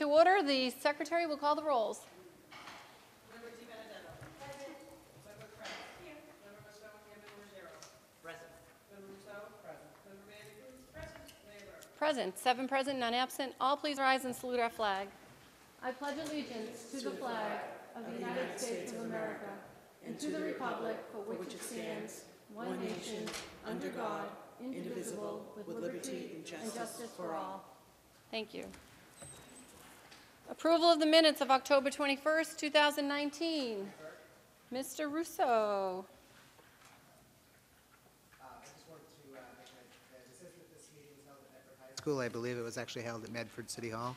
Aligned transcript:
To 0.00 0.06
order, 0.06 0.42
the 0.42 0.70
secretary 0.70 1.26
will 1.26 1.36
call 1.36 1.54
the 1.54 1.62
rolls. 1.62 2.00
Present, 11.98 12.38
seven 12.38 12.66
present, 12.66 12.98
none 12.98 13.12
absent. 13.12 13.52
All 13.60 13.76
please 13.76 13.98
rise 13.98 14.24
and 14.24 14.34
salute 14.34 14.58
our 14.58 14.70
flag. 14.70 15.08
I 15.82 15.90
pledge 15.90 16.16
allegiance 16.16 16.90
to 16.92 17.10
the 17.10 17.10
flag 17.10 17.60
of 17.94 18.06
the 18.10 18.20
United 18.20 18.58
States 18.58 18.92
of 18.92 19.02
America 19.02 19.50
and 20.06 20.18
to 20.18 20.30
the 20.30 20.40
republic 20.40 20.96
for 21.12 21.18
which 21.18 21.52
it 21.52 21.62
stands, 21.62 22.24
one 22.54 22.80
nation, 22.82 23.26
under 23.66 23.90
God, 23.90 24.28
indivisible, 24.62 25.44
with 25.58 25.76
liberty 25.76 26.36
and 26.36 26.46
justice 26.46 27.10
for 27.14 27.34
all. 27.34 27.66
Thank 28.30 28.54
you. 28.54 28.64
Approval 30.50 30.88
of 30.90 30.98
the 30.98 31.06
minutes 31.06 31.40
of 31.40 31.50
October 31.50 31.90
21st, 31.90 32.56
2019. 32.56 33.88
Mr. 34.72 35.10
Ruseau. 35.10 36.04
Uh, 38.42 38.44
uh, 38.44 38.46
School, 41.96 42.18
I 42.18 42.28
believe 42.28 42.58
it 42.58 42.62
was 42.62 42.78
actually 42.78 43.02
held 43.02 43.24
at 43.24 43.30
Medford 43.32 43.70
City 43.70 43.90
Hall. 43.90 44.16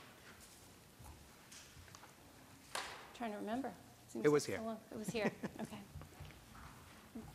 I'm 2.75 2.81
Trying 3.17 3.31
to 3.31 3.37
remember. 3.37 3.69
Seems 4.07 4.25
It 4.25 4.29
was 4.29 4.43
so 4.43 4.53
here. 4.53 4.61
long. 4.65 4.77
It 4.91 4.97
was 4.97 5.09
here, 5.09 5.31
okay. 5.61 5.77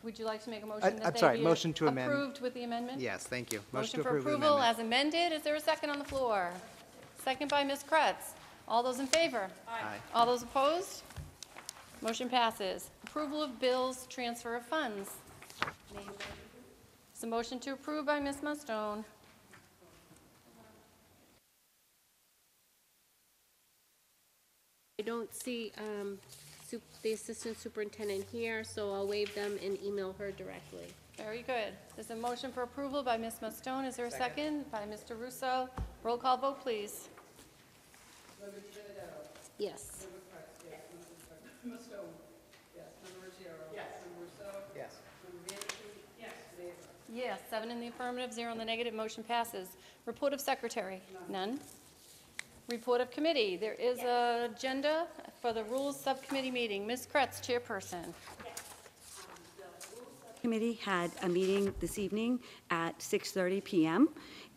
Would 0.03 0.19
you 0.19 0.25
like 0.25 0.43
to 0.43 0.49
make 0.49 0.63
a 0.63 0.65
motion 0.65 0.81
that 0.97 1.05
I'm 1.05 1.13
they 1.13 1.19
sorry, 1.19 1.37
be 1.37 1.43
motion 1.43 1.71
to 1.73 1.87
amend. 1.87 2.11
Approved 2.11 2.41
with 2.41 2.53
the 2.53 2.63
amendment? 2.63 2.99
Yes, 2.99 3.23
thank 3.25 3.53
you. 3.53 3.61
Motion 3.71 3.97
to 3.99 4.03
for 4.03 4.09
approve 4.09 4.23
the 4.25 4.29
approval 4.31 4.57
amendment. 4.57 4.79
as 4.79 4.85
amended. 4.85 5.31
Is 5.33 5.43
there 5.43 5.55
a 5.55 5.59
second 5.59 5.89
on 5.89 5.99
the 5.99 6.05
floor? 6.05 6.51
Second 7.23 7.49
by 7.49 7.63
Ms. 7.63 7.83
Kreatz. 7.89 8.33
All 8.69 8.83
those 8.83 8.99
in 8.99 9.07
favor? 9.07 9.49
Aye. 9.67 9.97
All 10.13 10.25
those 10.27 10.43
opposed? 10.43 11.01
Motion 12.01 12.29
passes. 12.29 12.91
Approval 13.03 13.41
of 13.41 13.59
bills, 13.59 14.05
transfer 14.09 14.55
of 14.55 14.63
funds. 14.65 15.09
It's 17.11 17.23
a 17.23 17.27
motion 17.27 17.59
to 17.61 17.73
approve 17.73 18.05
by 18.05 18.19
Ms. 18.19 18.37
Mustone. 18.43 19.03
I 24.99 25.01
don't 25.03 25.33
see 25.33 25.71
um, 25.77 26.19
sup- 26.67 26.81
the 27.01 27.13
assistant 27.13 27.57
superintendent 27.59 28.25
here, 28.31 28.63
so 28.63 28.93
I'll 28.93 29.07
waive 29.07 29.33
them 29.33 29.57
and 29.63 29.77
email 29.83 30.13
her 30.19 30.31
directly. 30.31 30.87
Very 31.17 31.41
good. 31.41 31.73
There's 31.95 32.09
a 32.11 32.15
motion 32.15 32.51
for 32.51 32.63
approval 32.63 33.03
by 33.03 33.17
Ms. 33.17 33.35
Mustone. 33.41 33.87
Is 33.87 33.95
there 33.95 34.05
a 34.05 34.11
second? 34.11 34.69
By 34.71 34.83
Mr. 34.83 35.17
Ruseau. 35.17 35.69
Roll 36.03 36.17
call 36.17 36.37
vote, 36.37 36.61
please. 36.61 37.09
Yes. 39.57 40.07
Yes, 47.11 47.39
seven 47.49 47.71
in 47.71 47.79
the 47.79 47.87
affirmative, 47.87 48.31
zero 48.31 48.51
in 48.51 48.57
the 48.57 48.65
negative, 48.65 48.93
motion 48.93 49.23
passes. 49.23 49.67
Report 50.05 50.31
of 50.31 50.39
secretary? 50.39 51.01
None. 51.27 51.59
Report 52.69 53.01
of 53.01 53.09
committee? 53.09 53.57
There 53.57 53.73
is 53.73 53.99
a 53.99 54.49
agenda 54.53 55.07
for 55.41 55.51
the 55.51 55.63
Rules 55.65 55.99
Subcommittee 55.99 56.51
meeting. 56.51 56.85
Ms. 56.85 57.07
Kreatz, 57.11 57.41
chairperson. 57.41 58.13
Committee 60.41 60.73
had 60.73 61.11
a 61.23 61.27
meeting 61.27 61.73
this 61.79 61.99
evening 61.99 62.39
at 62.69 62.97
6:30 62.99 63.61
PM, 63.63 64.09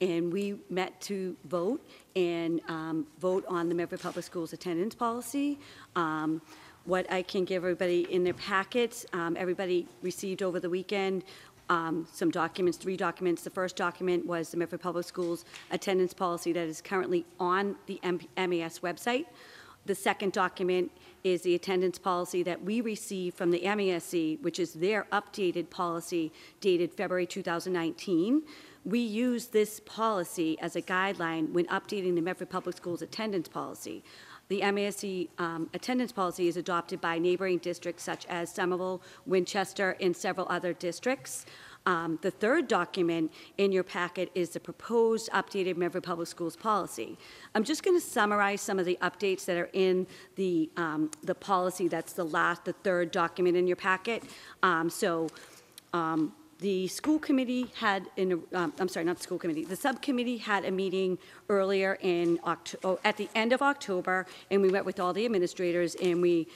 and 0.03 0.33
we 0.33 0.57
met 0.69 1.01
to 1.01 1.37
vote 1.45 1.81
and 2.17 2.61
um, 2.69 3.07
vote 3.21 3.45
on 3.49 3.69
the 3.69 3.75
Medford 3.75 4.01
Public 4.01 4.25
Schools 4.25 4.53
attendance 4.53 4.95
policy. 4.95 5.59
Um, 5.97 6.43
What 6.85 7.11
I 7.13 7.23
can 7.23 7.45
give 7.45 7.63
everybody 7.63 8.13
in 8.13 8.25
their 8.25 8.35
packets, 8.35 9.07
um, 9.13 9.37
everybody 9.39 9.87
received 10.03 10.43
over 10.43 10.59
the 10.59 10.69
weekend 10.69 11.23
um, 11.69 12.09
some 12.13 12.31
documents, 12.33 12.77
three 12.77 12.97
documents. 12.97 13.43
The 13.43 13.51
first 13.51 13.77
document 13.77 14.27
was 14.27 14.51
the 14.51 14.57
Medford 14.57 14.81
Public 14.81 15.07
Schools 15.07 15.45
attendance 15.71 16.13
policy 16.13 16.53
that 16.53 16.67
is 16.67 16.81
currently 16.81 17.25
on 17.39 17.77
the 17.87 18.01
M- 18.03 18.21
MAS 18.37 18.81
website. 18.81 19.27
The 19.87 19.95
second 19.95 20.33
document 20.33 20.91
is 21.23 21.43
the 21.43 21.55
attendance 21.55 21.99
policy 21.99 22.43
that 22.43 22.63
we 22.65 22.81
received 22.81 23.37
from 23.37 23.53
the 23.53 23.61
MASC, 23.61 24.41
which 24.43 24.59
is 24.59 24.75
their 24.75 25.07
updated 25.13 25.71
policy 25.71 26.33
dated 26.61 26.93
February 26.93 27.27
2019. 27.27 28.43
We 28.85 28.99
use 28.99 29.47
this 29.47 29.81
policy 29.81 30.59
as 30.61 30.75
a 30.75 30.83
guideline 30.83 31.53
when 31.53 31.67
updating 31.67 32.17
the 32.17 32.21
Medford 32.21 32.51
Public 32.51 32.77
Schools 32.77 33.01
attendance 33.01 33.49
policy. 33.49 34.03
The 34.49 34.61
MASC 34.61 35.29
um, 35.39 35.71
attendance 35.73 36.13
policy 36.13 36.49
is 36.49 36.57
adopted 36.57 37.01
by 37.01 37.19
neighboring 37.19 37.59
districts 37.59 38.03
such 38.03 38.27
as 38.27 38.53
Somerville, 38.53 39.01
Winchester, 39.25 39.97
and 40.01 40.17
several 40.17 40.47
other 40.51 40.73
districts. 40.73 41.47
Um, 41.87 42.19
The 42.23 42.31
third 42.31 42.69
document 42.69 43.33
in 43.57 43.73
your 43.73 43.85
packet 43.85 44.31
is 44.35 44.51
the 44.51 44.61
proposed 44.61 45.31
updated 45.31 45.77
Medford 45.77 46.03
Public 46.03 46.29
Schools 46.29 46.57
policy. 46.57 47.17
I'm 47.55 47.65
just 47.65 47.83
going 47.85 47.99
to 47.99 48.05
summarize 48.05 48.61
some 48.61 48.79
of 48.79 48.85
the 48.85 48.99
updates 49.01 49.45
that 49.47 49.57
are 49.57 49.71
in 49.73 50.07
the, 50.37 50.71
um, 50.77 51.11
the 51.23 51.35
policy. 51.35 51.89
That's 51.89 52.13
the 52.13 52.25
last, 52.25 52.65
the 52.65 52.73
third 52.73 53.11
document 53.13 53.57
in 53.57 53.67
your 53.67 53.77
packet. 53.77 54.25
Um, 54.63 54.91
So 54.91 55.29
um, 55.93 56.33
the 56.63 56.87
school 56.87 57.19
committee 57.19 57.67
had, 57.75 58.07
in, 58.17 58.41
um, 58.55 58.73
I'm 58.79 58.89
sorry, 58.89 59.05
not 59.05 59.17
the 59.17 59.23
school 59.23 59.39
committee, 59.39 59.65
the 59.65 59.77
subcommittee 59.77 60.39
had 60.39 60.65
a 60.65 60.71
meeting 60.71 61.19
earlier 61.49 61.99
in 62.01 62.39
October, 62.47 63.01
at 63.05 63.17
the 63.17 63.29
end 63.35 63.53
of 63.53 63.61
October, 63.63 64.27
and 64.51 64.63
we 64.63 64.69
met 64.69 64.85
with 64.85 65.01
all 65.01 65.13
the 65.13 65.25
administrators, 65.25 65.97
and 65.97 66.23
we 66.23 66.47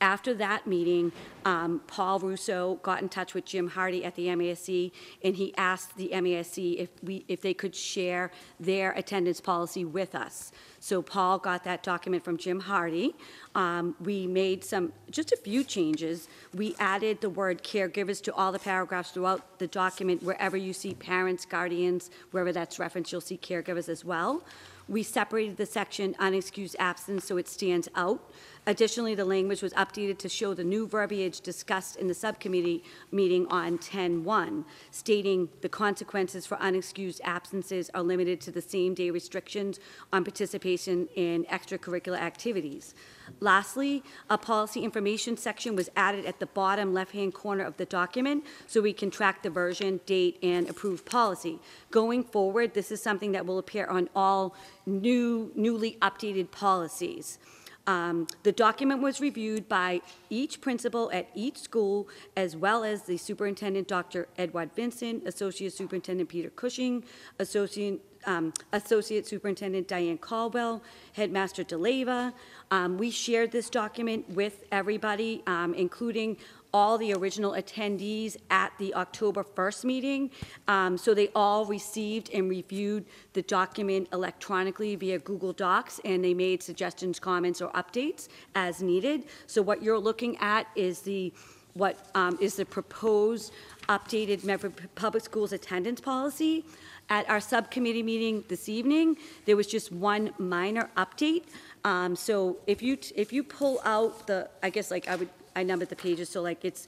after 0.00 0.34
that 0.34 0.66
meeting, 0.66 1.12
um, 1.44 1.80
Paul 1.86 2.20
Ruseau 2.20 2.80
got 2.82 3.02
in 3.02 3.08
touch 3.08 3.34
with 3.34 3.44
Jim 3.44 3.68
Hardy 3.68 4.04
at 4.04 4.14
the 4.14 4.26
MASC, 4.26 4.92
and 5.24 5.36
he 5.36 5.54
asked 5.56 5.96
the 5.96 6.10
MASC 6.12 6.76
if 6.78 6.90
we, 7.02 7.24
if 7.28 7.40
they 7.40 7.54
could 7.54 7.74
share 7.74 8.30
their 8.60 8.92
attendance 8.92 9.40
policy 9.40 9.84
with 9.84 10.14
us. 10.14 10.52
So 10.80 11.02
Paul 11.02 11.38
got 11.38 11.64
that 11.64 11.82
document 11.82 12.24
from 12.24 12.36
Jim 12.36 12.60
Hardy. 12.60 13.14
Um, 13.54 13.96
We 14.00 14.26
made 14.26 14.64
some, 14.64 14.92
just 15.10 15.32
a 15.32 15.36
few 15.36 15.64
changes. 15.64 16.28
We 16.54 16.76
added 16.78 17.20
the 17.20 17.30
word 17.30 17.62
caregivers 17.62 18.22
to 18.22 18.34
all 18.34 18.52
the 18.52 18.58
paragraphs 18.58 19.10
throughout 19.10 19.58
the 19.58 19.66
document. 19.66 20.22
Wherever 20.22 20.56
you 20.56 20.72
see 20.72 20.94
parents, 20.94 21.44
guardians, 21.44 22.10
wherever 22.30 22.52
that's 22.52 22.78
referenced, 22.78 23.10
you'll 23.10 23.20
see 23.20 23.38
caregivers 23.38 23.88
as 23.88 24.04
well. 24.04 24.44
We 24.88 25.02
separated 25.02 25.58
the 25.58 25.66
section 25.66 26.14
unexcused 26.14 26.76
absence 26.78 27.26
so 27.26 27.36
it 27.36 27.46
stands 27.48 27.88
out. 27.94 28.20
Additionally, 28.68 29.14
the 29.14 29.24
language 29.24 29.62
was 29.62 29.72
updated 29.72 30.18
to 30.18 30.28
show 30.28 30.52
the 30.52 30.62
new 30.62 30.86
verbiage 30.86 31.40
discussed 31.40 31.96
in 31.96 32.06
the 32.06 32.12
subcommittee 32.12 32.84
meeting 33.10 33.46
on 33.46 33.78
10-1, 33.78 34.62
stating 34.90 35.48
the 35.62 35.70
consequences 35.70 36.44
for 36.44 36.58
unexcused 36.58 37.22
absences 37.24 37.90
are 37.94 38.02
limited 38.02 38.42
to 38.42 38.50
the 38.50 38.60
same-day 38.60 39.10
restrictions 39.10 39.80
on 40.12 40.22
participation 40.22 41.08
in 41.16 41.44
extracurricular 41.44 42.18
activities. 42.18 42.94
Lastly, 43.40 44.02
a 44.28 44.36
policy 44.36 44.84
information 44.84 45.38
section 45.38 45.74
was 45.74 45.88
added 45.96 46.26
at 46.26 46.38
the 46.38 46.46
bottom 46.46 46.92
left-hand 46.92 47.32
corner 47.32 47.64
of 47.64 47.78
the 47.78 47.86
document 47.86 48.44
so 48.66 48.82
we 48.82 48.92
can 48.92 49.10
track 49.10 49.42
the 49.42 49.48
version, 49.48 49.98
date, 50.04 50.38
and 50.42 50.68
approved 50.68 51.06
policy. 51.06 51.58
Going 51.90 52.22
forward, 52.22 52.74
this 52.74 52.92
is 52.92 53.02
something 53.02 53.32
that 53.32 53.46
will 53.46 53.58
appear 53.58 53.86
on 53.86 54.10
all 54.14 54.54
new, 54.84 55.52
newly 55.54 55.96
updated 56.02 56.50
policies. 56.50 57.38
Um, 57.88 58.26
The 58.42 58.52
document 58.52 59.00
was 59.00 59.18
reviewed 59.20 59.66
by 59.68 60.02
each 60.28 60.60
principal 60.60 61.10
at 61.10 61.30
each 61.34 61.56
school, 61.58 62.06
as 62.36 62.54
well 62.54 62.84
as 62.84 63.02
the 63.02 63.16
superintendent, 63.16 63.88
Dr. 63.88 64.28
Edouard-Vincent, 64.36 65.26
Associate 65.26 65.72
Superintendent 65.72 66.28
Peter 66.28 66.50
Cushing, 66.50 67.02
Associate, 67.38 67.98
um, 68.26 68.52
Associate 68.74 69.26
Superintendent 69.26 69.88
Diane 69.88 70.18
Caldwell, 70.18 70.82
Headmaster 71.14 71.64
D'Alleva. 71.64 72.34
Um, 72.70 72.98
We 72.98 73.10
shared 73.10 73.52
this 73.52 73.70
document 73.70 74.28
with 74.28 74.64
everybody, 74.70 75.42
um, 75.46 75.72
including 75.72 76.36
all 76.72 76.98
the 76.98 77.12
original 77.14 77.52
attendees 77.52 78.36
at 78.50 78.72
the 78.78 78.94
October 78.94 79.42
1st 79.42 79.84
meeting. 79.84 80.30
Um, 80.66 80.98
So 80.98 81.14
they 81.14 81.28
all 81.34 81.64
received 81.64 82.30
and 82.32 82.48
reviewed 82.50 83.04
the 83.32 83.42
document 83.42 84.08
electronically 84.12 84.96
via 84.96 85.18
Google 85.18 85.52
Docs, 85.52 86.00
and 86.04 86.24
they 86.24 86.34
made 86.34 86.62
suggestions, 86.62 87.18
comments, 87.18 87.60
or 87.60 87.70
updates 87.72 88.28
as 88.54 88.82
needed. 88.82 89.24
So 89.46 89.62
what 89.62 89.82
you're 89.82 89.98
looking 89.98 90.36
at 90.38 90.66
is 90.74 91.00
the, 91.00 91.32
what 91.74 91.96
um, 92.14 92.38
is 92.40 92.56
the 92.56 92.64
proposed 92.64 93.52
updated 93.88 94.44
Medford 94.44 94.74
Public 94.94 95.24
Schools 95.24 95.52
attendance 95.52 96.00
policy. 96.00 96.64
At 97.10 97.28
our 97.30 97.40
subcommittee 97.40 98.02
meeting 98.02 98.44
this 98.48 98.68
evening, 98.68 99.16
there 99.46 99.56
was 99.56 99.66
just 99.66 99.90
one 99.90 100.30
minor 100.38 100.90
update. 100.96 101.44
Um, 101.84 102.14
So 102.14 102.58
if 102.66 102.82
you, 102.82 102.98
if 103.16 103.32
you 103.32 103.42
pull 103.42 103.80
out 103.84 104.26
the, 104.26 104.50
I 104.62 104.68
guess 104.68 104.90
like 104.90 105.08
I 105.08 105.16
would, 105.16 105.30
I 105.58 105.64
numbered 105.64 105.88
the 105.88 105.96
pages, 105.96 106.28
so 106.28 106.40
like 106.40 106.64
it's 106.64 106.86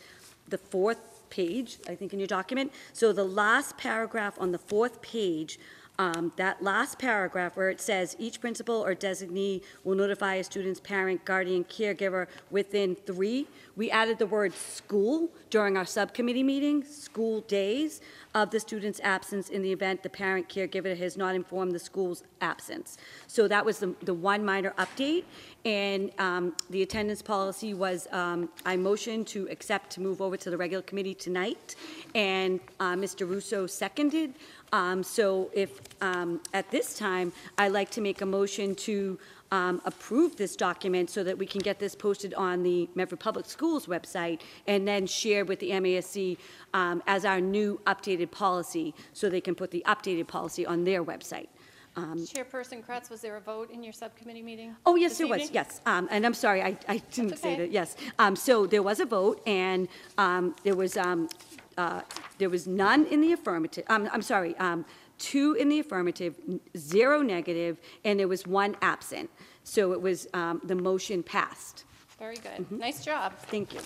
the 0.48 0.58
fourth 0.58 1.28
page, 1.28 1.78
I 1.88 1.94
think, 1.96 2.12
in 2.12 2.18
your 2.20 2.28
document. 2.28 2.72
So 2.92 3.12
the 3.12 3.24
last 3.24 3.76
paragraph 3.76 4.34
on 4.38 4.52
the 4.52 4.58
fourth 4.58 5.02
page 5.02 5.58
um, 5.98 6.32
that 6.36 6.62
last 6.62 6.98
paragraph 6.98 7.58
where 7.58 7.68
it 7.68 7.78
says, 7.78 8.16
"Each 8.18 8.40
principal 8.40 8.76
or 8.76 8.94
designee 8.94 9.62
will 9.84 9.96
notify 9.96 10.36
a 10.36 10.44
student's 10.44 10.80
parent, 10.80 11.26
guardian, 11.26 11.64
caregiver 11.64 12.26
within 12.50 12.94
three. 12.94 13.46
we 13.76 13.90
added 13.90 14.18
the 14.18 14.26
word 14.26 14.54
"school" 14.54 15.28
during 15.50 15.76
our 15.76 15.84
subcommittee 15.84 16.42
meeting, 16.42 16.84
school 16.84 17.42
days 17.42 18.00
of 18.34 18.50
the 18.50 18.60
student's 18.60 19.00
absence 19.02 19.48
in 19.48 19.62
the 19.62 19.72
event 19.72 20.02
the 20.02 20.08
parent 20.08 20.48
caregiver 20.48 20.96
has 20.96 21.16
not 21.16 21.34
informed 21.34 21.72
the 21.72 21.78
school's 21.78 22.22
absence. 22.40 22.96
So 23.26 23.48
that 23.48 23.64
was 23.64 23.80
the, 23.80 23.94
the 24.02 24.14
one 24.14 24.44
minor 24.44 24.72
update, 24.78 25.24
and 25.64 26.10
um, 26.18 26.54
the 26.70 26.82
attendance 26.82 27.22
policy 27.22 27.74
was, 27.74 28.06
um, 28.12 28.48
I 28.64 28.76
motioned 28.76 29.26
to 29.28 29.48
accept 29.50 29.90
to 29.90 30.00
move 30.00 30.22
over 30.22 30.36
to 30.36 30.50
the 30.50 30.56
regular 30.56 30.82
committee 30.82 31.14
tonight, 31.14 31.74
and 32.14 32.60
uh, 32.78 32.94
Mr. 32.94 33.28
Ruseau 33.28 33.68
seconded. 33.68 34.34
Um, 34.72 35.02
So 35.02 35.50
if, 35.52 35.80
um, 36.00 36.40
at 36.54 36.70
this 36.70 36.96
time, 36.96 37.32
I'd 37.58 37.72
like 37.72 37.90
to 37.90 38.00
make 38.00 38.20
a 38.20 38.26
motion 38.26 38.74
to 38.86 39.18
um, 39.50 39.80
approve 39.84 40.36
this 40.36 40.56
document 40.56 41.10
so 41.10 41.24
that 41.24 41.36
we 41.36 41.46
can 41.46 41.60
get 41.60 41.78
this 41.78 41.94
posted 41.94 42.34
on 42.34 42.62
the 42.62 42.88
Medford 42.94 43.20
Public 43.20 43.46
Schools 43.46 43.86
website 43.86 44.40
and 44.66 44.86
then 44.86 45.06
share 45.06 45.44
with 45.44 45.58
the 45.60 45.70
MASC 45.70 46.36
um, 46.74 47.02
as 47.06 47.24
our 47.24 47.40
new 47.40 47.80
updated 47.86 48.30
policy, 48.30 48.94
so 49.12 49.28
they 49.28 49.40
can 49.40 49.54
put 49.54 49.70
the 49.70 49.82
updated 49.86 50.26
policy 50.26 50.64
on 50.66 50.84
their 50.84 51.04
website. 51.04 51.48
Chairperson 51.96 52.84
Kreatz, 52.86 53.10
was 53.10 53.20
there 53.20 53.36
a 53.36 53.40
vote 53.40 53.70
in 53.70 53.82
your 53.82 53.92
subcommittee 53.92 54.42
meeting? 54.42 54.74
Oh, 54.86 54.94
yes, 54.94 55.18
there 55.18 55.26
was, 55.26 55.50
yes. 55.50 55.80
Um, 55.84 56.08
And 56.10 56.24
I'm 56.24 56.34
sorry, 56.34 56.62
I 56.62 56.78
I 56.88 56.98
didn't 57.12 57.36
say 57.38 57.56
that, 57.56 57.70
yes. 57.72 57.96
Um, 58.18 58.36
So 58.36 58.66
there 58.66 58.82
was 58.82 59.00
a 59.00 59.04
vote, 59.04 59.42
and 59.46 59.88
um, 60.16 60.54
there 60.62 60.76
was, 60.76 60.96
um, 60.96 61.28
uh, 61.76 62.00
there 62.38 62.48
was 62.48 62.66
none 62.66 63.06
in 63.06 63.20
the 63.20 63.32
affirmative, 63.32 63.84
um, 63.88 64.08
I'm 64.12 64.22
sorry, 64.22 64.56
um, 64.58 64.84
two 65.20 65.54
in 65.54 65.68
the 65.68 65.78
affirmative, 65.78 66.34
zero 66.76 67.22
negative, 67.22 67.78
and 68.04 68.18
there 68.18 68.26
was 68.26 68.46
one 68.46 68.74
absent. 68.82 69.30
So 69.62 69.92
it 69.92 70.00
was, 70.00 70.26
um, 70.34 70.60
the 70.64 70.74
motion 70.74 71.22
passed. 71.22 71.84
Very 72.18 72.36
good. 72.36 72.58
Mm-hmm. 72.58 72.78
Nice 72.78 73.04
job. 73.04 73.34
Thank 73.38 73.72
you. 73.74 73.80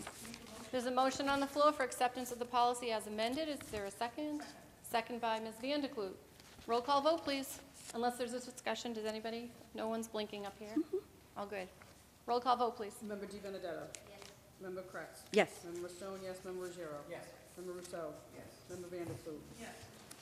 There's 0.73 0.87
a 0.87 0.91
motion 0.91 1.29
on 1.29 1.41
the 1.41 1.47
floor 1.47 1.73
for 1.73 1.83
acceptance 1.83 2.33
of 2.33 2.39
the 2.39 2.45
policy 2.45 2.91
as 2.91 3.07
amended. 3.07 3.49
Is 3.49 3.59
there 3.71 3.85
a 3.85 3.91
second? 3.91 4.41
Second 4.83 5.21
by 5.21 5.39
Ms. 5.41 5.55
Vanderkloot. 5.63 6.15
Roll 6.67 6.81
call 6.81 7.03
vote, 7.03 7.23
please. 7.23 7.61
Unless 7.95 8.17
there's 8.17 8.33
a 8.33 8.41
discussion, 8.41 8.93
does 8.93 9.05
anybody? 9.05 9.51
No 9.75 9.89
one's 9.89 10.09
blinking 10.09 10.47
up 10.47 10.55
here? 10.59 10.75
All 11.37 11.47
good. 11.47 11.69
Roll 12.27 12.41
call 12.41 12.57
vote, 12.57 12.77
please. 12.77 12.95
Member 13.07 13.27
Di 13.27 13.39
Benedetto? 13.39 13.83
Yes. 14.09 14.21
Member 14.63 14.83
Kreatz? 14.83 15.23
Yes. 15.33 15.61
Member 15.71 15.89
Stone, 15.89 16.21
yes. 16.25 16.39
Member 16.45 16.65
Ruggiero? 16.65 16.99
Yes. 17.11 17.27
Member 17.57 17.73
Ruseau? 17.73 18.11
Yes. 18.35 18.47
Member 18.71 18.89
Vanderkloot? 18.89 19.39
Yes. 19.61 19.69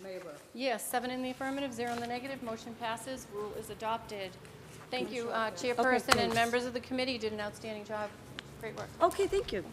Mayor 0.02 0.20
Burke? 0.20 0.40
Yes, 0.54 0.86
seven 0.86 1.10
in 1.10 1.22
the 1.22 1.30
affirmative, 1.30 1.72
zero 1.72 1.92
in 1.92 2.00
the 2.00 2.06
negative. 2.06 2.42
Motion 2.42 2.74
passes. 2.80 3.26
Rule 3.34 3.52
is 3.58 3.70
adopted. 3.70 4.30
Thank 4.90 5.12
you, 5.12 5.30
uh, 5.30 5.50
Chairperson 5.52 6.08
and 6.08 6.14
thanks. 6.14 6.34
members 6.34 6.64
of 6.66 6.74
the 6.74 6.80
committee. 6.80 7.18
Did 7.18 7.32
an 7.32 7.40
outstanding 7.40 7.84
job. 7.84 8.10
Great 8.60 8.76
work. 8.76 8.88
Okay, 9.00 9.26
thank 9.26 9.52
you. 9.52 9.64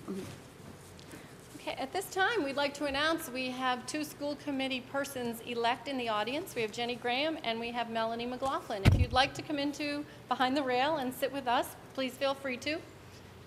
Okay, 1.62 1.74
at 1.74 1.92
this 1.92 2.06
time, 2.06 2.44
we'd 2.44 2.56
like 2.56 2.74
to 2.76 2.86
announce 2.86 3.30
we 3.30 3.50
have 3.50 3.86
two 3.86 4.06
school 4.06 4.38
committee 4.44 4.82
persons 4.92 5.42
elect 5.46 5.88
in 5.90 5.98
the 5.98 6.08
audience. 6.08 6.56
We 6.56 6.62
have 6.62 6.72
Jenny 6.72 6.96
Graham 6.96 7.38
and 7.44 7.60
we 7.60 7.70
have 7.72 7.90
Melanie 7.90 8.26
McLaughlin. 8.26 8.82
If 8.86 8.98
you'd 8.98 9.12
like 9.12 9.34
to 9.34 9.42
come 9.42 9.60
into 9.60 10.06
behind 10.30 10.56
the 10.56 10.64
rail 10.64 10.98
and 10.98 11.14
sit 11.14 11.34
with 11.34 11.48
us, 11.48 11.68
please 11.96 12.14
feel 12.14 12.34
free 12.34 12.58
to. 12.58 12.78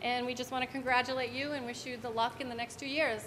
And 0.02 0.26
we 0.26 0.34
just 0.34 0.50
want 0.50 0.62
to 0.62 0.70
congratulate 0.70 1.32
you 1.32 1.52
and 1.52 1.64
wish 1.64 1.86
you 1.86 1.96
the 1.96 2.10
luck 2.10 2.40
in 2.40 2.50
the 2.50 2.54
next 2.54 2.78
two 2.78 2.86
years. 2.86 3.22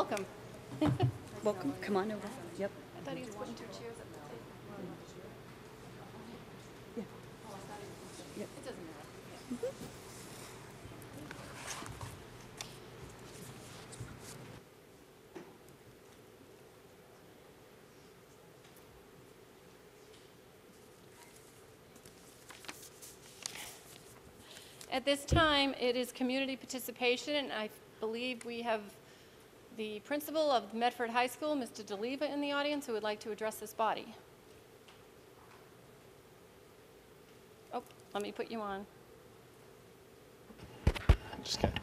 Welcome. 0.00 0.24
Welcome, 1.44 1.74
come 1.82 1.98
on 1.98 2.10
over. 2.10 2.26
Yep. 2.58 2.70
I 2.96 3.00
thought 3.04 3.18
he 3.18 3.22
was 3.22 3.34
putting 3.34 3.52
two 3.52 3.64
chairs 3.64 3.96
at 4.00 4.06
the 4.08 4.16
table. 4.16 4.38
It 8.38 8.64
doesn't 8.64 8.80
matter. 9.60 9.74
At 24.90 25.04
this 25.04 25.26
time, 25.26 25.74
it 25.78 25.94
is 25.94 26.10
community 26.10 26.56
participation, 26.56 27.36
and 27.36 27.52
I 27.52 27.68
believe 28.00 28.46
we 28.46 28.62
have 28.62 28.80
the 29.80 29.98
principal 30.00 30.50
of 30.50 30.74
Medford 30.74 31.08
High 31.08 31.26
School, 31.26 31.56
Mr. 31.56 31.82
D'Alleva, 31.86 32.30
in 32.30 32.42
the 32.42 32.52
audience, 32.52 32.86
who 32.86 32.92
would 32.92 33.02
like 33.02 33.18
to 33.20 33.32
address 33.32 33.54
this 33.54 33.72
body. 33.72 34.04
Oh, 37.72 37.82
let 38.12 38.22
me 38.22 38.30
put 38.30 38.50
you 38.50 38.60
on. 38.60 38.84
Just 41.42 41.60
kidding. 41.60 41.78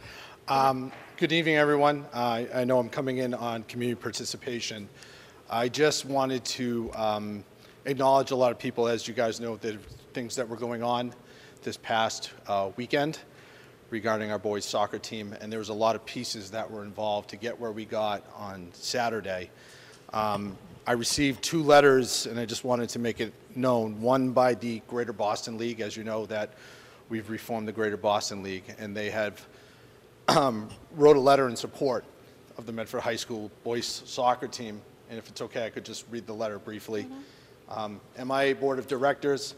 Um, 0.48 0.92
Good 1.18 1.32
evening, 1.32 1.56
everyone. 1.56 2.06
I 2.14 2.48
I 2.54 2.64
know 2.66 2.78
I'm 2.78 2.88
coming 2.88 3.18
in 3.18 3.34
on 3.34 3.64
community 3.64 4.00
participation. 4.00 4.88
I 5.50 5.68
just 5.68 6.06
wanted 6.06 6.46
to 6.46 6.92
um, 6.94 7.44
acknowledge 7.86 8.30
a 8.30 8.36
lot 8.36 8.52
of 8.52 8.60
people, 8.60 8.88
as 8.88 9.08
you 9.08 9.16
guys 9.16 9.40
know, 9.40 9.56
the 9.56 9.80
things 10.14 10.36
that 10.36 10.48
were 10.48 10.56
going 10.56 10.84
on 10.84 11.16
this 11.64 11.78
past 11.78 12.30
uh, 12.46 12.70
weekend 12.76 13.18
regarding 13.90 14.32
our 14.32 14.40
boys 14.40 14.66
soccer 14.66 15.00
team, 15.00 15.36
and 15.40 15.52
there 15.52 15.60
was 15.60 15.70
a 15.70 15.74
lot 15.74 15.96
of 15.96 16.06
pieces 16.06 16.52
that 16.52 16.70
were 16.70 16.84
involved 16.84 17.30
to 17.30 17.38
get 17.38 17.60
where 17.60 17.72
we 17.72 17.86
got 17.86 18.24
on 18.36 18.70
Saturday. 18.74 19.50
Um, 20.14 20.58
I 20.86 20.94
received 20.94 21.42
two 21.44 21.64
letters, 21.64 22.26
and 22.26 22.40
I 22.40 22.46
just 22.46 22.64
wanted 22.64 22.90
to 22.90 23.00
make 23.00 23.20
it 23.20 23.34
known, 23.56 24.02
one 24.02 24.32
by 24.32 24.54
the 24.54 24.82
Greater 24.88 25.14
Boston 25.14 25.58
League, 25.58 25.82
as 25.82 25.96
you 25.96 26.04
know, 26.04 26.26
that 26.28 26.54
we've 27.10 27.30
reformed 27.30 27.68
the 27.68 27.72
Greater 27.72 27.98
Boston 27.98 28.44
League, 28.44 28.64
and 28.78 28.96
they 28.96 29.10
have 29.10 29.46
um, 30.28 30.70
wrote 30.96 31.18
a 31.18 31.22
letter 31.22 31.48
in 31.48 31.56
support 31.56 32.04
of 32.58 32.66
the 32.66 32.72
Medford 32.72 33.02
High 33.02 33.16
School 33.16 33.52
boys 33.64 33.86
soccer 34.06 34.48
team, 34.48 34.82
and 35.10 35.18
if 35.18 35.30
it's 35.30 35.42
okay, 35.42 35.66
I 35.66 35.70
could 35.70 35.86
just 35.86 36.06
read 36.10 36.28
the 36.28 36.34
letter 36.34 36.60
briefly. 36.60 37.08
Um, 37.70 38.00
MIA 38.18 38.56
Board 38.56 38.80
of 38.80 38.88
Directors, 38.88 39.56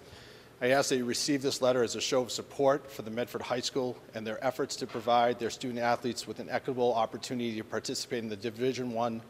I 0.61 0.71
ask 0.71 0.89
that 0.89 0.97
you 0.97 1.05
receive 1.05 1.41
this 1.41 1.61
letter 1.61 1.83
as 1.83 1.95
a 1.95 2.01
show 2.01 2.21
of 2.21 2.31
support 2.31 2.91
for 2.91 3.03
the 3.03 3.11
Medford 3.11 3.41
High 3.41 3.61
School 3.61 3.95
and 4.13 4.27
their 4.27 4.43
efforts 4.45 4.75
to 4.77 4.87
provide 4.87 5.39
their 5.39 5.49
student 5.49 5.79
athletes 5.79 6.27
with 6.27 6.41
an 6.41 6.49
equitable 6.49 6.93
opportunity 6.93 7.55
to 7.55 7.63
participate 7.63 8.23
in 8.23 8.29
the 8.29 8.35
Division 8.35 8.97
I 8.97 9.21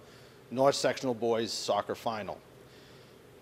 North 0.50 0.74
Sectional 0.74 1.14
Boys 1.14 1.54
Soccer 1.54 1.94
Final. 1.94 2.40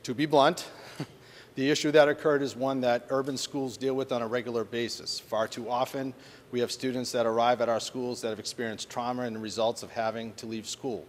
To 0.04 0.14
be 0.14 0.26
blunt, 0.26 0.68
the 1.56 1.72
issue 1.72 1.92
that 1.92 2.10
occurred 2.10 2.42
is 2.42 2.58
one 2.58 2.82
that 2.82 3.06
urban 3.10 3.38
schools 3.38 3.78
deal 3.78 3.94
with 3.94 4.12
on 4.12 4.22
a 4.22 4.28
regular 4.28 4.66
basis. 4.66 5.18
Far 5.22 5.48
too 5.48 5.70
often, 5.70 6.14
we 6.52 6.60
have 6.60 6.74
students 6.74 7.14
that 7.14 7.26
arrive 7.26 7.62
at 7.62 7.70
our 7.70 7.80
schools 7.80 8.20
that 8.20 8.32
have 8.32 8.40
experienced 8.40 8.90
trauma 8.90 9.24
and 9.24 9.34
the 9.34 9.40
results 9.40 9.82
of 9.82 9.92
having 9.92 10.34
to 10.34 10.46
leave 10.46 10.68
school. 10.68 11.06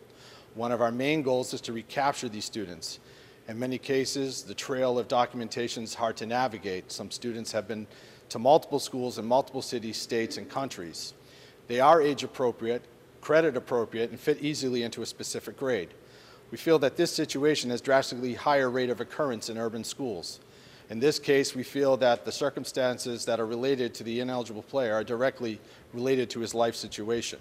One 0.55 0.71
of 0.71 0.81
our 0.81 0.93
main 0.93 1.23
goals 1.23 1.53
is 1.53 1.61
to 1.63 1.73
recapture 1.73 2.29
these 2.29 2.45
students. 2.45 3.01
In 3.49 3.59
many 3.59 3.79
cases, 3.79 4.43
the 4.43 4.53
trail 4.53 4.99
of 4.99 5.09
documentation 5.09 5.83
is 5.83 5.95
hard 5.95 6.19
to 6.19 6.27
navigate. 6.27 6.93
Some 6.93 7.11
students 7.11 7.51
have 7.53 7.67
been 7.67 7.87
to 8.29 8.39
multiple 8.39 8.79
schools 8.79 9.19
in 9.19 9.25
multiple 9.25 9.63
cities, 9.63 9.97
states, 9.97 10.37
and 10.37 10.51
countries. 10.51 11.15
They 11.67 11.81
are 11.81 12.03
age 12.03 12.23
appropriate, 12.23 12.83
credit 13.23 13.57
appropriate, 13.57 14.11
and 14.11 14.21
fit 14.21 14.43
easily 14.43 14.83
into 14.83 15.01
a 15.01 15.07
specific 15.07 15.57
grade. 15.57 15.89
We 16.51 16.59
feel 16.59 16.79
that 16.81 16.99
this 16.99 17.11
situation 17.11 17.71
has 17.71 17.81
drastically 17.81 18.35
higher 18.35 18.69
rate 18.69 18.91
of 18.91 19.01
occurrence 19.01 19.49
in 19.49 19.57
urban 19.57 19.83
schools. 19.83 20.41
In 20.91 21.01
this 21.01 21.19
case, 21.19 21.55
we 21.55 21.63
feel 21.63 21.97
that 21.99 22.27
the 22.27 22.33
circumstances 22.33 23.25
that 23.25 23.41
are 23.41 23.47
related 23.47 23.95
to 23.95 24.05
the 24.05 24.21
ineligible 24.21 24.63
player 24.63 24.93
are 24.95 25.05
directly 25.05 25.59
related 25.95 26.29
to 26.31 26.41
his 26.41 26.55
life 26.55 26.75
situation. 26.75 27.39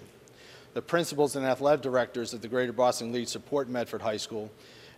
The 0.72 0.82
principals 0.82 1.36
and 1.36 1.44
athletic 1.44 1.82
directors 1.82 2.32
of 2.32 2.40
the 2.40 2.48
Greater 2.48 2.72
Boston 2.72 3.12
League 3.12 3.28
support 3.28 3.68
Medford 3.68 4.02
High 4.02 4.16
School 4.16 4.50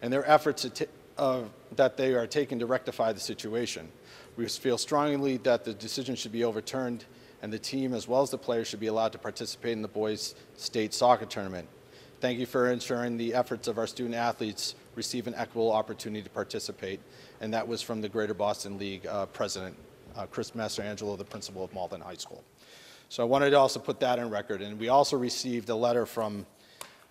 and 0.03 0.13
their 0.13 0.29
efforts 0.29 0.63
to 0.63 0.89
uh, 1.21 1.43
that 1.77 1.99
they 1.99 2.15
are 2.15 2.27
taking 2.27 2.59
to 2.59 2.67
rectify 2.67 3.13
the 3.13 3.21
situation. 3.21 3.87
We 4.37 4.49
feel 4.49 4.79
strongly 4.79 5.37
that 5.39 5.65
the 5.65 5.75
decision 5.75 6.17
should 6.17 6.33
be 6.33 6.45
overturned 6.45 7.05
and 7.43 7.53
the 7.53 7.59
team 7.59 7.93
as 7.93 8.09
well 8.09 8.23
as 8.23 8.31
the 8.31 8.39
players 8.39 8.69
should 8.69 8.81
be 8.81 8.87
allowed 8.87 9.13
to 9.13 9.19
participate 9.19 9.73
in 9.73 9.83
the 9.83 9.89
boys' 9.89 10.35
state 10.57 10.95
soccer 10.95 11.27
tournament. 11.27 11.69
Thank 12.21 12.39
you 12.39 12.47
for 12.47 12.71
ensuring 12.71 13.19
the 13.19 13.35
efforts 13.35 13.69
of 13.69 13.79
our 13.79 13.87
student 13.87 14.15
athletes 14.15 14.75
receive 14.95 15.27
an 15.27 15.35
equitable 15.35 15.73
opportunity 15.73 16.23
to 16.23 16.31
participate. 16.31 17.01
And 17.41 17.53
that 17.53 17.69
was 17.69 17.83
from 17.83 18.01
the 18.01 18.09
Greater 18.09 18.35
Boston 18.35 18.79
League 18.79 19.07
uh, 19.07 19.27
President, 19.27 19.77
uh, 20.17 20.27
Chris 20.27 20.53
Mastrangelo, 20.53 21.17
the 21.17 21.25
principal 21.25 21.65
of 21.65 21.73
Malden 21.75 22.01
High 22.01 22.17
School. 22.17 22.43
So 23.11 23.23
I 23.23 23.27
wanted 23.27 23.51
to 23.51 23.59
also 23.59 23.79
put 23.81 24.01
that 24.01 24.19
in 24.19 24.31
record. 24.31 24.63
And 24.63 24.79
we 24.79 24.89
also 24.89 25.19
received 25.19 25.69
a 25.69 25.75
letter 25.75 26.07
from 26.07 26.47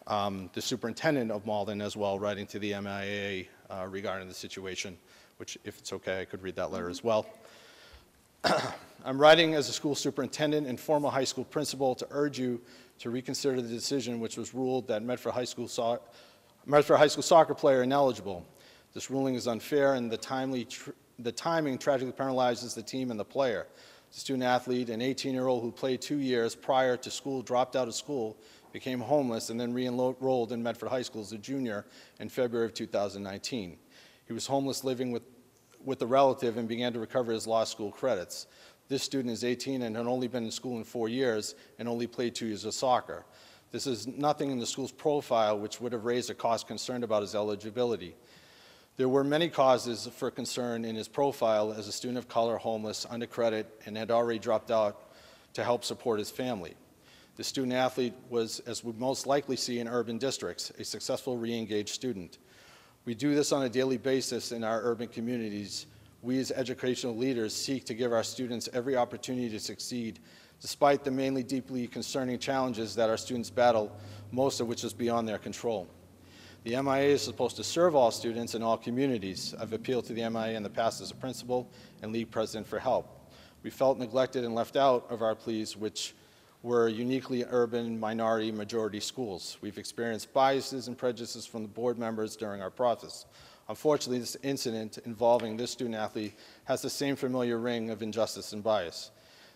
um, 0.07 0.49
the 0.53 0.61
superintendent 0.61 1.31
of 1.31 1.45
Malden 1.45 1.81
as 1.81 1.95
well, 1.95 2.17
writing 2.17 2.47
to 2.47 2.59
the 2.59 2.71
MIAA 2.71 3.47
uh, 3.69 3.85
regarding 3.89 4.27
the 4.27 4.33
situation, 4.33 4.97
which 5.37 5.57
if 5.63 5.77
it's 5.79 5.93
okay, 5.93 6.21
I 6.21 6.25
could 6.25 6.41
read 6.41 6.55
that 6.55 6.71
letter 6.71 6.89
as 6.89 7.03
well. 7.03 7.25
I'm 9.05 9.19
writing 9.19 9.53
as 9.55 9.69
a 9.69 9.73
school 9.73 9.95
superintendent 9.95 10.67
and 10.67 10.79
former 10.79 11.09
high 11.09 11.23
school 11.23 11.45
principal 11.45 11.95
to 11.95 12.07
urge 12.11 12.39
you 12.39 12.59
to 12.99 13.09
reconsider 13.09 13.61
the 13.61 13.67
decision 13.67 14.19
which 14.19 14.37
was 14.37 14.53
ruled 14.53 14.87
that 14.87 15.03
Medford 15.03 15.33
High 15.33 15.45
School, 15.45 15.67
so- 15.67 16.01
Medford 16.65 16.97
High 16.97 17.07
School 17.07 17.23
soccer 17.23 17.53
player 17.53 17.83
ineligible. 17.83 18.45
This 18.93 19.09
ruling 19.09 19.35
is 19.35 19.47
unfair 19.47 19.93
and 19.93 20.11
the 20.11 20.17
timely, 20.17 20.67
the 21.19 21.31
timing 21.31 21.77
tragically 21.77 22.11
penalizes 22.11 22.75
the 22.75 22.81
team 22.81 23.11
and 23.11 23.19
the 23.19 23.25
player. 23.25 23.67
The 24.11 24.19
student 24.19 24.43
athlete, 24.43 24.89
an 24.89 25.01
18-year-old 25.01 25.61
who 25.61 25.71
played 25.71 26.01
two 26.01 26.17
years 26.17 26.55
prior 26.55 26.97
to 26.97 27.11
school, 27.11 27.41
dropped 27.41 27.75
out 27.75 27.87
of 27.87 27.93
school, 27.93 28.35
became 28.71 28.99
homeless, 28.99 29.49
and 29.49 29.59
then 29.59 29.73
re-enrolled 29.73 30.51
in 30.51 30.61
Medford 30.61 30.89
High 30.89 31.01
School 31.01 31.21
as 31.21 31.31
a 31.31 31.37
junior 31.37 31.85
in 32.19 32.29
February 32.29 32.65
of 32.65 32.73
2019. 32.73 33.77
He 34.25 34.33
was 34.33 34.47
homeless 34.47 34.83
living 34.83 35.11
with 35.11 35.23
with 35.83 36.01
a 36.01 36.05
relative 36.05 36.57
and 36.57 36.67
began 36.67 36.93
to 36.93 36.99
recover 36.99 37.31
his 37.31 37.47
lost 37.47 37.71
school 37.71 37.91
credits. 37.91 38.47
This 38.87 39.03
student 39.03 39.31
is 39.31 39.43
18 39.43 39.83
and 39.83 39.95
had 39.95 40.07
only 40.07 40.27
been 40.27 40.43
in 40.43 40.51
school 40.51 40.77
in 40.77 40.83
four 40.83 41.09
years 41.09 41.55
and 41.77 41.87
only 41.87 42.07
played 42.07 42.35
two 42.35 42.47
years 42.47 42.65
of 42.65 42.73
soccer. 42.73 43.25
This 43.71 43.85
is 43.85 44.07
nothing 44.07 44.51
in 44.51 44.59
the 44.59 44.65
school's 44.65 44.91
profile 44.91 45.59
which 45.59 45.79
would 45.79 45.93
have 45.93 46.05
raised 46.05 46.29
a 46.29 46.33
cause 46.33 46.63
concerned 46.63 47.03
about 47.03 47.21
his 47.21 47.35
eligibility. 47.35 48.15
There 48.97 49.07
were 49.07 49.23
many 49.23 49.47
causes 49.47 50.09
for 50.15 50.31
concern 50.31 50.83
in 50.83 50.95
his 50.95 51.07
profile 51.07 51.71
as 51.71 51.87
a 51.87 51.91
student 51.91 52.17
of 52.17 52.27
color, 52.27 52.57
homeless, 52.57 53.05
under 53.09 53.27
credit, 53.27 53.79
and 53.85 53.95
had 53.95 54.11
already 54.11 54.39
dropped 54.39 54.71
out 54.71 55.13
to 55.53 55.63
help 55.63 55.83
support 55.85 56.19
his 56.19 56.31
family. 56.31 56.75
The 57.39 57.45
student 57.45 57.71
athlete 57.71 58.15
was, 58.29 58.59
as 58.67 58.83
we 58.83 58.91
most 58.97 59.25
likely 59.25 59.55
see 59.55 59.79
in 59.79 59.87
urban 59.87 60.17
districts, 60.17 60.73
a 60.77 60.83
successful 60.83 61.37
re-engaged 61.37 61.87
student. 61.87 62.37
We 63.05 63.15
do 63.15 63.33
this 63.33 63.53
on 63.53 63.63
a 63.63 63.69
daily 63.69 63.95
basis 63.95 64.51
in 64.51 64.61
our 64.65 64.81
urban 64.83 65.07
communities. 65.07 65.85
We 66.21 66.37
as 66.39 66.51
educational 66.51 67.15
leaders 67.15 67.55
seek 67.55 67.85
to 67.85 67.93
give 67.93 68.11
our 68.11 68.25
students 68.25 68.67
every 68.73 68.97
opportunity 68.97 69.47
to 69.51 69.59
succeed, 69.61 70.19
despite 70.59 71.05
the 71.05 71.11
mainly 71.11 71.41
deeply 71.41 71.87
concerning 71.87 72.39
challenges 72.39 72.93
that 72.95 73.09
our 73.09 73.15
students 73.15 73.49
battle, 73.49 73.89
most 74.33 74.59
of 74.59 74.67
which 74.67 74.83
is 74.83 74.91
beyond 74.93 75.25
their 75.25 75.37
control. 75.37 75.87
The 76.65 76.71
MIA 76.81 77.13
is 77.13 77.21
supposed 77.21 77.55
to 77.55 77.63
serve 77.63 77.95
all 77.95 78.11
students 78.11 78.53
in 78.53 78.61
all 78.61 78.75
communities. 78.75 79.55
I've 79.57 79.71
appealed 79.71 80.03
to 80.07 80.13
the 80.13 80.29
MIA 80.29 80.57
in 80.57 80.63
the 80.63 80.69
past 80.69 80.99
as 80.99 81.11
a 81.11 81.15
principal 81.15 81.69
and 82.01 82.11
league 82.11 82.31
president 82.31 82.67
for 82.67 82.79
help. 82.79 83.31
We 83.63 83.69
felt 83.69 83.97
neglected 83.97 84.43
and 84.43 84.53
left 84.53 84.75
out 84.75 85.07
of 85.09 85.21
our 85.21 85.35
pleas, 85.35 85.77
which 85.77 86.15
were 86.61 86.89
uniquely 86.89 87.45
urban 87.49 87.99
minority 87.99 88.51
majority 88.51 88.99
schools. 88.99 89.57
We've 89.61 89.77
experienced 89.77 90.33
biases 90.33 90.87
and 90.87 90.97
prejudices 90.97 91.45
from 91.45 91.61
the 91.61 91.69
board 91.69 91.97
members 91.97 92.35
during 92.35 92.61
our 92.61 92.69
process. 92.69 93.25
Unfortunately, 93.69 94.19
this 94.19 94.35
incident 94.43 94.97
involving 95.05 95.55
this 95.55 95.71
student 95.71 95.95
athlete 95.95 96.33
has 96.65 96.81
the 96.81 96.89
same 96.89 97.15
familiar 97.15 97.57
ring 97.59 97.91
of 97.91 98.01
injustice 98.01 98.51
and 98.51 98.63
bias. 98.63 99.11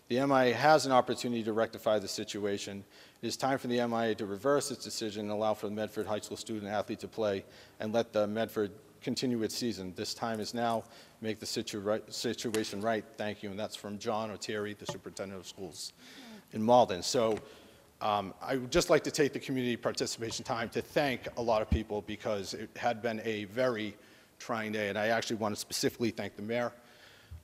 The 0.08 0.24
MIA 0.26 0.54
has 0.54 0.86
an 0.86 0.92
opportunity 0.92 1.42
to 1.44 1.52
rectify 1.52 1.98
the 1.98 2.08
situation. 2.08 2.84
It 3.22 3.26
is 3.26 3.36
time 3.36 3.58
for 3.58 3.68
the 3.68 3.86
MIA 3.86 4.14
to 4.16 4.26
reverse 4.26 4.70
its 4.70 4.84
decision 4.84 5.22
and 5.22 5.30
allow 5.30 5.54
for 5.54 5.66
the 5.66 5.74
Medford 5.74 6.06
High 6.06 6.20
School 6.20 6.36
student 6.36 6.70
athlete 6.70 7.00
to 7.00 7.08
play 7.08 7.44
and 7.80 7.92
let 7.92 8.12
the 8.12 8.26
Medford 8.26 8.70
continue 9.02 9.42
its 9.42 9.54
season. 9.54 9.92
This 9.96 10.14
time 10.14 10.40
is 10.40 10.54
now. 10.54 10.84
Make 11.20 11.40
the 11.40 11.46
situa- 11.46 12.10
situation 12.12 12.80
right. 12.80 13.04
Thank 13.16 13.42
you. 13.42 13.50
And 13.50 13.58
that's 13.58 13.76
from 13.76 13.98
John 13.98 14.30
Oteri, 14.30 14.76
the 14.76 14.86
superintendent 14.86 15.40
of 15.40 15.46
schools 15.46 15.92
in 16.54 16.62
Malden. 16.62 17.02
So 17.02 17.38
um, 18.00 18.32
I 18.40 18.56
would 18.56 18.70
just 18.70 18.88
like 18.88 19.04
to 19.04 19.10
take 19.10 19.32
the 19.32 19.40
community 19.40 19.76
participation 19.76 20.44
time 20.44 20.68
to 20.70 20.80
thank 20.80 21.28
a 21.36 21.42
lot 21.42 21.60
of 21.60 21.68
people 21.68 22.02
because 22.02 22.54
it 22.54 22.70
had 22.76 23.02
been 23.02 23.20
a 23.24 23.44
very 23.46 23.96
trying 24.38 24.72
day, 24.72 24.88
and 24.88 24.98
I 24.98 25.08
actually 25.08 25.36
want 25.36 25.54
to 25.54 25.60
specifically 25.60 26.10
thank 26.10 26.36
the 26.36 26.42
mayor. 26.42 26.72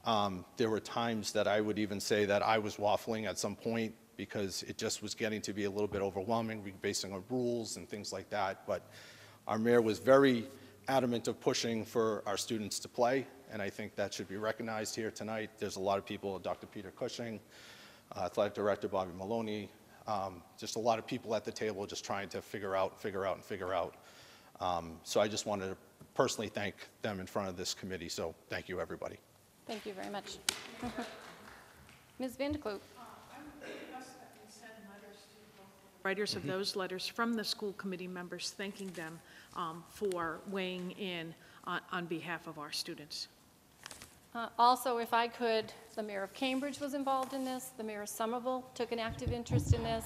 Um, 0.04 0.44
There 0.56 0.70
were 0.70 0.80
times 0.80 1.32
that 1.32 1.46
I 1.46 1.60
would 1.60 1.78
even 1.78 2.00
say 2.00 2.24
that 2.24 2.42
I 2.42 2.58
was 2.58 2.76
waffling 2.76 3.28
at 3.28 3.38
some 3.38 3.56
point 3.56 3.94
because 4.16 4.62
it 4.64 4.76
just 4.76 5.02
was 5.02 5.14
getting 5.14 5.40
to 5.42 5.52
be 5.52 5.64
a 5.64 5.70
little 5.70 5.88
bit 5.88 6.02
overwhelming, 6.02 6.72
basing 6.82 7.12
on 7.12 7.24
rules 7.30 7.76
and 7.76 7.88
things 7.88 8.12
like 8.12 8.28
that. 8.30 8.66
But 8.66 8.82
our 9.46 9.58
mayor 9.58 9.80
was 9.80 9.98
very 9.98 10.46
adamant 10.88 11.28
of 11.28 11.40
pushing 11.40 11.84
for 11.84 12.22
our 12.26 12.36
students 12.36 12.78
to 12.80 12.88
play, 12.88 13.26
and 13.52 13.62
I 13.62 13.70
think 13.70 13.94
that 13.96 14.12
should 14.12 14.28
be 14.28 14.36
recognized 14.36 14.94
here 14.94 15.10
tonight. 15.10 15.50
There's 15.58 15.76
a 15.76 15.80
lot 15.80 15.98
of 15.98 16.04
people, 16.04 16.38
Dr. 16.38 16.66
Peter 16.66 16.90
Cushing, 16.90 17.40
athletic 18.16 18.54
director 18.54 18.88
Bobby 18.88 19.12
Maloney, 19.16 19.70
um, 20.06 20.42
just 20.58 20.76
a 20.76 20.78
lot 20.78 20.98
of 20.98 21.06
people 21.06 21.34
at 21.34 21.44
the 21.44 21.52
table 21.52 21.86
just 21.86 22.04
trying 22.04 22.28
to 22.30 22.42
figure 22.42 22.74
out, 22.74 23.00
figure 23.00 23.26
out, 23.26 23.36
and 23.36 23.44
figure 23.44 23.74
out. 23.74 23.94
Um, 24.60 24.98
So 25.04 25.20
I 25.20 25.28
just 25.28 25.46
wanted 25.46 25.68
to 25.70 25.76
personally 26.14 26.48
thank 26.48 26.74
them 27.02 27.20
in 27.20 27.26
front 27.26 27.48
of 27.48 27.56
this 27.56 27.74
committee, 27.74 28.08
so 28.08 28.34
thank 28.48 28.68
you, 28.68 28.80
everybody. 28.80 29.16
Thank 29.66 29.86
you 29.86 29.92
very 29.92 30.10
much. 30.10 30.38
Ms. 32.18 32.36
Vanderkloot? 32.36 32.80
writers 36.02 36.34
of 36.34 36.46
those 36.46 36.76
letters 36.76 37.06
from 37.06 37.34
the 37.34 37.44
school 37.44 37.72
committee 37.74 38.08
members, 38.08 38.54
thanking 38.56 38.88
them 38.92 39.20
um, 39.54 39.84
for 39.90 40.40
weighing 40.48 40.92
in 40.92 41.34
on- 41.64 41.80
on 41.92 42.06
behalf 42.06 42.46
of 42.46 42.58
our 42.58 42.72
students. 42.72 43.28
Uh, 44.34 44.48
Also, 44.58 44.98
if 44.98 45.12
I 45.12 45.26
could, 45.28 45.72
the 45.96 46.02
mayor 46.02 46.22
of 46.22 46.32
Cambridge 46.32 46.80
was 46.80 46.94
involved 46.94 47.32
in 47.34 47.44
this, 47.44 47.72
the 47.76 47.82
mayor 47.82 48.02
of 48.02 48.08
Somerville 48.08 48.64
took 48.74 48.92
an 48.92 48.98
active 48.98 49.32
interest 49.32 49.74
in 49.74 49.82
this. 49.82 50.04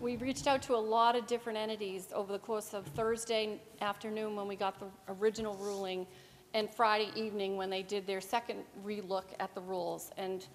We 0.00 0.16
reached 0.16 0.46
out 0.46 0.62
to 0.62 0.74
a 0.74 0.78
lot 0.78 1.14
of 1.14 1.26
different 1.26 1.58
entities 1.58 2.08
over 2.14 2.32
the 2.32 2.38
course 2.38 2.74
of 2.74 2.86
Thursday 2.86 3.60
afternoon 3.80 4.34
when 4.34 4.48
we 4.48 4.56
got 4.56 4.80
the 4.80 4.86
original 5.08 5.54
ruling, 5.56 6.06
and 6.54 6.68
Friday 6.68 7.10
evening 7.14 7.56
when 7.56 7.70
they 7.70 7.82
did 7.82 8.06
their 8.06 8.20
second 8.20 8.64
relook 8.84 9.26
at 9.38 9.54
the 9.54 9.60
rules. 9.60 10.10
And, 10.16 10.46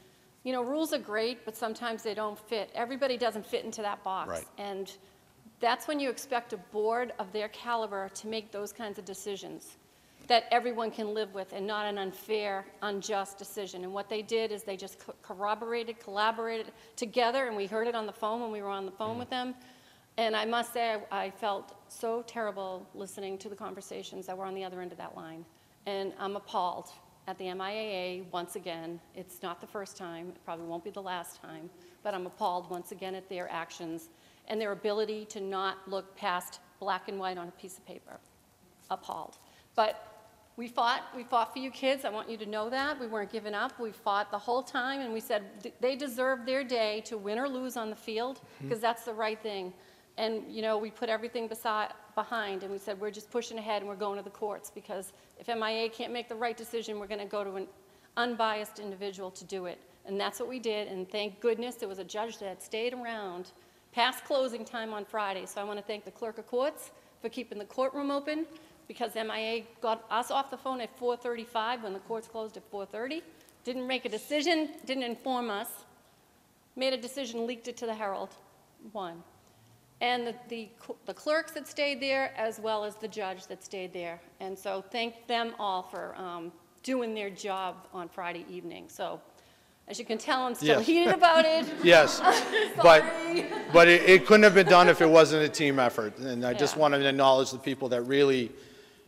you 0.43 0.51
know, 0.51 0.61
rules 0.61 0.93
are 0.93 0.99
great, 0.99 1.45
but 1.45 1.55
sometimes 1.55 2.03
they 2.03 2.13
don't 2.13 2.37
fit. 2.37 2.69
Everybody 2.75 3.17
doesn't 3.17 3.45
fit 3.45 3.63
into 3.63 3.81
that 3.81 4.03
box. 4.03 4.29
Right. 4.29 4.47
And 4.57 4.91
that's 5.61 5.87
when 5.87 5.99
you 5.99 6.09
expect 6.09 6.51
a 6.51 6.57
board 6.57 7.13
of 7.17 7.31
their 7.31 7.47
caliber 7.49 8.09
to 8.09 8.27
make 8.27 8.51
those 8.51 8.73
kinds 8.73 8.99
of 8.99 9.05
decisions 9.05 9.77
that 10.27 10.45
everyone 10.51 10.91
can 10.91 11.13
live 11.13 11.33
with 11.33 11.53
and 11.53 11.65
not 11.67 11.85
an 11.85 11.97
unfair, 11.97 12.65
unjust 12.81 13.37
decision. 13.37 13.83
And 13.83 13.93
what 13.93 14.09
they 14.09 14.21
did 14.21 14.51
is 14.51 14.63
they 14.63 14.77
just 14.77 14.99
co- 14.99 15.15
corroborated, 15.21 15.99
collaborated 15.99 16.71
together, 16.95 17.47
and 17.47 17.55
we 17.55 17.67
heard 17.67 17.87
it 17.87 17.95
on 17.95 18.05
the 18.05 18.13
phone 18.13 18.41
when 18.41 18.51
we 18.51 18.61
were 18.61 18.69
on 18.69 18.85
the 18.85 18.91
phone 18.91 19.17
with 19.17 19.29
them. 19.29 19.53
And 20.17 20.35
I 20.35 20.45
must 20.45 20.73
say, 20.73 20.97
I 21.11 21.25
I 21.25 21.31
felt 21.31 21.75
so 21.89 22.23
terrible 22.27 22.87
listening 22.95 23.37
to 23.39 23.49
the 23.49 23.55
conversations 23.55 24.25
that 24.27 24.37
were 24.37 24.45
on 24.45 24.55
the 24.55 24.63
other 24.63 24.81
end 24.81 24.91
of 24.91 24.97
that 24.97 25.15
line. 25.15 25.45
And 25.85 26.13
I'm 26.19 26.35
appalled 26.35 26.89
at 27.27 27.37
the 27.37 27.45
MIAA 27.45 28.25
once 28.31 28.55
again. 28.55 28.99
It's 29.15 29.41
not 29.41 29.59
the 29.59 29.67
first 29.67 29.97
time, 29.97 30.29
it 30.29 30.45
probably 30.45 30.67
won't 30.67 30.83
be 30.83 30.91
the 30.91 31.01
last 31.01 31.41
time, 31.41 31.69
but 32.03 32.13
I'm 32.13 32.25
appalled 32.25 32.69
once 32.69 32.91
again 32.91 33.15
at 33.15 33.27
their 33.29 33.51
actions 33.51 34.09
and 34.47 34.61
their 34.61 34.71
ability 34.71 35.25
to 35.25 35.41
not 35.41 35.77
look 35.87 36.15
past 36.15 36.59
black 36.79 37.07
and 37.07 37.19
white 37.19 37.37
on 37.37 37.47
a 37.47 37.51
piece 37.51 37.77
of 37.77 37.85
paper 37.85 38.19
appalled. 38.91 39.37
But 39.75 40.14
we 40.57 40.67
fought, 40.67 41.03
we 41.15 41.23
fought 41.23 41.51
for 41.51 41.59
you 41.59 41.69
kids, 41.69 42.05
I 42.05 42.09
want 42.09 42.29
you 42.29 42.37
to 42.37 42.45
know 42.45 42.69
that, 42.69 42.99
we 42.99 43.07
weren't 43.07 43.31
giving 43.31 43.53
up, 43.53 43.77
we 43.79 43.91
fought 43.91 44.31
the 44.31 44.39
whole 44.39 44.63
time, 44.63 45.01
and 45.01 45.13
we 45.13 45.19
said 45.19 45.43
they 45.81 45.95
deserve 45.95 46.45
their 46.45 46.63
day 46.63 47.01
to 47.05 47.17
win 47.17 47.37
or 47.37 47.49
lose 47.49 47.75
on 47.75 47.89
the 47.89 47.95
field, 47.95 48.37
mm-hmm. 48.37 48.67
because 48.67 48.79
that's 48.79 49.03
the 49.03 49.13
right 49.13 49.41
thing. 49.41 49.73
And, 50.17 50.43
you 50.49 50.61
know, 50.61 50.77
we 50.77 50.91
put 50.91 51.09
everything 51.09 51.49
beside, 51.49 51.89
behind, 52.15 52.63
and 52.63 52.71
we 52.71 52.77
said, 52.77 53.01
we're 53.01 53.11
just 53.11 53.29
pushing 53.29 53.57
ahead 53.57 53.81
and 53.81 53.89
we're 53.89 53.97
going 53.97 54.17
to 54.17 54.23
the 54.23 54.29
courts, 54.29 54.71
because 54.73 55.11
if 55.39 55.47
MIA 55.47 55.89
can't 55.89 56.13
make 56.13 56.29
the 56.29 56.35
right 56.35 56.55
decision, 56.55 56.99
we're 56.99 57.07
gonna 57.07 57.25
go 57.25 57.43
to 57.43 57.55
an 57.55 57.67
unbiased 58.15 58.79
individual 58.79 59.29
to 59.31 59.43
do 59.43 59.65
it. 59.65 59.77
And 60.05 60.17
that's 60.17 60.39
what 60.39 60.47
we 60.47 60.59
did, 60.59 60.87
and 60.87 61.09
thank 61.09 61.41
goodness 61.41 61.75
there 61.75 61.89
was 61.89 61.99
a 61.99 62.03
judge 62.03 62.37
that 62.37 62.63
stayed 62.63 62.93
around 62.93 63.51
past 63.91 64.23
closing 64.23 64.63
time 64.63 64.93
on 64.93 65.03
Friday. 65.03 65.45
So 65.45 65.59
I 65.59 65.63
want 65.65 65.79
to 65.79 65.85
thank 65.85 66.05
the 66.05 66.11
clerk 66.11 66.37
of 66.37 66.47
courts 66.47 66.91
for 67.21 67.27
keeping 67.29 67.57
the 67.57 67.65
courtroom 67.65 68.11
open, 68.11 68.45
because 68.87 69.15
MIA 69.15 69.63
got 69.81 70.05
us 70.11 70.31
off 70.31 70.49
the 70.51 70.57
phone 70.57 70.81
at 70.81 70.95
4:35 70.99 71.83
when 71.83 71.93
the 71.93 71.99
courts 71.99 72.27
closed 72.27 72.57
at 72.57 72.63
4:30, 72.71 73.21
didn't 73.63 73.87
make 73.87 74.05
a 74.05 74.09
decision, 74.09 74.69
didn't 74.85 75.03
inform 75.03 75.49
us, 75.49 75.69
made 76.75 76.93
a 76.93 76.97
decision, 76.97 77.47
leaked 77.47 77.67
it 77.67 77.77
to 77.77 77.85
the 77.85 77.93
Herald, 77.93 78.29
won. 78.93 79.23
And 80.01 80.27
the- 80.27 80.35
the 80.49 80.69
the 81.05 81.13
clerks 81.13 81.51
that 81.53 81.67
stayed 81.67 82.01
there, 82.01 82.33
as 82.37 82.59
well 82.59 82.83
as 82.83 82.95
the 82.95 83.07
judge 83.07 83.47
that 83.47 83.63
stayed 83.63 83.93
there. 83.93 84.19
And 84.39 84.57
so 84.59 84.83
thank 84.91 85.25
them 85.27 85.55
all 85.57 85.81
for 85.83 86.15
um, 86.17 86.51
doing 86.83 87.13
their 87.15 87.29
job 87.29 87.87
on 87.93 88.09
Friday 88.09 88.45
evening. 88.49 88.89
So 88.89 89.19
as 89.87 89.97
you 89.97 90.05
can 90.05 90.17
tell, 90.17 90.41
I'm 90.43 90.53
still 90.55 90.79
Yes. 90.79 90.85
heated 90.87 91.13
about 91.13 91.45
it. 91.45 91.65
Yes, 91.83 92.19
but, 92.81 93.03
but 93.71 93.87
it, 93.87 94.01
it 94.09 94.25
couldn't 94.27 94.43
have 94.43 94.53
been 94.55 94.67
done 94.67 94.89
if 94.89 94.99
it 95.01 95.09
wasn't 95.09 95.43
a 95.43 95.49
team 95.49 95.79
effort. 95.79 96.17
And 96.17 96.45
I 96.45 96.53
just 96.53 96.75
Yeah. 96.75 96.81
wanted 96.81 96.99
to 96.99 97.07
acknowledge 97.09 97.51
the 97.51 97.57
people 97.59 97.87
that 97.89 98.01
really, 98.01 98.51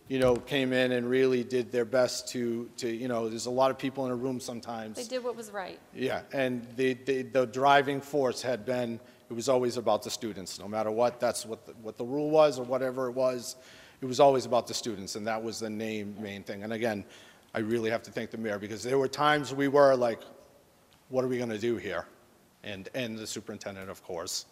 you 0.07 0.19
know, 0.19 0.35
came 0.35 0.71
in 0.71 0.93
and 0.93 1.09
really 1.09 1.43
did 1.43 1.71
their 1.71 1.85
best 1.85 2.29
to, 2.29 2.69
to, 2.77 2.89
you 2.89 3.07
know, 3.07 3.27
there's 3.27 3.45
a 3.45 3.51
lot 3.51 3.71
of 3.71 3.77
people 3.77 4.05
in 4.05 4.11
a 4.11 4.15
room 4.15 4.39
sometimes. 4.39 4.95
They 4.95 5.03
did 5.03 5.23
what 5.23 5.35
was 5.35 5.51
right. 5.51 5.79
Yeah, 5.93 6.21
and 6.31 6.65
the, 6.77 6.93
the, 6.93 7.23
the 7.23 7.45
driving 7.45 7.99
force 7.99 8.41
had 8.41 8.65
been, 8.65 8.99
it 9.29 9.33
was 9.33 9.49
always 9.49 9.75
about 9.75 10.03
the 10.03 10.09
students, 10.09 10.59
no 10.59 10.67
matter 10.67 10.91
what, 10.91 11.19
that's 11.19 11.45
what, 11.45 11.65
the- 11.65 11.73
what 11.81 11.97
the 11.97 12.05
rule 12.05 12.29
was 12.29 12.57
or 12.57 12.63
whatever 12.63 13.07
it 13.09 13.13
was, 13.13 13.57
it 13.99 14.05
was 14.05 14.19
always 14.19 14.45
about 14.45 14.67
the 14.67 14.73
students, 14.73 15.15
and 15.15 15.27
that 15.27 15.41
was 15.41 15.59
the 15.59 15.69
name, 15.69 16.15
main 16.19 16.43
thing. 16.43 16.63
And 16.63 16.71
again, 16.71 17.03
I 17.53 17.59
really 17.59 17.89
have 17.89 18.03
to 18.03 18.11
thank 18.11 18.31
the 18.31 18.37
mayor, 18.37 18.59
because 18.59 18.83
there 18.83 18.99
were 18.99 19.07
times 19.07 19.53
we 19.53 19.67
were 19.67 19.95
like, 19.95 20.21
what 21.09 21.25
are 21.25 21.27
we 21.27 21.37
going 21.37 21.49
to 21.49 21.57
do 21.57 21.77
here? 21.77 22.05
And, 22.63 22.87
and 22.93 23.17
the 23.17 23.27
superintendent, 23.27 23.89
of 23.89 24.03
course, 24.03 24.45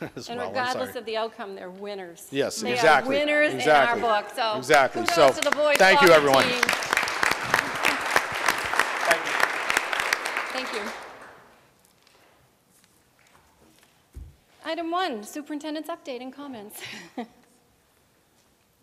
as 0.16 0.28
And 0.28 0.38
well. 0.38 0.48
I'm 0.48 0.52
regardless 0.54 0.88
sorry. 0.90 0.98
of 1.00 1.06
the 1.06 1.16
outcome, 1.16 1.54
they're 1.54 1.70
winners. 1.70 2.28
Yes, 2.30 2.60
They 2.60 2.70
are 2.72 2.74
exactly, 2.74 3.18
winners 3.18 3.48
in 3.48 3.54
our 3.54 3.58
exactly, 3.60 4.00
book, 4.02 4.30
so. 4.34 4.56
exactly. 4.58 5.02
Kudos 5.02 5.14
So, 5.14 5.32
to 5.32 5.50
the 5.50 5.56
boys 5.56 5.76
thank 5.76 6.00
you, 6.00 6.08
soccer 6.08 6.18
everyone. 6.20 6.44
team. 6.44 6.60
Thank 10.52 10.72
you. 10.74 10.80
Item 14.64 14.90
one, 14.90 15.24
superintendent's 15.24 15.88
update 15.88 16.20
and 16.20 16.32
comments. 16.32 16.80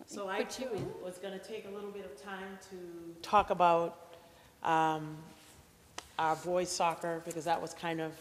So 0.05 0.27
I 0.27 0.41
too 0.41 0.65
was 1.05 1.19
going 1.19 1.39
to 1.39 1.45
take 1.45 1.67
a 1.67 1.69
little 1.69 1.91
bit 1.91 2.03
of 2.03 2.19
time 2.19 2.57
to 2.71 2.75
talk 3.21 3.51
about 3.51 4.15
um, 4.63 5.15
our 6.17 6.35
boys 6.37 6.71
soccer, 6.71 7.21
because 7.25 7.45
that 7.45 7.61
was 7.61 7.75
kind 7.75 8.01
of 8.01 8.13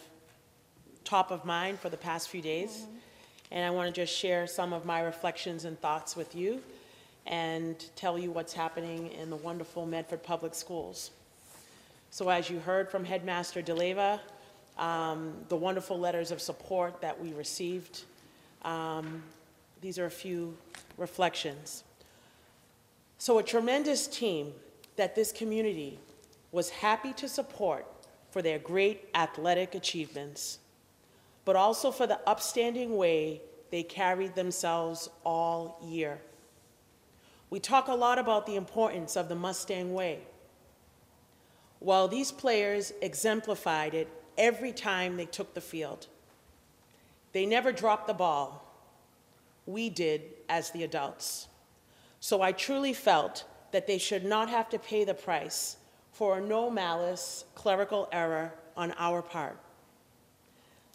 top 1.08 1.30
of 1.30 1.46
mind 1.46 1.80
for 1.80 1.88
the 1.88 1.96
past 1.96 2.28
few 2.28 2.42
days. 2.42 2.86
And 3.50 3.64
I 3.64 3.70
want 3.70 3.92
to 3.94 3.98
just 3.98 4.14
share 4.14 4.46
some 4.46 4.74
of 4.74 4.84
my 4.84 5.00
reflections 5.00 5.64
and 5.64 5.80
thoughts 5.80 6.14
with 6.14 6.34
you 6.34 6.60
and 7.26 7.82
tell 7.96 8.18
you 8.18 8.30
what's 8.30 8.52
happening 8.52 9.10
in 9.12 9.30
the 9.30 9.36
wonderful 9.36 9.86
Medford 9.86 10.22
Public 10.22 10.54
Schools. 10.54 11.10
So 12.10 12.28
as 12.28 12.50
you 12.50 12.58
heard 12.58 12.90
from 12.90 13.06
Headmaster 13.06 13.62
D'Alleva, 13.62 14.20
um, 14.76 15.32
the 15.48 15.56
wonderful 15.56 15.98
letters 15.98 16.30
of 16.30 16.42
support 16.42 17.00
that 17.00 17.18
we 17.18 17.32
received, 17.32 18.02
um, 18.62 19.22
these 19.80 19.98
are 19.98 20.06
a 20.06 20.10
few 20.10 20.54
reflections. 20.98 21.84
So 23.16 23.38
a 23.38 23.42
tremendous 23.42 24.06
team 24.06 24.52
that 24.96 25.14
this 25.14 25.32
community 25.32 25.98
was 26.52 26.68
happy 26.68 27.14
to 27.14 27.28
support 27.28 27.86
for 28.30 28.42
their 28.42 28.58
great 28.58 29.08
athletic 29.14 29.74
achievements, 29.74 30.58
but 31.48 31.56
also 31.56 31.90
for 31.90 32.06
the 32.06 32.20
upstanding 32.28 32.94
way 32.94 33.40
they 33.70 33.82
carried 33.82 34.34
themselves 34.34 35.08
all 35.24 35.80
year. 35.82 36.20
We 37.48 37.58
talk 37.58 37.88
a 37.88 37.94
lot 37.94 38.18
about 38.18 38.44
the 38.44 38.56
importance 38.56 39.16
of 39.16 39.30
the 39.30 39.34
Mustang 39.34 39.94
Way. 39.94 40.18
Well, 41.80 42.06
these 42.06 42.30
players 42.30 42.92
exemplified 43.00 43.94
it 43.94 44.08
every 44.36 44.72
time 44.72 45.16
they 45.16 45.24
took 45.24 45.54
the 45.54 45.62
field. 45.62 46.08
They 47.32 47.46
never 47.46 47.72
dropped 47.72 48.08
the 48.08 48.12
ball. 48.12 48.70
We 49.64 49.88
did 49.88 50.24
as 50.50 50.70
the 50.72 50.84
adults. 50.84 51.48
So 52.20 52.42
I 52.42 52.52
truly 52.52 52.92
felt 52.92 53.44
that 53.72 53.86
they 53.86 53.96
should 53.96 54.26
not 54.26 54.50
have 54.50 54.68
to 54.68 54.78
pay 54.78 55.02
the 55.02 55.14
price 55.14 55.78
for 56.12 56.36
a 56.36 56.42
no 56.42 56.68
malice 56.68 57.46
clerical 57.54 58.06
error 58.12 58.52
on 58.76 58.92
our 58.98 59.22
part. 59.22 59.58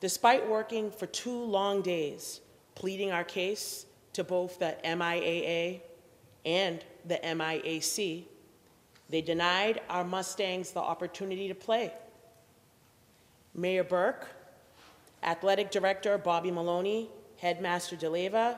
Despite 0.04 0.50
working 0.50 0.92
for 0.92 1.06
two 1.06 1.46
long 1.46 1.82
days, 1.82 2.42
pleading 2.76 3.14
our 3.14 3.24
case 3.24 3.86
to 4.12 4.26
both 4.26 4.60
the 4.60 4.76
MIAA 4.84 5.80
and 6.46 6.84
the 7.06 7.22
MIAC, 7.24 8.26
they 9.08 9.22
denied 9.22 9.80
our 9.90 10.04
Mustangs 10.04 10.72
the 10.72 10.82
opportunity 10.82 11.48
to 11.48 11.56
play. 11.56 11.94
Mayor 13.56 13.86
Burke, 13.86 14.28
Athletic 15.24 15.72
Director 15.72 16.18
Bobby 16.18 16.52
Maloney, 16.52 17.10
Headmaster 17.38 17.96
D'Alleva, 17.96 18.58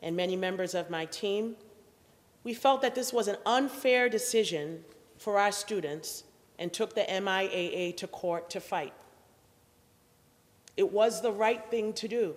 and 0.00 0.16
many 0.16 0.34
members 0.34 0.74
of 0.74 0.88
my 0.88 1.04
team, 1.04 1.56
we 2.42 2.54
felt 2.54 2.80
that 2.80 2.94
this 2.94 3.12
was 3.12 3.28
an 3.28 3.36
unfair 3.44 4.08
decision 4.08 4.82
for 5.18 5.38
our 5.38 5.52
students 5.52 6.24
and 6.58 6.72
took 6.72 6.94
the 6.94 7.02
MIAA 7.02 7.94
to 7.98 8.06
court 8.06 8.48
to 8.48 8.60
fight. 8.60 8.94
It 10.76 10.92
was 10.92 11.22
the 11.22 11.32
right 11.32 11.64
thing 11.70 11.92
to 11.94 12.08
do. 12.08 12.36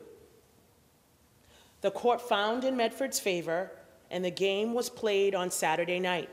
The 1.82 1.92
court 1.92 2.22
found 2.22 2.64
in 2.64 2.78
Medford's 2.78 3.20
favor, 3.20 3.72
and 4.12 4.24
the 4.24 4.32
game 4.32 4.74
was 4.74 4.90
played 4.90 5.36
on 5.36 5.52
Saturday 5.52 6.00
night. 6.00 6.30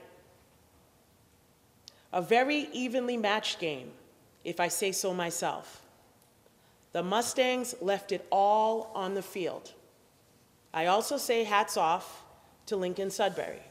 A 2.13 2.23
very 2.23 2.69
evenly 2.73 3.17
matched 3.17 3.59
game, 3.59 3.91
if 4.45 4.61
I 4.61 4.69
say 4.69 4.93
so 4.93 5.13
myself. 5.13 5.83
The 6.93 7.03
Mustangs 7.03 7.75
left 7.81 8.13
it 8.13 8.27
all 8.31 8.91
on 8.95 9.15
the 9.15 9.23
field. 9.23 9.73
I 10.73 10.87
also 10.87 11.17
say 11.17 11.45
hats 11.45 11.77
off 11.77 12.23
to 12.67 12.77
Lincoln 12.77 13.11
Sudbury. 13.11 13.63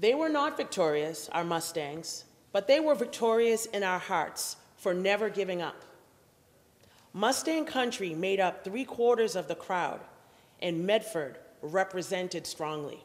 They 0.00 0.14
were 0.14 0.28
not 0.28 0.56
victorious, 0.56 1.28
our 1.32 1.44
Mustangs, 1.44 2.24
but 2.52 2.66
they 2.66 2.80
were 2.80 2.94
victorious 2.94 3.66
in 3.66 3.82
our 3.82 3.98
hearts 3.98 4.56
for 4.76 4.94
never 4.94 5.28
giving 5.28 5.60
up. 5.62 5.82
Mustang 7.18 7.64
country 7.64 8.14
made 8.14 8.38
up 8.38 8.62
three 8.62 8.84
quarters 8.84 9.34
of 9.34 9.48
the 9.48 9.56
crowd, 9.56 9.98
and 10.62 10.86
Medford 10.86 11.36
represented 11.62 12.46
strongly. 12.46 13.02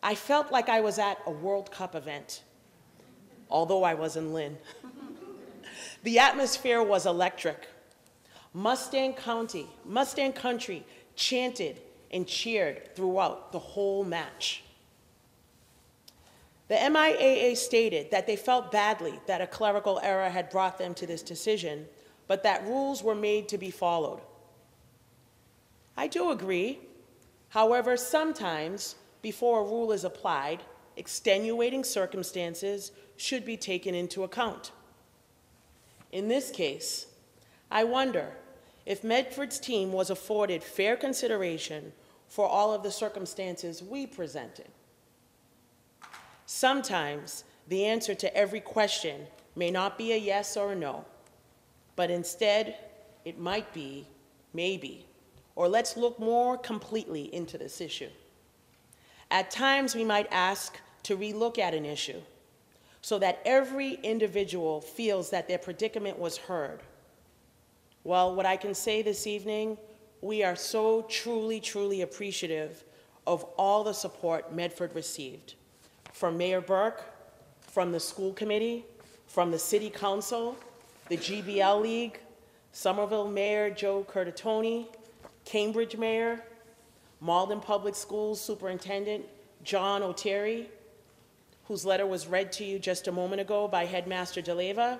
I 0.00 0.14
felt 0.14 0.52
like 0.52 0.68
I 0.68 0.80
was 0.80 1.00
at 1.00 1.18
a 1.26 1.30
World 1.32 1.72
Cup 1.72 1.96
event, 1.96 2.44
although 3.50 3.82
I 3.82 3.94
was 3.94 4.14
in 4.14 4.32
Lynn. 4.32 4.56
the 6.04 6.20
atmosphere 6.20 6.84
was 6.84 7.04
electric. 7.04 7.66
Mustang 8.52 9.14
County, 9.14 9.66
Mustang 9.84 10.32
Country 10.32 10.86
chanted 11.16 11.80
and 12.12 12.28
cheered 12.28 12.94
throughout 12.94 13.50
the 13.50 13.58
whole 13.58 14.04
match. 14.04 14.62
The 16.68 16.76
MIAA 16.76 17.56
stated 17.56 18.12
that 18.12 18.28
they 18.28 18.36
felt 18.36 18.70
badly 18.70 19.18
that 19.26 19.40
a 19.40 19.48
clerical 19.48 19.98
error 20.00 20.28
had 20.28 20.48
brought 20.48 20.78
them 20.78 20.94
to 20.94 21.08
this 21.08 21.22
decision, 21.22 21.88
but 22.26 22.42
that 22.42 22.66
rules 22.66 23.02
were 23.02 23.14
made 23.14 23.48
to 23.48 23.58
be 23.58 23.70
followed. 23.70 24.20
I 25.96 26.06
do 26.06 26.30
agree. 26.30 26.80
However, 27.50 27.96
sometimes 27.96 28.96
before 29.22 29.60
a 29.60 29.64
rule 29.64 29.92
is 29.92 30.04
applied, 30.04 30.62
extenuating 30.96 31.84
circumstances 31.84 32.92
should 33.16 33.44
be 33.44 33.56
taken 33.56 33.94
into 33.94 34.24
account. 34.24 34.72
In 36.12 36.28
this 36.28 36.50
case, 36.50 37.06
I 37.70 37.84
wonder 37.84 38.32
if 38.86 39.02
Medford's 39.02 39.58
team 39.58 39.92
was 39.92 40.10
afforded 40.10 40.62
fair 40.62 40.96
consideration 40.96 41.92
for 42.28 42.46
all 42.46 42.72
of 42.72 42.82
the 42.82 42.90
circumstances 42.90 43.82
we 43.82 44.06
presented. 44.06 44.68
Sometimes 46.46 47.44
the 47.68 47.84
answer 47.84 48.14
to 48.14 48.36
every 48.36 48.60
question 48.60 49.26
may 49.56 49.70
not 49.70 49.96
be 49.96 50.12
a 50.12 50.16
yes 50.16 50.56
or 50.56 50.72
a 50.72 50.76
no, 50.76 51.04
but 51.96 52.10
instead 52.10 52.76
it 53.24 53.38
might 53.38 53.72
be 53.72 54.06
maybe, 54.52 55.06
or 55.56 55.68
let's 55.68 55.96
look 55.96 56.18
more 56.18 56.56
completely 56.58 57.34
into 57.34 57.58
this 57.58 57.80
issue. 57.80 58.10
At 59.30 59.50
times 59.50 59.94
we 59.94 60.04
might 60.04 60.28
ask 60.30 60.78
to 61.04 61.16
relook 61.16 61.58
at 61.58 61.74
an 61.74 61.84
issue 61.84 62.20
so 63.02 63.18
that 63.18 63.40
every 63.44 63.94
individual 64.02 64.80
feels 64.80 65.30
that 65.30 65.46
their 65.46 65.58
predicament 65.58 66.18
was 66.18 66.36
heard. 66.36 66.80
Well, 68.02 68.34
what 68.34 68.46
I 68.46 68.56
can 68.56 68.74
say 68.74 69.02
this 69.02 69.26
evening, 69.26 69.76
we 70.20 70.42
are 70.42 70.56
so 70.56 71.02
truly, 71.02 71.60
truly 71.60 72.02
appreciative 72.02 72.84
of 73.26 73.44
all 73.56 73.84
the 73.84 73.92
support 73.92 74.54
Medford 74.54 74.94
received 74.94 75.54
from 76.12 76.38
Mayor 76.38 76.60
Burke, 76.60 77.02
from 77.60 77.92
the 77.92 78.00
school 78.00 78.32
committee, 78.32 78.84
from 79.26 79.50
the 79.50 79.58
city 79.58 79.90
council, 79.90 80.56
the 81.08 81.16
GBL 81.16 81.82
League, 81.82 82.20
Somerville 82.72 83.28
Mayor 83.28 83.70
Joe 83.70 84.06
Curtatone, 84.08 84.86
Cambridge 85.44 85.96
Mayor, 85.96 86.42
Malden 87.20 87.60
Public 87.60 87.94
Schools 87.94 88.40
Superintendent 88.40 89.24
John 89.62 90.02
Oteri, 90.02 90.66
whose 91.64 91.84
letter 91.84 92.06
was 92.06 92.26
read 92.26 92.52
to 92.52 92.64
you 92.64 92.78
just 92.78 93.08
a 93.08 93.12
moment 93.12 93.40
ago 93.40 93.68
by 93.68 93.84
Headmaster 93.84 94.42
D'Alleva. 94.42 94.98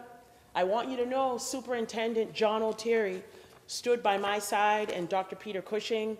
I 0.54 0.64
want 0.64 0.88
you 0.88 0.96
to 0.98 1.06
know 1.06 1.36
Superintendent 1.36 2.32
John 2.32 2.62
Oteri 2.62 3.22
stood 3.66 4.02
by 4.02 4.18
my 4.18 4.38
side 4.38 4.90
and 4.90 5.08
Dr. 5.08 5.36
Peter 5.36 5.62
Cushing 5.62 6.16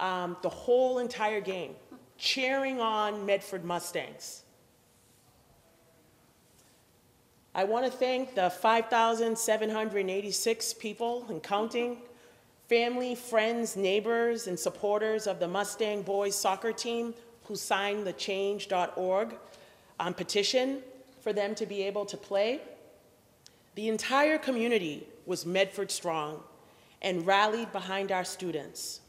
um, 0.00 0.36
the 0.42 0.48
whole 0.48 0.98
entire 0.98 1.40
game, 1.40 1.74
cheering 2.18 2.80
on 2.80 3.24
Medford 3.26 3.64
Mustangs. 3.64 4.42
I 7.52 7.64
want 7.64 7.84
to 7.84 7.90
thank 7.90 8.36
the 8.36 8.48
5,786 8.48 10.74
people 10.74 11.26
and 11.28 11.42
counting, 11.42 11.96
family, 12.68 13.16
friends, 13.16 13.74
neighbors, 13.74 14.46
and 14.46 14.56
supporters 14.56 15.26
of 15.26 15.40
the 15.40 15.48
Mustang 15.48 16.02
boys 16.02 16.36
soccer 16.36 16.72
team 16.72 17.12
who 17.44 17.56
signed 17.56 18.06
the 18.06 18.12
change.org 18.12 19.34
um, 19.98 20.14
petition 20.14 20.78
for 21.20 21.32
them 21.32 21.56
to 21.56 21.66
be 21.66 21.82
able 21.82 22.06
to 22.06 22.16
play. 22.16 22.60
The 23.74 23.88
entire 23.88 24.38
community 24.38 25.08
was 25.26 25.44
Medford 25.44 25.90
strong 25.90 26.44
and 27.02 27.26
rallied 27.26 27.72
behind 27.72 28.12
our 28.12 28.24
students. 28.24 29.00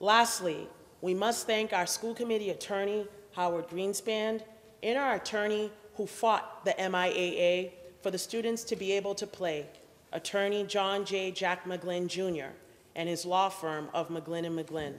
Lastly, 0.00 0.66
we 1.00 1.14
must 1.14 1.46
thank 1.46 1.72
our 1.72 1.86
school 1.86 2.14
committee 2.14 2.50
attorney, 2.50 3.06
Howard 3.36 3.68
Greenspan, 3.68 4.42
and 4.82 4.98
our 4.98 5.14
attorney 5.14 5.70
who 6.00 6.06
fought 6.06 6.64
the 6.64 6.72
MIAA 6.78 7.72
for 8.00 8.10
the 8.10 8.16
students 8.16 8.64
to 8.64 8.74
be 8.74 8.92
able 8.92 9.14
to 9.14 9.26
play, 9.26 9.66
attorney 10.12 10.64
John 10.64 11.04
J. 11.04 11.30
Jack 11.30 11.66
McGlynn 11.66 12.06
Jr. 12.06 12.54
and 12.96 13.06
his 13.06 13.26
law 13.26 13.50
firm 13.50 13.90
of 13.92 14.08
McGlynn 14.08 14.46
and 14.46 14.58
McGlynn. 14.58 14.94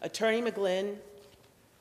Attorney 0.00 0.40
McGlynn 0.40 0.94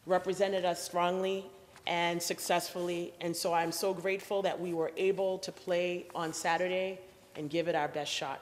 represented 0.07 0.65
us 0.65 0.83
strongly 0.83 1.45
and 1.85 2.19
successfully, 2.19 3.13
and 3.21 3.35
so 3.35 3.53
I'm 3.53 3.71
so 3.71 3.93
grateful 3.93 4.41
that 4.41 4.59
we 4.59 4.73
were 4.73 4.91
able 4.97 5.37
to 5.37 5.51
play 5.51 6.07
on 6.15 6.33
Saturday 6.33 6.97
and 7.35 7.51
give 7.51 7.67
it 7.67 7.75
our 7.75 7.87
best 7.87 8.11
shot. 8.11 8.41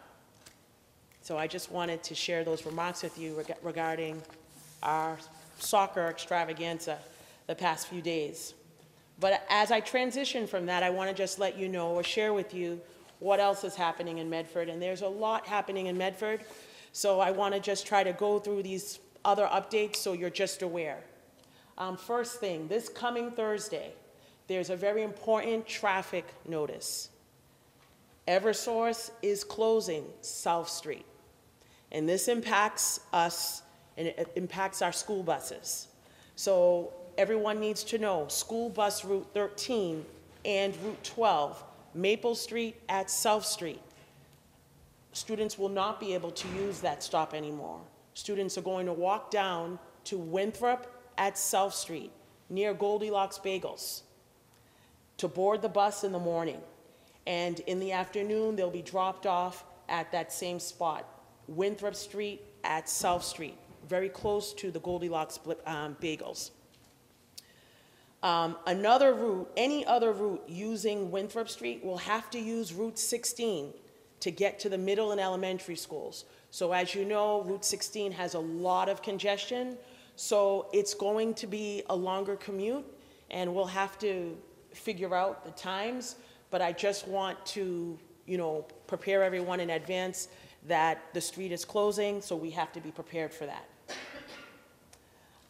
So 1.21 1.37
I 1.37 1.47
just 1.47 1.69
wanted 1.69 2.01
to 2.03 2.15
share 2.15 2.45
those 2.45 2.65
remarks 2.65 3.03
with 3.03 3.17
you 3.17 3.33
reg- 3.33 3.57
regarding 3.61 4.21
our 4.83 5.17
soccer 5.57 6.07
extravaganza 6.07 6.97
the 7.47 7.55
past 7.55 7.87
few 7.87 8.01
days. 8.01 8.53
But 9.19 9.45
as 9.49 9.71
I 9.71 9.79
transition 9.79 10.47
from 10.47 10.65
that, 10.67 10.83
I 10.83 10.89
want 10.89 11.09
to 11.09 11.15
just 11.15 11.39
let 11.39 11.57
you 11.57 11.67
know 11.67 11.89
or 11.89 12.03
share 12.03 12.33
with 12.33 12.53
you 12.53 12.79
what 13.19 13.39
else 13.39 13.63
is 13.63 13.75
happening 13.75 14.19
in 14.19 14.29
Medford. 14.29 14.69
And 14.69 14.81
there's 14.81 15.01
a 15.01 15.07
lot 15.07 15.45
happening 15.45 15.87
in 15.87 15.97
Medford, 15.97 16.41
so 16.93 17.19
I 17.19 17.31
want 17.31 17.53
to 17.53 17.59
just 17.59 17.85
try 17.85 18.03
to 18.03 18.13
go 18.13 18.39
through 18.39 18.63
these 18.63 18.99
other 19.25 19.45
updates 19.47 19.97
so 19.97 20.13
you're 20.13 20.29
just 20.29 20.61
aware. 20.61 20.99
Um, 21.77 21.97
first 21.97 22.39
thing, 22.39 22.67
this 22.67 22.89
coming 22.89 23.31
Thursday, 23.31 23.93
there's 24.47 24.69
a 24.69 24.75
very 24.75 25.03
important 25.03 25.67
traffic 25.67 26.25
notice. 26.47 27.09
Eversource 28.27 29.11
is 29.21 29.43
closing 29.43 30.05
South 30.21 30.69
Street. 30.69 31.05
And 31.91 32.07
this 32.07 32.27
impacts 32.27 32.99
us 33.11 33.63
and 33.97 34.07
it 34.07 34.31
impacts 34.35 34.81
our 34.81 34.91
school 34.91 35.23
buses. 35.23 35.87
So 36.35 36.93
everyone 37.19 37.59
needs 37.59 37.83
to 37.83 37.97
know, 37.97 38.25
school 38.29 38.69
bus 38.69 39.03
Route 39.03 39.27
13 39.33 40.05
and 40.45 40.73
Route 40.81 41.03
12, 41.03 41.61
Maple 41.93 42.33
Street 42.33 42.77
at 42.87 43.11
South 43.11 43.45
Street. 43.45 43.81
Students 45.11 45.59
will 45.59 45.67
not 45.67 45.99
be 45.99 46.13
able 46.13 46.31
to 46.31 46.47
use 46.55 46.79
that 46.79 47.03
stop 47.03 47.33
anymore. 47.33 47.81
Students 48.13 48.57
are 48.57 48.61
going 48.61 48.85
to 48.85 48.93
walk 48.93 49.31
down 49.31 49.79
to 50.05 50.17
Winthrop 50.17 50.95
at 51.17 51.37
South 51.37 51.73
Street, 51.73 52.09
near 52.49 52.73
Goldilocks 52.73 53.37
Bagels, 53.37 54.03
to 55.17 55.27
board 55.27 55.61
the 55.61 55.67
bus 55.67 56.05
in 56.05 56.13
the 56.13 56.19
morning. 56.19 56.61
And 57.27 57.59
in 57.61 57.81
the 57.81 57.91
afternoon, 57.91 58.55
they'll 58.55 58.71
be 58.71 58.81
dropped 58.81 59.25
off 59.25 59.65
at 59.89 60.09
that 60.13 60.31
same 60.31 60.57
spot, 60.57 61.05
Winthrop 61.49 61.95
Street 61.95 62.45
at 62.63 62.87
South 62.87 63.25
Street, 63.25 63.57
very 63.89 64.07
close 64.07 64.53
to 64.53 64.71
the 64.71 64.79
Goldilocks 64.79 65.37
um, 65.65 65.97
Bagels. 66.01 66.51
Um, 68.21 68.57
Another 68.65 69.13
route, 69.13 69.49
any 69.55 69.85
other 69.85 70.11
route 70.11 70.43
using 70.47 71.11
Winthrop 71.11 71.49
Street 71.49 71.83
will 71.83 71.97
have 71.97 72.29
to 72.31 72.39
use 72.39 72.73
Route 72.73 72.99
16 72.99 73.73
to 74.19 74.31
get 74.31 74.59
to 74.59 74.69
the 74.69 74.77
middle 74.77 75.11
and 75.11 75.21
elementary 75.21 75.75
schools. 75.75 76.25
So 76.51 76.73
as 76.73 76.93
you 76.93 77.05
know, 77.05 77.41
Route 77.43 77.63
16 77.63 78.11
has 78.11 78.33
a 78.33 78.39
lot 78.39 78.89
of 78.89 79.01
congestion, 79.01 79.77
so 80.15 80.67
it's 80.73 80.93
going 80.93 81.33
to 81.35 81.47
be 81.47 81.83
a 81.89 81.95
longer 81.95 82.35
commute, 82.35 82.85
and 83.31 83.53
we'll 83.53 83.65
have 83.65 83.97
to 83.99 84.37
figure 84.73 85.15
out 85.15 85.45
the 85.45 85.51
times, 85.51 86.15
but 86.51 86.61
I 86.61 86.73
just 86.73 87.07
want 87.07 87.43
to, 87.47 87.97
you 88.25 88.37
know, 88.37 88.65
prepare 88.87 89.23
everyone 89.23 89.59
in 89.59 89.69
advance 89.69 90.27
that 90.67 91.01
the 91.13 91.21
street 91.21 91.51
is 91.51 91.63
closing, 91.63 92.21
so 92.21 92.35
we 92.35 92.49
have 92.51 92.73
to 92.73 92.81
be 92.81 92.91
prepared 92.91 93.33
for 93.33 93.45
that. 93.45 93.65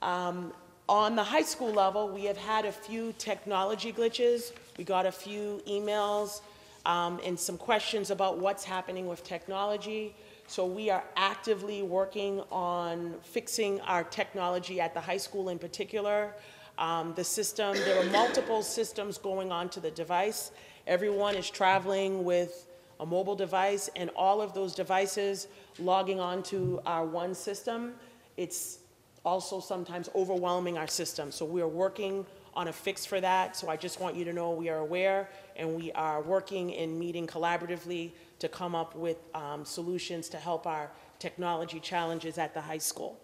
Um, 0.02 0.54
On 0.90 1.16
the 1.16 1.24
high 1.24 1.44
school 1.44 1.72
level, 1.72 2.10
we 2.10 2.24
have 2.24 2.36
had 2.36 2.66
a 2.66 2.72
few 2.72 3.14
technology 3.20 3.94
glitches. 3.94 4.52
We 4.76 4.84
got 4.84 5.06
a 5.06 5.12
few 5.12 5.62
emails 5.68 6.42
um, 6.84 7.20
and 7.24 7.40
some 7.40 7.60
questions 7.60 8.10
about 8.10 8.40
what's 8.40 8.64
happening 8.64 9.06
with 9.06 9.24
technology. 9.24 10.16
So 10.48 10.66
we 10.66 10.90
are 10.90 11.04
actively 11.16 11.84
working 11.84 12.42
on 12.52 13.14
fixing 13.22 13.80
our 13.82 14.04
technology 14.04 14.82
at 14.82 14.96
the 14.96 15.00
high 15.00 15.18
school 15.18 15.50
in 15.50 15.60
particular. 15.60 16.34
Um, 16.80 17.14
The 17.14 17.24
system, 17.24 17.76
there 17.76 18.02
are 18.02 18.10
multiple 18.10 18.64
systems 18.64 19.20
going 19.20 19.52
onto 19.52 19.80
the 19.80 19.92
device. 19.92 20.50
Everyone 20.88 21.36
is 21.36 21.52
traveling 21.52 22.24
with 22.24 22.66
a 23.00 23.06
mobile 23.06 23.36
device, 23.36 23.92
and 23.96 24.10
all 24.16 24.42
of 24.42 24.56
those 24.56 24.74
devices 24.74 25.50
logging 25.78 26.20
onto 26.20 26.82
our 26.88 27.06
one 27.06 27.36
system. 27.36 27.94
It's 28.38 28.80
also 29.26 29.60
sometimes 29.60 30.10
overwhelming 30.16 30.78
our 30.78 30.88
system. 30.88 31.32
So 31.32 31.46
we 31.46 31.62
are 31.62 31.68
working 31.68 32.26
on 32.54 32.68
a 32.68 32.74
fix 32.74 33.06
for 33.06 33.22
that. 33.22 33.56
So 33.56 33.70
I 33.70 33.78
just 33.78 34.00
want 34.00 34.16
you 34.16 34.26
to 34.26 34.34
know 34.34 34.52
we 34.52 34.70
are 34.70 34.80
aware 34.80 35.30
and 35.56 35.76
we 35.76 35.92
are 35.94 36.22
working 36.22 36.74
and 36.76 36.98
meeting 36.98 37.28
collaboratively 37.28 38.12
to 38.40 38.48
come 38.48 38.76
up 38.76 38.96
with 38.96 39.18
um, 39.36 39.66
solutions 39.66 40.30
to 40.30 40.38
help 40.38 40.66
our 40.66 40.90
technology 41.20 41.80
challenges 41.80 42.38
at 42.38 42.54
the 42.54 42.62
high 42.62 42.78
school. 42.78 43.20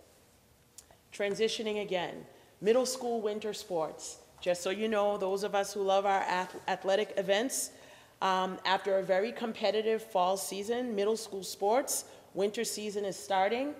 Transitioning 1.13 1.81
again, 1.81 2.25
middle 2.61 2.85
school 2.85 3.21
winter 3.21 3.53
sports. 3.53 4.17
Just 4.41 4.61
so 4.61 4.69
you 4.69 4.87
know, 4.87 5.17
those 5.17 5.43
of 5.43 5.55
us 5.55 5.73
who 5.73 5.81
love 5.81 6.05
our 6.05 6.21
ath- 6.21 6.55
athletic 6.67 7.13
events, 7.17 7.71
um, 8.21 8.57
after 8.65 8.99
a 8.99 9.03
very 9.03 9.31
competitive 9.31 10.03
fall 10.03 10.37
season, 10.37 10.93
middle 10.93 11.17
school 11.17 11.43
sports, 11.43 12.05
winter 12.33 12.63
season 12.63 13.05
is 13.05 13.15
starting. 13.15 13.73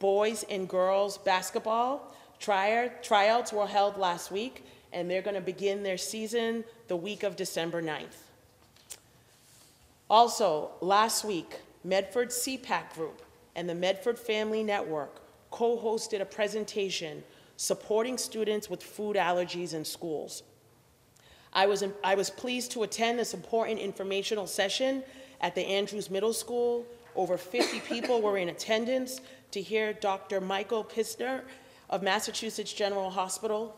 Boys 0.00 0.44
and 0.50 0.68
girls 0.68 1.18
basketball 1.18 2.12
tryouts 2.40 3.52
were 3.52 3.66
held 3.66 3.98
last 3.98 4.32
week, 4.32 4.64
and 4.92 5.10
they're 5.10 5.22
going 5.22 5.34
to 5.34 5.40
begin 5.40 5.82
their 5.82 5.98
season 5.98 6.64
the 6.88 6.96
week 6.96 7.22
of 7.22 7.36
December 7.36 7.82
9th. 7.82 8.16
Also, 10.08 10.70
last 10.80 11.24
week, 11.24 11.60
Medford 11.84 12.30
CPAC 12.30 12.94
Group 12.94 13.22
and 13.54 13.68
the 13.68 13.74
Medford 13.74 14.18
Family 14.18 14.64
Network 14.64 15.20
co-hosted 15.50 16.20
a 16.20 16.24
presentation 16.24 17.22
supporting 17.56 18.16
students 18.16 18.70
with 18.70 18.82
food 18.82 19.16
allergies 19.16 19.74
in 19.74 19.84
schools. 19.84 20.42
I 21.52 21.66
was, 21.66 21.84
I 22.02 22.14
was 22.14 22.30
pleased 22.30 22.72
to 22.72 22.84
attend 22.84 23.18
this 23.18 23.34
important 23.34 23.78
informational 23.78 24.46
session 24.46 25.02
at 25.40 25.54
the 25.54 25.62
Andrews 25.62 26.10
Middle 26.10 26.32
School. 26.32 26.86
Over 27.16 27.36
50 27.36 27.80
people 27.80 28.22
were 28.22 28.38
in 28.38 28.48
attendance 28.48 29.20
to 29.52 29.60
hear 29.60 29.92
Dr. 29.92 30.40
Michael 30.40 30.84
Pistiner 30.84 31.44
of 31.88 32.02
Massachusetts 32.02 32.72
General 32.72 33.10
Hospital 33.10 33.76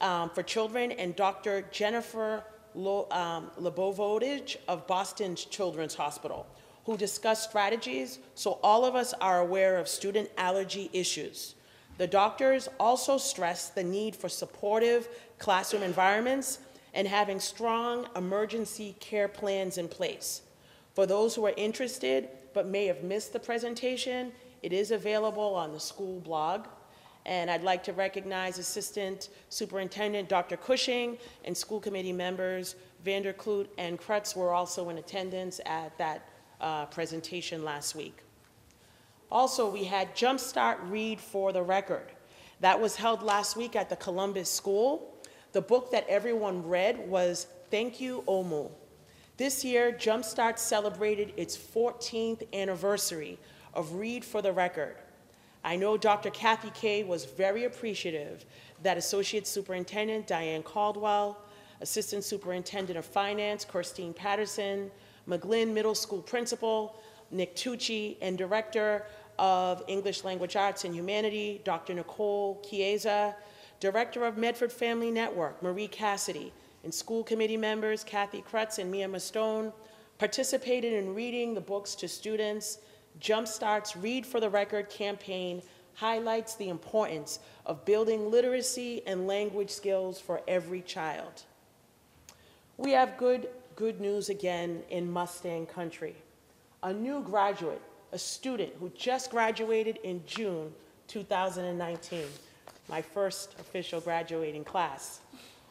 um, 0.00 0.30
for 0.30 0.42
Children 0.42 0.92
and 0.92 1.16
Dr. 1.16 1.64
Jennifer 1.72 2.44
Lo, 2.74 3.08
um, 3.10 3.50
of 4.68 4.86
Boston 4.86 5.34
Children's 5.34 5.94
Hospital, 5.94 6.46
who 6.84 6.96
discussed 6.96 7.48
strategies 7.48 8.18
so 8.34 8.58
all 8.62 8.84
of 8.84 8.94
us 8.94 9.12
are 9.14 9.40
aware 9.40 9.78
of 9.78 9.88
student 9.88 10.30
allergy 10.36 10.88
issues. 10.92 11.54
The 11.96 12.06
doctors 12.06 12.68
also 12.78 13.18
stressed 13.18 13.74
the 13.74 13.82
need 13.82 14.14
for 14.14 14.28
supportive 14.28 15.08
classroom 15.38 15.82
environments 15.82 16.60
and 16.94 17.08
having 17.08 17.40
strong 17.40 18.06
emergency 18.14 18.94
care 19.00 19.28
plans 19.28 19.78
in 19.78 19.88
place. 19.88 20.42
For 20.94 21.06
those 21.06 21.34
who 21.34 21.44
are 21.46 21.54
interested 21.56 22.28
but 22.54 22.66
may 22.66 22.86
have 22.86 23.02
missed 23.02 23.32
the 23.32 23.40
presentation, 23.40 24.32
it 24.62 24.72
is 24.72 24.90
available 24.90 25.54
on 25.54 25.72
the 25.72 25.80
school 25.80 26.20
blog. 26.20 26.66
And 27.26 27.50
I'd 27.50 27.62
like 27.62 27.84
to 27.84 27.92
recognize 27.92 28.58
Assistant 28.58 29.28
Superintendent 29.50 30.28
Dr. 30.28 30.56
Cushing 30.56 31.18
and 31.44 31.56
school 31.56 31.80
committee 31.80 32.12
members 32.12 32.74
Vanderkloot 33.04 33.68
and 33.78 33.98
Kreatz 33.98 34.34
were 34.34 34.52
also 34.52 34.88
in 34.88 34.98
attendance 34.98 35.60
at 35.66 35.96
that 35.98 36.28
uh, 36.60 36.86
presentation 36.86 37.64
last 37.64 37.94
week. 37.94 38.18
Also, 39.30 39.70
we 39.70 39.84
had 39.84 40.14
Jumpstart 40.16 40.78
Read 40.90 41.20
for 41.20 41.52
the 41.52 41.62
Record. 41.62 42.06
That 42.60 42.80
was 42.80 42.96
held 42.96 43.22
last 43.22 43.56
week 43.56 43.76
at 43.76 43.88
the 43.88 43.96
Columbus 43.96 44.50
School. 44.50 45.14
The 45.52 45.60
book 45.60 45.92
that 45.92 46.06
everyone 46.08 46.66
read 46.66 47.08
was 47.08 47.46
Thank 47.70 48.00
You, 48.00 48.24
Omu. 48.26 48.70
This 49.36 49.64
year, 49.64 49.92
Jumpstart 49.92 50.58
celebrated 50.58 51.32
its 51.36 51.56
14th 51.56 52.42
anniversary 52.52 53.38
of 53.78 53.94
Read 53.94 54.24
for 54.24 54.42
the 54.42 54.50
Record. 54.52 54.96
I 55.62 55.76
know 55.76 55.96
Dr. 55.96 56.30
Kathy 56.30 56.70
Kay 56.74 57.04
was 57.04 57.24
very 57.24 57.62
appreciative 57.62 58.44
that 58.82 58.98
Associate 58.98 59.46
Superintendent 59.46 60.26
Diane 60.26 60.64
Caldwell, 60.64 61.38
Assistant 61.80 62.24
Superintendent 62.24 62.98
of 62.98 63.04
Finance 63.04 63.64
Christine 63.64 64.12
Patterson, 64.12 64.90
McGlynn 65.28 65.72
Middle 65.72 65.94
School 65.94 66.22
Principal 66.22 67.00
Nick 67.30 67.54
Tucci, 67.54 68.16
and 68.20 68.36
Director 68.36 69.06
of 69.38 69.84
English 69.86 70.24
Language 70.24 70.56
Arts 70.56 70.84
and 70.84 70.92
Humanity 70.92 71.60
Dr. 71.62 71.94
Nicole 71.94 72.60
Chiesa, 72.68 73.36
Director 73.78 74.24
of 74.24 74.36
Medford 74.36 74.72
Family 74.72 75.12
Network 75.12 75.62
Marie 75.62 75.86
Cassidy, 75.86 76.52
and 76.82 76.92
school 76.92 77.22
committee 77.22 77.56
members 77.56 78.02
Kathy 78.02 78.42
Kreatz 78.42 78.80
and 78.80 78.90
Mea 78.90 79.04
Mustone 79.04 79.72
participated 80.18 80.94
in 80.94 81.14
reading 81.14 81.54
the 81.54 81.60
books 81.60 81.94
to 81.94 82.08
students 82.08 82.78
Jumpstart's 83.20 83.96
Read 83.96 84.24
for 84.26 84.40
the 84.40 84.50
Record 84.50 84.90
campaign 84.90 85.62
highlights 85.94 86.54
the 86.54 86.68
importance 86.68 87.40
of 87.66 87.84
building 87.84 88.30
literacy 88.30 89.02
and 89.06 89.26
language 89.26 89.70
skills 89.70 90.20
for 90.20 90.40
every 90.46 90.80
child. 90.82 91.42
We 92.76 92.92
have 92.92 93.16
good, 93.16 93.48
good 93.74 94.00
news 94.00 94.28
again 94.28 94.82
in 94.90 95.10
Mustang 95.10 95.66
Country. 95.66 96.14
A 96.84 96.92
new 96.92 97.22
graduate, 97.22 97.82
a 98.12 98.18
student 98.18 98.72
who 98.78 98.90
just 98.90 99.30
graduated 99.32 99.98
in 100.04 100.22
June 100.24 100.72
2019, 101.08 102.22
my 102.88 103.02
first 103.02 103.56
official 103.58 104.00
graduating 104.00 104.62
class. 104.62 105.20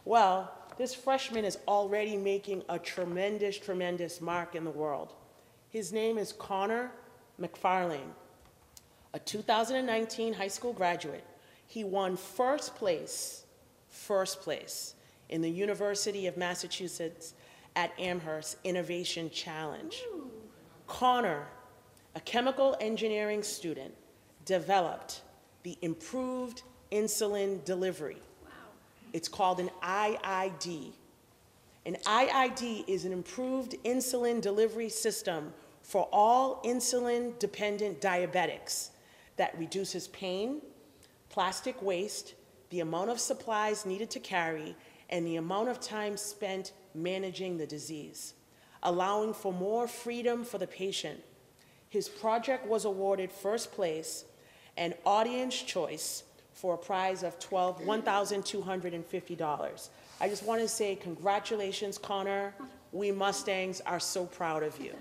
Well, 0.03 0.53
this 0.77 0.93
freshman 0.93 1.45
is 1.45 1.57
already 1.67 2.17
making 2.17 2.63
a 2.67 2.77
tremendous, 2.77 3.57
tremendous 3.57 4.19
mark 4.19 4.55
in 4.55 4.65
the 4.65 4.71
world. 4.71 5.13
His 5.69 5.93
name 5.93 6.17
is 6.17 6.33
Connor 6.33 6.91
McFarlane, 7.41 8.13
a 9.13 9.19
2019 9.19 10.33
high 10.33 10.47
school 10.47 10.73
graduate. 10.73 11.23
He 11.67 11.83
won 11.83 12.17
first 12.17 12.75
place, 12.75 13.45
first 13.89 14.41
place 14.41 14.95
in 15.29 15.41
the 15.41 15.49
University 15.49 16.27
of 16.27 16.37
Massachusetts 16.37 17.33
at 17.75 17.91
Amherst 17.99 18.57
Innovation 18.63 19.29
Challenge. 19.29 20.01
Connor, 20.87 21.47
a 22.15 22.19
chemical 22.21 22.75
engineering 22.79 23.43
student, 23.43 23.93
developed 24.45 25.21
the 25.63 25.77
improved 25.81 26.63
insulin 26.91 27.63
delivery. 27.65 28.21
It's 29.13 29.27
called 29.27 29.59
an 29.59 29.69
IID. 29.83 30.91
An 31.85 31.97
IID 32.05 32.85
is 32.87 33.05
an 33.05 33.11
improved 33.11 33.75
insulin 33.83 34.41
delivery 34.41 34.89
system 34.89 35.53
for 35.87 36.09
all 36.11 36.61
insulin 36.63 37.39
dependent 37.39 38.01
diabetics 38.01 38.89
that 39.37 39.57
reduces 39.57 40.09
pain, 40.09 40.61
plastic 41.29 41.81
waste, 41.81 42.33
the 42.71 42.81
amount 42.81 43.09
of 43.09 43.21
supplies 43.21 43.85
needed 43.85 44.09
to 44.09 44.19
carry, 44.19 44.75
and 45.09 45.25
the 45.25 45.37
amount 45.37 45.69
of 45.69 45.79
time 45.79 46.17
spent 46.17 46.73
managing 46.93 47.57
the 47.57 47.65
disease, 47.65 48.33
allowing 48.83 49.33
for 49.33 49.53
more 49.53 49.87
freedom 49.87 50.43
for 50.43 50.57
the 50.57 50.67
patient. 50.67 51.21
His 51.87 52.09
project 52.09 52.67
was 52.67 52.83
awarded 52.83 53.31
first 53.31 53.71
place 53.71 54.25
and 54.75 54.93
audience 55.05 55.55
choice 55.61 56.23
for 56.51 56.73
a 56.73 56.77
prize 56.77 57.23
of 57.23 57.39
twelve, 57.39 57.79
one 57.85 58.01
thousand 58.01 58.43
two 58.43 58.61
hundred 58.61 58.93
and 58.93 59.05
fifty 59.05 59.37
dollars. 59.37 59.89
I 60.19 60.27
just 60.27 60.43
want 60.43 60.59
to 60.59 60.67
say 60.67 60.97
congratulations, 60.97 61.97
Connor. 61.97 62.53
We 62.91 63.11
Mustangs 63.11 63.79
are 63.85 64.01
so 64.01 64.25
proud 64.25 64.63
of 64.63 64.77
you. 64.81 64.93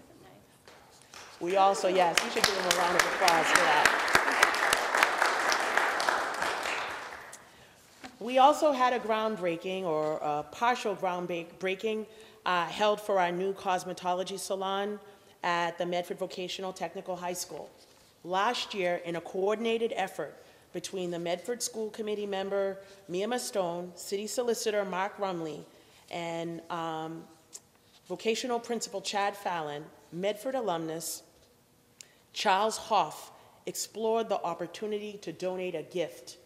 We 1.40 1.56
also, 1.56 1.88
yes, 1.88 2.16
we 2.24 2.30
should 2.30 2.44
give 2.44 2.56
him 2.56 2.64
a 2.64 2.76
round 2.76 2.96
of 2.96 3.02
applause 3.02 3.46
for 3.46 3.58
that. 3.58 4.06
We 8.18 8.38
also 8.38 8.72
had 8.72 8.94
a 8.94 8.98
groundbreaking 8.98 9.82
or 9.82 10.16
a 10.22 10.42
partial 10.50 10.96
groundbreaking 10.96 12.06
uh, 12.46 12.64
held 12.64 13.00
for 13.00 13.20
our 13.20 13.30
new 13.30 13.52
cosmetology 13.52 14.38
salon 14.38 14.98
at 15.42 15.76
the 15.76 15.84
Medford 15.84 16.18
Vocational 16.18 16.72
Technical 16.72 17.16
High 17.16 17.34
School. 17.34 17.68
Last 18.24 18.72
year, 18.72 19.02
in 19.04 19.16
a 19.16 19.20
coordinated 19.20 19.92
effort 19.94 20.34
between 20.72 21.10
the 21.10 21.18
Medford 21.18 21.62
School 21.62 21.90
Committee 21.90 22.26
member 22.26 22.78
Mia 23.08 23.38
Stone, 23.38 23.92
City 23.94 24.26
Solicitor 24.26 24.86
Mark 24.86 25.18
Rumley, 25.18 25.60
and 26.10 26.62
um, 26.70 27.22
vocational 28.08 28.58
principal 28.58 29.02
Chad 29.02 29.36
Fallon, 29.36 29.84
Medford 30.12 30.54
alumnus 30.54 31.22
Charles 32.36 32.76
Hoff 32.76 33.32
explored 33.64 34.28
the 34.28 34.42
opportunity 34.42 35.18
to 35.22 35.32
donate 35.32 35.74
a 35.74 35.82
gift 35.82 36.36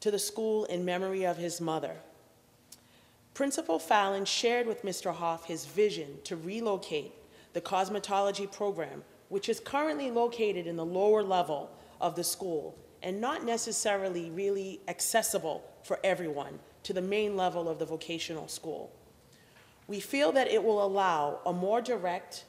to 0.00 0.10
the 0.10 0.18
school 0.18 0.64
in 0.64 0.86
memory 0.86 1.26
of 1.26 1.36
his 1.36 1.60
mother. 1.60 1.96
Principal 3.34 3.78
Fallon 3.78 4.24
shared 4.24 4.66
with 4.66 4.82
Mr. 4.82 5.12
Hoff 5.12 5.44
his 5.44 5.66
vision 5.66 6.08
to 6.24 6.34
relocate 6.34 7.12
the 7.52 7.60
cosmetology 7.60 8.50
program, 8.50 9.04
which 9.28 9.50
is 9.50 9.60
currently 9.60 10.10
located 10.10 10.66
in 10.66 10.76
the 10.76 10.84
lower 10.84 11.22
level 11.22 11.70
of 12.00 12.16
the 12.16 12.24
school 12.24 12.74
and 13.02 13.20
not 13.20 13.44
necessarily 13.44 14.30
really 14.30 14.80
accessible 14.88 15.62
for 15.82 16.00
everyone 16.02 16.58
to 16.84 16.94
the 16.94 17.02
main 17.02 17.36
level 17.36 17.68
of 17.68 17.78
the 17.78 17.84
vocational 17.84 18.48
school. 18.48 18.90
We 19.88 20.00
feel 20.00 20.32
that 20.32 20.48
it 20.48 20.64
will 20.64 20.82
allow 20.82 21.40
a 21.44 21.52
more 21.52 21.82
direct 21.82 22.46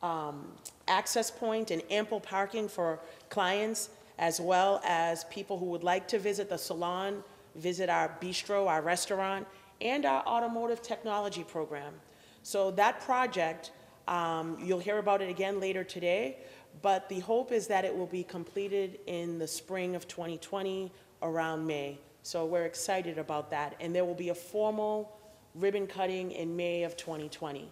um, 0.00 0.52
access 0.88 1.30
point 1.30 1.70
and 1.70 1.82
ample 1.90 2.20
parking 2.20 2.68
for 2.68 2.98
clients, 3.28 3.90
as 4.18 4.40
well 4.40 4.80
as 4.84 5.24
people 5.24 5.58
who 5.58 5.66
would 5.66 5.84
like 5.84 6.08
to 6.08 6.18
visit 6.18 6.48
the 6.48 6.58
salon, 6.58 7.22
visit 7.54 7.88
our 7.88 8.16
bistro, 8.20 8.66
our 8.66 8.82
restaurant, 8.82 9.46
and 9.80 10.04
our 10.04 10.22
automotive 10.26 10.82
technology 10.82 11.44
program. 11.44 11.94
So 12.42 12.70
that 12.72 13.00
project, 13.00 13.72
um, 14.08 14.56
you'll 14.62 14.80
hear 14.80 14.98
about 14.98 15.22
it 15.22 15.28
again 15.28 15.60
later 15.60 15.84
today, 15.84 16.38
but 16.82 17.08
the 17.08 17.20
hope 17.20 17.52
is 17.52 17.66
that 17.68 17.84
it 17.84 17.96
will 17.96 18.06
be 18.06 18.24
completed 18.24 18.98
in 19.06 19.38
the 19.38 19.46
spring 19.46 19.94
of 19.94 20.08
2020, 20.08 20.90
around 21.22 21.66
May. 21.66 21.98
So 22.22 22.44
we're 22.44 22.64
excited 22.64 23.18
about 23.18 23.50
that, 23.50 23.74
and 23.80 23.94
there 23.94 24.04
will 24.04 24.14
be 24.14 24.28
a 24.28 24.34
formal 24.34 25.18
ribbon 25.54 25.86
cutting 25.86 26.32
in 26.32 26.54
May 26.54 26.82
of 26.82 26.96
2020. 26.96 27.70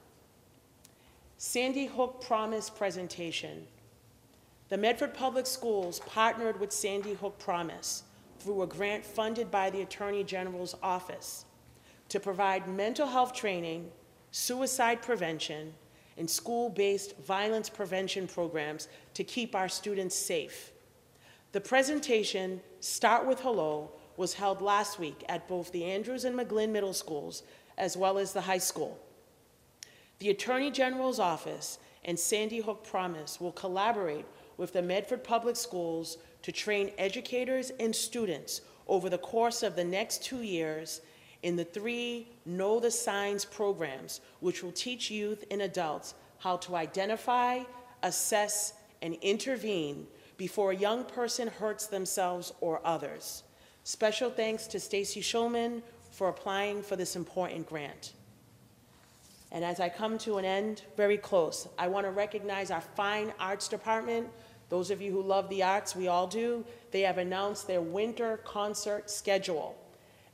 Sandy 1.38 1.84
Hook 1.84 2.22
Promise 2.22 2.70
presentation. 2.70 3.66
The 4.70 4.78
Medford 4.78 5.12
Public 5.12 5.46
Schools 5.46 6.00
partnered 6.06 6.58
with 6.58 6.72
Sandy 6.72 7.12
Hook 7.12 7.38
Promise 7.38 8.04
through 8.38 8.62
a 8.62 8.66
grant 8.66 9.04
funded 9.04 9.50
by 9.50 9.68
the 9.68 9.82
Attorney 9.82 10.24
General's 10.24 10.74
office 10.82 11.44
to 12.08 12.18
provide 12.18 12.66
mental 12.66 13.06
health 13.06 13.34
training, 13.34 13.90
suicide 14.30 15.02
prevention, 15.02 15.74
and 16.16 16.28
school-based 16.28 17.18
violence 17.18 17.68
prevention 17.68 18.26
programs 18.26 18.88
to 19.12 19.22
keep 19.22 19.54
our 19.54 19.68
students 19.68 20.14
safe. 20.16 20.72
The 21.52 21.60
presentation, 21.60 22.62
Start 22.80 23.26
with 23.26 23.40
Hello, 23.40 23.90
was 24.16 24.32
held 24.32 24.62
last 24.62 24.98
week 24.98 25.22
at 25.28 25.46
both 25.48 25.70
the 25.70 25.84
Andrews 25.84 26.24
and 26.24 26.34
McGlynn 26.34 26.70
Middle 26.70 26.94
Schools, 26.94 27.42
as 27.76 27.94
well 27.94 28.16
as 28.16 28.32
the 28.32 28.40
high 28.40 28.56
school. 28.56 28.98
The 30.18 30.30
Attorney 30.30 30.70
General's 30.70 31.20
Office 31.20 31.78
and 32.04 32.18
Sandy 32.18 32.60
Hook 32.60 32.84
Promise 32.84 33.38
will 33.40 33.52
collaborate 33.52 34.24
with 34.56 34.72
the 34.72 34.80
Medford 34.80 35.22
Public 35.22 35.56
Schools 35.56 36.16
to 36.42 36.52
train 36.52 36.90
educators 36.96 37.70
and 37.78 37.94
students 37.94 38.62
over 38.88 39.10
the 39.10 39.18
course 39.18 39.62
of 39.62 39.76
the 39.76 39.84
next 39.84 40.24
two 40.24 40.42
years 40.42 41.02
in 41.42 41.56
the 41.56 41.64
three 41.64 42.28
Know 42.46 42.80
the 42.80 42.90
Signs 42.90 43.44
programs, 43.44 44.22
which 44.40 44.62
will 44.62 44.72
teach 44.72 45.10
youth 45.10 45.44
and 45.50 45.60
adults 45.60 46.14
how 46.38 46.56
to 46.58 46.76
identify, 46.76 47.60
assess, 48.02 48.72
and 49.02 49.14
intervene 49.20 50.06
before 50.38 50.70
a 50.70 50.76
young 50.76 51.04
person 51.04 51.48
hurts 51.48 51.86
themselves 51.86 52.52
or 52.60 52.80
others. 52.86 53.42
Special 53.84 54.30
thanks 54.30 54.66
to 54.68 54.80
Stacy 54.80 55.20
Shulman 55.20 55.82
for 56.10 56.28
applying 56.28 56.82
for 56.82 56.96
this 56.96 57.16
important 57.16 57.68
grant. 57.68 58.14
And 59.56 59.64
as 59.64 59.80
I 59.80 59.88
come 59.88 60.18
to 60.18 60.36
an 60.36 60.44
end, 60.44 60.82
very 60.98 61.16
close, 61.16 61.66
I 61.78 61.88
want 61.88 62.04
to 62.04 62.10
recognize 62.10 62.70
our 62.70 62.82
fine 62.82 63.32
arts 63.40 63.68
department. 63.68 64.28
Those 64.68 64.90
of 64.90 65.00
you 65.00 65.10
who 65.10 65.22
love 65.22 65.48
the 65.48 65.62
arts, 65.62 65.96
we 65.96 66.08
all 66.08 66.26
do. 66.26 66.62
They 66.90 67.00
have 67.00 67.16
announced 67.16 67.66
their 67.66 67.80
winter 67.80 68.36
concert 68.44 69.10
schedule. 69.10 69.74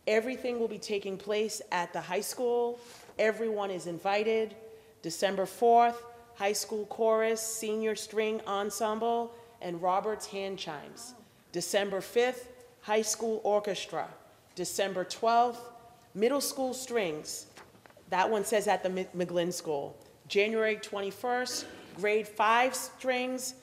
Everything 0.09 0.59
will 0.59 0.67
be 0.67 0.77
taking 0.77 1.17
place 1.17 1.63
at 1.71 1.93
the 1.93 2.01
high 2.01 2.21
school. 2.21 2.81
Everyone 3.17 3.71
is 3.71 3.87
invited. 3.87 4.57
December 5.03 5.45
4th, 5.47 5.99
high 6.35 6.53
school 6.53 6.85
chorus, 6.87 7.41
senior 7.41 7.95
string 7.95 8.41
ensemble, 8.49 9.33
and 9.61 9.81
Robert's 9.81 10.27
hand 10.27 10.59
chimes. 10.59 11.15
December 11.53 12.01
5th, 12.01 12.49
high 12.81 13.03
school 13.03 13.41
orchestra. 13.45 14.09
December 14.57 15.05
12th, 15.05 15.61
middle 16.13 16.41
school 16.41 16.75
strings. 16.75 17.47
That 18.13 18.29
one 18.29 18.45
says 18.45 18.69
at 18.69 18.83
the 18.83 18.91
McGlynn 18.91 19.51
School. 19.55 19.97
January 20.29 20.77
21st, 20.77 21.65
grade 21.97 22.29
five 22.29 22.75
strings, 22.75 23.55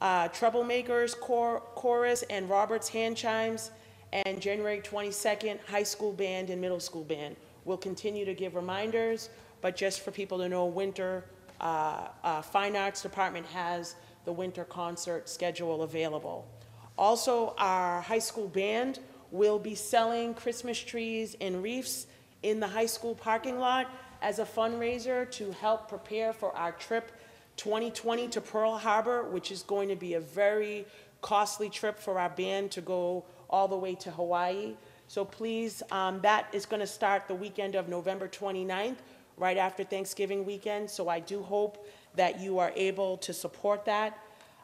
uh, 0.00 0.26
Troublemakers 0.28 1.20
chor- 1.20 1.60
chorus, 1.74 2.24
and 2.30 2.48
Robert's 2.48 2.88
hand 2.88 3.14
chimes. 3.14 3.72
And 4.14 4.40
January 4.40 4.80
22nd, 4.80 5.58
high 5.68 5.82
school 5.82 6.14
band 6.14 6.48
and 6.48 6.62
middle 6.62 6.80
school 6.80 7.04
band. 7.04 7.36
We'll 7.66 7.76
continue 7.76 8.24
to 8.24 8.32
give 8.32 8.54
reminders, 8.54 9.28
but 9.60 9.76
just 9.76 10.00
for 10.00 10.12
people 10.12 10.38
to 10.38 10.48
know, 10.48 10.64
winter, 10.64 11.26
uh, 11.60 12.08
uh, 12.24 12.40
Fine 12.40 12.76
Arts 12.76 13.02
Department 13.02 13.44
has 13.48 13.96
the 14.24 14.32
winter 14.32 14.64
concert 14.64 15.28
schedule 15.28 15.82
available. 15.82 16.48
Also, 16.96 17.54
our 17.58 18.00
high 18.00 18.18
school 18.18 18.48
band 18.48 19.00
will 19.30 19.58
be 19.58 19.74
selling 19.74 20.32
Christmas 20.32 20.78
trees 20.78 21.36
and 21.42 21.62
wreaths 21.62 22.06
in 22.42 22.60
the 22.60 22.66
high 22.66 22.86
school 22.86 23.14
parking 23.14 23.58
lot 23.58 23.90
as 24.22 24.38
a 24.38 24.44
fundraiser 24.44 25.30
to 25.30 25.50
help 25.52 25.88
prepare 25.88 26.32
for 26.32 26.54
our 26.56 26.72
trip 26.72 27.12
2020 27.56 28.28
to 28.28 28.40
Pearl 28.40 28.76
Harbor, 28.76 29.24
which 29.24 29.50
is 29.50 29.62
going 29.62 29.88
to 29.88 29.96
be 29.96 30.14
a 30.14 30.20
very 30.20 30.86
costly 31.20 31.68
trip 31.68 31.98
for 31.98 32.18
our 32.18 32.30
band 32.30 32.70
to 32.70 32.80
go 32.80 33.24
all 33.48 33.68
the 33.68 33.76
way 33.76 33.94
to 33.94 34.10
Hawaii. 34.10 34.74
So 35.08 35.24
please, 35.24 35.82
um, 35.90 36.20
that 36.22 36.46
is 36.52 36.66
going 36.66 36.80
to 36.80 36.86
start 36.86 37.28
the 37.28 37.34
weekend 37.34 37.74
of 37.74 37.88
November 37.88 38.28
29th, 38.28 38.96
right 39.36 39.56
after 39.56 39.84
Thanksgiving 39.84 40.46
weekend. 40.46 40.88
So 40.88 41.08
I 41.08 41.20
do 41.20 41.42
hope 41.42 41.86
that 42.14 42.40
you 42.40 42.58
are 42.58 42.72
able 42.76 43.16
to 43.18 43.32
support 43.32 43.84
that. 43.84 44.18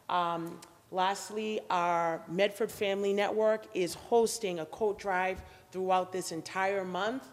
Um, 0.08 0.58
Lastly, 0.92 1.60
our 1.68 2.22
Medford 2.28 2.70
Family 2.70 3.12
Network 3.12 3.66
is 3.74 3.94
hosting 3.94 4.60
a 4.60 4.66
coat 4.66 4.98
drive 4.98 5.42
throughout 5.72 6.12
this 6.12 6.30
entire 6.30 6.84
month. 6.84 7.26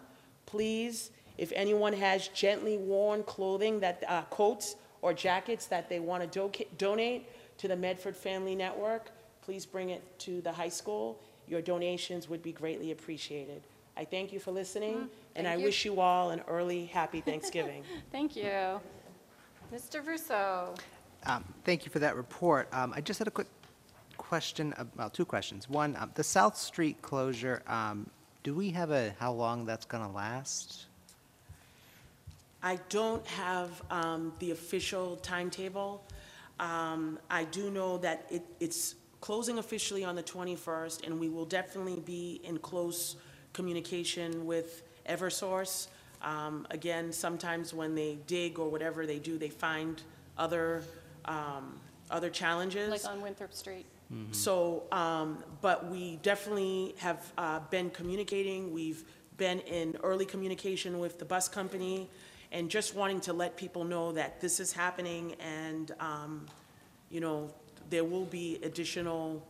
Please, 0.53 1.09
if 1.39 1.51
anyone 1.55 1.93
has 1.93 2.27
gently 2.27 2.77
worn 2.77 3.23
clothing 3.23 3.79
that, 3.79 4.03
uh, 4.07 4.21
coats 4.29 4.75
or 5.01 5.11
jackets 5.11 5.65
that 5.65 5.89
they 5.89 5.99
want 5.99 6.31
to 6.31 6.67
donate 6.77 7.27
to 7.57 7.67
the 7.67 7.75
Medford 7.75 8.15
Family 8.15 8.53
Network, 8.53 9.09
please 9.41 9.65
bring 9.65 9.89
it 9.89 10.03
to 10.19 10.41
the 10.41 10.51
high 10.51 10.69
school. 10.69 11.19
Your 11.47 11.59
donations 11.59 12.29
would 12.29 12.43
be 12.43 12.51
greatly 12.51 12.91
appreciated. 12.91 13.63
I 13.97 14.05
thank 14.05 14.31
you 14.31 14.39
for 14.39 14.51
listening, 14.51 15.09
and 15.35 15.47
I 15.47 15.55
you. 15.55 15.63
wish 15.63 15.85
you 15.85 15.99
all 15.99 16.29
an 16.29 16.41
early, 16.47 16.85
happy 16.85 17.21
Thanksgiving. 17.31 17.83
Thank 18.11 18.35
you. 18.35 18.79
Mr. 19.73 20.05
Ruseau? 20.05 20.77
Um, 21.25 21.43
Thank 21.65 21.83
you 21.83 21.89
for 21.91 21.97
that 21.97 22.15
report. 22.15 22.67
Um, 22.71 22.93
I 22.95 23.01
just 23.01 23.17
had 23.17 23.27
a 23.27 23.31
quick 23.31 23.47
question, 24.17 24.71
ab- 24.77 24.91
well, 24.95 25.09
two 25.09 25.25
questions. 25.25 25.67
One, 25.67 25.95
um, 25.95 26.11
the 26.13 26.23
South 26.23 26.55
Street 26.55 27.01
closure, 27.01 27.63
um, 27.65 28.07
do 28.43 28.53
we 28.53 28.69
have 28.71 28.91
a, 28.91 29.15
how 29.19 29.31
long 29.31 29.65
that's 29.65 29.85
going 29.85 30.03
to 30.05 30.09
last? 30.09 30.85
I 32.61 32.77
don't 32.89 33.25
have 33.27 33.81
um, 33.89 34.33
the 34.39 34.51
official 34.51 35.17
timetable. 35.17 36.03
Um, 36.59 37.19
I 37.29 37.45
do 37.45 37.71
know 37.71 37.97
that 37.99 38.25
it, 38.29 38.43
it's 38.59 38.95
closing 39.21 39.57
officially 39.57 40.03
on 40.03 40.15
the 40.15 40.23
21st, 40.23 41.05
and 41.05 41.19
we 41.19 41.29
will 41.29 41.45
definitely 41.45 42.01
be 42.01 42.41
in 42.43 42.57
close 42.59 43.15
communication 43.53 44.45
with 44.45 44.83
Eversource. 45.09 45.87
Um, 46.21 46.67
Again, 46.69 47.11
sometimes 47.11 47.73
when 47.73 47.95
they 47.95 48.17
dig 48.27 48.59
or 48.59 48.69
whatever 48.69 49.05
they 49.05 49.19
do, 49.19 49.37
they 49.37 49.49
find 49.49 50.01
other, 50.37 50.83
um, 51.25 51.79
other 52.11 52.29
challenges. 52.29 52.89
Like 52.89 53.05
on 53.05 53.21
Winthrop 53.21 53.53
Street? 53.53 53.85
So, 54.31 54.83
um, 54.91 55.43
but 55.61 55.87
we 55.89 56.17
definitely 56.17 56.93
have, 56.99 57.31
uh, 57.37 57.59
been 57.71 57.89
communicating, 57.89 58.71
we've 58.71 59.03
been 59.37 59.59
in 59.61 59.97
early 60.03 60.25
communication 60.25 60.99
with 60.99 61.17
the 61.17 61.25
bus 61.25 61.47
company, 61.47 62.09
and 62.51 62.69
just 62.69 62.93
wanting 62.93 63.19
to 63.21 63.33
let 63.33 63.57
people 63.57 63.83
know 63.83 64.11
that 64.11 64.39
this 64.39 64.59
is 64.59 64.71
happening, 64.71 65.33
and, 65.39 65.91
um, 65.99 66.45
you 67.09 67.19
know, 67.21 67.51
there 67.89 68.03
will 68.03 68.25
be 68.25 68.59
additional, 68.63 69.41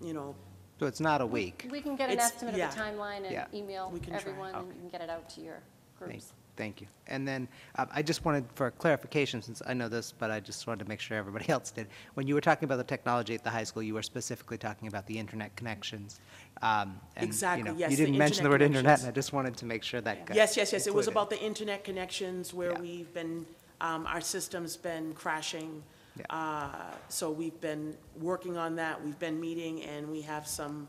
you 0.00 0.14
know, 0.14 0.34
So 0.80 0.86
it's 0.86 1.00
not 1.00 1.20
a 1.20 1.26
week? 1.26 1.66
We 1.70 1.80
can 1.82 1.96
get 1.96 2.08
an 2.08 2.12
It's- 2.14 2.30
estimate 2.32 2.54
of 2.54 2.58
yeah. 2.58 2.70
the 2.70 2.80
timeline 2.80 3.30
Yeah. 3.30 3.44
and 3.46 3.54
email 3.54 3.90
We 3.90 3.98
can 4.00 4.10
try. 4.10 4.20
everyone, 4.20 4.54
and 4.54 4.56
Okay. 4.58 4.74
you 4.76 4.80
can 4.80 4.88
get 4.88 5.00
it 5.02 5.10
out 5.10 5.28
to 5.30 5.40
your 5.40 5.60
Thank- 5.98 6.12
groups. 6.12 6.32
Thank 6.58 6.80
you. 6.80 6.88
And 7.06 7.26
then, 7.26 7.46
uh, 7.76 7.86
I 7.92 8.02
just 8.02 8.24
wanted, 8.24 8.44
for 8.56 8.72
clarification, 8.72 9.40
since 9.40 9.62
I 9.64 9.74
know 9.74 9.88
this, 9.88 10.10
but 10.10 10.32
I 10.32 10.40
just 10.40 10.66
wanted 10.66 10.82
to 10.82 10.88
make 10.88 10.98
sure 10.98 11.16
everybody 11.16 11.48
else 11.56 11.70
did. 11.70 11.86
When 12.14 12.26
you 12.26 12.34
were 12.34 12.40
talking 12.40 12.64
about 12.64 12.78
the 12.78 12.84
technology 12.84 13.32
at 13.36 13.44
the 13.44 13.48
high 13.50 13.62
school, 13.62 13.82
you 13.84 13.94
were 13.94 14.02
specifically 14.02 14.58
talking 14.58 14.88
about 14.88 15.06
the 15.06 15.16
internet 15.16 15.54
connections. 15.54 16.18
um, 16.60 16.98
and, 17.14 17.22
you 17.22 17.28
Exactly, 17.28 17.62
know, 17.62 17.76
yes, 17.78 17.92
You 17.92 17.96
the 17.96 18.04
didn't 18.06 18.18
mention 18.18 18.42
the 18.42 18.50
internet 18.50 18.50
word 18.50 18.62
internet, 18.76 18.98
and 18.98 19.08
I 19.08 19.12
just 19.12 19.32
wanted 19.32 19.56
to 19.56 19.66
make 19.66 19.84
sure 19.84 20.00
that 20.00 20.26
got 20.26 20.36
Yes, 20.36 20.56
yes, 20.56 20.72
yes, 20.72 20.88
it 20.88 20.92
was 20.94 21.06
included. 21.06 21.10
about 21.12 21.30
the 21.30 21.46
internet 21.46 21.84
connections 21.84 22.52
where 22.52 22.72
Yeah. 22.72 22.80
we've 22.80 23.14
been, 23.14 23.46
um, 23.80 24.04
our 24.08 24.20
system's 24.20 24.76
been 24.76 25.14
crashing. 25.14 25.84
Yeah. 26.18 26.24
Uh, 26.28 26.96
So 27.08 27.30
we've 27.30 27.60
been 27.60 27.96
working 28.20 28.56
on 28.56 28.74
that, 28.76 29.02
we've 29.04 29.18
been 29.20 29.40
meeting, 29.40 29.84
and 29.84 30.10
we 30.10 30.22
have 30.22 30.48
some, 30.48 30.88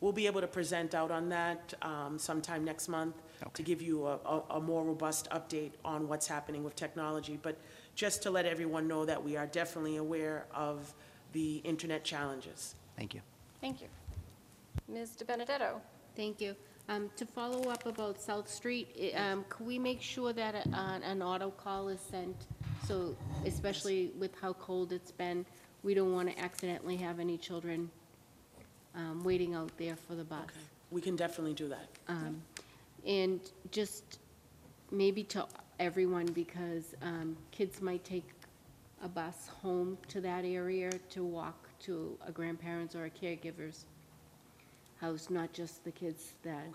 we'll 0.00 0.12
be 0.12 0.26
able 0.26 0.40
to 0.40 0.46
present 0.46 0.94
out 0.94 1.10
on 1.10 1.28
that 1.28 1.74
um, 1.82 2.18
sometime 2.18 2.64
next 2.64 2.88
month 2.88 3.14
to 3.54 3.62
give 3.62 3.82
you 3.82 4.06
a, 4.06 4.16
a- 4.24 4.44
a 4.56 4.60
more 4.60 4.84
robust 4.84 5.28
update 5.30 5.72
on 5.84 6.08
what's 6.08 6.26
happening 6.26 6.62
with 6.64 6.76
technology. 6.76 7.38
But 7.42 7.56
just 7.94 8.22
to 8.22 8.30
let 8.30 8.46
everyone 8.46 8.86
know 8.88 9.04
that 9.04 9.22
we 9.22 9.36
are 9.36 9.46
definitely 9.46 9.96
aware 9.96 10.46
of 10.54 10.94
the 11.32 11.56
internet 11.64 12.04
challenges. 12.04 12.74
Thank 12.96 13.14
you. 13.14 13.20
Thank 13.60 13.80
you. 13.80 13.88
Ms. 14.88 15.16
DiBenedetto? 15.18 15.80
Thank 16.16 16.40
you. 16.40 16.54
Um, 16.88 17.10
To 17.16 17.24
follow 17.24 17.70
up 17.70 17.86
about 17.86 18.20
South 18.20 18.48
Street, 18.50 18.88
i- 19.00 19.12
um, 19.16 19.44
could 19.48 19.66
we 19.66 19.78
make 19.78 20.02
sure 20.02 20.32
that 20.32 20.54
a- 20.54 20.68
an 20.68 21.02
an 21.02 21.22
auto 21.22 21.50
call 21.50 21.88
is 21.88 22.00
sent? 22.00 22.36
So 22.86 23.16
especially 23.46 24.10
with 24.18 24.34
how 24.40 24.52
cold 24.54 24.92
it's 24.92 25.12
been, 25.12 25.46
we 25.84 25.94
don't 25.94 26.12
want 26.12 26.28
to 26.30 26.38
accidentally 26.38 26.96
have 26.96 27.20
any 27.20 27.38
children 27.38 27.90
um, 28.94 29.22
waiting 29.24 29.54
out 29.54 29.70
there 29.78 29.96
for 29.96 30.14
the 30.16 30.24
bus. 30.24 30.50
We 30.90 31.00
can 31.00 31.16
definitely 31.16 31.54
do 31.54 31.68
that. 31.68 31.88
Um, 32.08 32.42
And 33.06 33.40
just 33.70 34.18
maybe 34.90 35.24
to 35.24 35.46
everyone, 35.80 36.26
because 36.26 36.94
um, 37.02 37.36
kids 37.50 37.80
might 37.80 38.04
take 38.04 38.28
a 39.02 39.08
bus 39.08 39.48
home 39.48 39.98
to 40.08 40.20
that 40.20 40.44
area 40.44 40.90
to 41.10 41.24
walk 41.24 41.68
to 41.80 42.16
a 42.26 42.30
grandparent's 42.30 42.94
or 42.94 43.06
a 43.06 43.10
caregiver's 43.10 43.86
house, 45.00 45.28
not 45.30 45.52
just 45.52 45.82
the 45.84 45.90
kids 45.90 46.34
that 46.44 46.66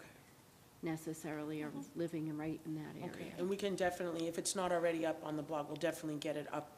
necessarily 0.83 1.63
are 1.63 1.71
living 1.95 2.27
in 2.27 2.37
right 2.37 2.59
in 2.65 2.75
that 2.75 2.95
area. 3.01 3.31
And 3.37 3.49
we 3.49 3.55
can 3.55 3.75
definitely, 3.75 4.27
if 4.27 4.37
it's 4.37 4.55
not 4.55 4.71
already 4.71 5.05
up 5.05 5.21
on 5.23 5.37
the 5.37 5.41
blog, 5.41 5.67
we'll 5.67 5.77
definitely 5.77 6.19
get 6.19 6.35
it 6.35 6.47
up 6.51 6.69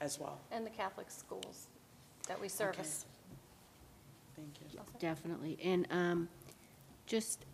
as 0.00 0.18
well. 0.18 0.40
And 0.50 0.66
the 0.66 0.70
Catholic 0.70 1.10
schools 1.10 1.68
that 2.28 2.40
we 2.40 2.48
service. 2.48 3.06
Thank 4.34 4.48
you. 4.60 4.80
Definitely. 4.98 5.58
And 5.62 5.86
um, 5.90 6.28
just, 7.06 7.46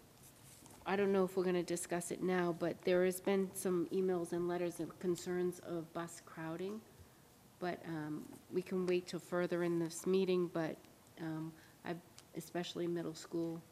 I 0.84 0.96
don't 0.96 1.12
know 1.12 1.24
if 1.24 1.36
we're 1.36 1.44
going 1.44 1.54
to 1.54 1.62
discuss 1.62 2.10
it 2.10 2.22
now, 2.22 2.54
but 2.58 2.80
there 2.82 3.04
has 3.04 3.20
been 3.20 3.48
some 3.54 3.86
emails 3.92 4.32
and 4.32 4.48
letters 4.48 4.80
of 4.80 4.98
concerns 4.98 5.60
of 5.60 5.92
bus 5.94 6.20
crowding. 6.26 6.80
But 7.60 7.80
um, 7.86 8.24
we 8.52 8.62
can 8.62 8.86
wait 8.86 9.06
till 9.06 9.20
further 9.20 9.62
in 9.62 9.78
this 9.78 10.04
meeting, 10.06 10.50
but 10.52 10.76
um, 11.20 11.52
I've, 11.84 12.00
especially 12.36 12.88
middle 12.88 13.14
school 13.14 13.62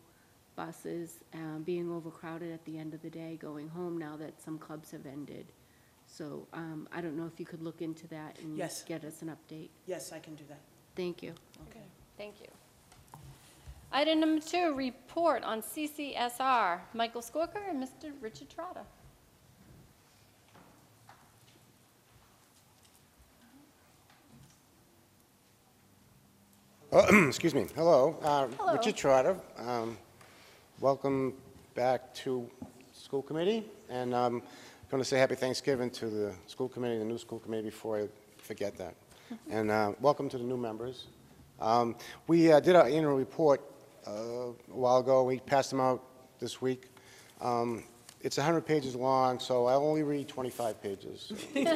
buses, 0.55 1.19
um, 1.35 1.63
being 1.65 1.91
overcrowded 1.91 2.53
at 2.53 2.65
the 2.65 2.79
end 2.79 2.95
of 2.95 3.03
the 3.03 3.11
day, 3.11 3.37
going 3.41 3.69
home 3.69 3.99
now 3.99 4.17
that 4.17 4.41
some 4.41 4.59
clubs 4.59 4.93
have 4.93 5.07
ended. 5.07 5.47
So 6.07 6.47
um, 6.53 6.89
I 6.93 7.01
don't 7.01 7.17
know 7.17 7.27
if 7.27 7.41
you 7.41 7.47
could 7.47 7.63
look 7.63 7.83
into 7.83 8.07
that 8.09 8.39
and 8.43 8.57
Yes. 8.57 8.83
get 8.85 9.05
us 9.05 9.23
an 9.23 9.29
update. 9.35 9.71
Yes, 9.87 10.13
I 10.13 10.19
can 10.21 10.35
do 10.37 10.45
that. 10.49 10.61
Thank 10.95 11.23
you. 11.23 11.35
Okay. 11.69 11.85
Thank 12.17 12.41
you. 12.41 12.49
Item 13.93 14.21
number 14.21 14.41
two, 14.41 14.75
report 14.75 15.43
on 15.43 15.63
CCSR. 15.63 16.79
Michael 16.95 17.23
Skorker 17.23 17.69
and 17.69 17.83
Mr. 17.83 18.13
Richard 18.21 18.47
Trotta. 18.49 18.85
Excuse 27.29 27.55
me. 27.55 27.67
Hello. 27.75 28.17
Uh, 28.23 28.47
Hello. 28.59 28.73
Richard 28.73 28.97
Trotta. 28.97 29.37
Um, 29.59 29.97
Welcome 30.81 31.35
back 31.75 32.15
to 32.15 32.49
school 32.95 33.23
committee. 33.23 33.65
And 33.91 34.15
I'm 34.15 34.41
going 34.91 35.03
to 35.03 35.05
say 35.05 35.19
happy 35.19 35.35
Thanksgiving 35.35 35.91
to 35.91 36.07
the 36.07 36.33
school 36.47 36.69
committee, 36.69 36.99
the 36.99 37.05
new 37.05 37.19
school 37.19 37.39
committee, 37.39 37.65
before 37.65 37.99
I 37.99 38.09
forget 38.39 38.77
that. 38.79 38.95
And 39.51 39.71
uh, 39.71 39.93
welcome 40.01 40.29
to 40.31 40.39
the 40.39 40.45
new 40.45 40.57
members. 40.57 41.07
Um, 41.61 41.97
We 42.27 42.51
uh, 42.51 42.61
did 42.61 42.75
our 42.77 42.87
annual 42.87 43.15
report 43.17 43.61
a 44.11 44.53
while 44.69 44.99
ago. 44.99 45.25
We 45.25 45.39
passed 45.41 45.71
them 45.71 45.81
out 45.81 46.03
this 46.39 46.61
week. 46.61 46.89
Um, 47.41 47.85
It's 48.23 48.37
100 48.37 48.67
pages 48.67 48.95
long, 48.95 49.39
so 49.41 49.67
I 49.67 49.75
only 49.75 50.03
read 50.03 50.29
25 50.29 50.83
pages. 50.83 51.33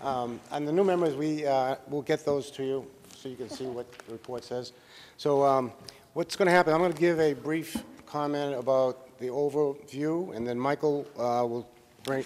Um, 0.00 0.40
And 0.50 0.66
the 0.66 0.72
new 0.72 0.82
members, 0.82 1.14
we 1.14 1.46
uh, 1.46 1.76
will 1.88 2.02
get 2.02 2.24
those 2.24 2.50
to 2.52 2.64
you 2.64 2.86
so 3.16 3.28
you 3.28 3.36
can 3.36 3.48
see 3.48 3.66
what 3.66 3.86
the 4.06 4.12
report 4.12 4.42
says. 4.42 4.72
So 5.16 5.44
um, 5.44 5.72
what's 6.14 6.34
going 6.34 6.46
to 6.46 6.52
happen, 6.52 6.72
I'm 6.74 6.80
going 6.80 6.92
to 6.92 6.98
give 7.00 7.20
a 7.20 7.34
brief 7.34 7.76
comment 8.04 8.54
about 8.56 9.16
the 9.20 9.28
overview, 9.28 10.34
and 10.34 10.44
then 10.44 10.58
Michael 10.58 11.06
uh, 11.16 11.46
will 11.46 11.68
bring, 12.02 12.24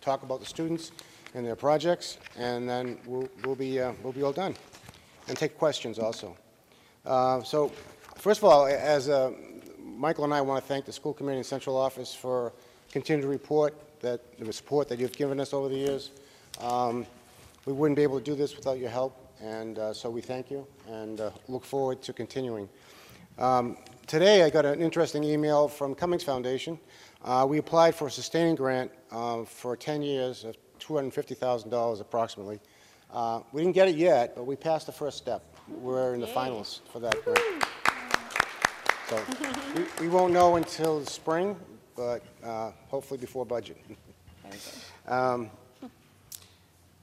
talk 0.00 0.22
about 0.22 0.40
the 0.40 0.46
students 0.46 0.90
and 1.34 1.44
their 1.44 1.54
projects, 1.56 2.16
and 2.38 2.66
then 2.66 2.96
we'll 3.04 3.28
we'll 3.44 3.54
be, 3.54 3.78
uh, 3.78 3.92
we'll 4.02 4.14
be 4.14 4.22
all 4.22 4.32
done, 4.32 4.54
and 5.28 5.36
take 5.36 5.56
questions 5.58 5.98
also. 5.98 6.36
Uh, 7.04 7.42
So 7.42 7.70
first 8.16 8.40
of 8.40 8.44
all, 8.44 8.66
as 8.66 9.08
uh, 9.08 9.32
Michael 9.78 10.24
and 10.24 10.34
I 10.34 10.40
want 10.40 10.62
to 10.62 10.68
thank 10.68 10.84
the 10.84 10.92
school 10.92 11.12
committee 11.12 11.38
and 11.38 11.46
central 11.46 11.76
office 11.76 12.14
for 12.14 12.52
continued 12.92 13.26
report 13.26 13.74
that, 14.00 14.20
the 14.38 14.52
support 14.52 14.88
that 14.88 14.98
you've 14.98 15.16
given 15.16 15.40
us 15.40 15.52
over 15.52 15.68
the 15.68 15.76
years. 15.76 16.10
Um, 16.60 17.06
We 17.66 17.74
wouldn't 17.74 17.96
be 17.96 18.02
able 18.02 18.18
to 18.18 18.24
do 18.24 18.34
this 18.34 18.56
without 18.56 18.78
your 18.78 18.88
help, 18.88 19.12
and 19.42 19.78
uh, 19.78 19.92
so 19.92 20.08
we 20.08 20.22
thank 20.22 20.50
you 20.50 20.66
and 20.88 21.20
uh, 21.20 21.30
look 21.48 21.64
forward 21.64 22.00
to 22.02 22.12
continuing. 22.12 22.68
Um, 23.38 23.76
Today, 24.06 24.42
I 24.42 24.48
got 24.48 24.64
an 24.64 24.80
interesting 24.80 25.22
email 25.22 25.68
from 25.68 25.94
Cummings 25.94 26.24
Foundation. 26.24 26.78
Uh, 27.22 27.44
We 27.50 27.58
applied 27.58 27.94
for 27.94 28.06
a 28.06 28.10
sustaining 28.10 28.56
grant 28.56 28.90
uh, 29.10 29.44
for 29.44 29.76
10 29.76 30.00
years 30.02 30.44
of 30.44 30.56
$250,000 30.80 32.00
approximately 32.00 32.60
Uh, 33.12 33.40
We 33.52 33.62
didn't 33.62 33.74
get 33.74 33.88
it 33.88 33.96
yet, 33.96 34.34
but 34.34 34.44
we 34.44 34.56
passed 34.56 34.86
the 34.86 34.92
first 34.92 35.16
step. 35.18 35.42
We're 35.68 36.14
in 36.14 36.20
the 36.20 36.26
finals 36.26 36.80
for 36.92 36.98
that 37.00 37.22
grant. 37.24 37.40
So 39.08 39.18
we- 39.74 40.06
we 40.06 40.08
won't 40.08 40.32
know 40.32 40.56
until 40.56 41.04
spring, 41.06 41.56
but 41.96 42.22
uh, 42.44 42.72
hopefully 42.88 43.18
before 43.18 43.44
budget. 43.46 43.78
Um, 45.06 45.50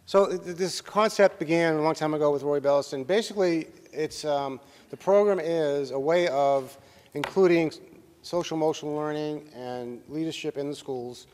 So 0.07 0.27
th- 0.27 0.43
th- 0.43 0.55
this 0.55 0.81
concept 0.81 1.39
began 1.39 1.73
a 1.77 1.81
long 1.81 1.95
time 1.95 2.13
ago 2.13 2.29
with 2.31 2.43
Roy 2.43 2.59
Belson. 2.59 3.07
Basically, 3.07 3.67
it's, 3.91 4.23
um, 4.23 4.59
the 4.91 4.97
program 4.97 5.39
is 5.39 5.89
a 5.89 5.97
way 5.99 6.27
of 6.27 6.77
including 7.15 7.73
social 8.21 8.55
emotional 8.55 8.93
learning 8.95 9.49
and 9.55 10.03
leadership 10.07 10.57
in 10.59 10.69
the 10.69 10.75
schools 10.75 11.25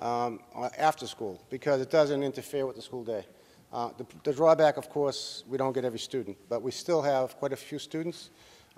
um, 0.00 0.38
after 0.78 1.08
school, 1.08 1.40
because 1.50 1.80
it 1.80 1.90
doesn't 1.90 2.22
interfere 2.22 2.66
with 2.66 2.76
the 2.76 2.82
school 2.82 3.02
day. 3.02 3.26
Uh, 3.72 3.90
The 3.96 4.06
the 4.24 4.32
drawback, 4.32 4.76
of 4.76 4.88
course, 4.88 5.44
we 5.48 5.56
don't 5.56 5.72
get 5.72 5.84
every 5.84 5.98
student, 5.98 6.36
but 6.48 6.62
we 6.62 6.70
still 6.72 7.02
have 7.02 7.36
quite 7.38 7.52
a 7.52 7.56
few 7.56 7.78
students. 7.78 8.30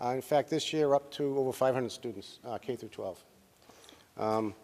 Uh, 0.02 0.08
In 0.14 0.22
fact, 0.22 0.50
this 0.50 0.72
year, 0.72 0.94
up 0.94 1.10
to 1.12 1.38
over 1.38 1.52
500 1.52 1.90
students, 1.90 2.40
uh, 2.44 2.58
K 2.58 2.76
through 2.76 2.90
12. 2.90 3.24
Um, 4.18 4.54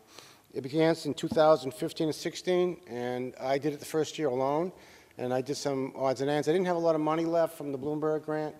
It 0.55 0.63
began 0.63 0.97
in 1.05 1.15
2015 1.15 2.09
and 2.09 2.15
16, 2.15 2.81
and 2.89 3.35
I 3.39 3.59
did 3.59 3.73
it 3.75 3.81
the 3.81 3.87
first 3.87 4.19
year 4.19 4.29
alone, 4.29 4.73
and 5.19 5.33
I 5.33 5.43
did 5.43 5.57
some 5.57 5.93
odds 5.95 6.21
and 6.21 6.31
ends. 6.31 6.49
I 6.49 6.53
didn't 6.53 6.67
have 6.67 6.77
a 6.77 6.87
lot 6.87 6.95
of 6.95 7.01
money 7.01 7.25
left 7.27 7.57
from 7.57 7.71
the 7.73 7.79
Bloomberg 7.79 8.23
grant, 8.25 8.55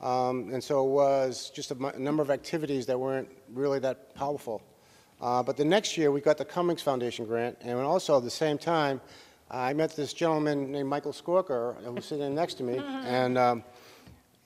um, 0.00 0.52
and 0.52 0.62
so 0.64 0.84
it 0.86 0.90
was 0.90 1.50
just 1.54 1.70
a 1.70 1.76
a 1.94 1.98
number 1.98 2.22
of 2.22 2.30
activities 2.30 2.86
that 2.86 2.98
weren't 2.98 3.28
really 3.54 3.80
that 3.80 4.14
powerful. 4.14 4.60
Uh, 5.20 5.42
But 5.42 5.56
the 5.56 5.64
next 5.64 5.96
year, 5.96 6.10
we 6.10 6.20
got 6.20 6.36
the 6.36 6.44
Cummings 6.44 6.82
Foundation 6.82 7.26
grant, 7.26 7.56
and 7.62 7.78
also 7.80 8.16
at 8.16 8.22
the 8.24 8.30
same 8.44 8.58
time, 8.58 9.00
I 9.50 9.72
met 9.74 9.94
this 9.94 10.12
gentleman 10.12 10.72
named 10.72 10.88
Michael 10.88 11.12
Skorker, 11.12 11.76
who's 11.84 12.04
sitting 12.04 12.34
next 12.34 12.54
to 12.54 12.64
me, 12.64 12.78
and 13.04 13.38
um, 13.38 13.64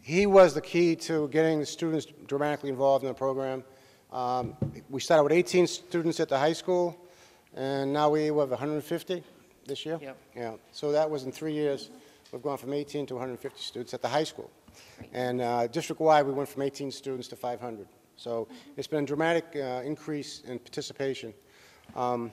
he 0.03 0.26
was 0.26 0.53
the 0.53 0.61
key 0.61 0.94
to 0.96 1.28
getting 1.28 1.61
the 1.61 1.66
students 1.66 2.07
dramatically 2.26 2.68
involved 2.68 3.05
in 3.05 3.09
the 3.09 3.14
program. 3.14 3.64
Um, 4.12 4.57
We 4.90 5.01
started 5.01 5.22
with 5.22 5.32
18 5.32 5.66
students 5.66 6.20
at 6.20 6.28
the 6.28 6.38
high 6.38 6.53
school, 6.53 6.98
and 7.55 7.92
now 7.92 8.11
we 8.11 8.26
have 8.26 8.36
150 8.51 9.22
this 9.66 9.86
year? 9.86 9.98
Yep. 10.03 10.16
Yeah, 10.36 10.55
so 10.72 10.92
that 10.92 11.09
was 11.09 11.24
in 11.24 11.32
three 11.32 11.53
years. 11.53 11.90
We've 12.32 12.42
gone 12.42 12.59
from 12.59 12.72
18 12.72 13.07
to 13.07 13.14
150 13.14 13.61
students 13.61 13.94
at 13.94 14.03
the 14.03 14.09
high 14.09 14.24
school. 14.24 14.51
And 15.12 15.40
uh, 15.40 15.66
district-wide, 15.68 16.26
we 16.26 16.32
went 16.32 16.48
from 16.48 16.62
18 16.62 16.90
students 16.90 17.28
to 17.28 17.36
500. 17.36 17.86
So 18.16 18.48
it's 18.76 18.86
been 18.86 19.05
a 19.05 19.07
dramatic 19.07 19.46
uh, 19.57 19.82
increase 19.84 20.42
in 20.46 20.59
participation. 20.59 21.32
Um, 21.96 22.32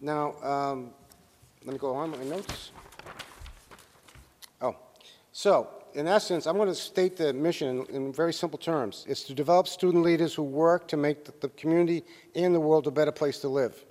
Now, 0.00 0.34
um, 0.42 0.90
let 1.64 1.72
me 1.72 1.78
go 1.78 1.94
on 1.94 2.10
my 2.10 2.24
notes. 2.24 2.72
Oh, 4.60 4.76
so, 5.32 5.68
in 5.94 6.08
essence, 6.08 6.46
I'm 6.46 6.56
going 6.56 6.68
to 6.68 6.74
state 6.74 7.16
the 7.16 7.32
mission 7.32 7.86
in, 7.88 7.94
in 7.94 8.12
very 8.12 8.32
simple 8.32 8.58
terms. 8.58 9.04
It's 9.08 9.22
to 9.24 9.34
develop 9.34 9.68
student 9.68 10.02
leaders 10.02 10.34
who 10.34 10.42
work 10.42 10.88
to 10.88 10.96
make 10.96 11.24
the, 11.24 11.32
the 11.40 11.48
community 11.50 12.04
and 12.34 12.54
the 12.54 12.60
world 12.60 12.86
a 12.86 12.90
better 12.90 13.12
place 13.12 13.38
to 13.40 13.48
live. 13.48 13.84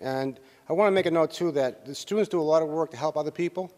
And 0.00 0.40
I 0.68 0.72
want 0.72 0.88
to 0.88 0.92
make 0.92 1.06
a 1.06 1.10
note, 1.10 1.32
too, 1.32 1.52
that 1.52 1.86
the 1.86 1.94
students 1.94 2.28
do 2.28 2.40
a 2.40 2.42
lot 2.42 2.62
of 2.62 2.68
work 2.68 2.90
to 2.90 2.96
help 2.96 3.16
other 3.16 3.30
people, 3.30 3.72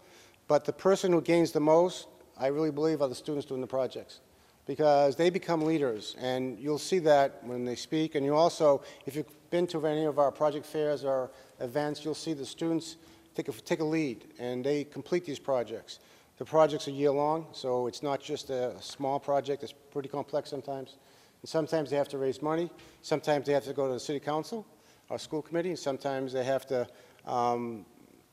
but 0.49 0.65
the 0.65 0.73
person 0.73 1.13
who 1.13 1.21
gains 1.21 1.53
the 1.53 1.61
most, 1.61 2.09
I 2.39 2.47
really 2.49 2.71
believe, 2.71 3.03
are 3.03 3.09
the 3.09 3.15
students 3.15 3.47
doing 3.47 3.61
the 3.61 3.67
projects. 3.67 4.21
Because 4.67 5.17
they 5.17 5.31
become 5.31 5.63
leaders, 5.63 6.15
and 6.21 6.59
you'll 6.59 6.79
see 6.79 7.01
that 7.01 7.43
when 7.43 7.65
they 7.65 7.75
speak. 7.75 8.15
And 8.15 8.25
you 8.25 8.37
also, 8.37 8.83
if 9.05 9.17
you've 9.17 9.51
been 9.51 9.67
to 9.69 9.85
any 9.87 10.05
of 10.05 10.19
our 10.19 10.31
project 10.31 10.65
fairs 10.65 11.05
or 11.05 11.31
events, 11.59 12.05
you'll 12.05 12.15
see 12.15 12.35
the 12.35 12.47
students 12.47 12.97
take 13.35 13.49
a, 13.49 13.53
take 13.53 13.81
a 13.81 13.85
lead, 13.85 14.27
and 14.39 14.65
they 14.65 14.85
complete 14.85 15.25
these 15.25 15.39
projects. 15.39 16.01
The 16.39 16.45
projects 16.45 16.89
are 16.89 16.93
year-long, 16.93 17.47
so 17.53 17.87
it's 17.87 18.03
not 18.03 18.21
just 18.21 18.51
a 18.51 18.75
small 18.81 19.21
project, 19.21 19.63
it's 19.63 19.75
pretty 19.91 20.09
complex 20.09 20.49
sometimes. 20.49 20.97
And 21.43 21.49
sometimes 21.49 21.91
they 21.91 21.97
have 21.97 22.09
to 22.09 22.19
raise 22.19 22.41
money, 22.43 22.71
sometimes 23.03 23.47
they 23.47 23.53
have 23.53 23.65
to 23.65 23.73
go 23.73 23.87
to 23.87 23.93
the 23.93 24.01
city 24.01 24.21
council, 24.21 24.67
our 25.11 25.19
school 25.19 25.43
committee, 25.43 25.71
and 25.71 25.79
sometimes 25.79 26.33
they 26.33 26.45
have 26.45 26.67
to 26.69 26.87
um, 27.27 27.85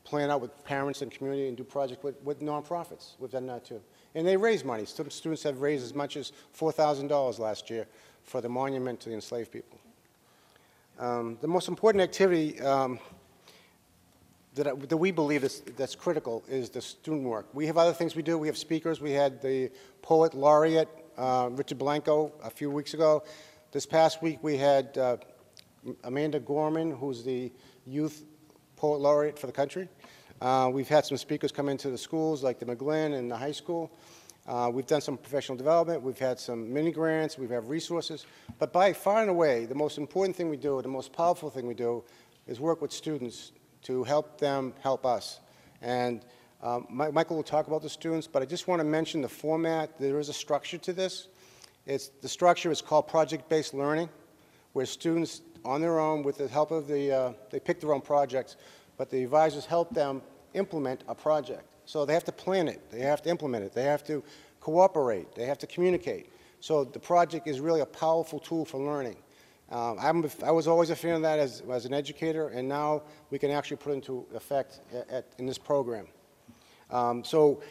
plan 0.04 0.32
out 0.32 0.39
with 0.39 0.64
parents 0.64 1.02
and 1.02 1.12
community 1.12 1.50
and 1.50 1.58
do 1.58 1.64
projects 1.64 2.02
with, 2.02 2.22
with 2.24 2.39
nonprofits. 2.39 3.16
We've 3.20 3.30
done 3.30 3.45
that 3.48 3.66
too. 3.66 3.82
And 4.16 4.26
they 4.26 4.38
raise 4.38 4.64
money. 4.64 4.86
Some 4.86 5.10
students 5.10 5.43
have 5.43 5.60
raised 5.60 5.84
as 5.84 5.93
much 5.93 6.16
as 6.16 6.32
$4,000 6.58 7.39
last 7.39 7.70
year 7.70 7.88
for 8.24 8.39
the 8.39 8.48
monument 8.48 9.02
to 9.02 9.10
the 9.10 9.16
enslaved 9.16 9.52
people. 9.52 9.80
Um, 10.98 11.38
The 11.41 11.48
most 11.48 11.68
important 11.68 12.02
activity 12.02 12.60
um, 12.62 13.00
that, 14.58 14.68
I- 14.68 14.74
that 14.74 14.97
we 14.97 15.12
believe 15.12 15.43
is, 15.43 15.62
that's 15.78 15.95
critical 15.95 16.43
is 16.49 16.70
the 16.70 16.82
student 16.82 17.24
work. 17.24 17.47
We 17.53 17.66
have 17.68 17.78
other 17.78 17.93
things 17.93 18.16
we 18.16 18.24
do. 18.24 18.38
We 18.38 18.47
have 18.47 18.58
speakers. 18.58 18.99
We 19.01 19.12
had 19.12 19.41
the 19.41 19.72
poet 20.01 20.34
laureate, 20.34 20.89
uh, 21.18 21.49
Richard 21.51 21.78
Blanco, 21.78 22.32
a 22.43 22.49
few 22.49 22.70
weeks 22.70 22.93
ago. 22.93 23.24
This 23.72 23.86
past 23.86 24.22
week, 24.22 24.39
we 24.41 24.58
had 24.58 24.97
uh, 24.97 25.18
Amanda 26.03 26.39
Gorman, 26.39 26.91
who's 26.91 27.24
the 27.24 27.51
youth 27.86 28.24
poet 28.76 28.99
laureate 28.99 29.39
for 29.39 29.47
the 29.47 29.53
country. 29.53 29.88
Uh, 30.41 30.70
We've 30.72 30.88
had 30.88 31.05
some 31.05 31.18
speakers 31.18 31.51
come 31.51 31.70
into 31.70 31.89
the 31.89 31.97
schools, 31.97 32.43
like 32.43 32.60
the 32.60 32.66
McGlynn 32.66 33.18
and 33.18 33.30
the 33.32 33.38
high 33.38 33.51
school. 33.51 33.91
Uh, 34.47 34.70
We've 34.74 34.86
done 34.88 35.01
some 35.01 35.18
professional 35.18 35.58
development, 35.58 36.01
we've 36.03 36.18
had 36.20 36.39
some 36.39 36.72
mini 36.74 36.91
grants, 36.91 37.38
we 37.38 37.43
have 37.45 37.51
had 37.51 37.70
resources. 37.70 38.26
But 38.60 38.72
by 38.72 38.93
far 38.93 39.22
and 39.22 39.30
away, 39.30 39.66
the 39.66 39.76
most 39.76 39.97
important 39.97 40.36
thing 40.38 40.49
we 40.49 40.58
do, 40.58 40.82
the 40.82 40.88
most 40.88 41.12
powerful 41.12 41.49
thing 41.49 41.68
we 41.68 41.74
do, 41.74 42.03
is 42.47 42.60
work 42.60 42.82
with 42.82 42.93
students 42.93 43.51
to 43.88 44.04
help 44.04 44.38
them 44.38 44.74
help 44.82 45.06
us. 45.06 45.40
And 45.82 46.22
um, 46.62 46.88
Mi- 46.90 47.10
Michael 47.12 47.38
will 47.38 47.44
talk 47.44 47.68
about 47.68 47.82
the 47.82 47.90
students, 47.90 48.28
but 48.28 48.42
I 48.42 48.46
just 48.46 48.68
want 48.68 48.82
to 48.82 48.84
mention 48.84 49.22
the 49.22 49.30
format. 49.30 49.98
There 49.98 50.20
is 50.20 50.28
a 50.28 50.34
structure 50.34 50.78
to 50.78 50.92
this. 50.92 51.30
It's, 51.86 52.10
the 52.22 52.28
structure 52.28 52.70
is 52.70 52.82
called 52.82 53.08
project-based 53.08 53.74
learning, 53.74 54.10
where 54.74 54.86
students, 54.86 55.42
on 55.64 55.80
their 55.80 56.00
own, 56.00 56.22
with 56.22 56.38
the 56.38 56.50
help 56.50 56.72
of 56.72 56.88
the, 56.88 57.12
uh, 57.12 57.34
they 57.50 57.62
pick 57.62 57.80
their 57.80 57.94
own 57.94 58.02
projects, 58.02 58.58
but 58.98 59.10
the 59.10 59.24
advisors 59.24 59.66
help 59.66 59.94
them 59.94 60.22
implement 60.54 61.04
a 61.08 61.16
project. 61.16 61.64
So 61.86 62.06
they 62.06 62.14
have 62.14 62.26
to 62.26 62.34
plan 62.34 62.68
it, 62.68 62.92
they 62.92 63.00
have 63.00 63.22
to 63.22 63.30
implement 63.30 63.64
it, 63.64 63.72
they 63.72 63.84
have 63.84 64.04
to 64.08 64.22
cooperate, 64.60 65.34
they 65.34 65.46
have 65.46 65.60
to 65.60 65.68
communicate. 65.68 66.30
So 66.60 66.84
the 66.84 67.00
project 67.00 67.48
is 67.48 67.62
really 67.62 67.80
a 67.80 67.86
powerful 67.86 68.40
tool 68.40 68.66
for 68.66 68.82
learning. 68.82 69.16
Um, 69.70 69.97
I'm, 69.99 70.30
I 70.43 70.51
was 70.51 70.68
always 70.68 70.89
a 70.89 70.95
fan 70.95 71.15
of 71.15 71.22
that 71.24 71.39
as, 71.39 71.61
as 71.70 71.86
an 71.86 71.93
educator, 71.93 72.49
and 72.49 72.68
now 72.70 73.03
we 73.32 73.39
can 73.39 73.51
actually 73.51 73.78
put 73.78 73.91
it 73.91 73.95
into 73.95 74.26
effect 74.34 74.80
at, 74.93 75.09
at, 75.09 75.26
in 75.38 75.45
this 75.45 75.57
program. 75.57 76.07
Um, 76.89 77.24
So 77.24 77.61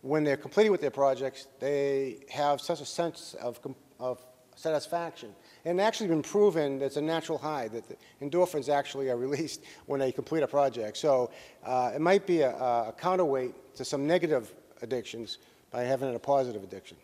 when 0.00 0.24
they're 0.24 0.36
completed 0.36 0.70
with 0.70 0.80
their 0.80 0.90
projects, 0.90 1.46
they 1.60 2.24
have 2.30 2.60
such 2.60 2.80
a 2.80 2.86
sense 2.86 3.34
of, 3.34 3.60
of 4.00 4.24
satisfaction. 4.56 5.34
And 5.64 5.80
actually 5.80 6.08
been 6.08 6.22
proven 6.22 6.78
that 6.78 6.86
it's 6.86 6.96
a 6.96 7.02
natural 7.02 7.38
high, 7.38 7.68
that 7.68 7.84
endorphins 8.20 8.68
actually 8.68 9.10
are 9.10 9.16
released 9.28 9.62
when 9.86 10.00
they 10.00 10.10
complete 10.10 10.42
a 10.42 10.48
project. 10.48 10.96
So 10.96 11.30
uh, 11.64 11.92
it 11.94 12.00
might 12.00 12.26
be 12.26 12.40
a, 12.40 12.50
a 12.50 12.94
counterweight 12.98 13.74
to 13.76 13.84
some 13.84 14.06
negative 14.06 14.52
addictions 14.82 15.38
by 15.70 15.84
having 15.84 16.14
a 16.14 16.18
positive 16.18 16.62
addiction. 16.62 16.96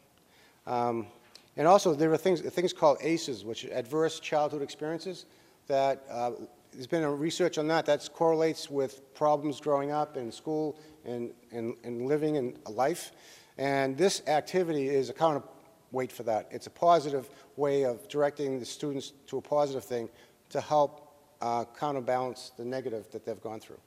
Um, 0.66 1.06
And 1.58 1.66
also, 1.66 1.92
there 1.92 2.10
are 2.12 2.16
things, 2.16 2.40
things 2.40 2.72
called 2.72 2.98
ACEs, 3.02 3.44
which 3.44 3.66
are 3.66 3.72
adverse 3.72 4.20
childhood 4.20 4.62
experiences, 4.62 5.26
that 5.66 6.04
uh, 6.08 6.30
there's 6.72 6.86
been 6.86 7.02
a 7.02 7.10
research 7.10 7.58
on 7.58 7.68
that, 7.68 7.84
that 7.86 8.08
correlates 8.14 8.70
with 8.70 9.12
problems 9.14 9.60
growing 9.60 9.90
up 9.90 10.16
in 10.16 10.32
school 10.32 10.78
and, 11.04 11.32
and, 11.52 11.74
and 11.84 12.06
living 12.06 12.36
in 12.36 12.56
a 12.66 12.70
life. 12.70 13.12
And 13.58 13.98
this 13.98 14.22
activity 14.26 14.88
is 14.88 15.10
a 15.10 15.12
counterweight 15.12 16.12
for 16.12 16.22
that. 16.22 16.48
It's 16.50 16.68
a 16.68 16.70
positive 16.70 17.28
way 17.56 17.84
of 17.84 18.08
directing 18.08 18.60
the 18.60 18.64
students 18.64 19.12
to 19.26 19.38
a 19.38 19.42
positive 19.42 19.84
thing 19.84 20.08
to 20.50 20.60
help 20.60 21.12
uh, 21.40 21.64
counterbalance 21.78 22.52
the 22.56 22.64
negative 22.64 23.10
that 23.10 23.24
they've 23.26 23.42
gone 23.42 23.60
through. 23.60 23.80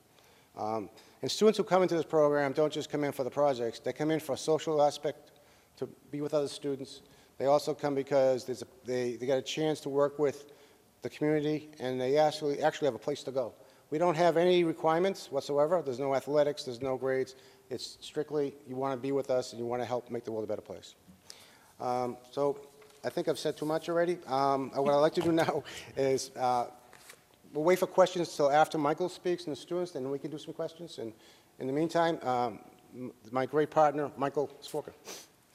Um, 0.58 0.90
And 1.22 1.32
students 1.32 1.58
who 1.58 1.64
come 1.64 1.84
into 1.84 1.96
this 1.96 2.06
program 2.06 2.52
don't 2.52 2.74
just 2.74 2.90
come 2.90 3.04
in 3.04 3.12
for 3.12 3.24
the 3.24 3.30
projects, 3.30 3.80
they 3.80 3.94
come 3.94 4.12
in 4.12 4.20
for 4.20 4.34
a 4.34 4.38
social 4.38 4.82
aspect, 4.82 5.32
to 5.78 5.88
be 6.12 6.22
with 6.22 6.34
other 6.34 6.48
students. 6.48 7.02
They 7.38 7.46
also 7.46 7.74
come 7.74 7.96
because 7.96 8.46
there's 8.46 8.62
a, 8.62 8.68
they, 8.86 9.16
they 9.16 9.26
get 9.26 9.38
a 9.38 9.42
chance 9.42 9.80
to 9.82 9.90
work 9.90 10.20
with 10.20 10.52
the 11.02 11.10
community, 11.10 11.70
and 11.80 12.00
they 12.00 12.18
actually, 12.18 12.62
actually 12.62 12.86
have 12.86 12.96
a 12.96 13.00
place 13.00 13.24
to 13.24 13.32
go. 13.32 13.54
We 13.90 13.98
don't 13.98 14.16
have 14.16 14.38
any 14.38 14.64
requirements 14.64 15.32
whatsoever. 15.32 15.82
There's 15.84 16.00
no 16.00 16.16
athletics, 16.16 16.64
there's 16.64 16.82
no 16.82 16.98
grades. 16.98 17.36
It's 17.70 17.98
strictly, 18.02 18.54
you 18.68 18.76
want 18.76 18.94
to 18.94 18.98
be 18.98 19.12
with 19.12 19.30
us, 19.30 19.52
and 19.52 19.60
you 19.60 19.66
want 19.66 19.82
to 19.82 19.86
help 19.86 20.10
make 20.12 20.24
the 20.24 20.32
world 20.32 20.44
a 20.44 20.48
better 20.48 20.62
place. 20.62 20.96
Um, 21.80 22.18
So 22.32 22.60
I 23.04 23.10
think 23.10 23.28
I've 23.28 23.40
said 23.40 23.58
too 23.58 23.66
much 23.66 23.90
already. 23.90 24.18
Um, 24.28 24.72
What 24.76 24.94
I'd 24.94 24.98
like 24.98 25.16
to 25.16 25.22
do 25.22 25.32
now 25.32 25.64
is, 25.98 26.32
uh, 26.38 26.68
we'll 27.54 27.64
wait 27.64 27.80
for 27.80 27.88
questions 27.88 28.36
till 28.36 28.52
after 28.52 28.78
Michael 28.78 29.10
speaks 29.10 29.46
and 29.46 29.56
the 29.56 29.60
students, 29.60 29.92
then 29.92 30.10
we 30.10 30.20
can 30.20 30.32
do 30.32 30.38
some 30.38 30.54
questions. 30.54 31.00
And 31.00 31.12
in 31.60 31.68
the 31.68 31.74
meantime, 31.74 32.20
um, 32.24 32.60
my 33.32 33.46
great 33.46 33.72
partner, 33.72 34.12
Michael 34.18 34.50
Skorker. 34.62 34.94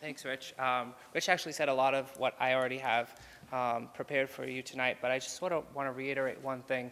Thanks, 0.00 0.26
Rich. 0.26 0.54
Um, 0.58 0.92
Rich 1.14 1.30
actually 1.30 1.52
said 1.52 1.70
a 1.70 1.74
lot 1.74 1.94
of 1.94 2.10
what 2.18 2.34
I 2.38 2.52
already 2.52 2.78
have 2.78 3.18
um, 3.50 3.88
prepared 3.94 4.28
for 4.28 4.46
you 4.46 4.62
tonight, 4.62 4.98
but 5.00 5.10
I 5.10 5.18
just 5.18 5.36
sort 5.36 5.52
of 5.52 5.64
want 5.74 5.88
to 5.88 5.92
reiterate 5.92 6.42
one 6.42 6.60
thing 6.62 6.90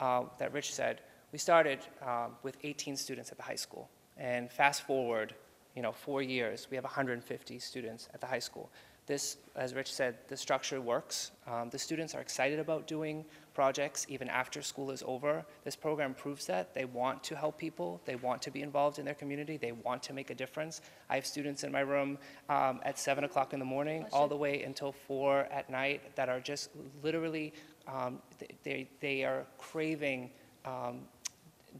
uh, 0.00 0.24
that 0.38 0.52
Rich 0.52 0.74
said. 0.74 1.00
We 1.32 1.38
started 1.38 1.78
um, 2.06 2.32
with 2.42 2.58
18 2.62 2.96
students 2.96 3.30
at 3.30 3.38
the 3.38 3.42
high 3.42 3.56
school. 3.56 3.88
And 4.18 4.52
fast 4.52 4.82
forward, 4.82 5.34
you 5.74 5.80
know, 5.80 5.92
four 5.92 6.20
years, 6.20 6.66
we 6.70 6.74
have 6.76 6.84
150 6.84 7.58
students 7.58 8.10
at 8.12 8.20
the 8.20 8.26
high 8.26 8.38
school. 8.38 8.70
This, 9.06 9.38
as 9.56 9.74
Rich 9.74 9.92
said, 9.92 10.16
the 10.28 10.36
structure 10.36 10.80
works. 10.80 11.30
Um, 11.46 11.70
the 11.70 11.78
students 11.78 12.14
are 12.14 12.20
excited 12.20 12.58
about 12.58 12.86
doing 12.86 13.24
projects 13.54 14.06
even 14.08 14.28
after 14.28 14.62
school 14.62 14.90
is 14.90 15.02
over. 15.06 15.44
This 15.64 15.76
program 15.76 16.14
proves 16.14 16.46
that. 16.46 16.74
They 16.74 16.84
want 16.84 17.22
to 17.24 17.36
help 17.36 17.58
people. 17.58 18.00
They 18.04 18.16
want 18.16 18.42
to 18.42 18.50
be 18.50 18.62
involved 18.62 18.98
in 18.98 19.04
their 19.04 19.14
community. 19.14 19.56
They 19.56 19.72
want 19.72 20.02
to 20.04 20.12
make 20.12 20.30
a 20.30 20.34
difference. 20.34 20.80
I 21.10 21.14
have 21.16 21.26
students 21.26 21.64
in 21.64 21.72
my 21.72 21.80
room 21.80 22.18
um, 22.48 22.80
at 22.84 22.98
7 22.98 23.24
o'clock 23.24 23.52
in 23.52 23.58
the 23.58 23.64
morning 23.64 24.06
all 24.12 24.28
the 24.28 24.36
way 24.36 24.62
until 24.62 24.92
4 24.92 25.48
at 25.50 25.70
night 25.70 26.14
that 26.16 26.28
are 26.28 26.40
just 26.40 26.70
literally, 27.02 27.52
um, 27.86 28.20
they, 28.62 28.88
they 29.00 29.24
are 29.24 29.46
craving 29.58 30.30
um, 30.64 31.00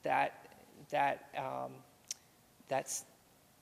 that, 0.02 0.46
that, 0.90 1.28
um, 1.36 1.72
that's, 2.68 3.04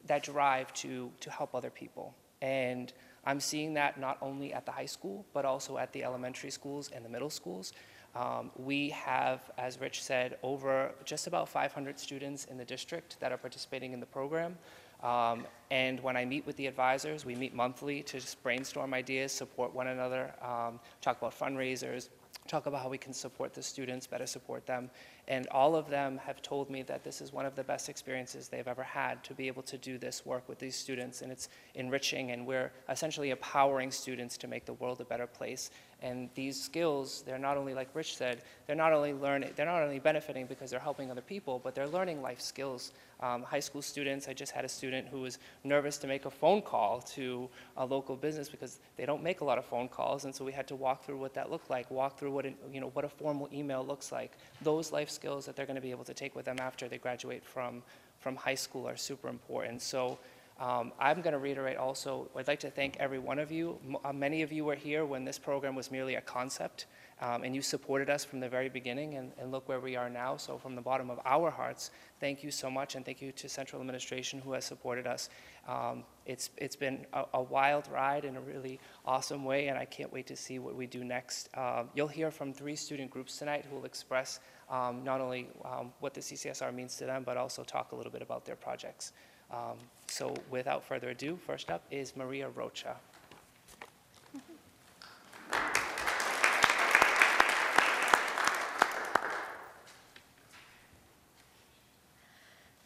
that 0.06 0.22
drive 0.22 0.72
to, 0.74 1.10
to 1.20 1.30
help 1.30 1.54
other 1.54 1.70
people. 1.70 2.14
And 2.42 2.92
I'm 3.24 3.40
seeing 3.40 3.74
that 3.74 4.00
not 4.00 4.18
only 4.22 4.52
at 4.52 4.64
the 4.64 4.72
high 4.72 4.86
school, 4.86 5.26
but 5.32 5.44
also 5.44 5.76
at 5.76 5.92
the 5.92 6.04
elementary 6.04 6.50
schools 6.50 6.90
and 6.94 7.04
the 7.04 7.08
middle 7.08 7.30
schools. 7.30 7.72
Um, 8.14 8.50
we 8.56 8.90
have, 8.90 9.50
as 9.56 9.80
Rich 9.80 10.02
said, 10.02 10.38
over 10.42 10.92
just 11.04 11.26
about 11.26 11.48
500 11.48 11.98
students 11.98 12.46
in 12.46 12.56
the 12.56 12.64
district 12.64 13.18
that 13.20 13.30
are 13.32 13.36
participating 13.36 13.92
in 13.92 14.00
the 14.00 14.06
program. 14.06 14.56
Um, 15.02 15.46
and 15.70 16.00
when 16.00 16.16
I 16.16 16.24
meet 16.24 16.44
with 16.44 16.56
the 16.56 16.66
advisors, 16.66 17.24
we 17.24 17.34
meet 17.34 17.54
monthly 17.54 18.02
to 18.02 18.20
just 18.20 18.42
brainstorm 18.42 18.92
ideas, 18.92 19.32
support 19.32 19.74
one 19.74 19.86
another, 19.86 20.34
um, 20.42 20.80
talk 21.00 21.18
about 21.18 21.38
fundraisers, 21.38 22.08
talk 22.46 22.66
about 22.66 22.82
how 22.82 22.88
we 22.88 22.98
can 22.98 23.12
support 23.12 23.54
the 23.54 23.62
students, 23.62 24.06
better 24.06 24.26
support 24.26 24.66
them. 24.66 24.90
And 25.30 25.46
all 25.52 25.76
of 25.76 25.88
them 25.88 26.18
have 26.18 26.42
told 26.42 26.70
me 26.70 26.82
that 26.82 27.04
this 27.04 27.20
is 27.20 27.32
one 27.32 27.46
of 27.46 27.54
the 27.54 27.62
best 27.62 27.88
experiences 27.88 28.48
they've 28.48 28.66
ever 28.66 28.82
had 28.82 29.22
to 29.22 29.32
be 29.32 29.46
able 29.46 29.62
to 29.62 29.78
do 29.78 29.96
this 29.96 30.26
work 30.26 30.48
with 30.48 30.58
these 30.58 30.74
students. 30.74 31.22
And 31.22 31.30
it's 31.30 31.48
enriching, 31.76 32.32
and 32.32 32.44
we're 32.44 32.72
essentially 32.88 33.30
empowering 33.30 33.92
students 33.92 34.36
to 34.38 34.48
make 34.48 34.66
the 34.66 34.72
world 34.72 35.00
a 35.00 35.04
better 35.04 35.28
place. 35.28 35.70
And 36.02 36.30
these 36.34 36.60
skills, 36.60 37.22
they're 37.24 37.38
not 37.38 37.56
only, 37.56 37.74
like 37.74 37.90
Rich 37.94 38.16
said, 38.16 38.42
they're 38.66 38.74
not 38.74 38.92
only 38.92 39.12
learning, 39.12 39.50
they're 39.54 39.66
not 39.66 39.82
only 39.82 40.00
benefiting 40.00 40.46
because 40.46 40.70
they're 40.70 40.80
helping 40.80 41.10
other 41.10 41.20
people, 41.20 41.60
but 41.62 41.74
they're 41.74 41.86
learning 41.86 42.22
life 42.22 42.40
skills. 42.40 42.92
Um, 43.20 43.42
high 43.42 43.60
school 43.60 43.82
students, 43.82 44.26
I 44.26 44.32
just 44.32 44.50
had 44.50 44.64
a 44.64 44.68
student 44.68 45.08
who 45.08 45.20
was 45.20 45.38
nervous 45.62 45.98
to 45.98 46.06
make 46.06 46.24
a 46.24 46.30
phone 46.30 46.62
call 46.62 47.02
to 47.02 47.50
a 47.76 47.84
local 47.84 48.16
business 48.16 48.48
because 48.48 48.80
they 48.96 49.04
don't 49.04 49.22
make 49.22 49.42
a 49.42 49.44
lot 49.44 49.58
of 49.58 49.66
phone 49.66 49.88
calls, 49.88 50.24
and 50.24 50.34
so 50.34 50.42
we 50.42 50.52
had 50.52 50.66
to 50.68 50.74
walk 50.74 51.04
through 51.04 51.18
what 51.18 51.34
that 51.34 51.50
looked 51.50 51.68
like, 51.68 51.90
walk 51.90 52.18
through 52.18 52.32
what, 52.32 52.46
an, 52.46 52.54
you 52.72 52.80
know, 52.80 52.88
what 52.94 53.04
a 53.04 53.08
formal 53.10 53.46
email 53.52 53.84
looks 53.84 54.10
like. 54.10 54.32
Those 54.62 54.90
life 54.90 55.10
that 55.20 55.56
they're 55.56 55.66
going 55.66 55.76
to 55.76 55.82
be 55.82 55.90
able 55.90 56.04
to 56.04 56.14
take 56.14 56.34
with 56.34 56.44
them 56.44 56.58
after 56.60 56.88
they 56.88 56.98
graduate 56.98 57.44
from, 57.44 57.82
from 58.18 58.36
high 58.36 58.54
school 58.54 58.88
are 58.88 58.96
super 58.96 59.28
important. 59.28 59.82
So 59.82 60.18
um, 60.58 60.92
I'm 60.98 61.22
going 61.22 61.32
to 61.32 61.38
reiterate 61.38 61.76
also, 61.76 62.28
I'd 62.36 62.48
like 62.48 62.60
to 62.60 62.70
thank 62.70 62.96
every 62.98 63.18
one 63.18 63.38
of 63.38 63.50
you. 63.50 63.78
M- 63.86 63.96
uh, 64.04 64.12
many 64.12 64.42
of 64.42 64.52
you 64.52 64.64
were 64.64 64.74
here 64.74 65.04
when 65.04 65.24
this 65.24 65.38
program 65.38 65.74
was 65.74 65.90
merely 65.90 66.16
a 66.16 66.20
concept, 66.20 66.86
um, 67.20 67.44
and 67.44 67.54
you 67.54 67.62
supported 67.62 68.08
us 68.08 68.24
from 68.24 68.40
the 68.40 68.48
very 68.48 68.68
beginning, 68.68 69.14
and, 69.14 69.32
and 69.38 69.50
look 69.50 69.68
where 69.68 69.80
we 69.80 69.96
are 69.96 70.08
now. 70.08 70.36
So 70.36 70.58
from 70.58 70.74
the 70.74 70.80
bottom 70.80 71.10
of 71.10 71.20
our 71.24 71.50
hearts, 71.50 71.90
thank 72.18 72.42
you 72.42 72.50
so 72.50 72.70
much, 72.70 72.94
and 72.94 73.04
thank 73.04 73.20
you 73.20 73.32
to 73.32 73.48
Central 73.48 73.80
Administration 73.80 74.40
who 74.40 74.52
has 74.52 74.64
supported 74.64 75.06
us. 75.06 75.28
Um, 75.68 76.04
it's, 76.26 76.50
it's 76.56 76.76
been 76.76 77.06
a, 77.12 77.24
a 77.34 77.42
wild 77.42 77.88
ride 77.88 78.24
in 78.24 78.36
a 78.36 78.40
really 78.40 78.80
awesome 79.04 79.44
way, 79.44 79.68
and 79.68 79.78
I 79.78 79.84
can't 79.84 80.12
wait 80.12 80.26
to 80.28 80.36
see 80.36 80.58
what 80.58 80.74
we 80.74 80.86
do 80.86 81.04
next. 81.04 81.48
Um, 81.56 81.88
you'll 81.94 82.08
hear 82.08 82.30
from 82.30 82.52
three 82.52 82.76
student 82.76 83.10
groups 83.10 83.38
tonight 83.38 83.66
who 83.68 83.76
will 83.76 83.84
express 83.84 84.40
um, 84.70 85.02
not 85.04 85.20
only 85.20 85.48
um, 85.64 85.92
what 86.00 86.14
the 86.14 86.20
CCSR 86.20 86.72
means 86.74 86.96
to 86.96 87.04
them, 87.04 87.22
but 87.24 87.36
also 87.36 87.64
talk 87.64 87.92
a 87.92 87.96
little 87.96 88.12
bit 88.12 88.22
about 88.22 88.44
their 88.44 88.56
projects. 88.56 89.12
Um, 89.50 89.76
So 90.06 90.34
without 90.50 90.84
further 90.84 91.10
ado, 91.10 91.36
first 91.36 91.70
up 91.70 91.84
is 91.90 92.16
Maria 92.16 92.48
Rocha. 92.48 92.96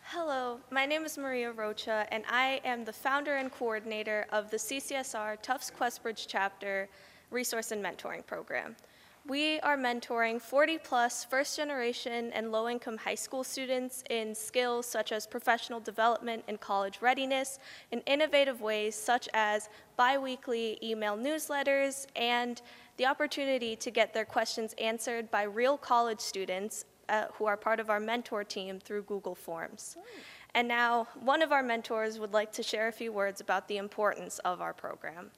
Hello, 0.03 0.61
my 0.85 0.89
name 0.89 1.07
is 1.07 1.17
Maria 1.17 1.51
Rocha, 1.51 2.07
and 2.11 2.25
I 2.29 2.61
am 2.63 2.85
the 2.85 2.93
founder 2.93 3.37
and 3.37 3.51
coordinator 3.51 4.27
of 4.31 4.51
the 4.51 4.59
CCSR 4.59 5.41
Tufts 5.41 5.73
Questbridge 5.75 6.27
Chapter 6.29 6.91
Resource 7.31 7.73
and 7.73 7.83
Mentoring 7.83 8.27
Program. 8.27 8.77
We 9.27 9.61
are 9.61 9.79
mentoring 9.79 10.43
40 10.43 10.77
plus 10.77 11.25
first 11.25 11.57
generation 11.57 12.31
and 12.35 12.53
low 12.53 12.69
income 12.69 12.99
high 12.99 13.15
school 13.15 13.43
students 13.45 14.05
in 14.11 14.35
skills 14.35 14.85
such 14.85 15.11
as 15.11 15.27
professional 15.27 15.81
development 15.81 16.45
and 16.49 16.61
college 16.61 16.99
readiness 17.01 17.61
in 17.91 18.01
innovative 18.01 18.61
ways 18.61 18.95
such 18.95 19.27
as 19.33 19.71
bi 19.97 20.19
weekly 20.19 20.79
email 20.83 21.17
newsletters 21.17 22.07
and 22.15 22.61
the 22.99 23.07
opportunity 23.07 23.75
to 23.75 23.91
get 23.91 24.13
their 24.13 24.27
questions 24.27 24.75
answered 24.77 25.31
by 25.31 25.45
real 25.45 25.79
college 25.79 26.21
students 26.21 26.85
uh, 27.09 27.25
who 27.35 27.47
are 27.47 27.57
part 27.57 27.81
of 27.81 27.89
our 27.89 28.01
mentor 28.01 28.45
team 28.45 28.79
through 28.79 29.03
Google 29.03 29.35
Forms. 29.35 29.97
And 30.57 30.69
now, 30.69 31.09
one 31.21 31.43
of 31.43 31.51
our 31.51 31.65
mentors 31.65 32.21
would 32.21 32.33
like 32.33 32.53
to 32.53 32.63
share 32.63 32.87
a 32.87 32.93
few 32.93 33.13
words 33.13 33.41
about 33.41 33.67
the 33.67 33.77
importance 33.77 34.39
of 34.45 34.61
our 34.61 34.73
program. 34.73 35.33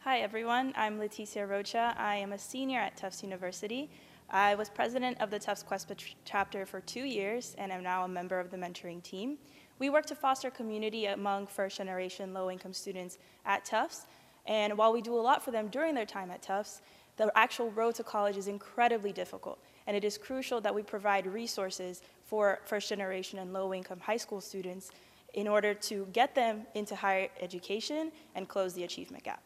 Hi, 0.00 0.18
everyone. 0.18 0.72
I'm 0.76 0.98
Leticia 0.98 1.48
Rocha. 1.48 1.94
I 1.96 2.16
am 2.16 2.32
a 2.32 2.38
senior 2.38 2.80
at 2.80 2.96
Tufts 2.96 3.22
University. 3.22 3.90
I 4.28 4.56
was 4.56 4.68
president 4.68 5.20
of 5.20 5.30
the 5.30 5.38
Tufts 5.38 5.62
Quest 5.62 5.88
chapter 6.24 6.66
for 6.66 6.80
two 6.80 7.04
years 7.04 7.54
and 7.58 7.70
am 7.70 7.84
now 7.84 8.04
a 8.04 8.08
member 8.08 8.40
of 8.40 8.50
the 8.50 8.56
mentoring 8.56 9.00
team. 9.04 9.38
We 9.78 9.88
work 9.88 10.06
to 10.06 10.16
foster 10.16 10.50
community 10.50 11.06
among 11.06 11.46
first 11.46 11.76
generation 11.76 12.34
low 12.34 12.50
income 12.50 12.72
students 12.72 13.18
at 13.46 13.64
Tufts. 13.64 14.06
And 14.46 14.76
while 14.76 14.92
we 14.92 15.00
do 15.00 15.14
a 15.14 15.22
lot 15.22 15.44
for 15.44 15.52
them 15.52 15.68
during 15.68 15.94
their 15.94 16.06
time 16.06 16.32
at 16.32 16.42
Tufts, 16.42 16.82
the 17.16 17.30
actual 17.36 17.70
road 17.70 17.94
to 17.96 18.02
college 18.02 18.36
is 18.36 18.48
incredibly 18.48 19.12
difficult. 19.12 19.60
And 19.88 19.96
it 19.96 20.04
is 20.04 20.18
crucial 20.18 20.60
that 20.60 20.74
we 20.74 20.82
provide 20.82 21.26
resources 21.26 22.02
for 22.26 22.60
first 22.66 22.90
generation 22.90 23.38
and 23.38 23.54
low 23.54 23.72
income 23.72 23.98
high 23.98 24.18
school 24.18 24.40
students 24.40 24.90
in 25.32 25.48
order 25.48 25.72
to 25.72 26.06
get 26.12 26.34
them 26.34 26.66
into 26.74 26.94
higher 26.94 27.28
education 27.40 28.12
and 28.34 28.46
close 28.46 28.74
the 28.74 28.84
achievement 28.84 29.24
gap. 29.24 29.42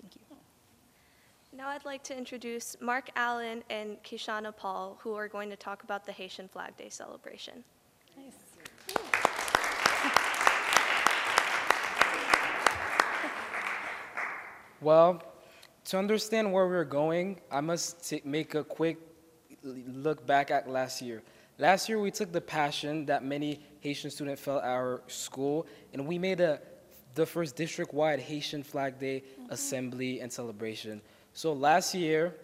Thank 0.00 0.16
you. 0.16 0.22
Now, 1.54 1.68
I'd 1.68 1.84
like 1.84 2.02
to 2.04 2.16
introduce 2.16 2.74
Mark 2.80 3.10
Allen 3.16 3.62
and 3.68 4.02
Kishana 4.02 4.56
Paul, 4.56 4.96
who 5.02 5.14
are 5.14 5.28
going 5.28 5.50
to 5.50 5.56
talk 5.56 5.82
about 5.82 6.06
the 6.06 6.12
Haitian 6.12 6.48
Flag 6.48 6.74
Day 6.78 6.88
celebration. 6.88 7.62
Nice. 8.16 8.32
Well, 14.80 15.22
to 15.84 15.98
understand 15.98 16.50
where 16.52 16.66
we're 16.66 16.84
going, 16.84 17.40
I 17.50 17.60
must 17.60 18.08
ta- 18.08 18.16
make 18.24 18.54
a 18.54 18.64
quick 18.64 18.96
l- 18.96 19.11
look 19.64 20.26
back 20.26 20.50
at 20.50 20.68
last 20.68 21.02
year. 21.02 21.22
Last 21.58 21.88
year, 21.88 22.00
we 22.00 22.10
took 22.10 22.32
the 22.32 22.40
passion 22.40 23.06
that 23.06 23.24
many 23.24 23.60
Haitian 23.80 24.10
students 24.10 24.42
felt 24.42 24.62
at 24.62 24.68
our 24.68 25.02
school, 25.06 25.66
and 25.92 26.06
we 26.06 26.18
made 26.18 26.40
a, 26.40 26.60
the 27.14 27.26
first 27.26 27.56
district-wide 27.56 28.20
Haitian 28.20 28.62
Flag 28.62 28.98
Day 28.98 29.22
mm-hmm. 29.22 29.52
assembly 29.52 30.20
and 30.20 30.32
celebration. 30.32 31.00
So 31.34 31.52
last 31.52 31.94
year, 31.94 32.34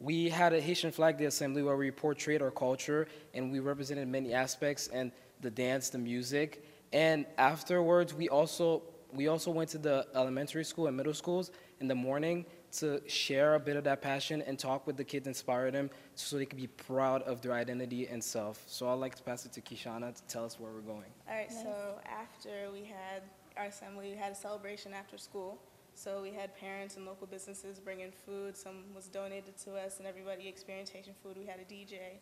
we 0.00 0.28
had 0.28 0.52
a 0.52 0.60
Haitian 0.60 0.92
Flag 0.92 1.18
Day 1.18 1.26
assembly 1.26 1.62
where 1.62 1.76
we 1.76 1.90
portrayed 1.90 2.42
our 2.42 2.50
culture, 2.50 3.06
and 3.34 3.52
we 3.52 3.60
represented 3.60 4.08
many 4.08 4.32
aspects, 4.32 4.88
and 4.88 5.12
the 5.40 5.50
dance, 5.50 5.90
the 5.90 5.98
music. 5.98 6.64
And 6.92 7.26
afterwards, 7.38 8.14
we 8.14 8.28
also 8.28 8.82
we 9.12 9.28
also 9.28 9.52
went 9.52 9.70
to 9.70 9.78
the 9.78 10.06
elementary 10.16 10.64
school 10.64 10.88
and 10.88 10.96
middle 10.96 11.14
schools 11.14 11.52
in 11.80 11.86
the 11.86 11.94
morning 11.94 12.44
to 12.78 13.00
share 13.08 13.54
a 13.54 13.60
bit 13.60 13.76
of 13.76 13.84
that 13.84 14.02
passion 14.02 14.42
and 14.42 14.58
talk 14.58 14.86
with 14.86 14.96
the 14.96 15.04
kids, 15.04 15.26
inspire 15.26 15.70
them 15.70 15.90
so 16.14 16.36
they 16.36 16.46
can 16.46 16.58
be 16.58 16.66
proud 16.66 17.22
of 17.22 17.40
their 17.40 17.52
identity 17.52 18.06
and 18.08 18.22
self. 18.22 18.62
So 18.66 18.88
I'd 18.88 18.94
like 18.94 19.14
to 19.16 19.22
pass 19.22 19.46
it 19.46 19.52
to 19.52 19.60
Kishana 19.60 20.14
to 20.14 20.22
tell 20.24 20.44
us 20.44 20.58
where 20.58 20.72
we're 20.72 20.80
going. 20.80 21.10
All 21.28 21.34
right, 21.34 21.52
so 21.52 22.00
after 22.04 22.70
we 22.72 22.84
had 22.84 23.22
our 23.56 23.66
assembly, 23.66 24.10
we 24.10 24.16
had 24.16 24.32
a 24.32 24.36
celebration 24.36 24.92
after 24.92 25.16
school. 25.18 25.58
So 25.94 26.20
we 26.20 26.32
had 26.32 26.56
parents 26.56 26.96
and 26.96 27.06
local 27.06 27.26
businesses 27.26 27.78
bring 27.78 28.00
in 28.00 28.10
food. 28.26 28.56
Some 28.56 28.82
was 28.94 29.06
donated 29.06 29.56
to 29.58 29.76
us, 29.76 29.98
and 29.98 30.08
everybody 30.08 30.48
experienced 30.48 30.92
Haitian 30.92 31.14
food. 31.22 31.36
We 31.38 31.46
had 31.46 31.60
a 31.60 31.72
DJ, 31.72 32.18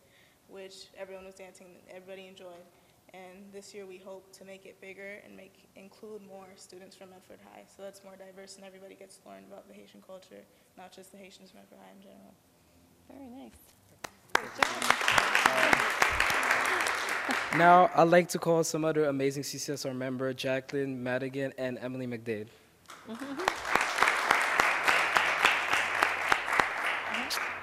which 0.49 0.89
everyone 0.97 1.25
was 1.25 1.35
dancing, 1.35 1.67
everybody 1.89 2.27
enjoyed. 2.27 2.67
And 3.15 3.53
this 3.53 3.75
year 3.75 3.85
we 3.85 3.99
hope 3.99 4.33
to 4.39 4.45
make 4.45 4.65
it 4.65 4.81
bigger 4.81 5.19
and 5.23 5.37
make 5.37 5.69
include 5.77 6.23
more 6.27 6.47
students 6.57 6.97
from 6.97 7.11
Medford 7.11 7.41
High, 7.53 7.65
so 7.67 7.83
that's 7.83 8.03
more 8.03 8.15
diverse 8.17 8.57
and 8.57 8.65
everybody 8.65 8.95
gets 8.95 9.19
to 9.19 9.29
learn 9.29 9.45
about 9.53 9.69
the 9.69 9.75
Haitian 9.75 10.01
culture, 10.01 10.41
not 10.79 10.93
just 10.93 11.13
the 11.13 11.19
Haitians 11.19 11.51
from 11.51 11.61
Medford 11.61 11.77
High 11.85 11.93
in 11.95 12.01
general. 12.01 12.33
Very 13.11 13.29
nice. 13.29 13.53
Now, 17.59 17.91
I'd 17.95 18.09
like 18.09 18.29
to 18.31 18.39
call 18.39 18.65
some 18.65 18.83
other 18.83 19.05
amazing 19.05 19.43
CCSR 19.43 19.95
member, 19.95 20.33
Jacqueline 20.33 21.03
Madigan 21.03 21.53
and 21.59 21.79
Emily 21.83 22.07
McDade. 22.07 22.47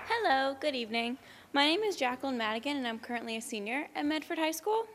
Hello, 0.07 0.55
good 0.59 0.75
evening. 0.75 1.17
My 1.53 1.65
name 1.65 1.81
is 1.81 1.95
Jacqueline 1.95 2.37
Madigan, 2.37 2.77
and 2.77 2.87
I'm 2.87 2.99
currently 2.99 3.37
a 3.37 3.41
senior 3.41 3.87
at 3.95 4.05
Medford 4.05 4.37
High 4.37 4.51
School. 4.51 4.85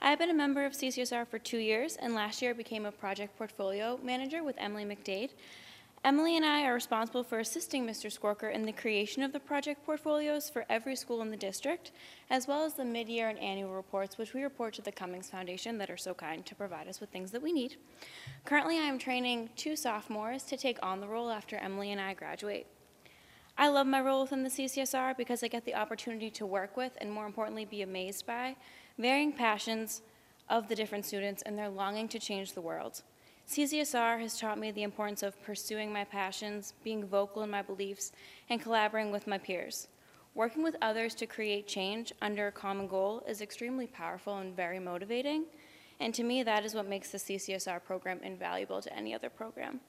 I 0.00 0.10
have 0.10 0.20
been 0.20 0.30
a 0.30 0.34
member 0.34 0.64
of 0.64 0.74
CCSR 0.74 1.26
for 1.26 1.40
two 1.40 1.58
years, 1.58 1.96
and 1.96 2.14
last 2.14 2.40
year 2.40 2.54
became 2.54 2.86
a 2.86 2.92
project 2.92 3.36
portfolio 3.36 3.98
manager 4.00 4.44
with 4.44 4.54
Emily 4.56 4.84
McDade. 4.84 5.30
Emily 6.04 6.36
and 6.36 6.46
I 6.46 6.66
are 6.66 6.74
responsible 6.74 7.24
for 7.24 7.40
assisting 7.40 7.84
Mr. 7.84 8.08
Skorker 8.08 8.54
in 8.54 8.62
the 8.62 8.70
creation 8.70 9.24
of 9.24 9.32
the 9.32 9.40
project 9.40 9.84
portfolios 9.84 10.48
for 10.48 10.64
every 10.70 10.94
school 10.94 11.20
in 11.20 11.32
the 11.32 11.36
district, 11.36 11.90
as 12.30 12.46
well 12.46 12.64
as 12.64 12.74
the 12.74 12.84
mid-year 12.84 13.28
and 13.28 13.40
annual 13.40 13.74
reports, 13.74 14.16
which 14.16 14.34
we 14.34 14.44
report 14.44 14.72
to 14.74 14.82
the 14.82 14.92
Cummings 14.92 15.30
Foundation 15.30 15.78
that 15.78 15.90
are 15.90 15.96
so 15.96 16.14
kind 16.14 16.46
to 16.46 16.54
provide 16.54 16.86
us 16.86 17.00
with 17.00 17.10
things 17.10 17.32
that 17.32 17.42
we 17.42 17.52
need. 17.52 17.74
Currently, 18.44 18.78
I 18.78 18.82
am 18.82 19.00
training 19.00 19.50
two 19.56 19.74
sophomores 19.74 20.44
to 20.44 20.56
take 20.56 20.78
on 20.80 21.00
the 21.00 21.08
role 21.08 21.28
after 21.28 21.56
Emily 21.56 21.90
and 21.90 22.00
I 22.00 22.14
graduate. 22.14 22.68
I 23.60 23.66
love 23.66 23.88
my 23.88 24.00
role 24.00 24.22
within 24.22 24.44
the 24.44 24.50
CCSR 24.50 25.16
because 25.16 25.42
I 25.42 25.48
get 25.48 25.64
the 25.64 25.74
opportunity 25.74 26.30
to 26.30 26.46
work 26.46 26.76
with, 26.76 26.92
and 27.00 27.10
more 27.10 27.26
importantly, 27.26 27.64
be 27.64 27.82
amazed 27.82 28.24
by, 28.24 28.54
varying 28.98 29.32
passions 29.32 30.02
of 30.48 30.68
the 30.68 30.74
different 30.74 31.04
students 31.04 31.42
and 31.42 31.56
their 31.56 31.68
longing 31.68 32.08
to 32.08 32.18
change 32.18 32.52
the 32.52 32.60
world. 32.60 33.02
CCSR 33.48 34.20
has 34.20 34.38
taught 34.38 34.58
me 34.58 34.70
the 34.70 34.82
importance 34.82 35.22
of 35.22 35.42
pursuing 35.42 35.92
my 35.92 36.04
passions, 36.04 36.74
being 36.84 37.06
vocal 37.06 37.42
in 37.42 37.50
my 37.50 37.62
beliefs, 37.62 38.12
and 38.50 38.60
collaborating 38.60 39.12
with 39.12 39.26
my 39.26 39.38
peers. 39.38 39.88
Working 40.34 40.62
with 40.62 40.76
others 40.82 41.14
to 41.16 41.26
create 41.26 41.66
change 41.66 42.12
under 42.20 42.48
a 42.48 42.52
common 42.52 42.86
goal 42.86 43.22
is 43.26 43.40
extremely 43.40 43.86
powerful 43.86 44.38
and 44.38 44.54
very 44.54 44.78
motivating, 44.78 45.44
and 46.00 46.14
to 46.14 46.22
me, 46.22 46.42
that 46.42 46.64
is 46.64 46.74
what 46.74 46.88
makes 46.88 47.10
the 47.10 47.18
CCSR 47.18 47.82
program 47.82 48.20
invaluable 48.22 48.80
to 48.80 48.94
any 48.94 49.14
other 49.14 49.30
program. 49.30 49.80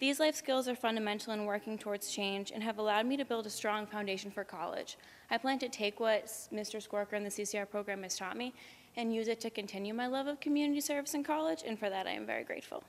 These 0.00 0.18
life 0.18 0.34
skills 0.34 0.66
are 0.66 0.74
fundamental 0.74 1.34
in 1.34 1.44
working 1.44 1.76
towards 1.76 2.10
change 2.10 2.52
and 2.52 2.62
have 2.62 2.78
allowed 2.78 3.04
me 3.04 3.18
to 3.18 3.24
build 3.26 3.44
a 3.44 3.50
strong 3.50 3.86
foundation 3.86 4.30
for 4.30 4.44
college. 4.44 4.96
I 5.30 5.36
plan 5.36 5.58
to 5.58 5.68
take 5.68 6.00
what 6.00 6.24
Mr. 6.50 6.82
Skorker 6.82 7.12
and 7.12 7.26
the 7.26 7.30
CCR 7.30 7.68
program 7.68 8.02
has 8.02 8.16
taught 8.16 8.38
me 8.38 8.54
and 8.96 9.14
use 9.14 9.28
it 9.28 9.40
to 9.42 9.50
continue 9.50 9.92
my 9.92 10.06
love 10.06 10.26
of 10.26 10.40
community 10.40 10.80
service 10.80 11.12
in 11.12 11.22
college, 11.22 11.64
and 11.66 11.78
for 11.78 11.90
that 11.90 12.06
I 12.06 12.12
am 12.12 12.24
very 12.24 12.44
grateful. 12.44 12.82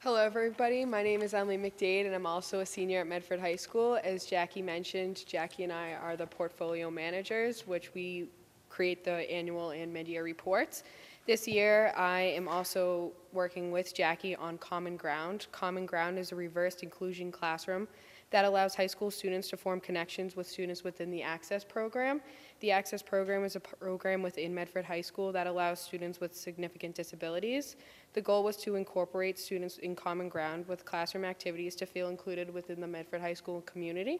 Hello, 0.00 0.16
everybody. 0.16 0.84
My 0.84 1.04
name 1.04 1.22
is 1.22 1.34
Emily 1.34 1.56
McDade, 1.56 2.06
and 2.06 2.14
I'm 2.14 2.26
also 2.26 2.58
a 2.58 2.66
senior 2.66 3.00
at 3.00 3.06
Medford 3.06 3.38
High 3.38 3.56
School. 3.56 3.98
As 4.02 4.24
Jackie 4.24 4.62
mentioned, 4.62 5.24
Jackie 5.24 5.62
and 5.62 5.72
I 5.72 5.92
are 5.92 6.16
the 6.16 6.26
portfolio 6.26 6.90
managers, 6.90 7.64
which 7.64 7.94
we 7.94 8.26
create 8.70 9.04
the 9.04 9.30
annual 9.30 9.70
and 9.70 9.92
mid-year 9.92 10.24
reports. 10.24 10.82
This 11.28 11.46
year, 11.46 11.92
I 11.94 12.20
am 12.20 12.48
also 12.48 13.12
working 13.34 13.70
with 13.70 13.94
Jackie 13.94 14.34
on 14.34 14.56
Common 14.56 14.96
Ground. 14.96 15.46
Common 15.52 15.84
Ground 15.84 16.18
is 16.18 16.32
a 16.32 16.34
reversed 16.34 16.82
inclusion 16.82 17.30
classroom 17.30 17.86
that 18.30 18.46
allows 18.46 18.74
high 18.74 18.86
school 18.86 19.10
students 19.10 19.50
to 19.50 19.58
form 19.58 19.78
connections 19.78 20.36
with 20.36 20.46
students 20.46 20.84
within 20.84 21.10
the 21.10 21.22
Access 21.22 21.64
program. 21.64 22.22
The 22.60 22.70
Access 22.70 23.02
program 23.02 23.44
is 23.44 23.56
a 23.56 23.60
program 23.60 24.22
within 24.22 24.54
Medford 24.54 24.86
High 24.86 25.02
School 25.02 25.30
that 25.32 25.46
allows 25.46 25.80
students 25.80 26.18
with 26.18 26.34
significant 26.34 26.94
disabilities. 26.94 27.76
The 28.14 28.22
goal 28.22 28.42
was 28.42 28.56
to 28.62 28.76
incorporate 28.76 29.38
students 29.38 29.76
in 29.76 29.94
Common 29.94 30.30
Ground 30.30 30.66
with 30.66 30.86
classroom 30.86 31.26
activities 31.26 31.74
to 31.74 31.84
feel 31.84 32.08
included 32.08 32.54
within 32.54 32.80
the 32.80 32.86
Medford 32.86 33.20
High 33.20 33.34
School 33.34 33.60
community. 33.60 34.18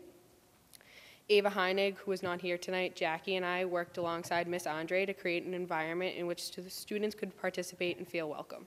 Ava 1.31 1.51
Heinig, 1.51 1.99
who 1.99 2.13
is 2.13 2.23
not 2.23 2.41
here 2.41 2.57
tonight, 2.57 2.97
Jackie 2.97 3.37
and 3.37 3.45
I 3.45 3.67
worked 3.67 3.99
alongside 3.99 4.49
Miss 4.49 4.67
Andre 4.67 5.05
to 5.05 5.13
create 5.13 5.45
an 5.45 5.53
environment 5.53 6.17
in 6.17 6.27
which 6.27 6.53
the 6.53 6.71
students 6.71 7.15
could 7.15 7.37
participate 7.39 7.99
and 7.99 8.09
feel 8.09 8.31
welcome. 8.31 8.67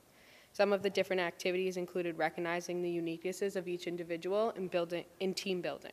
Some 0.52 0.72
of 0.72 0.80
the 0.80 0.90
different 0.90 1.20
activities 1.22 1.76
included 1.76 2.18
recognizing 2.18 2.80
the 2.80 2.88
uniquenesses 2.88 3.56
of 3.56 3.66
each 3.66 3.88
individual 3.88 4.52
and 4.54 4.70
building 4.70 5.04
in 5.18 5.34
team 5.34 5.60
building. 5.60 5.90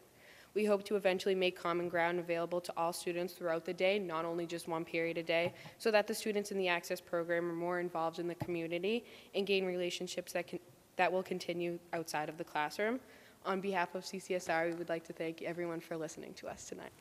We 0.54 0.64
hope 0.64 0.84
to 0.86 0.96
eventually 0.96 1.34
make 1.34 1.60
Common 1.60 1.90
Ground 1.90 2.20
available 2.20 2.62
to 2.62 2.74
all 2.78 2.94
students 2.94 3.34
throughout 3.34 3.66
the 3.66 3.74
day, 3.74 3.98
not 3.98 4.24
only 4.24 4.46
just 4.46 4.68
one 4.68 4.86
period 4.86 5.18
a 5.18 5.24
day, 5.24 5.54
so 5.80 5.90
that 5.90 6.06
the 6.06 6.14
students 6.14 6.52
in 6.52 6.60
the 6.60 6.68
Access 6.68 7.02
program 7.02 7.50
are 7.50 7.54
more 7.54 7.80
involved 7.80 8.20
in 8.20 8.28
the 8.28 8.36
community 8.36 9.06
and 9.34 9.48
gain 9.48 9.66
relationships 9.66 10.34
that, 10.34 10.46
can, 10.46 10.60
that 10.98 11.12
will 11.12 11.24
continue 11.24 11.80
outside 11.94 12.30
of 12.30 12.38
the 12.38 12.44
classroom. 12.44 13.00
On 13.46 13.62
behalf 13.62 13.96
of 13.96 14.04
CCSR, 14.04 14.68
we 14.70 14.76
would 14.76 14.90
like 14.90 15.06
to 15.06 15.14
thank 15.14 15.42
everyone 15.42 15.80
for 15.80 15.96
listening 15.98 16.34
to 16.36 16.48
us 16.48 16.66
tonight. 16.66 16.92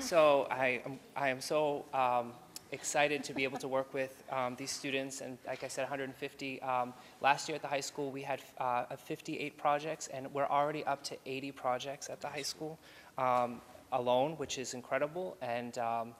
So 0.00 0.46
I, 0.50 0.80
am- 0.84 0.98
I 1.14 1.28
am 1.28 1.40
so 1.40 1.84
um, 1.92 2.32
excited 2.72 3.22
to 3.24 3.34
be 3.34 3.44
able 3.44 3.58
to 3.58 3.68
work 3.68 3.92
with 3.94 4.22
um, 4.32 4.56
these 4.56 4.70
students, 4.70 5.20
and 5.20 5.38
like 5.46 5.62
I 5.64 5.68
said, 5.68 5.82
150. 5.82 6.62
Um, 6.62 6.92
Last 7.20 7.48
year 7.48 7.56
at 7.56 7.62
the 7.62 7.68
high 7.68 7.80
school, 7.80 8.10
we 8.10 8.22
had 8.22 8.40
uh, 8.58 8.84
58 8.96 9.56
projects, 9.56 10.08
and 10.08 10.32
we're 10.32 10.46
already 10.46 10.84
up 10.84 11.02
to 11.04 11.16
80 11.26 11.52
projects 11.52 12.08
at 12.08 12.20
the 12.20 12.28
high 12.28 12.42
school 12.42 12.78
um, 13.18 13.60
alone, 13.92 14.32
which 14.38 14.58
is 14.58 14.74
incredible. 14.74 15.36
And 15.40 15.76
um, 15.78 16.14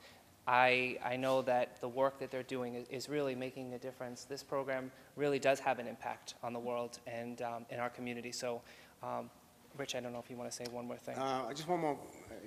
I, 0.47 0.99
I 1.05 1.17
know 1.17 1.43
that 1.43 1.81
the 1.81 1.89
work 1.89 2.21
that 2.21 2.31
they're 2.31 2.43
doing 2.45 2.77
is, 2.77 2.87
is 2.89 3.09
really 3.09 3.35
making 3.35 3.75
a 3.75 3.79
difference. 3.79 4.25
This 4.25 4.43
program 4.43 4.93
really 5.17 5.39
does 5.39 5.59
have 5.61 5.79
an 5.79 5.89
impact 5.89 6.35
on 6.43 6.53
the 6.53 6.59
world 6.61 7.01
and 7.07 7.43
um, 7.43 7.67
in 7.71 7.81
our 7.81 7.91
community. 7.91 8.31
So, 8.31 8.63
um, 9.03 9.29
Rich, 9.77 9.97
I 9.97 10.01
don't 10.01 10.13
know 10.13 10.21
if 10.21 10.31
you 10.31 10.37
want 10.37 10.51
to 10.51 10.57
say 10.57 10.65
one 10.71 10.87
more 10.87 10.97
thing. 10.97 11.17
Uh, 11.17 11.53
Just 11.53 11.69
one 11.69 11.81
more 11.81 11.99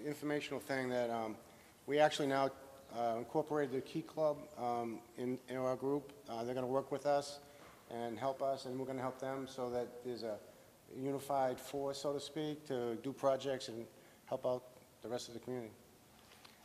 informational 0.06 0.60
thing 0.60 0.90
that 0.90 1.10
um, 1.10 1.36
we 1.88 2.00
actually 2.00 2.28
now 2.28 2.50
uh, 2.98 3.16
incorporated 3.18 3.76
the 3.76 3.82
Key 3.82 4.02
Club 4.02 4.38
um, 4.58 5.00
in 5.18 5.38
in 5.50 5.58
our 5.58 5.76
group. 5.76 6.14
Uh, 6.30 6.44
They're 6.44 6.56
going 6.56 6.66
to 6.66 6.72
work 6.72 6.92
with 6.92 7.06
us 7.06 7.40
and 7.92 8.18
help 8.18 8.42
us, 8.42 8.66
and 8.66 8.80
we're 8.80 8.86
going 8.86 8.98
to 8.98 9.04
help 9.04 9.20
them 9.20 9.46
so 9.48 9.70
that 9.70 10.04
there's 10.06 10.24
a 10.24 10.38
unified 10.98 11.60
force, 11.60 12.00
so 12.00 12.14
to 12.14 12.20
speak, 12.20 12.66
to 12.68 12.96
do 13.04 13.12
projects 13.12 13.68
and 13.68 13.86
help 14.26 14.46
out 14.46 14.64
the 15.02 15.10
rest 15.10 15.28
of 15.28 15.34
the 15.34 15.40
community. 15.40 15.72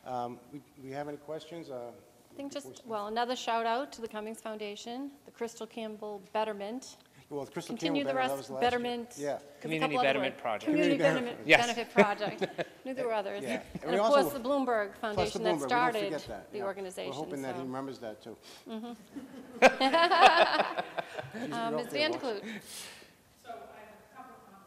Um, 0.05 0.39
We 0.51 0.61
we 0.83 0.91
have 0.91 1.07
any 1.07 1.17
questions? 1.17 1.69
Uh, 1.69 1.91
I 2.31 2.35
think 2.37 2.51
just, 2.51 2.81
well, 2.85 3.07
another 3.07 3.35
shout 3.35 3.65
out 3.65 3.91
to 3.93 4.01
the 4.01 4.07
Cummings 4.09 4.41
Foundation, 4.41 5.09
the 5.25 5.31
Krystle 5.31 5.69
Campbell 5.69 6.21
Betterment. 6.33 6.97
Well, 7.29 7.45
the 7.45 7.51
Krystle 7.51 7.67
Continue 7.67 8.03
Campbell 8.03 8.21
the 8.21 8.27
Betterment, 8.27 8.29
that 8.29 8.35
rest, 8.35 8.37
was 8.37 8.49
last 8.49 8.61
year. 8.61 8.69
Betterment. 8.69 9.13
Yeah. 9.17 9.39
Community 9.61 9.97
Betterment. 9.97 10.37
Project. 10.37 10.65
Community 10.65 10.97
Community 10.97 11.25
Betterment 11.31 11.47
Yes. 11.47 11.61
Benefit 11.61 11.93
Project. 11.93 12.67
Knew 12.85 12.93
there 12.93 13.05
were 13.07 13.13
others. 13.13 13.41
Yeah. 13.43 13.61
And 13.73 13.83
And 13.83 13.91
we 13.93 13.97
of 13.97 14.03
also- 14.05 14.21
course, 14.21 14.33
the 14.33 14.39
Bloomberg 14.47 14.89
Plus 14.99 15.15
the 15.15 15.39
Foundation 15.39 15.41
Bloomberg, 15.41 15.43
that 15.43 15.53
we 15.53 15.59
don't 15.59 15.69
started 15.69 16.03
forget 16.03 16.27
that, 16.27 16.51
the 16.51 16.57
yeah. 16.59 16.63
organization. 16.65 17.09
We're 17.11 17.15
hoping 17.17 17.41
that 17.41 17.55
he 17.55 17.59
so. 17.61 17.65
remembers 17.65 17.99
that, 17.99 18.21
too. 18.21 18.37
Mhm. 18.67 18.95
Usually 19.61 21.53
Uh, 21.53 21.69
you're 21.69 21.77
Ms. 21.77 21.85
up 21.85 21.91
there 21.91 22.09
Van 22.09 22.11
watching. 22.11 22.19
Clute. 22.19 22.43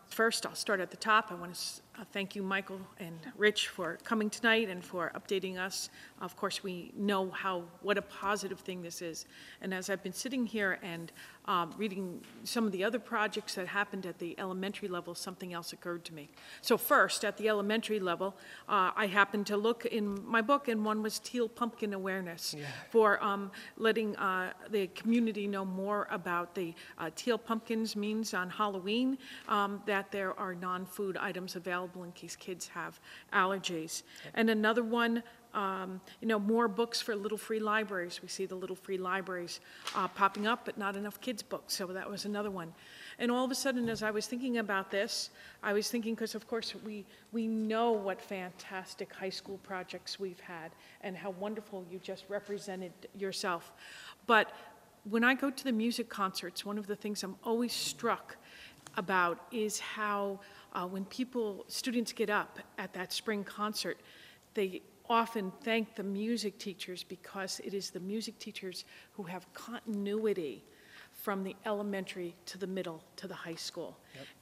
First, 0.08 0.46
I'll 0.46 0.54
start 0.54 0.80
at 0.80 0.90
the 0.90 0.96
top. 0.96 1.30
I 1.30 1.34
want 1.34 1.54
to 1.54 1.60
thank 2.04 2.36
you, 2.36 2.42
Michael 2.42 2.80
and 3.00 3.18
Rich, 3.36 3.68
for 3.68 3.98
coming 4.04 4.30
tonight 4.30 4.68
and 4.68 4.84
for 4.84 5.10
updating 5.16 5.58
us. 5.58 5.90
Of 6.20 6.36
course, 6.36 6.62
we 6.62 6.92
know 6.96 7.30
how, 7.30 7.64
what 7.82 7.98
a 7.98 8.02
positive 8.02 8.60
thing 8.60 8.82
this 8.82 9.02
is. 9.02 9.26
And 9.60 9.74
as 9.74 9.90
I've 9.90 10.02
been 10.02 10.12
sitting 10.12 10.46
here 10.46 10.78
and 10.82 11.10
um, 11.46 11.72
reading 11.76 12.20
some 12.44 12.66
of 12.66 12.72
the 12.72 12.84
other 12.84 12.98
projects 12.98 13.54
that 13.54 13.66
happened 13.66 14.06
at 14.06 14.18
the 14.18 14.38
elementary 14.38 14.86
level, 14.86 15.14
something 15.14 15.54
else 15.54 15.72
occurred 15.72 16.04
to 16.04 16.14
me. 16.14 16.28
So 16.60 16.76
first, 16.76 17.24
at 17.24 17.36
the 17.36 17.48
elementary 17.48 18.00
level, 18.00 18.36
uh, 18.68 18.92
I 18.94 19.06
happened 19.06 19.46
to 19.46 19.56
look 19.56 19.86
in 19.86 20.24
my 20.26 20.42
book, 20.42 20.68
and 20.68 20.84
one 20.84 21.02
was 21.02 21.18
teal 21.18 21.48
pumpkin 21.48 21.94
awareness 21.94 22.54
for 22.90 23.22
um, 23.24 23.50
letting 23.76 24.14
uh, 24.16 24.52
the 24.70 24.88
community 24.88 25.48
know 25.48 25.64
more 25.64 26.06
about 26.10 26.54
the 26.54 26.74
uh, 26.98 27.10
teal 27.16 27.38
pumpkins 27.38 27.96
means 27.96 28.34
on 28.34 28.50
Halloween, 28.50 29.18
um, 29.48 29.82
that 29.86 30.12
there 30.12 30.38
are 30.38 30.54
non-food 30.54 31.16
items 31.16 31.56
available 31.56 31.87
in 31.96 32.12
case 32.12 32.36
kids 32.36 32.68
have 32.68 33.00
allergies. 33.32 34.02
And 34.34 34.50
another 34.50 34.82
one, 34.82 35.22
um, 35.54 36.00
you 36.20 36.28
know, 36.28 36.38
more 36.38 36.68
books 36.68 37.00
for 37.00 37.16
Little 37.16 37.38
Free 37.38 37.58
Libraries. 37.60 38.20
We 38.22 38.28
see 38.28 38.46
the 38.46 38.54
Little 38.54 38.76
Free 38.76 38.98
Libraries 38.98 39.60
uh, 39.94 40.08
popping 40.08 40.46
up, 40.46 40.64
but 40.64 40.78
not 40.78 40.96
enough 40.96 41.20
kids' 41.20 41.42
books, 41.42 41.74
so 41.74 41.86
that 41.86 42.08
was 42.08 42.24
another 42.24 42.50
one. 42.50 42.72
And 43.18 43.30
all 43.30 43.44
of 43.44 43.50
a 43.50 43.54
sudden, 43.54 43.88
as 43.88 44.02
I 44.02 44.10
was 44.10 44.26
thinking 44.26 44.58
about 44.58 44.90
this, 44.90 45.30
I 45.62 45.72
was 45.72 45.90
thinking, 45.90 46.14
because 46.14 46.34
of 46.34 46.46
course, 46.46 46.74
we, 46.84 47.04
we 47.32 47.46
know 47.46 47.92
what 47.92 48.20
fantastic 48.20 49.12
high 49.12 49.30
school 49.30 49.58
projects 49.64 50.20
we've 50.20 50.40
had 50.40 50.70
and 51.00 51.16
how 51.16 51.30
wonderful 51.30 51.84
you 51.90 51.98
just 51.98 52.24
represented 52.28 52.92
yourself. 53.16 53.72
But 54.26 54.52
when 55.04 55.24
I 55.24 55.34
go 55.34 55.50
to 55.50 55.64
the 55.64 55.72
music 55.72 56.08
concerts, 56.08 56.64
one 56.64 56.78
of 56.78 56.86
the 56.86 56.96
things 56.96 57.22
I'm 57.22 57.36
always 57.42 57.72
struck 57.72 58.36
about 58.96 59.38
is 59.50 59.78
how 59.78 60.40
uh, 60.72 60.86
when 60.86 61.04
people, 61.06 61.64
students 61.68 62.12
get 62.12 62.30
up 62.30 62.58
at 62.78 62.92
that 62.94 63.12
spring 63.12 63.44
concert, 63.44 63.98
they 64.54 64.82
often 65.08 65.52
thank 65.62 65.94
the 65.94 66.02
music 66.02 66.58
teachers 66.58 67.02
because 67.02 67.60
it 67.64 67.74
is 67.74 67.90
the 67.90 68.00
music 68.00 68.38
teachers 68.38 68.84
who 69.12 69.22
have 69.22 69.50
continuity 69.54 70.62
from 71.12 71.42
the 71.42 71.56
elementary 71.66 72.34
to 72.46 72.58
the 72.58 72.66
middle 72.66 73.02
to 73.16 73.26
the 73.26 73.34
high 73.34 73.54
school. 73.54 73.96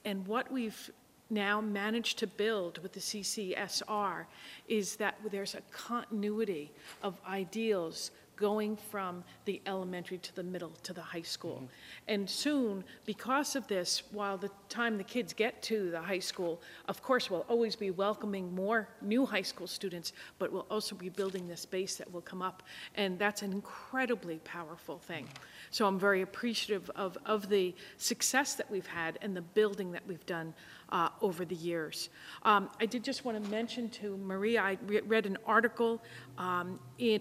And 0.05 0.27
what 0.27 0.51
we've 0.51 0.91
now 1.31 1.61
managed 1.61 2.19
to 2.19 2.27
build 2.27 2.79
with 2.79 2.93
the 2.93 3.01
CCSR 3.01 4.27
is 4.69 4.97
that 4.97 5.17
there's 5.31 5.55
a 5.55 5.61
continuity 5.73 6.71
of 7.03 7.19
ideals, 7.27 8.11
going 8.37 8.77
from 8.77 9.25
the 9.47 9.61
elementary 9.67 10.19
to 10.19 10.35
the 10.35 10.43
middle 10.43 10.73
to 10.83 10.93
the 10.93 11.01
high 11.01 11.23
school. 11.23 11.69
And 12.07 12.29
soon, 12.29 12.85
because 13.05 13.57
of 13.57 13.67
this, 13.67 14.03
while 14.13 14.37
the 14.37 14.51
time 14.69 14.99
the 14.99 15.05
kids 15.05 15.33
get 15.33 15.63
to 15.63 15.91
the 15.91 16.01
high 16.01 16.19
school, 16.19 16.61
of 16.89 17.03
course, 17.03 17.31
we'll 17.31 17.47
always 17.49 17.75
be 17.75 17.91
welcoming 17.91 18.55
more 18.55 18.89
new 19.01 19.27
high 19.27 19.43
school 19.43 19.67
students, 19.67 20.13
but 20.39 20.53
we'll 20.53 20.67
also 20.71 20.95
be 20.95 21.09
building 21.09 21.49
this 21.49 21.65
base 21.65 21.97
that 21.97 22.13
will 22.13 22.21
come 22.21 22.43
up. 22.43 22.63
And 22.95 23.19
that's 23.19 23.43
an 23.43 23.53
incredibly 23.53 24.39
powerful 24.45 24.99
thing. 24.99 25.27
So 25.71 25.87
I'm 25.87 25.99
very 25.99 26.23
appreciative 26.23 26.91
of, 26.95 27.19
of 27.27 27.49
the 27.49 27.75
success 27.97 28.55
that 28.55 28.71
we've 28.71 28.87
had 28.87 29.19
and 29.23 29.37
the 29.37 29.43
building 29.43 29.93
that 29.93 30.07
we've 30.07 30.25
done 30.27 30.55
uh, 30.91 31.09
over 31.21 31.45
the 31.45 31.55
years. 31.55 32.11
Um, 32.43 32.71
I 32.81 32.87
did 32.87 33.03
just 33.03 33.25
want 33.25 33.43
to 33.43 33.51
mention 33.51 33.89
to 33.91 34.17
Maria, 34.17 34.63
I 34.63 34.79
re- 34.87 35.01
read 35.01 35.27
an 35.27 35.39
article 35.47 36.03
um, 36.39 36.79
in, 36.99 37.21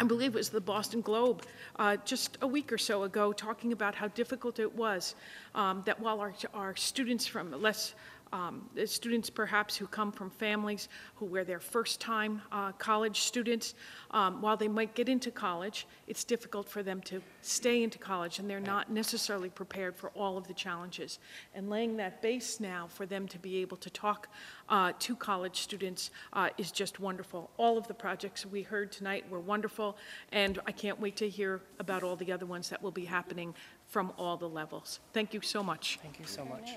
I 0.00 0.02
believe 0.02 0.34
it 0.34 0.38
was 0.38 0.48
the 0.48 0.62
Boston 0.62 1.02
Globe, 1.02 1.42
uh, 1.76 1.98
just 2.06 2.38
a 2.40 2.46
week 2.46 2.72
or 2.72 2.78
so 2.78 3.02
ago, 3.02 3.34
talking 3.34 3.74
about 3.74 3.94
how 3.94 4.08
difficult 4.08 4.58
it 4.58 4.74
was 4.74 5.14
um, 5.54 5.82
that 5.84 6.00
while 6.00 6.20
our, 6.20 6.32
our 6.54 6.74
students 6.74 7.26
from 7.26 7.52
less 7.60 7.92
um, 8.32 8.68
students 8.86 9.30
perhaps 9.30 9.76
who 9.76 9.86
come 9.86 10.12
from 10.12 10.30
families 10.30 10.88
who 11.16 11.26
were 11.26 11.44
their 11.44 11.60
first 11.60 12.00
time 12.00 12.42
uh, 12.52 12.72
college 12.72 13.20
students, 13.20 13.74
um, 14.12 14.40
while 14.40 14.56
they 14.56 14.68
might 14.68 14.94
get 14.94 15.08
into 15.08 15.30
college, 15.30 15.86
it's 16.06 16.24
difficult 16.24 16.68
for 16.68 16.82
them 16.82 17.00
to 17.02 17.22
stay 17.42 17.82
into 17.82 17.98
college 17.98 18.38
and 18.38 18.48
they're 18.48 18.60
not 18.60 18.90
necessarily 18.90 19.48
prepared 19.48 19.96
for 19.96 20.10
all 20.10 20.36
of 20.36 20.46
the 20.46 20.54
challenges. 20.54 21.18
And 21.54 21.68
laying 21.68 21.96
that 21.96 22.22
base 22.22 22.60
now 22.60 22.86
for 22.88 23.06
them 23.06 23.26
to 23.28 23.38
be 23.38 23.58
able 23.58 23.76
to 23.78 23.90
talk 23.90 24.28
uh, 24.68 24.92
to 24.98 25.16
college 25.16 25.60
students 25.60 26.10
uh, 26.32 26.50
is 26.58 26.70
just 26.70 27.00
wonderful. 27.00 27.50
All 27.56 27.76
of 27.76 27.86
the 27.88 27.94
projects 27.94 28.46
we 28.46 28.62
heard 28.62 28.92
tonight 28.92 29.28
were 29.28 29.40
wonderful, 29.40 29.96
and 30.32 30.58
I 30.66 30.72
can't 30.72 31.00
wait 31.00 31.16
to 31.16 31.28
hear 31.28 31.60
about 31.78 32.02
all 32.02 32.16
the 32.16 32.32
other 32.32 32.46
ones 32.46 32.68
that 32.70 32.82
will 32.82 32.90
be 32.90 33.04
happening 33.04 33.54
from 33.88 34.12
all 34.16 34.36
the 34.36 34.48
levels. 34.48 35.00
Thank 35.12 35.34
you 35.34 35.40
so 35.40 35.62
much. 35.62 35.98
Thank 36.02 36.18
you 36.20 36.26
so 36.26 36.44
much. 36.44 36.70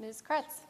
Ms. 0.00 0.22
Kreatz? 0.28 0.62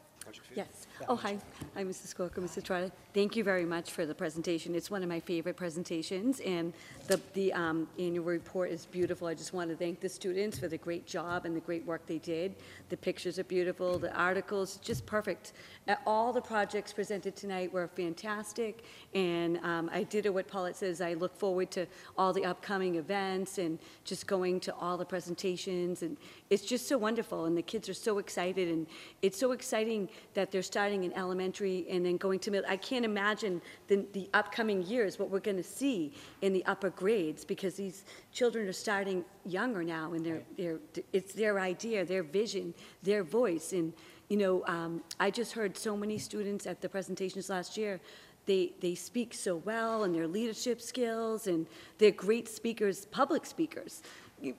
Yes. 0.55 0.87
Oh, 1.07 1.15
hi. 1.15 1.37
Hi, 1.75 1.83
Mrs. 1.83 2.15
Corker, 2.15 2.41
Mrs. 2.41 2.63
Trotta. 2.63 2.91
Thank 3.13 3.35
you 3.35 3.43
very 3.43 3.65
much 3.65 3.91
for 3.91 4.05
the 4.05 4.15
presentation. 4.15 4.73
It's 4.73 4.89
one 4.89 5.03
of 5.03 5.09
my 5.09 5.19
favorite 5.19 5.55
presentations, 5.55 6.39
and 6.39 6.73
the, 7.07 7.19
the 7.33 7.53
um, 7.53 7.87
annual 7.99 8.25
report 8.25 8.71
is 8.71 8.87
beautiful. 8.87 9.27
I 9.27 9.35
just 9.35 9.53
want 9.53 9.69
to 9.69 9.75
thank 9.75 9.99
the 9.99 10.09
students 10.09 10.57
for 10.57 10.67
the 10.67 10.77
great 10.77 11.05
job 11.05 11.45
and 11.45 11.55
the 11.55 11.59
great 11.59 11.85
work 11.85 12.05
they 12.07 12.17
did. 12.17 12.55
The 12.89 12.97
pictures 12.97 13.37
are 13.37 13.43
beautiful, 13.43 13.99
the 13.99 14.15
articles, 14.15 14.77
just 14.77 15.05
perfect. 15.05 15.53
Uh, 15.87 15.95
All 16.07 16.33
the 16.33 16.41
projects 16.41 16.91
presented 16.91 17.35
tonight 17.35 17.71
were 17.71 17.87
fantastic, 17.87 18.83
and 19.13 19.57
um, 19.57 19.87
I 19.93 20.01
did 20.01 20.27
what 20.29 20.47
Paulette 20.47 20.75
says, 20.75 20.99
I 20.99 21.13
look 21.13 21.35
forward 21.37 21.69
to 21.71 21.85
all 22.17 22.33
the 22.33 22.43
upcoming 22.43 22.95
events 22.95 23.59
and 23.59 23.77
just 24.03 24.25
going 24.25 24.59
to 24.61 24.73
all 24.75 24.97
the 24.97 25.05
presentations, 25.05 26.01
and 26.01 26.17
it's 26.49 26.65
just 26.65 26.87
so 26.87 26.97
wonderful, 26.97 27.45
and 27.45 27.55
the 27.55 27.61
kids 27.61 27.87
are 27.87 27.93
so 27.93 28.17
excited, 28.17 28.67
and 28.67 28.87
it's 29.21 29.37
so 29.37 29.51
exciting 29.51 30.09
that 30.33 30.51
they're 30.51 30.63
starting 30.63 31.03
in 31.03 31.13
elementary 31.13 31.85
and 31.87 32.03
then 32.03 32.17
going 32.17 32.39
to 32.39 32.49
middle. 32.49 32.67
I 32.67 32.77
can't 32.77 33.05
imagine 33.05 33.61
the, 33.87 34.07
the 34.13 34.27
upcoming 34.33 34.81
years, 34.81 35.19
what 35.19 35.29
we're 35.29 35.39
going 35.39 35.57
to 35.57 35.63
see 35.63 36.13
in 36.41 36.51
the 36.51 36.65
upper 36.65 36.89
grades, 36.89 37.45
because 37.45 37.75
these 37.75 38.05
children 38.31 38.67
are 38.67 38.73
starting 38.73 39.23
younger 39.45 39.83
now, 39.83 40.13
and 40.13 40.25
they're, 40.25 40.41
they're, 40.57 40.79
it's 41.13 41.33
their 41.33 41.59
idea, 41.59 42.03
their 42.03 42.23
vision, 42.23 42.73
their 43.03 43.23
voice, 43.23 43.71
and, 43.71 43.93
you 44.29 44.37
know, 44.37 44.63
um, 44.67 45.03
I 45.19 45.31
just 45.31 45.53
heard 45.53 45.77
so 45.77 45.95
many 45.95 46.17
students 46.17 46.65
at 46.65 46.81
the 46.81 46.89
presentations 46.89 47.49
last 47.49 47.77
year, 47.77 47.99
they, 48.45 48.73
they 48.79 48.93
speak 48.95 49.33
so 49.33 49.55
well, 49.57 50.03
and 50.03 50.13
their 50.13 50.27
leadership 50.27 50.79
skills, 50.81 51.47
and 51.47 51.65
they're 51.97 52.11
great 52.11 52.47
speakers, 52.47 53.05
public 53.05 53.45
speakers 53.45 54.03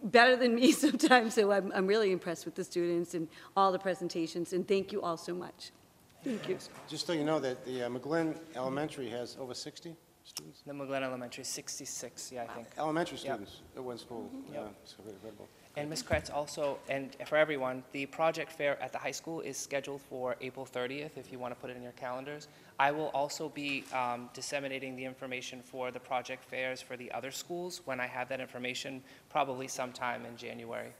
better 0.02 0.36
than 0.36 0.54
me 0.54 0.72
sometimes, 0.84 1.34
so 1.34 1.52
I'm, 1.52 1.70
I'm 1.74 1.86
really 1.86 2.10
impressed 2.12 2.44
with 2.44 2.54
the 2.54 2.64
students 2.64 3.14
and 3.14 3.28
all 3.56 3.72
the 3.72 3.78
presentations, 3.78 4.52
and 4.52 4.66
thank 4.66 4.92
you 4.92 5.02
all 5.02 5.16
so 5.16 5.34
much. 5.34 5.70
Thank 6.24 6.48
you. 6.48 6.58
Just 6.88 7.06
so 7.06 7.12
you 7.12 7.22
know 7.24 7.38
that 7.38 7.64
the 7.64 7.84
uh, 7.84 7.88
McGlynn 7.88 8.36
Elementary 8.56 9.08
has 9.10 9.36
over 9.38 9.54
60 9.54 9.94
students, 10.24 10.62
The 10.66 10.72
McGlynn 10.72 11.02
Elementary, 11.02 11.44
66, 11.44 12.32
yeah, 12.32 12.42
I 12.42 12.46
think. 12.54 12.66
elementary 12.78 13.18
Yep. 13.18 13.24
students 13.24 13.60
at 13.76 13.84
one 13.84 13.98
school. 13.98 14.28
Yeah, 14.52 14.62
it's 14.82 14.96
incredible. 14.98 15.48
And 15.78 15.90
Ms. 15.90 16.02
Kreatz 16.02 16.32
also, 16.32 16.78
and 16.88 17.14
for 17.26 17.36
everyone, 17.36 17.82
the 17.92 18.06
project 18.06 18.50
fair 18.50 18.82
at 18.82 18.92
the 18.92 18.98
high 18.98 19.10
school 19.10 19.42
is 19.42 19.58
scheduled 19.58 20.00
for 20.00 20.34
April 20.40 20.66
30th, 20.66 21.18
if 21.18 21.30
you 21.30 21.38
want 21.38 21.54
to 21.54 21.60
put 21.60 21.68
it 21.68 21.76
in 21.76 21.82
your 21.82 21.92
calendars. 21.92 22.48
I 22.78 22.90
will 22.92 23.08
also 23.08 23.50
be 23.50 23.84
um, 23.92 24.30
disseminating 24.32 24.96
the 24.96 25.04
information 25.04 25.60
for 25.60 25.90
the 25.90 26.00
project 26.00 26.44
fairs 26.44 26.80
for 26.80 26.96
the 26.96 27.12
other 27.12 27.30
schools 27.30 27.82
when 27.84 28.00
I 28.00 28.06
have 28.06 28.26
that 28.30 28.40
information, 28.40 29.02
probably 29.28 29.68
sometime 29.68 30.24
in 30.24 30.34
January. 30.38 30.94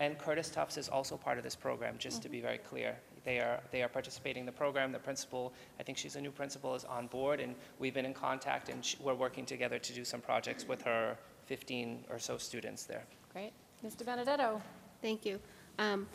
And 0.00 0.18
Curtis 0.18 0.48
Tufts 0.48 0.78
is 0.78 0.88
also 0.88 1.18
part 1.18 1.36
of 1.36 1.44
this 1.44 1.54
program, 1.54 1.96
just 1.98 2.22
to 2.22 2.30
be 2.30 2.40
very 2.40 2.56
clear. 2.56 2.96
They 3.26 3.38
are, 3.38 3.60
they 3.70 3.82
are 3.82 3.88
participating 3.88 4.40
in 4.40 4.46
the 4.46 4.52
program. 4.52 4.92
The 4.92 4.98
principal, 4.98 5.52
I 5.78 5.82
think 5.82 5.98
she's 5.98 6.16
a 6.16 6.20
new 6.22 6.30
principal, 6.30 6.74
is 6.74 6.86
on 6.86 7.06
board, 7.08 7.38
and 7.38 7.54
we've 7.78 7.92
been 7.92 8.06
in 8.06 8.14
contact, 8.14 8.70
and 8.70 8.96
we're 8.98 9.14
working 9.14 9.44
together 9.44 9.78
to 9.78 9.92
do 9.92 10.06
some 10.06 10.22
projects 10.22 10.66
with 10.66 10.80
her 10.82 11.18
15 11.44 12.06
or 12.08 12.18
so 12.18 12.38
students 12.38 12.84
there. 12.84 13.04
Great. 13.34 13.52
Mr. 13.84 14.04
Benedetto? 14.04 14.60
Thank 15.00 15.26
you. 15.26 15.38
Um, 15.78 16.06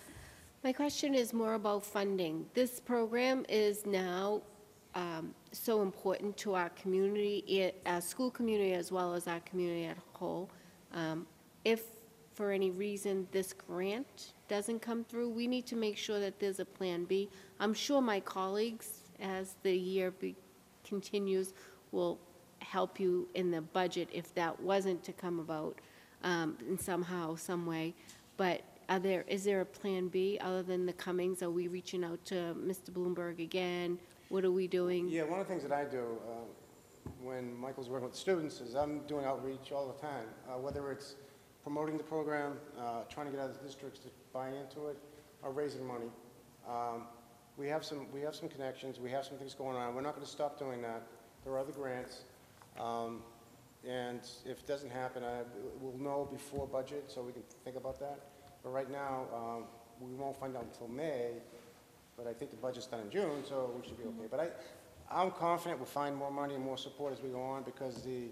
My 0.64 0.74
question 0.74 1.14
is 1.14 1.34
more 1.34 1.54
about 1.54 1.86
funding. 1.86 2.46
This 2.54 2.80
program 2.80 3.46
is 3.48 3.86
now 3.86 4.42
um, 4.96 5.34
so 5.52 5.82
important 5.82 6.36
to 6.38 6.56
our 6.56 6.70
community, 6.70 7.44
it- 7.48 7.80
our 7.86 8.02
school 8.02 8.32
community 8.32 8.74
as 8.74 8.92
well 8.92 9.14
as 9.14 9.28
our 9.28 9.40
community 9.42 9.86
at 9.86 9.98
whole. 10.14 10.50
Um, 10.94 11.28
If, 11.64 11.84
for 12.34 12.52
any 12.52 12.72
reason, 12.72 13.28
this 13.32 13.54
grant 13.54 14.34
doesn't 14.48 14.80
come 14.82 15.04
through, 15.04 15.30
we 15.30 15.46
need 15.48 15.66
to 15.68 15.76
make 15.76 15.98
sure 15.98 16.20
that 16.20 16.40
there's 16.40 16.60
a 16.60 16.66
Plan 16.66 17.04
B. 17.06 17.30
I'm 17.60 17.74
sure 17.74 18.02
my 18.02 18.20
colleagues, 18.22 19.02
as 19.20 19.56
the 19.64 19.76
year 19.76 20.14
continues, 20.84 21.54
will 21.92 22.18
help 22.60 23.00
you 23.00 23.28
in 23.36 23.52
the 23.52 23.62
budget 23.62 24.08
if 24.12 24.34
that 24.36 24.60
wasn't 24.62 25.04
to 25.04 25.14
come 25.14 25.40
about 25.40 25.80
um, 26.24 26.58
in 26.68 26.78
somehow, 26.80 27.36
some 27.36 27.66
way. 27.66 27.94
But 28.38 28.62
are 28.90 29.00
there, 29.00 29.26
is 29.28 29.44
there 29.44 29.62
a 29.62 29.66
Plan 29.66 30.08
B 30.08 30.38
other 30.42 30.64
than 30.64 30.86
the 30.86 30.94
Cummings? 30.94 31.44
Are 31.44 31.50
we 31.52 31.68
reaching 31.68 32.04
out 32.04 32.24
to 32.26 32.56
Mr. 32.56 32.92
Bloomberg 32.92 33.40
again? 33.40 34.00
What 34.30 34.44
are 34.46 34.52
we 34.52 34.68
doing? 34.68 35.10
Yeah, 35.10 35.24
one 35.24 35.40
of 35.40 35.48
the 35.48 35.54
things 35.54 35.64
that 35.64 35.72
I 35.72 35.86
do 35.86 36.18
uh, 36.28 37.10
when 37.22 37.56
Michael's 37.56 37.90
working 37.90 38.08
with 38.08 38.16
students 38.16 38.60
is 38.62 38.76
I'm 38.76 39.00
doing 39.08 39.26
outreach 39.26 39.72
all 39.72 39.88
the 39.88 40.02
time, 40.02 40.26
uh, 40.50 40.58
whether 40.58 40.92
it's 40.92 41.16
promoting 41.64 41.98
the 41.98 42.04
program, 42.04 42.58
uh, 42.80 43.04
trying 43.10 43.26
to 43.28 43.32
get 43.32 43.42
other 43.42 43.58
districts 43.64 44.00
to 44.00 44.10
buy 44.34 44.50
into 44.50 44.88
it, 44.88 44.98
or 45.44 45.52
raising 45.52 45.86
money. 45.86 46.10
Um, 46.68 47.08
We 47.58 47.68
have 47.70 47.84
some, 47.84 48.06
we 48.14 48.22
have 48.22 48.36
some 48.36 48.50
connections, 48.50 49.00
we 49.00 49.10
have 49.10 49.26
some 49.26 49.38
things 49.38 49.56
going 49.56 49.76
on. 49.76 49.96
We're 49.96 50.02
not 50.02 50.14
going 50.14 50.26
to 50.26 50.32
stop 50.32 50.60
doing 50.60 50.80
that. 50.84 51.02
There 51.44 51.54
are 51.54 51.60
other 51.60 51.72
grants. 51.72 52.24
Um, 52.80 53.24
And 53.86 54.22
if 54.46 54.60
it 54.60 54.68
doesn't 54.68 54.92
happen, 54.92 55.24
I, 55.24 55.44
we'll 55.80 55.98
know 55.98 56.28
before 56.32 56.68
budget, 56.68 57.06
so 57.08 57.22
we 57.22 57.32
can 57.32 57.44
think 57.64 57.76
about 57.76 58.00
that. 58.00 58.20
But 58.64 58.72
right 58.72 58.92
now, 58.92 59.26
um, 59.34 59.64
we 60.00 60.14
won't 60.14 60.38
find 60.38 60.56
out 60.56 60.64
until 60.64 60.88
May, 60.88 61.32
but 62.18 62.28
I 62.28 62.34
think 62.34 62.52
the 62.52 62.58
budget's 62.58 62.88
done 62.88 63.02
in 63.02 63.10
June, 63.10 63.44
so 63.48 63.72
we 63.80 63.88
should 63.88 63.98
be 63.98 64.04
okay. 64.06 64.28
But 64.30 64.40
I, 64.40 65.22
I'm 65.22 65.32
confident 65.32 65.80
we'll 65.80 65.86
find 65.86 66.16
more 66.16 66.32
money 66.32 66.56
and 66.56 66.64
more 66.64 66.78
support 66.78 67.14
as 67.14 67.22
we 67.22 67.30
go 67.30 67.42
on, 67.42 67.64
because 67.64 68.02
the, 68.04 68.26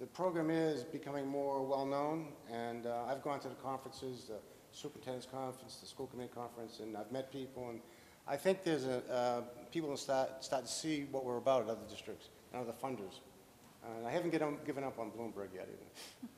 the 0.00 0.06
program 0.06 0.50
is 0.50 0.82
becoming 0.82 1.26
more 1.26 1.62
well-known, 1.62 2.28
and 2.50 2.86
uh, 2.86 3.04
I've 3.06 3.22
gone 3.22 3.38
to 3.40 3.48
the 3.48 3.54
conferences, 3.56 4.24
the 4.28 4.38
superintendent's 4.72 5.26
conference, 5.26 5.76
the 5.76 5.86
school 5.86 6.06
committee 6.06 6.32
conference, 6.34 6.80
and 6.80 6.96
I've 6.96 7.12
met 7.12 7.30
people, 7.30 7.68
and 7.68 7.80
I 8.26 8.36
think 8.36 8.64
there's 8.64 8.86
a, 8.86 9.02
uh, 9.12 9.40
people 9.70 9.90
will 9.90 9.96
start, 9.96 10.42
start 10.42 10.64
to 10.64 10.72
see 10.72 11.06
what 11.10 11.24
we're 11.24 11.36
about 11.36 11.62
at 11.62 11.68
other 11.68 11.86
districts, 11.88 12.30
and 12.52 12.62
other 12.62 12.72
funders. 12.72 13.20
And 13.84 14.06
I 14.06 14.10
haven't 14.10 14.30
given, 14.30 14.56
given 14.66 14.84
up 14.84 14.98
on 14.98 15.10
Bloomberg 15.10 15.48
yet 15.54 15.68
either. 15.68 16.28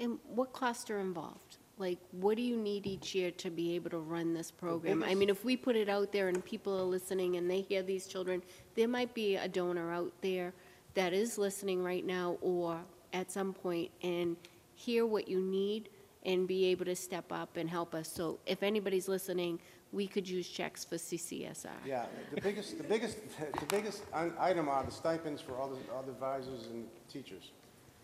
And 0.00 0.18
what 0.34 0.52
costs 0.52 0.90
are 0.90 0.98
involved? 0.98 1.58
Like, 1.78 1.98
what 2.12 2.36
do 2.36 2.42
you 2.42 2.56
need 2.56 2.86
each 2.86 3.14
year 3.14 3.30
to 3.32 3.50
be 3.50 3.74
able 3.74 3.90
to 3.90 3.98
run 3.98 4.34
this 4.34 4.50
program? 4.50 5.02
I 5.02 5.14
mean, 5.14 5.30
if 5.30 5.44
we 5.44 5.56
put 5.56 5.74
it 5.74 5.88
out 5.88 6.12
there 6.12 6.28
and 6.28 6.44
people 6.44 6.78
are 6.78 6.84
listening 6.84 7.36
and 7.36 7.50
they 7.50 7.62
hear 7.62 7.82
these 7.82 8.06
children, 8.06 8.42
there 8.74 8.88
might 8.88 9.14
be 9.14 9.36
a 9.36 9.48
donor 9.48 9.92
out 9.92 10.12
there 10.20 10.52
that 10.94 11.12
is 11.12 11.38
listening 11.38 11.82
right 11.82 12.04
now 12.04 12.36
or 12.40 12.78
at 13.12 13.32
some 13.32 13.52
point 13.52 13.90
and 14.02 14.36
hear 14.74 15.06
what 15.06 15.28
you 15.28 15.40
need 15.40 15.88
and 16.24 16.46
be 16.46 16.66
able 16.66 16.84
to 16.84 16.94
step 16.94 17.32
up 17.32 17.56
and 17.56 17.68
help 17.68 17.94
us. 17.94 18.08
So 18.08 18.38
if 18.46 18.62
anybody's 18.62 19.08
listening, 19.08 19.58
we 19.92 20.06
could 20.06 20.28
use 20.28 20.48
checks 20.48 20.84
for 20.84 20.96
CCSR. 20.96 21.68
Yeah, 21.86 22.06
the 22.34 22.40
biggest, 22.40 22.78
the 22.78 22.84
biggest, 22.84 23.18
the 23.60 23.66
biggest 23.66 24.02
item 24.12 24.68
are 24.68 24.84
the 24.84 24.90
stipends 24.90 25.40
for 25.42 25.56
all 25.56 25.68
the, 25.68 25.76
all 25.94 26.02
the 26.02 26.12
advisors 26.12 26.66
and 26.66 26.86
teachers. 27.12 27.52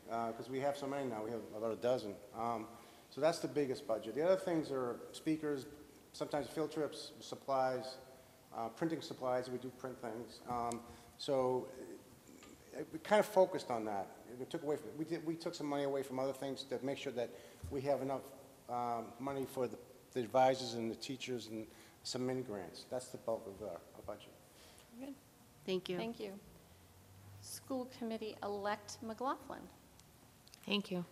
Because 0.07 0.49
we 0.51 0.61
have 0.61 0.77
so 0.77 0.87
many 0.87 1.07
now, 1.07 1.23
we 1.25 1.31
have 1.31 1.41
about 1.57 1.73
a 1.73 1.77
dozen. 1.77 2.15
Um, 2.39 2.67
So 3.11 3.21
that's 3.23 3.39
the 3.39 3.49
biggest 3.49 3.87
budget. 3.87 4.15
The 4.15 4.23
other 4.23 4.37
things 4.37 4.71
are 4.71 4.97
speakers, 5.13 5.65
sometimes 6.13 6.47
field 6.47 6.71
trips, 6.71 7.13
supplies, 7.21 7.97
uh, 8.55 8.69
printing 8.69 9.01
supplies, 9.01 9.49
we 9.51 9.59
do 9.59 9.71
print 9.79 9.97
things. 10.01 10.41
Um, 10.49 10.81
So 11.17 11.69
uh, 12.77 12.85
we 12.93 12.99
kind 12.99 13.21
of 13.21 13.27
focused 13.27 13.71
on 13.71 13.85
that. 13.87 14.07
we 14.39 14.45
took 14.47 14.63
away, 14.63 14.77
from 14.77 14.91
we 14.99 15.05
did, 15.05 15.25
we 15.27 15.35
took 15.35 15.55
some 15.55 15.67
money 15.67 15.85
away 15.85 16.03
from 16.03 16.19
other 16.19 16.35
things 16.35 16.65
to 16.65 16.79
make 16.83 16.99
sure 16.99 17.13
that 17.13 17.31
we 17.71 17.81
have 17.81 18.03
enough 18.03 18.23
um, 18.69 19.07
money 19.19 19.47
for 19.55 19.67
the 19.67 19.79
the 20.19 20.25
advisors 20.25 20.75
and 20.75 20.91
the 20.91 20.97
teachers 20.97 21.47
and 21.47 21.65
some 22.03 22.27
mini 22.27 22.43
grants. 22.43 22.87
That's 22.91 23.09
the 23.09 23.19
bulk 23.19 23.47
of 23.47 23.67
our 23.67 23.75
our 23.75 24.03
budget. 24.07 24.33
Good. 24.99 25.15
Thank 25.65 25.89
you. 25.89 25.97
Thank 25.97 26.19
you. 26.19 26.33
School 27.41 27.89
Committee-elect 27.99 28.99
McLaughlin. 29.03 29.61
Thank 30.67 30.91
you. 30.91 31.05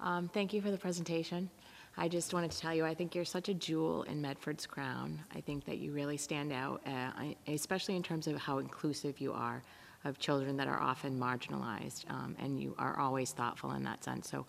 Um, 0.00 0.30
Thank 0.32 0.52
you 0.52 0.62
for 0.62 0.70
the 0.70 0.78
presentation. 0.78 1.50
I 1.96 2.08
just 2.08 2.32
wanted 2.32 2.52
to 2.52 2.58
tell 2.58 2.74
you, 2.74 2.84
I 2.84 2.94
think 2.94 3.14
you're 3.14 3.24
such 3.24 3.48
a 3.48 3.54
jewel 3.54 4.04
in 4.04 4.20
Medford's 4.20 4.66
crown. 4.66 5.20
I 5.34 5.40
think 5.40 5.64
that 5.64 5.78
you 5.78 5.92
really 5.92 6.18
stand 6.18 6.52
out, 6.52 6.82
uh, 6.86 7.10
especially 7.48 7.96
in 7.96 8.02
terms 8.02 8.26
of 8.26 8.36
how 8.36 8.58
inclusive 8.58 9.20
you 9.20 9.32
are 9.32 9.62
of 10.04 10.18
children 10.18 10.56
that 10.58 10.68
are 10.68 10.80
often 10.80 11.18
marginalized, 11.18 12.08
um, 12.10 12.36
and 12.38 12.60
you 12.60 12.74
are 12.78 12.98
always 12.98 13.32
thoughtful 13.32 13.72
in 13.72 13.82
that 13.84 14.04
sense. 14.04 14.30
So 14.30 14.46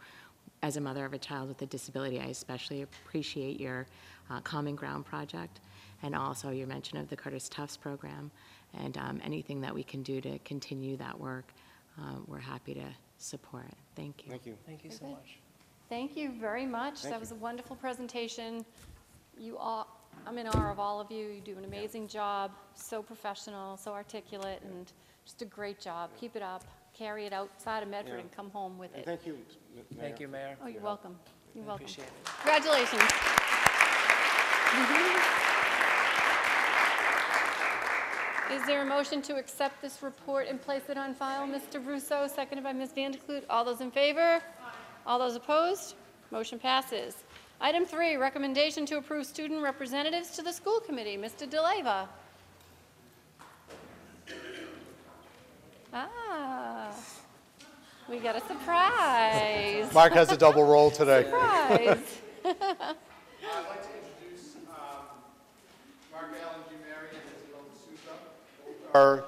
as 0.64 0.78
a 0.78 0.82
mother 0.82 1.06
of 1.06 1.14
a 1.14 1.18
child 1.18 1.48
with 1.48 1.62
a 1.62 1.66
disability, 1.66 2.20
I 2.20 2.26
especially 2.26 2.82
appreciate 2.82 3.60
your 3.60 3.86
uh, 4.30 4.40
Common 4.42 4.76
Ground 4.76 5.06
project, 5.06 5.60
and 6.04 6.16
also 6.16 6.50
your 6.50 6.68
mention 6.68 6.98
of 6.98 7.10
the 7.10 7.16
Curtis 7.16 7.48
Tufts 7.50 7.78
program, 7.78 8.32
and 8.74 8.98
um, 8.98 9.22
anything 9.24 9.62
that 9.62 9.74
we 9.74 9.84
can 9.84 10.04
do 10.04 10.20
to 10.22 10.40
continue 10.40 10.98
that 10.98 11.18
work, 11.20 11.54
uh, 12.00 12.16
we're 12.28 12.40
happy 12.40 12.74
to 12.74 12.86
support. 13.18 13.66
Thank 13.96 14.24
you. 14.26 14.30
Thank 14.32 14.46
you. 14.46 14.58
Thank 14.66 14.84
you 14.84 14.92
so 14.92 15.06
good. 15.06 15.12
much. 15.12 15.38
Thank 15.90 16.18
you 16.18 16.32
very 16.40 16.66
much. 16.66 17.00
Thank 17.02 17.12
That 17.14 17.18
you. 17.18 17.20
was 17.22 17.32
a 17.32 17.36
wonderful 17.36 17.76
presentation. 17.76 18.66
You 19.40 19.58
all, 19.58 19.88
I'm 20.26 20.38
in 20.38 20.48
awe 20.48 20.72
of 20.72 20.80
all 20.80 21.00
of 21.00 21.10
you. 21.12 21.28
You 21.28 21.42
do 21.42 21.58
an 21.58 21.64
amazing 21.66 22.08
job, 22.08 22.52
so 22.76 23.02
professional, 23.02 23.78
so 23.78 23.94
articulate, 23.94 24.62
and 24.64 24.92
just 25.26 25.42
a 25.42 25.46
great 25.46 25.80
job. 25.80 26.10
Keep 26.20 26.36
it 26.36 26.42
up. 26.42 26.64
Carry 26.94 27.26
it 27.26 27.34
outside 27.34 27.84
of 27.84 27.90
Medford 27.90 28.16
Yeah. 28.16 28.22
and 28.22 28.32
come 28.32 28.50
home 28.50 28.78
with 28.78 28.92
And 28.94 29.04
it. 29.04 29.06
thank 29.06 29.26
you, 29.26 29.34
M- 29.36 29.40
Mayor. 29.40 29.46
Thank 30.00 30.20
you, 30.20 30.28
Mayor. 30.28 30.58
Oh, 30.64 30.68
you're 30.68 30.82
welcome. 30.82 31.16
You're 31.56 31.64
I 31.64 31.68
welcome. 31.68 31.86
appreciate 31.86 32.06
it. 32.08 32.14
Congratulations. 32.42 33.04
Is 38.52 38.64
there 38.66 38.82
a 38.82 38.86
motion 38.86 39.22
to 39.24 39.36
accept 39.36 39.82
this 39.82 40.02
report 40.02 40.48
and 40.48 40.62
place 40.62 40.84
it 40.90 40.98
on 40.98 41.14
file? 41.14 41.46
Mr. 41.46 41.84
Ruseau, 41.84 42.30
seconded 42.30 42.64
by 42.64 42.72
Ms. 42.72 42.92
Vanderkloot. 42.96 43.44
All 43.50 43.66
those 43.66 43.82
in 43.82 43.92
favor? 43.92 44.42
All 45.06 45.20
those 45.20 45.36
opposed? 45.36 45.96
Motion 46.32 46.58
passes. 46.58 47.16
Item 47.60 47.86
three, 47.86 48.16
recommendation 48.16 48.86
to 48.86 48.98
approve 48.98 49.26
student 49.26 49.62
representatives 49.62 50.30
to 50.32 50.42
the 50.42 50.52
school 50.54 50.80
committee. 50.80 51.18
Mr. 51.18 51.50
D'Alleva. 51.50 52.08
Ah, 55.94 56.90
we 58.10 58.20
got 58.20 58.36
a 58.36 58.42
surprise. 58.42 59.94
Mark 59.94 60.14
has 60.14 60.32
a 60.32 60.38
double 60.38 60.66
role 60.66 60.90
today. 60.90 61.24
Surprise. 61.24 62.22
I'd 62.46 62.56
like 62.56 63.84
to 63.84 63.90
introduce 63.90 64.56
um, 64.70 65.04
Mark 66.12 66.26
Allen, 66.42 66.62
G. 66.70 66.76
Mary, 66.88 67.10
and 67.12 67.22
Isabel 67.36 67.62
D'Souza. 67.74 68.98
Our 68.98 69.26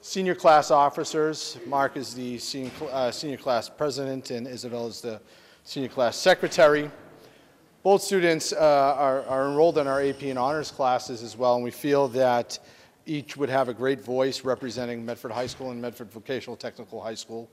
senior 0.00 0.34
class 0.34 0.70
officers. 0.70 1.58
Mark 1.66 1.96
is 1.96 2.14
the 2.14 2.38
senior, 2.38 2.70
cl- 2.78 2.90
uh, 2.92 3.10
senior 3.12 3.36
class 3.36 3.68
president, 3.68 4.30
and 4.30 4.48
Isabel 4.48 4.88
is 4.88 5.00
the 5.00 5.20
senior 5.64 5.88
class 5.88 6.16
secretary. 6.16 6.90
Both 7.84 8.02
students 8.02 8.52
uh, 8.52 8.56
are 8.98 9.24
are 9.26 9.48
enrolled 9.48 9.78
in 9.78 9.86
our 9.86 10.02
AP 10.02 10.22
and 10.22 10.38
honors 10.38 10.70
classes 10.70 11.22
as 11.22 11.36
well, 11.36 11.54
and 11.54 11.64
we 11.64 11.70
feel 11.70 12.08
that 12.08 12.58
each 13.06 13.36
would 13.36 13.48
have 13.48 13.68
a 13.68 13.74
great 13.74 14.00
voice 14.00 14.44
representing 14.44 15.04
Medford 15.04 15.32
High 15.32 15.46
School 15.46 15.70
and 15.70 15.80
Medford 15.80 16.10
Vocational 16.12 16.56
Technical 16.56 17.00
High 17.00 17.14
School. 17.14 17.48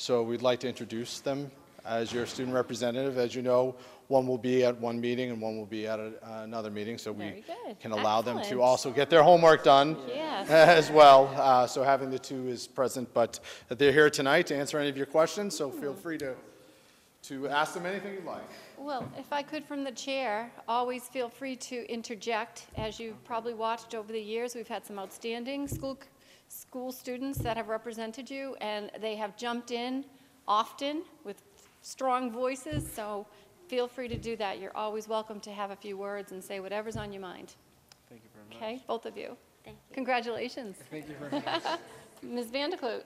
So 0.00 0.22
we'd 0.22 0.42
like 0.42 0.60
to 0.60 0.68
introduce 0.68 1.18
them 1.18 1.50
as 1.84 2.12
your 2.12 2.24
student 2.24 2.54
representative. 2.54 3.18
As 3.18 3.34
you 3.34 3.42
know, 3.42 3.74
one 4.06 4.28
will 4.28 4.38
be 4.38 4.64
at 4.64 4.78
one 4.80 5.00
meeting 5.00 5.32
and 5.32 5.42
one 5.42 5.56
will 5.58 5.66
be 5.66 5.88
at 5.88 5.98
a- 5.98 6.12
another 6.44 6.70
meeting, 6.70 6.96
so 6.98 7.10
we 7.10 7.24
Very 7.24 7.40
good. 7.66 7.80
can 7.80 7.90
allow 7.90 8.22
them 8.22 8.36
to 8.36 8.40
Excellent. 8.42 8.62
also 8.62 8.90
get 8.92 9.10
their 9.10 9.24
homework 9.24 9.64
done 9.64 9.96
Yes. 10.06 10.48
as 10.50 10.88
well. 10.92 11.26
Uh, 11.34 11.66
So 11.66 11.82
having 11.82 12.10
the 12.10 12.18
two 12.20 12.46
is 12.46 12.68
present, 12.68 13.12
but 13.12 13.40
they're 13.68 13.90
here 13.90 14.08
tonight 14.08 14.46
to 14.46 14.54
answer 14.56 14.78
any 14.78 14.88
of 14.88 14.96
your 14.96 15.06
questions, 15.06 15.56
so 15.56 15.68
feel 15.68 15.94
Hmm. 15.94 16.00
free 16.00 16.18
to, 16.18 16.36
to 17.24 17.48
ask 17.48 17.74
them 17.74 17.84
anything 17.84 18.14
you'd 18.14 18.24
like. 18.24 18.48
Well, 18.78 19.04
if 19.18 19.32
I 19.32 19.42
could 19.42 19.64
from 19.64 19.82
the 19.82 19.90
chair, 19.90 20.52
always 20.68 21.08
feel 21.08 21.28
free 21.28 21.56
to 21.56 21.90
interject. 21.92 22.66
As 22.76 23.00
you've 23.00 23.22
probably 23.24 23.54
watched 23.54 23.96
over 23.96 24.12
the 24.12 24.22
years, 24.22 24.54
we've 24.54 24.68
had 24.68 24.86
some 24.86 25.00
outstanding 25.00 25.66
school, 25.66 25.98
school 26.48 26.92
students 26.92 27.38
that 27.38 27.56
have 27.56 27.68
represented 27.68 28.30
you, 28.30 28.56
and 28.60 28.90
they 29.00 29.16
have 29.16 29.36
jumped 29.36 29.70
in 29.70 30.04
often 30.46 31.02
with 31.24 31.42
strong 31.82 32.30
voices, 32.32 32.90
so 32.92 33.26
feel 33.68 33.86
free 33.86 34.08
to 34.08 34.16
do 34.16 34.34
that. 34.36 34.58
You're 34.58 34.76
always 34.76 35.08
welcome 35.08 35.40
to 35.40 35.52
have 35.52 35.70
a 35.70 35.76
few 35.76 35.96
words 35.96 36.32
and 36.32 36.42
say 36.42 36.60
whatever's 36.60 36.96
on 36.96 37.12
your 37.12 37.22
mind. 37.22 37.54
Thank 38.08 38.22
you 38.24 38.30
very 38.34 38.46
much. 38.48 38.56
Okay, 38.56 38.84
both 38.86 39.06
of 39.06 39.16
you. 39.16 39.36
Thank 39.64 39.76
you. 39.90 39.94
Congratulations. 39.94 40.76
Thank 40.90 41.08
you 41.08 41.14
very 41.20 41.42
much. 41.42 41.62
Ms. 42.22 42.46
Vanderkloot. 42.46 43.02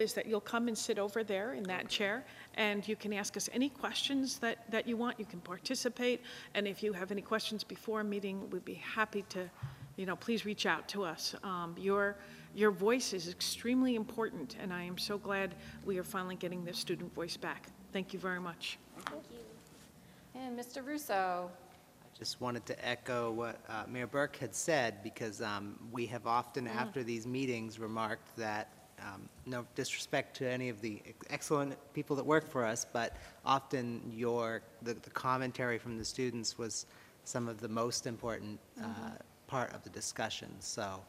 is 0.00 0.12
that 0.14 0.26
you'll 0.26 0.40
come 0.40 0.66
and 0.66 0.76
sit 0.76 0.98
over 0.98 1.22
there 1.22 1.54
in 1.54 1.62
that 1.62 1.88
chair, 1.88 2.24
and 2.54 2.86
you 2.86 2.96
can 2.96 3.12
ask 3.12 3.36
us 3.36 3.48
any 3.52 3.68
questions 3.68 4.38
that, 4.38 4.68
that 4.70 4.88
you 4.88 4.96
want. 4.96 5.18
You 5.18 5.24
can 5.24 5.40
participate, 5.40 6.20
and 6.54 6.66
if 6.66 6.82
you 6.82 6.92
have 6.92 7.12
any 7.12 7.22
questions 7.22 7.62
before 7.62 8.00
a 8.00 8.04
meeting, 8.04 8.50
we'd 8.50 8.64
be 8.64 8.74
happy 8.74 9.22
to, 9.30 9.48
you 9.96 10.06
know, 10.06 10.16
please 10.16 10.44
reach 10.44 10.66
out 10.66 10.88
to 10.88 11.04
us. 11.04 11.34
Um, 11.42 11.74
Your, 11.78 12.16
your 12.54 12.70
voice 12.70 13.12
is 13.12 13.28
extremely 13.28 13.94
important, 13.94 14.56
and 14.60 14.72
I 14.72 14.82
am 14.82 14.98
so 14.98 15.18
glad 15.18 15.54
we 15.84 15.98
are 15.98 16.04
finally 16.04 16.36
getting 16.36 16.64
the 16.64 16.74
student 16.74 17.14
voice 17.14 17.36
back. 17.36 17.68
Thank 17.92 18.12
you 18.12 18.18
very 18.18 18.40
much. 18.40 18.78
Thank 19.10 19.22
you. 19.30 20.40
And 20.40 20.58
Mr. 20.58 20.84
Ruseau. 20.84 21.48
I 21.48 22.18
just 22.18 22.40
wanted 22.40 22.66
to 22.66 22.88
echo 22.88 23.30
what 23.30 23.60
uh, 23.68 23.84
Mayor 23.88 24.06
Burke 24.06 24.36
had 24.36 24.54
said, 24.54 25.02
because 25.02 25.40
um, 25.40 25.78
we 25.92 26.06
have 26.06 26.26
often, 26.26 26.66
after 26.66 27.02
these 27.02 27.26
meetings, 27.26 27.78
remarked 27.78 28.36
that, 28.36 28.68
um, 29.00 29.28
no 29.46 29.66
disrespect 29.74 30.36
to 30.36 30.48
any 30.48 30.68
of 30.68 30.80
the 30.80 31.02
excellent 31.28 31.76
people 31.92 32.14
that 32.16 32.24
work 32.24 32.48
for 32.48 32.64
us, 32.64 32.86
but 32.92 33.16
often 33.44 34.00
your, 34.14 34.62
the 34.82 34.94
the 34.94 35.10
commentary 35.10 35.78
from 35.78 35.98
the 35.98 36.04
students 36.04 36.56
was 36.56 36.86
some 37.24 37.48
of 37.48 37.60
the 37.60 37.68
most 37.68 38.06
important 38.06 38.60
uh, 38.80 39.10
part 39.46 39.72
of 39.74 39.82
the 39.82 39.90
discussion. 39.90 40.48
So 40.60 41.00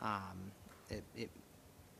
um, 0.00 0.52
it 0.88 1.02
it 1.16 1.30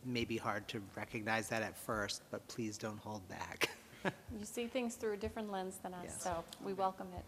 may 0.04 0.24
be 0.24 0.36
hard 0.36 0.66
to 0.68 0.80
recognize 0.96 1.48
that 1.48 1.62
at 1.62 1.76
first, 1.76 2.22
but 2.30 2.46
please 2.48 2.78
don't 2.78 2.98
hold 2.98 3.26
back. 3.28 3.70
You 4.04 4.46
see 4.46 4.66
things 4.66 4.94
through 4.94 5.12
a 5.12 5.16
different 5.18 5.52
lens 5.52 5.78
than 5.82 5.92
us, 5.92 6.04
Yes. 6.04 6.22
so 6.22 6.42
we 6.64 6.72
welcome 6.72 7.08
it. 7.14 7.24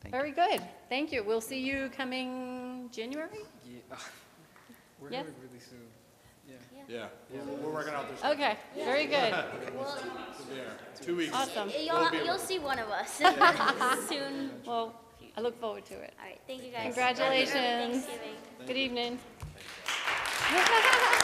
Thank 0.00 0.14
you. 0.14 0.18
Very 0.18 0.30
good. 0.30 0.62
Thank 0.88 1.12
you. 1.12 1.22
We'll 1.22 1.42
see 1.42 1.58
you 1.60 1.90
coming 1.94 2.88
January? 2.90 3.40
Yeah. 3.66 3.80
We're 4.98 5.10
Yes? 5.10 5.26
here 5.26 5.34
really 5.46 5.60
soon. 5.60 5.80
Yeah, 6.88 7.06
Yeah, 7.32 7.40
we're 7.62 7.70
working 7.70 7.92
out 7.94 8.08
this. 8.10 8.22
Okay, 8.24 8.56
very 8.76 9.06
good. 9.06 9.34
Well, 9.76 9.98
Two 11.02 11.16
weeks. 11.16 11.34
Awesome. 11.34 11.70
you'll, 11.78 12.14
you'll 12.24 12.38
see 12.38 12.58
one 12.58 12.78
of 12.78 12.88
us 12.88 13.20
soon. 14.08 14.50
Well, 14.66 14.94
I 15.36 15.40
look 15.40 15.60
forward 15.60 15.84
to 15.86 15.94
it. 15.94 16.14
All 16.20 16.26
right, 16.26 16.40
thank 16.46 16.64
you 16.64 16.70
guys. 16.70 16.84
Congratulations. 16.84 18.04
Thanksgiving. 18.04 18.36
Good 18.66 18.76
evening. 18.76 19.18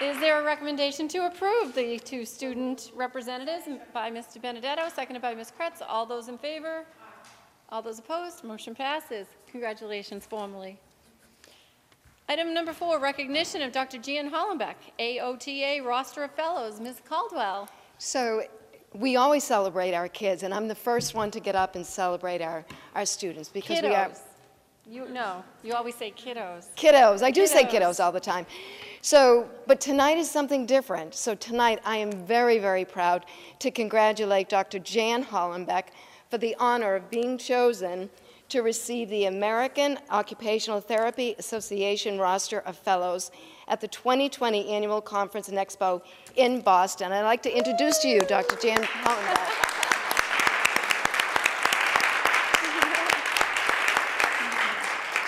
Is 0.00 0.18
there 0.18 0.40
a 0.40 0.44
recommendation 0.44 1.08
to 1.08 1.26
approve 1.26 1.74
the 1.74 1.98
two 1.98 2.24
student 2.24 2.90
representatives 2.94 3.64
by 3.92 4.10
Mr. 4.10 4.40
Benedetto, 4.40 4.88
seconded 4.88 5.20
by 5.20 5.34
Ms. 5.34 5.52
Kreatz? 5.58 5.82
All 5.86 6.06
those 6.06 6.28
in 6.28 6.38
favor? 6.38 6.86
All 7.68 7.82
those 7.82 7.98
opposed? 7.98 8.42
Motion 8.42 8.74
passes. 8.74 9.26
Congratulations 9.50 10.24
formally. 10.24 10.78
Item 12.30 12.54
number 12.54 12.72
four, 12.72 12.98
recognition 12.98 13.60
of 13.60 13.72
Dr. 13.72 13.98
Jan 13.98 14.30
Hollenbeck, 14.30 14.76
AOTA 14.98 15.84
roster 15.84 16.24
of 16.24 16.30
fellows. 16.30 16.80
Ms. 16.80 17.02
Caldwell. 17.06 17.68
So 17.98 18.44
we 18.94 19.16
always 19.16 19.44
celebrate 19.44 19.94
our 19.94 20.08
kids, 20.08 20.42
and 20.42 20.52
I'm 20.52 20.68
the 20.68 20.74
first 20.74 21.14
one 21.14 21.30
to 21.32 21.40
get 21.40 21.54
up 21.54 21.76
and 21.76 21.86
celebrate 21.86 22.42
our, 22.42 22.64
our 22.94 23.06
students 23.06 23.48
because 23.48 23.82
we 23.82 23.88
are 23.94 24.10
You, 24.86 25.08
no, 25.08 25.44
you 25.62 25.74
always 25.74 25.94
say 25.94 26.10
kiddos. 26.10 26.66
kiddos. 26.76 27.22
I 27.22 27.30
do 27.30 27.46
say 27.46 27.64
Kiddos. 27.64 27.70
kiddos 27.70 28.04
all 28.04 28.10
the 28.10 28.20
time. 28.20 28.46
So, 29.02 29.48
but 29.66 29.80
tonight 29.80 30.18
is 30.18 30.28
something 30.28 30.66
different. 30.66 31.14
So 31.14 31.34
tonight 31.36 31.80
I 31.84 31.96
am 31.98 32.10
very, 32.10 32.58
very 32.58 32.84
proud 32.84 33.26
to 33.60 33.70
congratulate 33.70 34.48
Dr. 34.48 34.80
Jan 34.80 35.24
Hollenbeck 35.24 35.84
for 36.28 36.38
the 36.38 36.56
honor 36.58 36.96
of 36.96 37.08
being 37.10 37.38
chosen 37.38 38.10
to 38.48 38.62
receive 38.62 39.08
the 39.08 39.26
American 39.26 39.98
Occupational 40.10 40.80
Therapy 40.80 41.36
Association 41.38 42.18
roster 42.18 42.58
of 42.60 42.76
fellows 42.76 43.30
at 43.70 43.80
the 43.80 43.88
2020 43.88 44.68
Annual 44.68 45.00
Conference 45.00 45.48
and 45.48 45.56
Expo 45.56 46.02
in 46.36 46.60
Boston. 46.60 47.12
I'd 47.12 47.22
like 47.22 47.42
to 47.44 47.56
introduce 47.56 47.98
to 48.00 48.08
you 48.08 48.20
Dr. 48.20 48.56
Jan 48.56 48.82
Hollenbeck. 48.82 49.70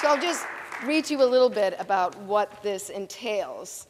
So 0.01 0.09
I'll 0.09 0.21
just 0.21 0.45
read 0.85 1.05
to 1.07 1.15
you 1.15 1.23
a 1.23 1.25
little 1.25 1.49
bit 1.49 1.77
about 1.79 2.19
what 2.23 2.61
this 2.65 2.91
entails. 2.91 3.87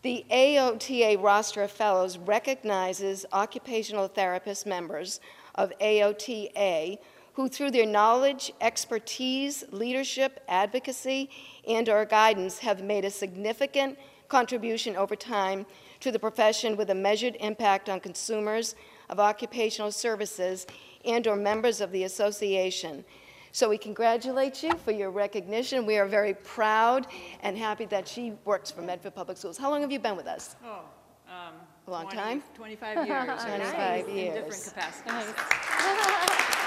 The 0.00 0.24
AOTA 0.30 1.22
roster 1.22 1.62
of 1.62 1.70
fellows 1.70 2.16
recognizes 2.16 3.26
occupational 3.34 4.08
therapist 4.08 4.64
members 4.66 5.20
of 5.56 5.70
AOTA 5.78 6.96
who, 7.40 7.48
through 7.48 7.70
their 7.70 7.86
knowledge, 7.86 8.52
expertise, 8.60 9.64
leadership, 9.70 10.44
advocacy, 10.46 11.30
and/or 11.66 12.04
guidance, 12.04 12.58
have 12.58 12.82
made 12.82 13.02
a 13.02 13.10
significant 13.10 13.98
contribution 14.28 14.94
over 14.94 15.16
time 15.16 15.64
to 16.00 16.12
the 16.12 16.18
profession 16.18 16.76
with 16.76 16.90
a 16.90 16.94
measured 16.94 17.36
impact 17.40 17.88
on 17.88 17.98
consumers 17.98 18.74
of 19.08 19.18
occupational 19.18 19.90
services 19.90 20.66
and/or 21.06 21.34
members 21.34 21.80
of 21.80 21.90
the 21.92 22.04
association. 22.04 23.02
So 23.52 23.70
we 23.70 23.78
congratulate 23.78 24.62
you 24.62 24.74
for 24.76 24.90
your 24.92 25.10
recognition. 25.10 25.86
We 25.86 25.96
are 25.96 26.06
very 26.06 26.34
proud 26.34 27.06
and 27.42 27.56
happy 27.56 27.86
that 27.86 28.06
she 28.06 28.34
works 28.44 28.70
for 28.70 28.82
Medford 28.82 29.14
Public 29.14 29.38
Schools. 29.38 29.56
How 29.56 29.70
long 29.70 29.80
have 29.80 29.90
you 29.90 29.98
been 29.98 30.14
with 30.14 30.26
us? 30.26 30.56
Oh, 30.62 30.80
um. 31.26 31.54
A 31.86 31.90
long 31.90 32.04
20 32.04 32.16
time? 32.16 32.42
25 32.54 33.06
years. 33.08 33.28
or 33.28 33.38
so, 33.38 33.46
25 33.46 34.08
In 34.08 34.34
different 34.34 34.74
capacities. 34.74 36.56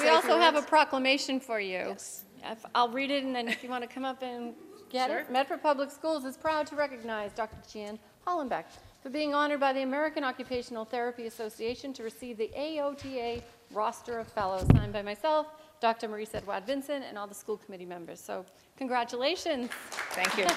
We 0.00 0.08
also 0.08 0.38
have 0.38 0.56
a 0.56 0.62
proclamation 0.62 1.40
for 1.40 1.60
you. 1.60 1.96
If- 2.44 2.66
I'll 2.74 2.90
read 2.90 3.10
it, 3.10 3.24
and 3.24 3.34
then 3.34 3.48
if 3.48 3.62
you 3.64 3.70
want 3.70 3.82
to 3.82 3.88
come 3.88 4.04
up 4.04 4.22
and 4.22 4.54
get 4.90 5.10
it. 5.10 5.24
Sure. 5.24 5.32
Medford 5.32 5.62
Public 5.62 5.90
Schools 5.90 6.24
is 6.24 6.36
proud 6.36 6.66
to 6.68 6.76
recognize 6.76 7.32
Dr. 7.32 7.56
Jan 7.72 7.98
Hollenbeck 8.26 8.64
for 9.02 9.08
being 9.10 9.34
honored 9.34 9.60
by 9.60 9.72
the 9.72 9.82
American 9.82 10.24
Occupational 10.24 10.84
Therapy 10.84 11.26
Association 11.26 11.92
to 11.94 12.02
receive 12.02 12.36
the 12.36 12.50
AOTA 12.56 13.42
roster 13.72 14.18
of 14.18 14.28
fellows, 14.28 14.66
signed 14.76 14.92
by 14.92 15.02
myself, 15.02 15.46
Dr. 15.80 16.08
Marice 16.08 16.34
Edouard-Vincent, 16.34 17.04
and 17.08 17.16
all 17.18 17.26
the 17.26 17.34
school 17.34 17.56
committee 17.56 17.86
members. 17.86 18.20
So 18.20 18.44
congratulations. 18.76 19.70
Thank 20.10 20.36
you. 20.36 20.44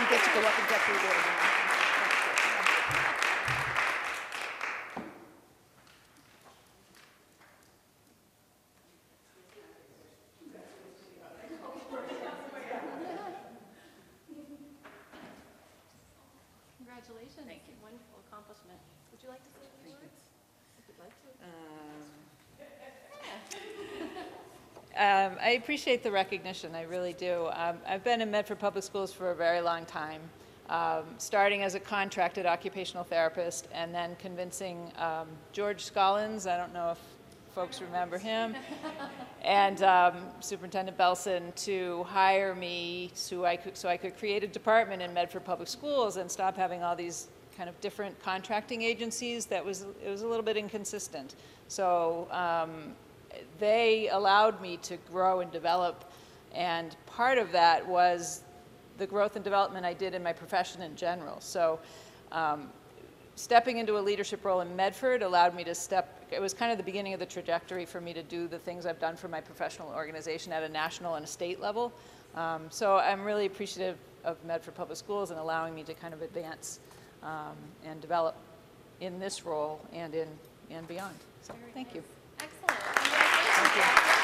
You 0.00 0.06
get 0.08 0.24
to 0.24 0.30
go 0.32 0.40
up 0.40 0.58
and 0.58 0.68
get 0.70 0.80
the 0.86 0.92
award. 0.92 2.30
Congratulations. 16.78 17.46
Thank 17.46 17.62
you. 17.68 17.74
Wonderful 17.82 18.20
accomplishment. 18.28 18.78
Would 19.12 19.22
you 19.22 19.28
like 19.28 19.42
to 19.44 19.50
say 19.52 19.62
a 19.66 19.78
few 19.84 19.92
words? 19.94 20.20
If 20.78 20.84
you'd 20.88 21.00
like 21.00 21.14
to. 21.14 21.28
Um, 25.00 25.38
I 25.50 25.54
appreciate 25.54 26.04
the 26.04 26.12
recognition, 26.12 26.76
I 26.76 26.82
really 26.82 27.12
do. 27.12 27.48
Um, 27.54 27.78
I've 27.84 28.04
been 28.04 28.20
in 28.20 28.30
Medford 28.30 28.60
Public 28.60 28.84
Schools 28.84 29.12
for 29.12 29.32
a 29.32 29.34
very 29.34 29.60
long 29.60 29.84
time, 29.84 30.20
um, 30.68 31.02
starting 31.18 31.64
as 31.64 31.74
a 31.74 31.80
contracted 31.80 32.46
occupational 32.46 33.02
therapist 33.02 33.66
and 33.72 33.92
then 33.92 34.14
convincing 34.20 34.92
um, 34.96 35.26
George 35.52 35.82
Scollins, 35.82 36.46
I 36.46 36.56
don't 36.56 36.72
know 36.72 36.92
if 36.92 36.98
folks 37.52 37.82
remember 37.82 38.16
him, 38.16 38.54
and 39.42 39.82
um, 39.82 40.18
Superintendent 40.38 40.96
Belson 40.96 41.52
to 41.64 42.04
hire 42.04 42.54
me 42.54 43.10
so 43.14 43.44
I 43.44 43.56
could, 43.56 43.76
so 43.76 43.88
I 43.88 43.96
could 43.96 44.16
create 44.16 44.44
a 44.44 44.46
department 44.46 45.02
in 45.02 45.12
Medford 45.12 45.44
Public 45.44 45.66
Schools 45.66 46.16
and 46.16 46.30
stop 46.30 46.56
having 46.56 46.84
all 46.84 46.94
these 46.94 47.26
kind 47.56 47.68
of 47.68 47.80
different 47.80 48.16
contracting 48.22 48.82
agencies 48.82 49.46
that 49.46 49.64
was, 49.64 49.84
it 50.00 50.08
was 50.10 50.22
a 50.22 50.28
little 50.28 50.44
bit 50.44 50.56
inconsistent. 50.56 51.34
So 51.66 52.28
um, 52.30 52.94
they 53.58 54.08
allowed 54.08 54.60
me 54.60 54.76
to 54.78 54.96
grow 55.10 55.40
and 55.40 55.50
develop, 55.50 56.10
and 56.52 56.96
part 57.06 57.38
of 57.38 57.52
that 57.52 57.86
was 57.86 58.42
the 58.98 59.06
growth 59.06 59.36
and 59.36 59.44
development 59.44 59.86
I 59.86 59.94
did 59.94 60.14
in 60.14 60.22
my 60.22 60.32
profession 60.32 60.82
in 60.82 60.94
general. 60.96 61.40
So 61.40 61.78
um, 62.32 62.68
stepping 63.34 63.78
into 63.78 63.98
a 63.98 64.00
leadership 64.00 64.44
role 64.44 64.60
in 64.60 64.76
Medford 64.76 65.22
allowed 65.22 65.54
me 65.54 65.64
to 65.64 65.74
step, 65.74 66.26
it 66.30 66.40
was 66.40 66.52
kind 66.52 66.70
of 66.70 66.78
the 66.78 66.84
beginning 66.84 67.14
of 67.14 67.20
the 67.20 67.26
trajectory 67.26 67.86
for 67.86 68.00
me 68.00 68.12
to 68.12 68.22
do 68.22 68.46
the 68.46 68.58
things 68.58 68.86
I've 68.86 69.00
done 69.00 69.16
for 69.16 69.28
my 69.28 69.40
professional 69.40 69.88
organization 69.88 70.52
at 70.52 70.62
a 70.62 70.68
national 70.68 71.14
and 71.14 71.24
a 71.24 71.28
state 71.28 71.60
level. 71.60 71.92
Um, 72.34 72.66
so 72.70 72.96
I'm 72.96 73.24
really 73.24 73.46
appreciative 73.46 73.96
of 74.24 74.42
Medford 74.44 74.74
Public 74.74 74.98
Schools 74.98 75.30
and 75.30 75.40
allowing 75.40 75.74
me 75.74 75.82
to 75.84 75.94
kind 75.94 76.12
of 76.12 76.22
advance 76.22 76.80
um, 77.22 77.56
and 77.84 78.00
develop 78.00 78.36
in 79.00 79.18
this 79.18 79.44
role 79.44 79.80
and 79.92 80.14
in 80.14 80.28
and 80.70 80.86
beyond. 80.86 81.16
So 81.42 81.54
thank 81.74 81.94
you. 81.94 82.02
Thank 83.72 84.14
you. 84.14 84.19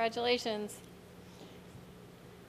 Congratulations. 0.00 0.78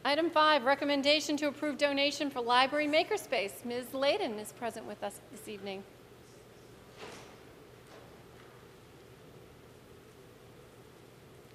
Item 0.06 0.30
five, 0.30 0.64
recommendation 0.64 1.36
to 1.36 1.50
approve 1.50 1.78
donation 1.78 2.30
for 2.30 2.40
library 2.40 2.88
makerspace. 2.88 3.66
Ms. 3.66 3.88
Layden 3.92 4.40
is 4.40 4.54
present 4.54 4.86
with 4.86 5.04
us 5.04 5.20
this 5.34 5.50
evening. 5.50 5.84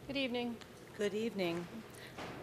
Good 0.06 0.18
evening. 0.18 0.54
Good 0.98 1.14
evening. 1.14 1.66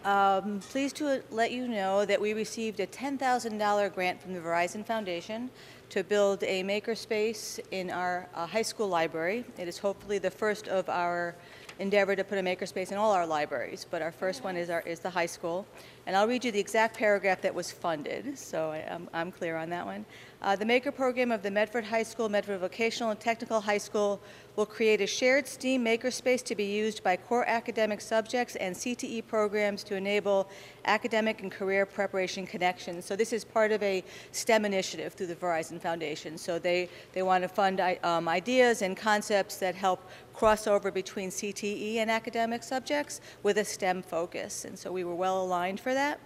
Um, 0.04 0.58
Pleased 0.58 0.96
to 0.96 1.22
let 1.30 1.52
you 1.52 1.68
know 1.68 2.04
that 2.04 2.20
we 2.20 2.32
received 2.32 2.80
a 2.80 2.88
$10,000 2.88 3.94
grant 3.94 4.20
from 4.20 4.34
the 4.34 4.40
Verizon 4.40 4.84
Foundation 4.84 5.48
to 5.90 6.02
build 6.02 6.42
a 6.42 6.64
makerspace 6.64 7.60
in 7.70 7.88
our 7.92 8.28
uh, 8.34 8.46
high 8.46 8.62
school 8.62 8.88
library. 8.88 9.44
It 9.58 9.68
is 9.68 9.78
hopefully 9.78 10.18
the 10.18 10.30
first 10.30 10.66
of 10.66 10.88
our 10.88 11.36
endeavor 11.78 12.14
to 12.14 12.24
put 12.24 12.38
a 12.38 12.42
makerspace 12.42 12.92
in 12.92 12.98
all 12.98 13.12
our 13.12 13.26
libraries, 13.26 13.86
but 13.90 14.02
our 14.02 14.12
first 14.12 14.44
one 14.44 14.56
is 14.56 14.70
our, 14.70 14.80
is 14.82 15.00
the 15.00 15.10
high 15.10 15.26
school. 15.26 15.66
And 16.06 16.16
I'll 16.16 16.28
read 16.28 16.44
you 16.44 16.52
the 16.52 16.60
exact 16.60 16.96
paragraph 16.96 17.42
that 17.42 17.54
was 17.54 17.70
funded, 17.70 18.38
so 18.38 18.70
I- 18.72 18.98
I'm 19.12 19.32
clear 19.32 19.56
on 19.56 19.70
that 19.70 19.86
one. 19.86 20.04
Uh, 20.42 20.54
The 20.54 20.64
Maker 20.64 20.92
Program 20.92 21.32
of 21.32 21.42
the 21.42 21.50
Medford 21.50 21.84
High 21.84 22.02
School, 22.02 22.28
Medford 22.28 22.60
Vocational 22.60 23.10
and 23.10 23.20
Technical 23.20 23.60
High 23.60 23.78
School 23.78 24.20
will 24.56 24.66
create 24.66 25.00
a 25.00 25.06
shared 25.06 25.46
STEAM 25.46 25.84
makerspace 25.84 26.42
to 26.44 26.54
be 26.54 26.64
used 26.64 27.02
by 27.02 27.16
core 27.16 27.44
academic 27.48 28.00
subjects 28.00 28.54
and 28.56 28.74
CTE 28.74 29.26
programs 29.26 29.82
to 29.84 29.96
enable 29.96 30.48
academic 30.84 31.42
and 31.42 31.50
career 31.50 31.86
preparation 31.86 32.46
connections. 32.46 33.04
So 33.04 33.16
this 33.16 33.32
is 33.32 33.44
part 33.44 33.72
of 33.72 33.82
a 33.82 34.04
STEM 34.32 34.64
initiative 34.64 35.14
through 35.14 35.28
the 35.28 35.36
Verizon 35.36 35.80
Foundation. 35.80 36.36
So 36.36 36.58
they, 36.58 36.88
they 37.12 37.22
want 37.22 37.42
to 37.42 37.48
fund 37.48 37.80
um, 38.02 38.28
ideas 38.28 38.82
and 38.82 38.96
concepts 38.96 39.56
that 39.56 39.74
help 39.74 40.08
cross 40.34 40.66
over 40.66 40.90
between 40.90 41.30
CTE 41.30 41.96
and 41.96 42.10
academic 42.10 42.62
subjects 42.62 43.20
with 43.42 43.58
a 43.58 43.64
STEM 43.64 44.02
focus. 44.02 44.64
And 44.64 44.78
so 44.78 44.92
we 44.92 45.04
were 45.04 45.14
well 45.14 45.42
aligned 45.42 45.80
for 45.80 45.94
that. 45.94 46.20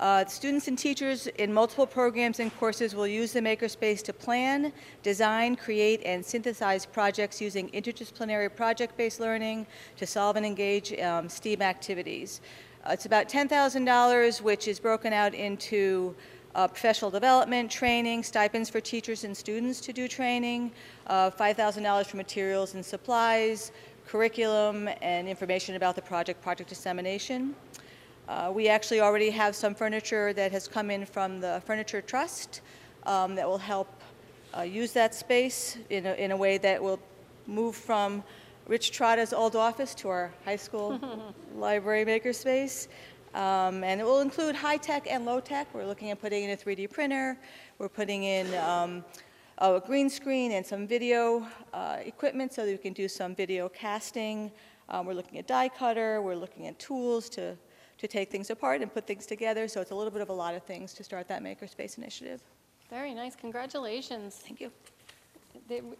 Uh, 0.00 0.24
Students 0.24 0.66
and 0.66 0.78
teachers 0.78 1.26
in 1.26 1.52
multiple 1.52 1.86
programs 1.86 2.40
and 2.40 2.56
courses 2.56 2.94
will 2.94 3.06
use 3.06 3.34
the 3.34 3.40
Makerspace 3.40 4.02
to 4.04 4.14
plan, 4.14 4.72
design, 5.02 5.56
create, 5.56 6.00
and 6.06 6.24
synthesize 6.24 6.86
projects 6.86 7.38
using 7.38 7.68
interdisciplinary 7.72 8.48
project-based 8.56 9.20
learning 9.20 9.66
to 9.98 10.06
solve 10.06 10.36
and 10.36 10.46
engage 10.46 10.98
um, 11.00 11.28
STEAM 11.28 11.60
activities. 11.60 12.40
Uh, 12.86 12.92
It's 12.92 13.04
about 13.04 13.28
$10,000, 13.28 14.40
which 14.40 14.68
is 14.68 14.80
broken 14.80 15.12
out 15.12 15.34
into 15.34 16.14
uh, 16.54 16.66
professional 16.66 17.10
development, 17.10 17.70
training, 17.70 18.22
stipends 18.22 18.70
for 18.70 18.80
teachers 18.80 19.24
and 19.24 19.36
students 19.36 19.82
to 19.82 19.92
do 19.92 20.08
training, 20.08 20.72
uh, 21.08 21.30
$5,000 21.30 22.06
for 22.06 22.16
materials 22.16 22.72
and 22.72 22.82
supplies, 22.82 23.70
curriculum, 24.06 24.88
and 25.02 25.28
information 25.28 25.76
about 25.76 25.94
the 25.94 26.02
project, 26.02 26.40
project 26.40 26.70
dissemination. 26.70 27.54
Uh, 28.30 28.52
We 28.54 28.68
actually 28.68 29.00
already 29.00 29.30
have 29.30 29.56
some 29.56 29.74
furniture 29.74 30.32
that 30.34 30.52
has 30.52 30.68
come 30.68 30.88
in 30.88 31.04
from 31.04 31.40
the 31.40 31.60
Furniture 31.66 32.00
Trust 32.00 32.60
um, 33.04 33.34
that 33.34 33.44
will 33.44 33.58
help 33.58 33.88
uh, 34.56 34.62
use 34.62 34.92
that 34.92 35.16
space 35.16 35.78
in 35.90 36.06
a, 36.06 36.14
in 36.14 36.30
a 36.30 36.36
way 36.36 36.56
that 36.58 36.80
will 36.80 37.00
move 37.48 37.74
from 37.74 38.22
Rich 38.68 38.92
Trotta's 38.92 39.32
old 39.32 39.56
office 39.56 39.96
to 39.96 40.08
our 40.08 40.30
high 40.44 40.60
school 40.66 41.00
library 41.56 42.04
makerspace. 42.04 42.86
Um, 43.34 43.82
And 43.82 44.00
it 44.00 44.04
will 44.04 44.20
include 44.20 44.54
high-tech 44.54 45.10
and 45.10 45.24
low-tech. 45.24 45.66
We're 45.74 45.86
looking 45.86 46.12
at 46.12 46.20
putting 46.20 46.44
in 46.44 46.50
a 46.50 46.56
3D 46.56 46.88
printer. 46.88 47.36
We're 47.78 47.88
putting 47.88 48.22
in 48.22 48.46
um, 48.54 49.04
a 49.58 49.80
green 49.84 50.08
screen 50.08 50.52
and 50.52 50.64
some 50.64 50.86
video 50.86 51.44
uh, 51.74 51.96
equipment 52.04 52.52
so 52.52 52.64
that 52.64 52.70
we 52.70 52.78
can 52.78 52.92
do 52.92 53.08
some 53.08 53.34
video 53.34 53.68
casting. 53.68 54.52
Um, 54.88 55.06
We're 55.06 55.14
looking 55.14 55.38
at 55.38 55.48
die 55.48 55.68
cutter, 55.68 56.22
we're 56.22 56.34
looking 56.34 56.68
at 56.68 56.78
tools 56.78 57.28
to, 57.30 57.56
to 58.00 58.08
take 58.08 58.30
things 58.30 58.48
apart 58.48 58.80
and 58.80 58.92
put 58.92 59.06
things 59.06 59.26
together, 59.26 59.68
so 59.68 59.80
it's 59.82 59.90
a 59.90 59.94
little 59.94 60.10
bit 60.10 60.22
of 60.22 60.30
a 60.30 60.32
lot 60.32 60.54
of 60.54 60.62
things 60.62 60.94
to 60.94 61.04
start 61.04 61.28
that 61.28 61.42
Makerspace 61.42 61.98
initiative. 61.98 62.40
Very 62.88 63.12
nice, 63.12 63.36
congratulations. 63.36 64.36
Thank 64.36 64.60
you. 64.60 64.72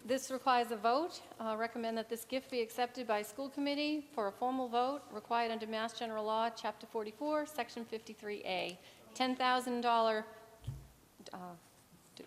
This 0.05 0.31
requires 0.31 0.71
a 0.71 0.75
vote. 0.75 1.21
Uh, 1.39 1.55
Recommend 1.57 1.97
that 1.97 2.09
this 2.09 2.25
gift 2.25 2.49
be 2.49 2.59
accepted 2.59 3.07
by 3.07 3.21
school 3.21 3.49
committee 3.49 4.03
for 4.13 4.27
a 4.27 4.31
formal 4.31 4.67
vote 4.67 5.01
required 5.13 5.51
under 5.51 5.67
Mass 5.67 5.93
General 5.93 6.25
Law, 6.25 6.49
Chapter 6.49 6.87
44, 6.87 7.45
Section 7.45 7.85
53A. 7.85 8.75
$10,000 9.15 10.23
uh, 11.33 11.37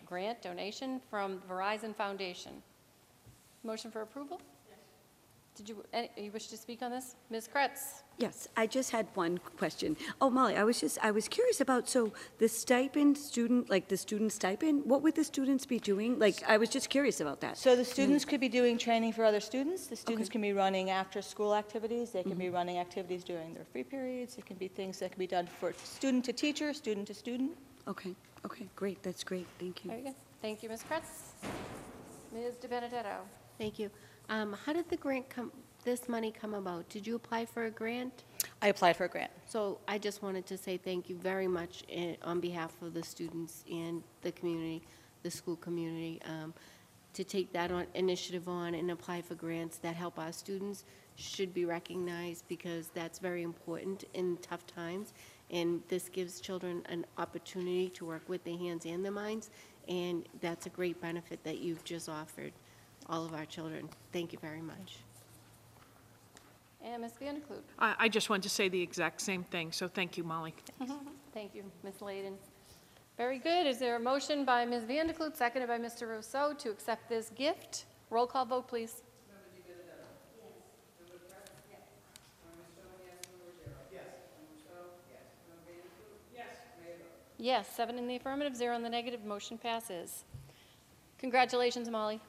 grant 0.06 0.40
donation 0.40 1.00
from 1.10 1.42
Verizon 1.50 1.94
Foundation. 1.94 2.52
Motion 3.64 3.90
for 3.90 4.02
approval? 4.02 4.40
Did 5.54 5.68
you, 5.68 5.84
any- 5.92 6.10
you 6.16 6.32
wish 6.32 6.48
to 6.48 6.56
speak 6.56 6.82
on 6.82 6.90
this? 6.90 7.14
Ms. 7.30 7.48
Kreatz? 7.52 8.02
Yes, 8.18 8.48
I 8.56 8.66
just 8.66 8.90
had 8.90 9.06
one 9.14 9.38
question. 9.56 9.96
Oh, 10.20 10.28
Molly, 10.28 10.56
I 10.56 10.64
was 10.64 10.80
just, 10.80 10.98
I 11.00 11.12
was 11.12 11.28
curious 11.28 11.60
about, 11.60 11.88
so 11.88 12.12
the 12.38 12.48
stipend, 12.48 13.16
student, 13.16 13.70
like 13.70 13.86
the 13.86 13.96
student 13.96 14.32
stipend, 14.32 14.84
what 14.84 15.02
would 15.02 15.14
the 15.14 15.22
students 15.22 15.64
be 15.64 15.78
doing? 15.78 16.18
Like, 16.18 16.42
I 16.48 16.56
was 16.56 16.68
just 16.68 16.90
curious 16.90 17.20
about 17.20 17.40
that. 17.40 17.56
So 17.56 17.76
the 17.76 17.84
students 17.84 18.24
could 18.24 18.40
be 18.40 18.48
doing 18.48 18.78
training 18.78 19.12
for 19.12 19.24
other 19.24 19.40
students. 19.40 19.86
The 19.86 19.96
students 19.96 20.28
can 20.28 20.40
be 20.40 20.52
running 20.52 20.90
after-school 20.90 21.54
activities. 21.54 22.10
They 22.10 22.24
can 22.24 22.34
be 22.34 22.46
mm-hmm. 22.46 22.54
running 22.54 22.78
activities 22.78 23.22
during 23.22 23.54
their 23.54 23.64
free 23.64 23.84
periods. 23.84 24.36
It 24.38 24.46
can 24.46 24.56
be 24.56 24.68
things 24.68 24.98
that 24.98 25.12
can 25.12 25.18
be 25.20 25.28
done 25.28 25.46
for 25.60 25.72
student 25.84 26.24
to 26.24 26.32
teacher, 26.32 26.74
student 26.74 27.06
to 27.06 27.14
student. 27.14 27.52
Okay, 27.86 28.14
okay, 28.44 28.66
great, 28.74 29.02
that's 29.02 29.22
great, 29.22 29.46
thank 29.60 29.84
you. 29.84 29.90
Very 29.90 30.02
good. 30.02 30.14
Thank 30.42 30.62
you, 30.62 30.68
Ms. 30.68 30.84
Kreatz. 30.88 31.48
Ms. 32.32 32.54
DiBenedetto? 32.62 33.18
Thank 33.58 33.78
you. 33.78 33.90
Um, 34.28 34.56
How 34.64 34.72
did 34.72 34.88
the 34.88 34.96
grant 34.96 35.28
come, 35.28 35.52
this 35.84 36.08
money 36.08 36.32
come 36.32 36.54
about? 36.54 36.88
Did 36.88 37.06
you 37.06 37.16
apply 37.16 37.44
for 37.46 37.66
a 37.66 37.70
grant? 37.70 38.24
I 38.62 38.68
applied 38.68 38.96
for 38.96 39.04
a 39.04 39.08
grant. 39.08 39.30
So 39.46 39.78
I 39.86 39.98
just 39.98 40.22
wanted 40.22 40.46
to 40.46 40.56
say 40.56 40.76
thank 40.76 41.08
you 41.08 41.16
very 41.16 41.46
much 41.46 41.84
eh, 41.90 42.16
on 42.22 42.40
behalf 42.40 42.72
of 42.82 42.94
the 42.94 43.02
students 43.02 43.64
and 43.70 44.02
the 44.22 44.32
community, 44.32 44.82
the 45.22 45.30
school 45.30 45.56
community, 45.56 46.20
um, 46.24 46.54
to 47.12 47.24
take 47.24 47.52
that 47.52 47.70
on, 47.70 47.86
initiative 47.94 48.48
on 48.48 48.74
and 48.74 48.90
apply 48.90 49.22
for 49.22 49.34
grants 49.34 49.76
that 49.78 49.94
help 49.94 50.18
our 50.18 50.32
students 50.32 50.84
should 51.16 51.54
be 51.54 51.64
recognized 51.64 52.48
because 52.48 52.88
that's 52.88 53.18
very 53.18 53.42
important 53.42 54.04
in 54.14 54.36
tough 54.38 54.66
times. 54.66 55.12
And 55.50 55.82
this 55.88 56.08
gives 56.08 56.40
children 56.40 56.82
an 56.88 57.04
opportunity 57.18 57.90
to 57.90 58.04
work 58.04 58.28
with 58.28 58.42
their 58.44 58.56
hands 58.56 58.86
and 58.86 59.04
their 59.04 59.12
minds. 59.12 59.50
And 59.86 60.26
that's 60.40 60.66
a 60.66 60.70
great 60.70 61.00
benefit 61.00 61.44
that 61.44 61.58
you've 61.58 61.84
just 61.84 62.08
offered 62.08 62.52
all 63.08 63.24
of 63.24 63.34
our 63.34 63.44
children. 63.44 63.88
Thank 64.12 64.32
you 64.32 64.38
very 64.38 64.60
much. 64.60 64.98
And 66.84 67.02
Ms. 67.02 67.12
Vanderkloot? 67.20 67.62
I, 67.78 67.94
I 67.98 68.08
just 68.08 68.28
wanted 68.28 68.42
to 68.42 68.50
say 68.50 68.68
the 68.68 68.80
exact 68.80 69.20
same 69.20 69.42
thing, 69.42 69.72
so 69.72 69.88
thank 69.88 70.18
you, 70.18 70.24
Molly. 70.24 70.54
Thank 71.32 71.54
you, 71.54 71.64
Ms. 71.82 71.94
Layden. 72.00 72.34
Very 73.16 73.38
good. 73.38 73.66
Is 73.66 73.78
there 73.78 73.96
a 73.96 73.98
motion 73.98 74.44
by 74.44 74.64
Ms. 74.64 74.84
Vanderkloot, 74.84 75.34
seconded 75.34 75.68
by 75.68 75.78
Mr. 75.78 76.06
Ruseau, 76.06 76.56
to 76.58 76.70
accept 76.70 77.08
this 77.08 77.30
gift? 77.30 77.86
Roll 78.10 78.26
call 78.26 78.44
vote, 78.44 78.68
please. 78.68 79.02
Yes. 83.92 84.04
Yes. 86.32 86.46
Yes, 87.38 87.68
seven 87.74 87.98
in 87.98 88.06
the 88.06 88.16
affirmative, 88.16 88.54
zero 88.54 88.76
in 88.76 88.82
the 88.82 88.88
negative, 88.88 89.24
motion 89.24 89.58
passes. 89.58 90.24
Congratulations, 91.18 91.88
Molly. 91.88 92.20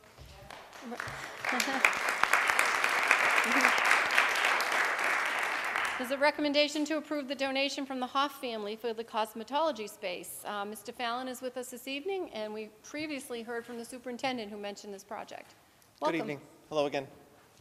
There's 5.97 6.11
a 6.11 6.17
recommendation 6.17 6.85
to 6.85 6.97
approve 6.97 7.27
the 7.27 7.35
donation 7.35 7.85
from 7.85 7.99
the 7.99 8.05
Hoff 8.05 8.39
family 8.41 8.75
for 8.75 8.93
the 8.93 9.03
cosmetology 9.03 9.89
space. 9.89 10.41
Uh, 10.45 10.65
Mr. 10.65 10.93
Fallon 10.93 11.27
is 11.27 11.41
with 11.41 11.57
us 11.57 11.69
this 11.69 11.87
evening, 11.87 12.29
and 12.33 12.53
we 12.53 12.69
previously 12.83 13.41
heard 13.41 13.65
from 13.65 13.77
the 13.77 13.85
superintendent 13.85 14.51
who 14.51 14.57
mentioned 14.57 14.93
this 14.93 15.03
project. 15.03 15.55
Good 16.03 16.15
evening. 16.15 16.41
Hello 16.69 16.85
again. 16.85 17.07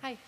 Hi. 0.02 0.18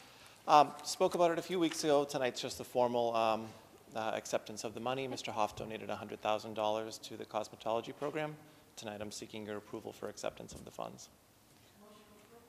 Um, 0.47 0.70
Spoke 0.84 1.16
about 1.16 1.32
it 1.32 1.38
a 1.38 1.42
few 1.42 1.59
weeks 1.59 1.82
ago. 1.84 2.05
Tonight's 2.05 2.40
just 2.40 2.59
the 2.59 2.64
formal 2.64 3.14
um, 3.14 3.47
uh, 3.94 4.12
acceptance 4.14 4.64
of 4.64 4.72
the 4.72 4.80
money. 4.80 5.09
Mr. 5.09 5.28
Hoff 5.28 5.57
donated 5.57 5.88
$100,000 5.88 7.03
to 7.03 7.16
the 7.16 7.24
cosmetology 7.24 7.94
program. 7.94 8.36
Tonight, 8.76 9.01
I'm 9.01 9.11
seeking 9.11 9.44
your 9.44 9.57
approval 9.57 9.92
for 9.92 10.09
acceptance 10.09 10.55
of 10.55 10.64
the 10.64 10.70
funds. 10.70 11.09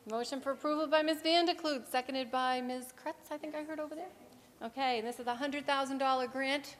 Motion 0.10 0.40
for 0.40 0.52
approval 0.52 0.88
by 0.88 1.02
Ms. 1.02 1.18
Vanderkloot, 1.24 1.86
seconded 1.90 2.32
by 2.32 2.62
Ms. 2.62 2.94
Kreatz, 3.04 3.30
I 3.30 3.38
think 3.38 3.56
I 3.56 3.64
heard 3.64 3.80
over 3.80 3.94
there. 3.94 4.08
Okay, 4.64 5.00
and 5.00 5.08
this 5.08 5.20
is 5.20 5.28
a 5.28 5.36
$100,000 5.36 6.32
grant 6.32 6.78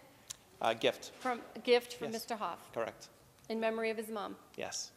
Uh, 0.62 0.74
Gift, 0.74 1.12
from, 1.20 1.42
a 1.56 1.60
gift 1.60 1.96
from 1.96 2.12
Yes. 2.12 2.26
Mr. 2.26 2.38
Hoff 2.38 2.72
correct. 2.74 3.10
in 3.50 3.60
memory 3.60 3.90
of 3.90 3.98
his 3.98 4.08
mom. 4.10 4.36
Yes. 4.56 4.92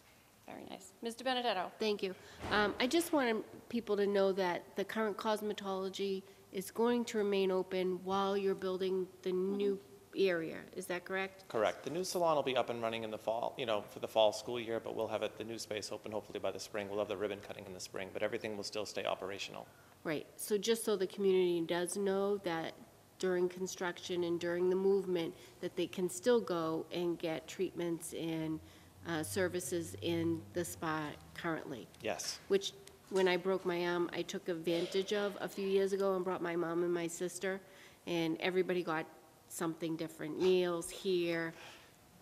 Very 0.46 0.64
nice. 0.70 0.92
Mr. 1.04 1.24
Benedetto? 1.24 1.70
Thank 1.78 2.02
you. 2.04 2.14
Um, 2.52 2.74
I 2.80 2.86
just 2.86 3.12
wanted 3.12 3.42
people 3.68 3.96
to 3.96 4.06
know 4.06 4.32
that 4.32 4.62
the 4.76 4.84
current 4.84 5.16
cosmetology 5.16 6.22
is 6.52 6.70
going 6.70 7.04
to 7.06 7.18
remain 7.18 7.50
open 7.50 7.98
while 8.04 8.36
you're 8.36 8.54
building 8.54 9.06
the 9.22 9.32
new 9.32 9.78
area. 10.16 10.58
Is 10.76 10.86
that 10.86 11.04
correct? 11.04 11.48
Correct. 11.48 11.84
The 11.84 11.90
new 11.90 12.04
salon 12.04 12.36
will 12.36 12.42
be 12.42 12.56
up 12.56 12.70
and 12.70 12.82
running 12.82 13.04
in 13.04 13.10
the 13.10 13.18
fall, 13.18 13.54
you 13.56 13.66
know, 13.66 13.82
for 13.90 13.98
the 14.00 14.08
fall 14.08 14.32
school 14.32 14.58
year, 14.58 14.80
but 14.80 14.94
we'll 14.94 15.08
have 15.08 15.22
it, 15.22 15.36
the 15.38 15.44
new 15.44 15.58
space 15.58 15.90
open 15.92 16.12
hopefully 16.12 16.38
by 16.38 16.50
the 16.50 16.60
spring. 16.60 16.88
We'll 16.88 16.98
have 16.98 17.08
the 17.08 17.16
ribbon 17.16 17.38
cutting 17.46 17.64
in 17.66 17.72
the 17.72 17.80
spring, 17.80 18.08
but 18.12 18.22
everything 18.22 18.56
will 18.56 18.64
still 18.64 18.86
stay 18.86 19.04
operational. 19.04 19.66
Right. 20.04 20.26
So 20.36 20.58
just 20.58 20.84
so 20.84 20.96
the 20.96 21.06
community 21.06 21.60
does 21.66 21.96
know 21.96 22.38
that 22.38 22.72
during 23.18 23.48
construction 23.48 24.24
and 24.24 24.40
during 24.40 24.70
the 24.70 24.76
movement, 24.76 25.34
that 25.60 25.76
they 25.76 25.86
can 25.86 26.08
still 26.08 26.40
go 26.40 26.86
and 26.90 27.18
get 27.18 27.46
treatments 27.46 28.14
and 28.14 28.58
uh, 29.06 29.22
services 29.22 29.96
in 30.02 30.40
the 30.54 30.64
spa 30.64 31.04
currently. 31.34 31.86
Yes. 32.02 32.38
which, 32.48 32.72
when 33.10 33.26
I 33.26 33.36
broke 33.36 33.66
my 33.66 33.86
arm, 33.86 34.08
I 34.12 34.22
took 34.22 34.48
advantage 34.48 35.12
of 35.12 35.36
a 35.40 35.48
few 35.48 35.66
years 35.66 35.92
ago 35.92 36.14
and 36.14 36.24
brought 36.24 36.42
my 36.42 36.54
mom 36.54 36.84
and 36.84 36.94
my 36.94 37.08
sister, 37.08 37.60
and 38.06 38.36
everybody 38.40 38.82
got 38.84 39.04
something 39.50 39.96
different, 39.96 40.40
meals 40.40 40.88
here, 40.88 41.52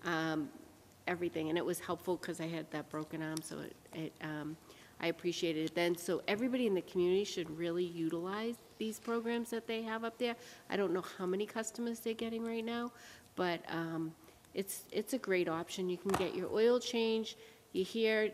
um, 0.05 0.49
everything, 1.07 1.49
and 1.51 1.57
it 1.57 1.65
was 1.65 1.79
helpful 1.79 2.17
because 2.17 2.41
I 2.41 2.47
had 2.47 2.69
that 2.73 2.91
broken 2.91 3.23
arm, 3.23 3.41
so 3.43 3.61
it, 3.61 3.77
it, 3.95 4.13
um, 4.23 4.57
I 5.01 5.07
appreciated 5.09 5.67
it 5.67 5.75
then. 5.75 5.97
So 5.97 6.23
everybody 6.27 6.67
in 6.67 6.75
the 6.75 6.83
community 6.83 7.25
should 7.25 7.49
really 7.57 7.85
utilize 7.85 8.57
these 8.79 8.99
programs 8.99 9.51
that 9.51 9.67
they 9.67 9.83
have 9.83 10.03
up 10.05 10.19
there. 10.19 10.37
I 10.71 10.77
don't 10.77 10.93
know 10.93 11.05
how 11.19 11.27
many 11.27 11.47
customers 11.47 12.01
they're 12.01 12.15
getting 12.15 12.45
right 12.45 12.65
now, 12.65 12.91
but, 13.37 13.61
um, 13.69 14.13
it's, 14.55 14.85
it's 14.91 15.13
a 15.13 15.19
great 15.19 15.49
option. 15.49 15.89
You 15.89 15.99
can 15.99 16.11
get 16.13 16.35
your 16.35 16.51
oil 16.51 16.81
change, 16.81 17.37
You 17.73 17.85
hear 17.85 18.31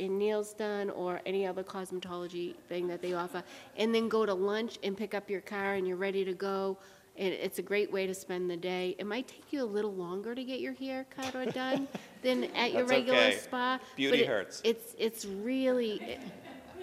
and 0.00 0.18
nails 0.18 0.52
done, 0.52 0.90
or 0.90 1.20
any 1.24 1.46
other 1.46 1.62
cosmetology 1.62 2.56
thing 2.68 2.88
that 2.88 3.00
they 3.00 3.12
offer, 3.14 3.42
and 3.76 3.94
then 3.94 4.08
go 4.08 4.26
to 4.26 4.34
lunch 4.34 4.78
and 4.82 4.96
pick 4.96 5.14
up 5.14 5.30
your 5.30 5.40
car 5.40 5.74
and 5.74 5.86
you're 5.86 5.96
ready 5.96 6.24
to 6.24 6.34
go. 6.34 6.76
And 7.16 7.32
it's 7.34 7.58
a 7.58 7.62
great 7.62 7.92
way 7.92 8.06
to 8.06 8.14
spend 8.14 8.50
the 8.50 8.56
day. 8.56 8.96
It 8.98 9.06
might 9.06 9.28
take 9.28 9.52
you 9.52 9.62
a 9.62 9.66
little 9.66 9.92
longer 9.92 10.34
to 10.34 10.42
get 10.44 10.60
your 10.60 10.72
hair 10.72 11.04
cut 11.14 11.34
or 11.34 11.44
done 11.46 11.86
than 12.22 12.44
at 12.56 12.72
your 12.72 12.82
That's 12.82 12.90
regular 12.90 13.18
okay. 13.18 13.36
spa. 13.38 13.78
but 13.78 13.96
Beauty 13.96 14.22
it- 14.22 14.28
hurts. 14.28 14.60
It's, 14.64 14.94
it's 14.98 15.24
really, 15.26 16.18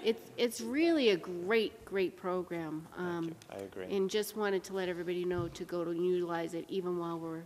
it's, 0.03 0.21
it's 0.37 0.61
really 0.61 1.09
a 1.09 1.17
great, 1.17 1.83
great 1.83 2.15
program. 2.15 2.87
Um, 2.97 3.35
I 3.51 3.57
agree. 3.57 3.85
And 3.95 4.09
just 4.09 4.37
wanted 4.37 4.63
to 4.65 4.73
let 4.73 4.87
everybody 4.87 5.25
know 5.25 5.47
to 5.47 5.63
go 5.63 5.83
to 5.83 5.91
utilize 5.93 6.53
it 6.53 6.65
even 6.69 6.99
while 6.99 7.17
we're 7.19 7.41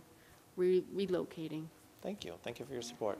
re- 0.56 0.84
relocating. 0.94 1.64
Thank 2.02 2.24
you. 2.24 2.34
Thank 2.42 2.58
you 2.58 2.66
for 2.66 2.74
your 2.74 2.82
support. 2.82 3.18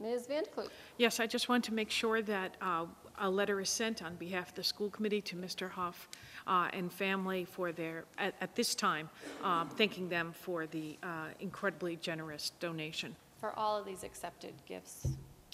Ms. 0.00 0.26
Vanderkloot? 0.26 0.68
Yes, 0.98 1.20
I 1.20 1.26
just 1.26 1.48
want 1.48 1.64
to 1.64 1.72
make 1.74 1.90
sure 1.90 2.22
that 2.22 2.56
uh, 2.60 2.86
a 3.18 3.28
letter 3.30 3.60
is 3.60 3.68
sent 3.70 4.02
on 4.02 4.14
behalf 4.16 4.50
of 4.50 4.54
the 4.54 4.62
school 4.62 4.90
committee 4.90 5.20
to 5.22 5.36
Mr. 5.36 5.70
Hoff 5.70 6.08
uh, 6.46 6.68
and 6.72 6.92
family 6.92 7.44
for 7.44 7.72
their, 7.72 8.04
at 8.18 8.34
at 8.40 8.54
this 8.54 8.74
time, 8.74 9.08
um, 9.42 9.68
thanking 9.68 10.08
them 10.08 10.32
for 10.32 10.66
the 10.66 10.98
uh, 11.02 11.28
incredibly 11.40 11.96
generous 11.96 12.52
donation. 12.60 13.14
For 13.40 13.52
all 13.58 13.76
of 13.76 13.84
these 13.84 14.04
accepted 14.04 14.54
gifts. 14.66 15.08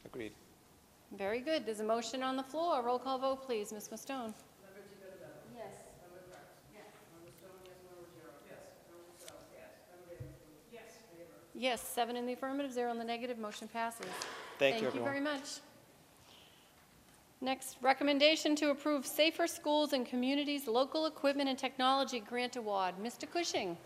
Agreed. 0.04 0.32
Very 1.16 1.40
good. 1.40 1.66
There's 1.66 1.80
a 1.80 1.84
motion 1.84 2.22
on 2.22 2.36
the 2.36 2.42
floor. 2.42 2.82
Roll 2.82 2.98
call 2.98 3.18
vote, 3.18 3.42
please. 3.42 3.72
Ms. 3.72 3.88
Mustone? 3.92 4.32
Yes. 5.54 5.74
Yes, 11.54 11.80
seven 11.80 12.16
in 12.16 12.26
the 12.26 12.32
affirmative, 12.32 12.72
zero 12.72 12.90
in 12.90 12.98
the 12.98 13.04
negative, 13.04 13.38
motion 13.38 13.68
passes. 13.68 14.06
Thank 14.58 14.76
you, 14.76 14.82
Thank 14.82 14.94
you 14.94 15.02
very 15.02 15.20
much. 15.20 15.60
Next, 17.42 17.76
recommendation 17.82 18.54
to 18.54 18.70
approve 18.70 19.04
Safer 19.04 19.48
Schools 19.48 19.94
and 19.94 20.06
Communities 20.06 20.68
Local 20.68 21.06
Equipment 21.06 21.48
and 21.48 21.58
Technology 21.58 22.20
Grant 22.20 22.54
Award. 22.54 22.94
Mr. 23.02 23.28
Cushing? 23.28 23.76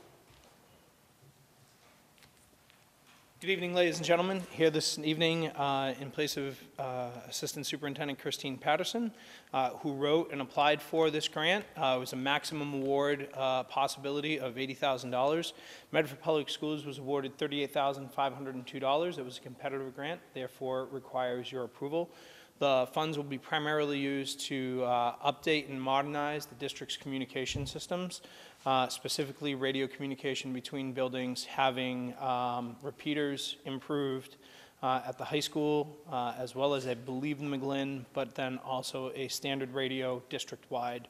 Good 3.40 3.48
evening, 3.48 3.72
ladies 3.72 3.96
and 3.96 4.04
gentlemen. 4.04 4.42
Here 4.50 4.68
this 4.68 4.98
evening 4.98 5.48
uh, 5.48 5.94
in 5.98 6.10
place 6.10 6.36
of 6.36 6.62
uh, 6.78 7.08
Assistant 7.30 7.64
Superintendent 7.64 8.18
Christine 8.18 8.58
Patterson, 8.58 9.10
uh, 9.54 9.70
who 9.80 9.94
wrote 9.94 10.32
and 10.32 10.42
applied 10.42 10.82
for 10.82 11.08
this 11.08 11.26
grant. 11.26 11.64
Uh, 11.78 11.94
It 11.96 12.00
was 12.00 12.12
a 12.12 12.16
maximum 12.16 12.74
award 12.74 13.30
uh, 13.32 13.62
possibility 13.62 14.38
of 14.38 14.56
$80,000. 14.56 15.54
Medford 15.92 16.20
Public 16.20 16.50
Schools 16.50 16.84
was 16.84 16.98
awarded 16.98 17.38
$38,502. 17.38 19.18
It 19.18 19.24
was 19.24 19.38
a 19.38 19.40
competitive 19.40 19.96
grant, 19.96 20.20
therefore 20.34 20.88
requires 20.92 21.50
your 21.50 21.64
approval. 21.64 22.10
The 22.58 22.88
funds 22.92 23.18
will 23.18 23.24
be 23.24 23.36
primarily 23.36 23.98
used 23.98 24.40
to 24.46 24.82
uh, 24.84 25.30
update 25.30 25.68
and 25.68 25.80
modernize 25.80 26.46
the 26.46 26.54
district's 26.54 26.96
communication 26.96 27.66
systems, 27.66 28.22
uh, 28.64 28.88
specifically 28.88 29.54
radio 29.54 29.86
communication 29.86 30.54
between 30.54 30.92
buildings, 30.92 31.44
having 31.44 32.14
um, 32.18 32.76
repeaters 32.82 33.56
improved 33.66 34.36
uh, 34.82 35.02
at 35.06 35.18
the 35.18 35.24
high 35.24 35.40
school, 35.40 35.98
uh, 36.10 36.32
as 36.38 36.54
well 36.54 36.72
as 36.74 36.86
I 36.86 36.94
believe 36.94 37.40
in 37.40 37.50
McGlynn, 37.50 38.06
but 38.14 38.34
then 38.34 38.58
also 38.64 39.12
a 39.14 39.28
standard 39.28 39.74
radio 39.74 40.22
district-wide 40.30 41.08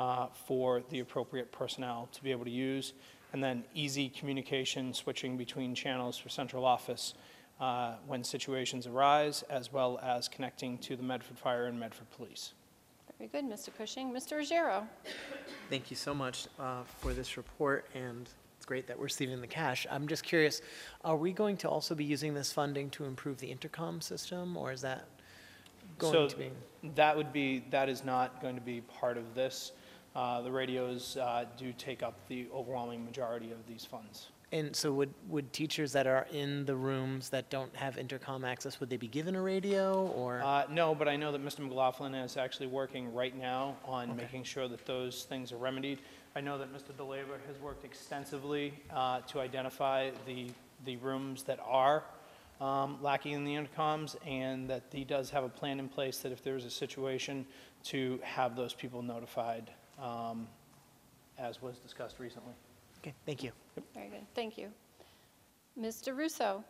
uh, 0.00 0.26
for 0.46 0.82
the 0.90 0.98
appropriate 0.98 1.52
personnel 1.52 2.08
to 2.12 2.22
be 2.24 2.32
able 2.32 2.44
to 2.44 2.50
use, 2.50 2.92
and 3.32 3.42
then 3.42 3.62
easy 3.72 4.08
communication 4.08 4.92
switching 4.92 5.36
between 5.36 5.76
channels 5.76 6.16
for 6.18 6.28
central 6.28 6.64
office 6.64 7.14
uh, 7.60 7.94
when 8.06 8.22
situations 8.24 8.86
arise, 8.86 9.42
as 9.50 9.72
well 9.72 9.98
as 10.02 10.28
connecting 10.28 10.78
to 10.78 10.96
the 10.96 11.02
Medford 11.02 11.38
Fire 11.38 11.66
and 11.66 11.78
Medford 11.78 12.10
Police. 12.16 12.52
Very 13.18 13.28
good, 13.28 13.44
Mr. 13.44 13.70
Cushing. 13.76 14.12
Mr. 14.12 14.36
Ruggiero? 14.36 14.86
Thank 15.70 15.90
you 15.90 15.96
so 15.96 16.14
much 16.14 16.46
uh, 16.60 16.82
for 16.98 17.12
this 17.12 17.36
report, 17.36 17.86
and 17.94 18.28
it's 18.56 18.66
great 18.66 18.86
that 18.86 18.96
we're 18.96 19.04
receiving 19.04 19.40
the 19.40 19.46
cash. 19.46 19.86
I'm 19.90 20.06
just 20.06 20.22
curious, 20.22 20.62
are 21.04 21.16
we 21.16 21.32
going 21.32 21.56
to 21.58 21.68
also 21.68 21.96
be 21.96 22.04
using 22.04 22.32
this 22.32 22.52
funding 22.52 22.90
to 22.90 23.04
improve 23.06 23.38
the 23.38 23.50
intercom 23.50 24.00
system, 24.00 24.56
or 24.56 24.70
is 24.70 24.80
that 24.82 25.04
going 25.98 26.12
So 26.12 26.28
to 26.28 26.36
be? 26.36 26.50
that 26.94 27.16
would 27.16 27.32
be, 27.32 27.64
that 27.70 27.88
is 27.88 28.04
not 28.04 28.40
going 28.40 28.54
to 28.54 28.60
be 28.60 28.82
part 28.82 29.16
of 29.18 29.34
this. 29.34 29.72
Uh, 30.14 30.40
The 30.40 30.50
radios 30.52 31.16
uh, 31.16 31.44
do 31.56 31.72
take 31.72 32.04
up 32.04 32.14
the 32.28 32.46
overwhelming 32.54 33.04
majority 33.04 33.50
of 33.50 33.58
these 33.66 33.84
funds. 33.84 34.28
And 34.50 34.74
so 34.74 34.92
would, 34.92 35.12
would 35.28 35.52
teachers 35.52 35.92
that 35.92 36.06
are 36.06 36.26
in 36.32 36.64
the 36.64 36.74
rooms 36.74 37.28
that 37.30 37.50
don't 37.50 37.74
have 37.76 37.98
intercom 37.98 38.44
access, 38.44 38.80
would 38.80 38.88
they 38.88 38.96
be 38.96 39.06
given 39.06 39.34
a 39.34 39.42
radio, 39.42 40.06
or? 40.16 40.40
Uh, 40.42 40.64
No, 40.70 40.94
but 40.94 41.06
I 41.06 41.16
know 41.16 41.32
that 41.32 41.44
Mr. 41.44 41.60
McLaughlin 41.60 42.14
is 42.14 42.38
actually 42.38 42.68
working 42.68 43.12
right 43.12 43.36
now 43.36 43.76
on 43.84 44.16
making 44.16 44.44
sure 44.44 44.66
that 44.66 44.86
those 44.86 45.24
things 45.24 45.52
are 45.52 45.58
remedied. 45.58 45.98
I 46.34 46.40
know 46.40 46.56
that 46.56 46.72
Mr. 46.72 46.96
D'Alleva 46.96 47.38
has 47.46 47.58
worked 47.60 47.84
extensively 47.84 48.72
uh, 48.90 49.20
to 49.20 49.40
identify 49.40 50.10
the, 50.26 50.50
the 50.86 50.96
rooms 50.96 51.42
that 51.42 51.60
are 51.66 52.04
um, 52.60 52.98
lacking 53.02 53.32
in 53.32 53.44
the 53.44 53.54
intercoms, 53.54 54.16
and 54.26 54.68
that 54.70 54.84
he 54.92 55.04
does 55.04 55.30
have 55.30 55.44
a 55.44 55.48
plan 55.48 55.78
in 55.78 55.88
place 55.88 56.18
that 56.20 56.32
if 56.32 56.42
there's 56.42 56.64
a 56.64 56.70
situation, 56.70 57.44
to 57.84 58.18
have 58.22 58.56
those 58.56 58.72
people 58.72 59.02
notified, 59.02 59.70
um, 60.02 60.48
as 61.38 61.60
was 61.60 61.78
discussed 61.78 62.18
recently. 62.18 62.54
Okay, 63.02 63.14
thank 63.26 63.42
you. 63.42 63.52
Very 63.94 64.08
good, 64.08 64.26
thank 64.34 64.58
you. 64.58 64.68
Mr. 65.80 66.14
Ruseau? 66.14 66.64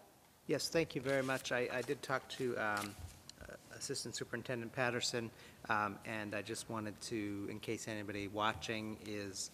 Yes, 0.47 0.69
thank 0.69 0.95
you 0.95 1.01
very 1.01 1.23
much. 1.23 1.53
I, 1.53 1.69
I 1.73 1.83
did 1.83 2.03
talk 2.03 2.29
to 2.31 2.57
um, 2.57 2.95
uh, 3.43 3.55
Assistant 3.77 4.15
Superintendent 4.15 4.73
Patterson, 4.73 5.31
um, 5.71 5.99
and 6.05 6.35
I 6.35 6.43
just 6.43 6.69
wanted 6.69 7.01
to, 7.03 7.49
in 7.51 7.59
case 7.61 7.89
anybody 7.89 8.29
watching 8.29 8.99
is 9.07 9.51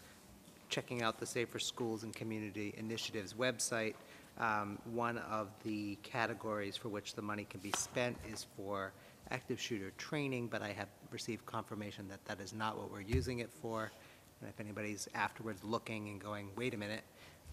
checking 0.68 1.02
out 1.02 1.20
the 1.20 1.26
Safer 1.26 1.60
Schools 1.60 2.02
and 2.02 2.14
Community 2.14 2.74
Initiatives 2.76 3.34
website, 3.34 3.94
um, 4.38 4.78
one 4.92 5.18
of 5.18 5.48
the 5.62 5.96
categories 6.02 6.76
for 6.76 6.88
which 6.88 7.14
the 7.14 7.22
money 7.22 7.46
can 7.48 7.60
be 7.60 7.72
spent 7.76 8.16
is 8.32 8.46
for 8.56 8.92
active 9.30 9.60
shooter 9.60 9.92
training, 9.96 10.48
but 10.48 10.62
I 10.62 10.72
have 10.72 10.88
received 11.10 11.46
confirmation 11.46 12.08
that 12.08 12.24
that 12.24 12.40
is 12.40 12.52
not 12.52 12.76
what 12.76 12.90
we're 12.90 13.00
using 13.00 13.38
it 13.38 13.50
for. 13.50 13.92
And 14.40 14.50
if 14.50 14.60
anybody's 14.60 15.08
afterwards 15.14 15.62
looking 15.64 16.08
and 16.08 16.20
going, 16.20 16.50
wait 16.56 16.74
a 16.74 16.76
minute, 16.76 17.02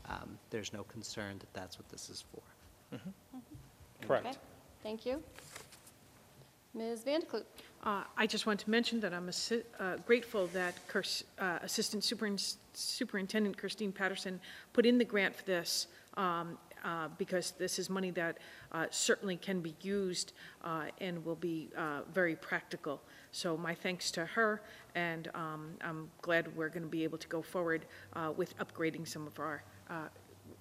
um, 0.09 0.37
there's 0.49 0.73
no 0.73 0.83
concern 0.83 1.37
that 1.39 1.53
that's 1.53 1.77
what 1.77 1.87
this 1.89 2.09
is 2.09 2.23
for. 2.31 2.99
Correct. 4.01 4.25
Okay, 4.25 4.37
Thank 4.83 5.05
you. 5.05 5.21
Ms. 6.73 7.03
Vanderkloot? 7.05 7.43
Uh, 7.83 8.03
I 8.17 8.25
just 8.27 8.45
want 8.45 8.59
to 8.61 8.69
mention 8.69 8.99
that 9.01 9.13
I'm 9.13 9.27
assi- 9.27 9.63
uh, 9.79 9.97
grateful 10.05 10.47
that 10.47 10.75
Kirs- 10.87 11.23
uh, 11.39 11.59
Assistant 11.61 12.03
Superin- 12.03 12.55
Superintendent 12.73 13.57
Christine 13.57 13.91
Patterson 13.91 14.39
put 14.73 14.85
in 14.85 14.97
the 14.97 15.05
grant 15.05 15.35
for 15.35 15.43
this, 15.43 15.87
um, 16.15 16.57
uh, 16.83 17.09
because 17.17 17.51
this 17.51 17.77
is 17.77 17.89
money 17.89 18.11
that 18.11 18.37
uh, 18.71 18.85
certainly 18.89 19.35
can 19.35 19.61
be 19.61 19.75
used 19.81 20.33
uh, 20.63 20.85
and 20.99 21.23
will 21.25 21.35
be 21.35 21.69
uh, 21.77 22.01
very 22.13 22.35
practical. 22.35 23.01
So 23.31 23.55
my 23.55 23.73
thanks 23.73 24.11
to 24.11 24.25
her, 24.25 24.61
and 24.93 25.29
um, 25.33 25.71
I'm 25.81 26.09
glad 26.21 26.55
we're 26.55 26.69
going 26.69 26.83
to 26.83 26.89
be 26.89 27.03
able 27.03 27.17
to 27.17 27.27
go 27.27 27.41
forward 27.41 27.85
uh, 28.13 28.33
with 28.35 28.57
upgrading 28.57 29.07
some 29.07 29.25
of 29.25 29.39
our 29.39 29.63
uh, 29.89 30.07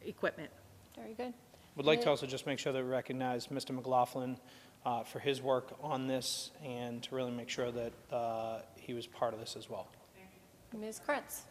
equipment. 0.02 0.50
Very 0.96 1.14
good. 1.14 1.32
I 1.32 1.76
would 1.76 1.86
like 1.86 2.00
to 2.02 2.10
also 2.10 2.26
just 2.26 2.46
make 2.46 2.58
sure 2.58 2.72
that 2.72 2.84
we 2.84 2.90
recognize 2.90 3.48
Mr. 3.48 3.74
McLaughlin 3.74 4.36
uh, 4.84 5.02
for 5.02 5.18
his 5.18 5.42
work 5.42 5.76
on 5.82 6.06
this 6.06 6.50
and 6.64 7.02
to 7.02 7.14
really 7.14 7.30
make 7.30 7.48
sure 7.48 7.70
that 7.70 7.92
uh, 8.12 8.60
he 8.76 8.94
was 8.94 9.06
part 9.06 9.34
of 9.34 9.40
this 9.40 9.56
as 9.56 9.68
well. 9.68 9.88
Ms. 10.78 11.00
Kreatz? 11.06 11.42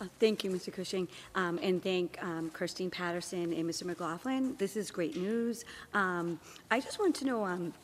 Uh, 0.00 0.06
Thank 0.20 0.44
you, 0.44 0.50
Mr. 0.50 0.72
Cushing, 0.72 1.08
um, 1.34 1.58
and 1.60 1.82
thank 1.82 2.22
um, 2.22 2.50
Christine 2.50 2.90
Patterson 2.90 3.52
and 3.52 3.68
Mr. 3.68 3.84
McLaughlin. 3.84 4.54
This 4.58 4.76
is 4.76 4.90
great 4.90 5.16
news. 5.16 5.64
Um, 5.92 6.38
I 6.70 6.78
just 6.78 7.00
want 7.00 7.16
to 7.16 7.24
know, 7.24 7.44
um, 7.44 7.74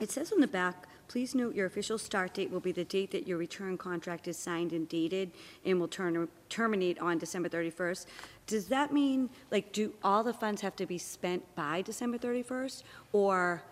it 0.00 0.10
says 0.10 0.32
on 0.32 0.40
the 0.40 0.48
back, 0.48 0.88
please 1.12 1.34
note 1.34 1.54
your 1.54 1.66
official 1.66 1.98
start 1.98 2.32
date 2.32 2.50
will 2.50 2.58
be 2.58 2.72
the 2.72 2.84
date 2.84 3.10
that 3.10 3.28
your 3.28 3.36
return 3.36 3.76
contract 3.76 4.26
is 4.26 4.38
signed 4.38 4.72
and 4.72 4.88
dated 4.88 5.30
and 5.66 5.78
will 5.78 5.86
turn- 5.86 6.26
terminate 6.48 6.98
on 7.00 7.18
December 7.18 7.50
31st. 7.50 8.06
Does 8.46 8.66
that 8.68 8.94
mean, 8.94 9.28
like, 9.50 9.72
do 9.72 9.92
all 10.02 10.24
the 10.24 10.32
funds 10.32 10.62
have 10.62 10.74
to 10.76 10.86
be 10.86 10.96
spent 10.96 11.42
by 11.54 11.82
December 11.82 12.16
31st? 12.16 12.82
Or, 13.12 13.62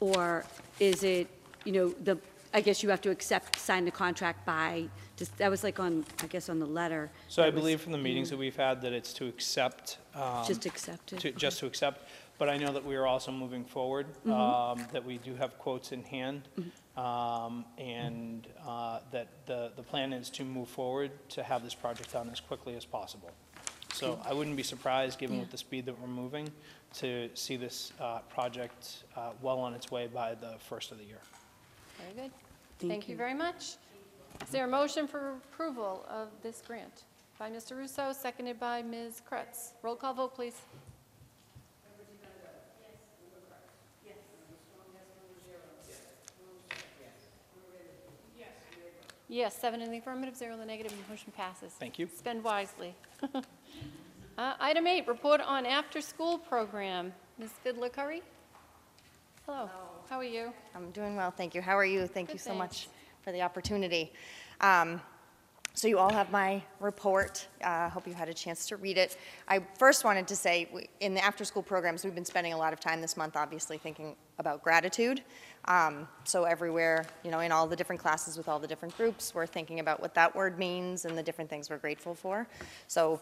or 0.00 0.44
is 0.78 1.02
it, 1.02 1.28
you 1.64 1.72
know, 1.72 1.88
the, 2.04 2.18
I 2.52 2.60
guess 2.60 2.82
you 2.82 2.90
have 2.90 3.00
to 3.02 3.10
accept, 3.10 3.58
sign 3.58 3.86
the 3.86 3.90
contract 3.90 4.44
by, 4.44 4.86
just, 5.16 5.34
that 5.38 5.50
was 5.50 5.64
like 5.64 5.80
on, 5.80 6.04
I 6.22 6.26
guess 6.26 6.50
on 6.50 6.58
the 6.58 6.66
letter. 6.66 7.10
So 7.28 7.42
I 7.42 7.46
that 7.46 7.54
was- 7.54 7.62
believe 7.62 7.80
from 7.80 7.92
the 7.92 7.98
meetings 7.98 8.28
that 8.28 8.36
we've 8.36 8.54
had 8.54 8.82
that 8.82 8.92
it's 8.92 9.14
to 9.14 9.26
accept. 9.26 9.96
um, 10.14 10.44
Just 10.46 10.66
accept 10.66 11.14
it, 11.14 11.20
to- 11.20 11.32
Just 11.32 11.58
to 11.60 11.66
accept, 11.66 12.06
but 12.38 12.48
I 12.48 12.56
know 12.56 12.72
that 12.72 12.84
we 12.84 12.96
are 12.96 13.06
also 13.06 13.32
moving 13.32 13.64
forward, 13.64 14.06
Mhm. 14.24 14.32
um, 14.32 14.86
that 14.92 15.04
we 15.04 15.18
do 15.18 15.34
have 15.36 15.58
quotes 15.58 15.92
in 15.92 16.02
hand, 16.04 16.48
Mm-hmm. 16.58 16.98
um, 17.00 17.64
and 17.78 18.46
uh, 18.66 19.00
that 19.10 19.28
the, 19.46 19.72
the 19.76 19.82
plan 19.82 20.12
is 20.12 20.30
to 20.30 20.44
move 20.44 20.68
forward 20.68 21.10
to 21.30 21.42
have 21.42 21.62
this 21.62 21.74
project 21.74 22.12
done 22.12 22.28
as 22.30 22.40
quickly 22.40 22.76
as 22.76 22.84
possible. 22.84 23.30
So 23.94 24.20
I 24.24 24.34
wouldn't 24.34 24.56
be 24.56 24.62
surprised, 24.62 25.18
given 25.18 25.36
Yeah. 25.36 25.42
with 25.42 25.50
the 25.52 25.58
speed 25.58 25.86
that 25.86 25.98
we're 25.98 26.06
moving, 26.08 26.52
to 26.94 27.30
see 27.34 27.56
this 27.56 27.92
uh, 28.00 28.18
project 28.28 29.04
uh, 29.16 29.32
well 29.40 29.58
on 29.58 29.72
its 29.74 29.90
way 29.90 30.06
by 30.06 30.34
the 30.34 30.56
first 30.58 30.92
of 30.92 30.98
the 30.98 31.04
year. 31.04 31.20
Very 31.98 32.12
good. 32.14 32.32
Thank 32.78 32.90
Thank 32.92 33.08
you 33.08 33.12
you. 33.12 33.16
very 33.16 33.32
much. 33.34 33.76
Is 34.42 34.50
there 34.50 34.64
a 34.66 34.68
motion 34.68 35.08
for 35.08 35.32
approval 35.32 36.04
of 36.10 36.28
this 36.42 36.62
grant? 36.66 37.04
By 37.38 37.50
Mr. 37.50 37.74
Ruseau, 37.76 38.14
seconded 38.14 38.58
by 38.60 38.82
Ms. 38.82 39.22
Kreatz. 39.30 39.72
Roll 39.82 39.96
call 39.96 40.12
vote, 40.14 40.34
please. 40.34 40.56
Yes, 49.28 49.56
seven 49.56 49.80
in 49.82 49.90
the 49.90 49.98
affirmative, 49.98 50.36
zero 50.36 50.54
in 50.54 50.60
the 50.60 50.66
negative, 50.66 50.92
and 50.92 51.04
the 51.04 51.08
motion 51.10 51.32
passes. 51.36 51.72
Thank 51.72 51.98
you. 51.98 52.08
Spend 52.16 52.42
wisely. 52.44 52.94
Uh, 54.38 54.52
Item 54.60 54.86
eight, 54.86 55.08
report 55.08 55.40
on 55.40 55.64
after-school 55.64 56.36
program. 56.36 57.10
Ms. 57.38 57.48
Fidler 57.64 57.90
Curry? 57.90 58.20
Hello, 59.46 59.70
how 60.10 60.18
are 60.18 60.24
you? 60.24 60.52
I'm 60.74 60.90
doing 60.90 61.16
well, 61.16 61.30
thank 61.30 61.54
you. 61.54 61.62
How 61.62 61.74
are 61.74 61.86
you? 61.86 62.06
Thank 62.06 62.26
Good, 62.28 62.34
you 62.34 62.38
so 62.40 62.50
thanks. 62.50 62.58
much 62.58 62.88
for 63.22 63.32
the 63.32 63.40
opportunity. 63.40 64.12
Um, 64.60 65.00
So 65.72 65.88
you 65.88 65.98
all 65.98 66.12
have 66.12 66.30
my 66.30 66.62
report. 66.80 67.48
I 67.64 67.88
hope 67.88 68.06
you 68.06 68.12
had 68.12 68.28
a 68.28 68.34
chance 68.34 68.66
to 68.68 68.76
read 68.76 68.98
it. 68.98 69.16
I 69.48 69.60
first 69.78 70.04
wanted 70.04 70.28
to 70.28 70.36
say, 70.36 70.68
we- 70.70 70.88
in 71.00 71.14
the 71.14 71.24
after-school 71.24 71.62
programs, 71.62 72.04
we've 72.04 72.14
been 72.14 72.24
spending 72.26 72.52
a 72.52 72.58
lot 72.58 72.74
of 72.74 72.80
time 72.80 73.00
this 73.00 73.16
month, 73.16 73.36
obviously, 73.36 73.78
thinking 73.78 74.16
about 74.38 74.62
gratitude. 74.62 75.22
Um, 75.68 76.08
So 76.24 76.44
everywhere, 76.44 77.06
you 77.24 77.30
know, 77.30 77.40
in 77.40 77.52
all 77.52 77.66
the 77.66 77.76
different 77.76 78.00
classes 78.00 78.36
with 78.36 78.48
all 78.48 78.58
the 78.58 78.66
different 78.66 78.96
groups, 78.96 79.34
we're 79.34 79.46
thinking 79.46 79.80
about 79.80 80.00
what 80.00 80.14
that 80.14 80.34
word 80.34 80.58
means 80.58 81.04
and 81.04 81.16
the 81.16 81.22
different 81.22 81.50
things 81.50 81.70
we're 81.70 81.78
grateful 81.78 82.14
for. 82.14 82.46
So 82.88 83.20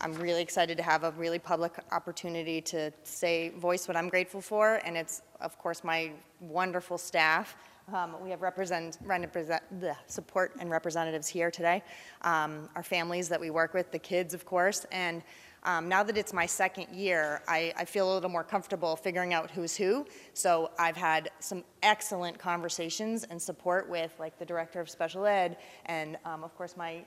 I'm 0.00 0.14
really 0.14 0.42
excited 0.42 0.76
to 0.76 0.82
have 0.82 1.04
a 1.04 1.12
really 1.12 1.38
public 1.38 1.72
opportunity 1.92 2.60
to 2.62 2.92
say, 3.04 3.50
voice 3.50 3.88
what 3.88 3.96
I'm 3.96 4.08
grateful 4.08 4.40
for, 4.40 4.80
and 4.84 4.96
it's, 4.96 5.22
of 5.40 5.58
course, 5.58 5.82
my 5.82 6.12
wonderful 6.40 6.98
staff. 6.98 7.56
Um, 7.92 8.16
We 8.22 8.30
have 8.30 8.42
represent, 8.42 8.98
represent, 9.04 9.62
the 9.80 9.96
support 10.06 10.52
and 10.60 10.70
representatives 10.70 11.26
here 11.26 11.50
today, 11.50 11.82
um, 12.22 12.68
our 12.76 12.82
families 12.82 13.28
that 13.28 13.40
we 13.40 13.50
work 13.50 13.74
with, 13.74 13.90
the 13.90 13.98
kids, 13.98 14.34
of 14.34 14.44
course, 14.44 14.86
and 14.92 15.22
Um, 15.64 15.88
now 15.88 16.02
that 16.02 16.16
it's 16.16 16.32
my 16.32 16.46
second 16.46 16.88
year, 16.92 17.42
I, 17.46 17.72
I 17.76 17.84
feel 17.84 18.12
a 18.12 18.14
little 18.14 18.30
more 18.30 18.42
comfortable 18.42 18.96
figuring 18.96 19.32
out 19.32 19.50
who's 19.50 19.76
who. 19.76 20.06
So 20.34 20.70
I've 20.78 20.96
had 20.96 21.30
some 21.38 21.62
excellent 21.82 22.38
conversations 22.38 23.24
and 23.24 23.40
support 23.40 23.88
with 23.88 24.12
like 24.18 24.38
the 24.38 24.44
director 24.44 24.80
of 24.80 24.90
special 24.90 25.24
ed 25.26 25.58
and 25.86 26.18
um, 26.24 26.42
of 26.44 26.56
course 26.56 26.76
my 26.76 27.04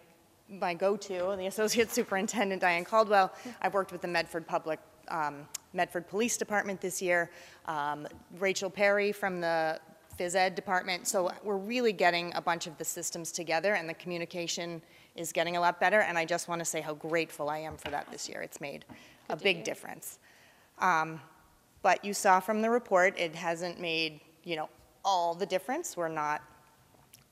my 0.47 0.75
go-to, 0.75 1.35
the 1.37 1.47
associate 1.47 1.91
superintendent 1.91 2.61
Diane 2.61 2.85
Caldwell. 2.85 3.33
I've 3.61 3.73
worked 3.73 3.91
with 3.91 4.01
the 4.01 4.07
Medford 4.07 4.45
Public 4.45 4.79
um, 5.07 5.47
Medford 5.73 6.07
Police 6.07 6.37
Department 6.37 6.81
this 6.81 7.01
year, 7.01 7.31
um, 7.65 8.07
Rachel 8.39 8.69
Perry 8.69 9.11
from 9.11 9.41
the 9.41 9.79
phys 10.17 10.35
ed 10.35 10.55
department. 10.55 11.07
So 11.07 11.31
we're 11.43 11.57
really 11.57 11.93
getting 11.93 12.33
a 12.35 12.41
bunch 12.41 12.67
of 12.67 12.77
the 12.77 12.85
systems 12.85 13.31
together, 13.31 13.73
and 13.73 13.89
the 13.89 13.93
communication 13.95 14.81
is 15.15 15.31
getting 15.31 15.57
a 15.57 15.61
lot 15.61 15.79
better. 15.79 16.01
And 16.01 16.17
I 16.17 16.25
just 16.25 16.47
want 16.47 16.59
to 16.59 16.65
say 16.65 16.81
how 16.81 16.93
grateful 16.93 17.49
I 17.49 17.59
am 17.59 17.77
for 17.77 17.89
that 17.89 18.09
this 18.11 18.27
year. 18.27 18.41
It's 18.41 18.59
made 18.59 18.85
a 19.29 19.35
big 19.35 19.63
difference. 19.63 20.19
Um, 20.79 21.21
but 21.81 22.03
you 22.03 22.13
saw 22.13 22.39
from 22.39 22.61
the 22.61 22.69
report, 22.69 23.17
it 23.17 23.35
hasn't 23.35 23.79
made 23.79 24.19
you 24.43 24.55
know 24.55 24.69
all 25.03 25.35
the 25.35 25.45
difference. 25.45 25.95
We're 25.95 26.07
not 26.07 26.41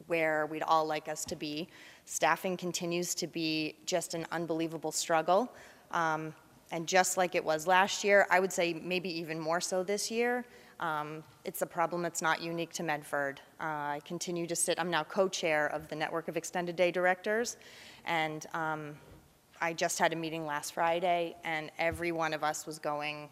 where 0.07 0.45
we'd 0.45 0.63
all 0.63 0.85
like 0.85 1.07
us 1.07 1.25
to 1.25 1.35
be. 1.35 1.67
Staffing 2.05 2.57
continues 2.57 3.15
to 3.15 3.27
be 3.27 3.75
just 3.85 4.13
an 4.13 4.25
unbelievable 4.31 4.91
struggle. 4.91 5.51
Um, 5.91 6.33
and 6.71 6.87
just 6.87 7.17
like 7.17 7.35
it 7.35 7.43
was 7.43 7.67
last 7.67 8.03
year, 8.03 8.27
I 8.29 8.39
would 8.39 8.51
say 8.51 8.73
maybe 8.73 9.09
even 9.19 9.39
more 9.39 9.61
so 9.61 9.83
this 9.83 10.09
year. 10.09 10.45
Um, 10.79 11.23
it's 11.45 11.61
a 11.61 11.65
problem 11.65 12.01
that's 12.01 12.21
not 12.21 12.41
unique 12.41 12.73
to 12.73 12.83
Medford. 12.83 13.39
Uh, 13.59 13.63
I 13.63 14.01
continue 14.05 14.47
to 14.47 14.55
sit, 14.55 14.79
I'm 14.79 14.89
now 14.89 15.03
co-chair 15.03 15.67
of 15.67 15.87
the 15.87 15.95
Network 15.95 16.27
of 16.27 16.37
Extended 16.37 16.75
Day 16.75 16.91
Directors, 16.91 17.57
and 18.05 18.45
um, 18.53 18.95
I 19.61 19.73
just 19.73 19.99
had 19.99 20.11
a 20.13 20.15
meeting 20.15 20.45
last 20.45 20.73
Friday, 20.73 21.35
and 21.43 21.71
every 21.79 22.11
one 22.11 22.33
of 22.33 22.43
us 22.43 22.65
was 22.65 22.79
going 22.79 23.29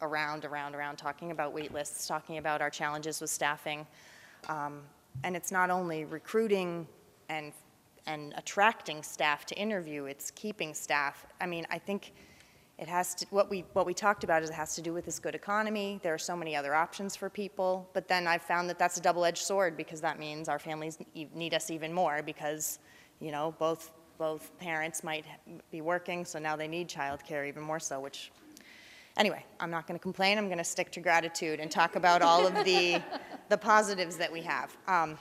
around, 0.00 0.44
around, 0.44 0.74
around, 0.74 0.96
talking 0.96 1.30
about 1.30 1.52
wait 1.52 1.72
lists, 1.72 2.06
talking 2.06 2.38
about 2.38 2.62
our 2.62 2.70
challenges 2.70 3.20
with 3.20 3.30
staffing. 3.30 3.86
Um, 4.48 4.82
and 5.22 5.36
it's 5.36 5.52
not 5.52 5.70
only 5.70 6.04
recruiting 6.04 6.86
and, 7.28 7.52
and 8.06 8.34
attracting 8.36 9.02
staff 9.02 9.46
to 9.46 9.54
interview, 9.56 10.04
it's 10.04 10.30
keeping 10.30 10.74
staff. 10.74 11.26
I 11.40 11.46
mean, 11.46 11.66
I 11.70 11.78
think 11.78 12.12
it 12.78 12.88
has 12.88 13.14
to, 13.16 13.26
what 13.30 13.48
we, 13.48 13.64
what 13.72 13.86
we 13.86 13.94
talked 13.94 14.24
about 14.24 14.42
is 14.42 14.50
it 14.50 14.54
has 14.54 14.74
to 14.74 14.82
do 14.82 14.92
with 14.92 15.04
this 15.04 15.20
good 15.20 15.34
economy. 15.34 16.00
There 16.02 16.12
are 16.12 16.18
so 16.18 16.36
many 16.36 16.56
other 16.56 16.74
options 16.74 17.14
for 17.14 17.30
people. 17.30 17.88
But 17.92 18.08
then 18.08 18.26
I've 18.26 18.42
found 18.42 18.68
that 18.68 18.78
that's 18.78 18.96
a 18.96 19.00
double-edged 19.00 19.42
sword 19.42 19.76
because 19.76 20.00
that 20.00 20.18
means 20.18 20.48
our 20.48 20.58
families 20.58 20.98
need 21.14 21.54
us 21.54 21.70
even 21.70 21.92
more 21.92 22.20
because, 22.24 22.80
you 23.20 23.30
know, 23.30 23.54
both, 23.60 23.92
both 24.18 24.50
parents 24.58 25.04
might 25.04 25.24
be 25.70 25.82
working, 25.82 26.24
so 26.24 26.40
now 26.40 26.56
they 26.56 26.66
need 26.66 26.88
childcare 26.88 27.46
even 27.46 27.62
more 27.62 27.78
so, 27.78 28.00
which, 28.00 28.32
anyway, 29.16 29.44
I'm 29.60 29.70
not 29.70 29.86
going 29.86 29.98
to 29.98 30.02
complain. 30.02 30.36
I'm 30.36 30.46
going 30.46 30.58
to 30.58 30.64
stick 30.64 30.90
to 30.92 31.00
gratitude 31.00 31.60
and 31.60 31.70
talk 31.70 31.94
about 31.94 32.22
all 32.22 32.44
of 32.44 32.64
the, 32.64 33.00
the 33.50 33.58
positives 33.58 34.16
that 34.16 34.32
we 34.32 34.42
have. 34.42 34.76
Um, 34.88 35.16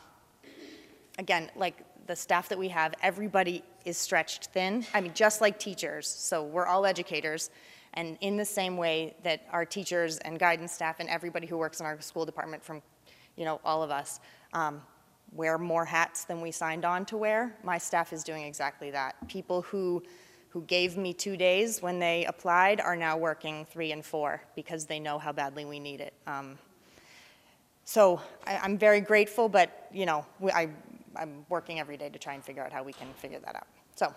again, 1.20 1.52
like 1.56 1.86
the 2.08 2.16
staff 2.16 2.50
that 2.50 2.58
we 2.58 2.68
have, 2.70 2.96
everybody 3.04 3.64
is 3.86 3.98
stretched 3.98 4.48
thin. 4.48 4.86
I 4.94 5.02
mean, 5.02 5.14
just 5.14 5.42
like 5.42 5.60
teachers. 5.60 6.08
So 6.08 6.44
we're 6.44 6.66
all 6.66 6.86
educators. 6.86 7.50
And 7.94 8.18
in 8.22 8.38
the 8.38 8.46
same 8.46 8.78
way 8.78 9.16
that 9.24 9.46
our 9.52 9.66
teachers 9.66 10.18
and 10.20 10.40
guidance 10.40 10.72
staff 10.72 11.00
and 11.00 11.10
everybody 11.10 11.48
who 11.48 11.58
works 11.58 11.80
in 11.80 11.86
our 11.86 12.00
school 12.02 12.26
department 12.26 12.64
from, 12.64 12.82
you 13.36 13.46
know, 13.46 13.60
all 13.64 13.84
of 13.84 13.92
us, 13.92 14.20
um, 14.54 14.82
wear 15.36 15.58
more 15.58 15.86
hats 15.86 16.26
than 16.26 16.42
we 16.42 16.52
signed 16.52 16.86
on 16.86 17.06
to 17.06 17.18
wear, 17.18 17.56
my 17.64 17.78
staff 17.78 18.14
is 18.14 18.24
doing 18.24 18.44
exactly 18.44 18.92
that. 18.92 19.16
People 19.28 19.64
who, 19.64 20.04
who 20.50 20.62
gave 20.64 20.98
me 20.98 21.14
two 21.14 21.36
days 21.36 21.82
when 21.82 22.00
they 22.00 22.26
applied 22.26 22.80
are 22.80 22.96
now 22.96 23.18
working 23.18 23.66
three 23.66 23.92
and 23.92 24.06
four 24.06 24.42
because 24.56 24.86
they 24.86 25.00
know 25.00 25.18
how 25.18 25.32
badly 25.32 25.66
we 25.66 25.80
need 25.80 26.02
it. 26.02 26.14
Um, 26.28 26.58
so 27.86 28.22
I, 28.46 28.58
I'm 28.58 28.78
very 28.78 29.02
grateful, 29.02 29.50
but, 29.50 29.88
you 29.92 30.06
know, 30.06 30.26
I, 30.54 30.70
I'm 31.16 31.46
working 31.50 31.80
every 31.80 31.98
day 31.98 32.10
to 32.10 32.20
try 32.20 32.34
and 32.34 32.44
figure 32.44 32.64
out 32.64 32.72
how 32.72 32.84
we 32.84 32.94
can 32.94 33.08
figure 33.14 33.40
that 33.40 33.56
out. 33.56 33.68
So 33.96 34.14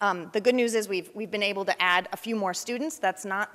um, 0.00 0.30
the 0.32 0.40
good 0.40 0.54
news 0.54 0.74
is 0.74 0.88
we've, 0.88 1.10
we've 1.14 1.30
been 1.30 1.42
able 1.42 1.64
to 1.64 1.82
add 1.82 2.08
a 2.12 2.16
few 2.16 2.36
more 2.36 2.54
students. 2.54 2.98
That's 2.98 3.24
not, 3.24 3.50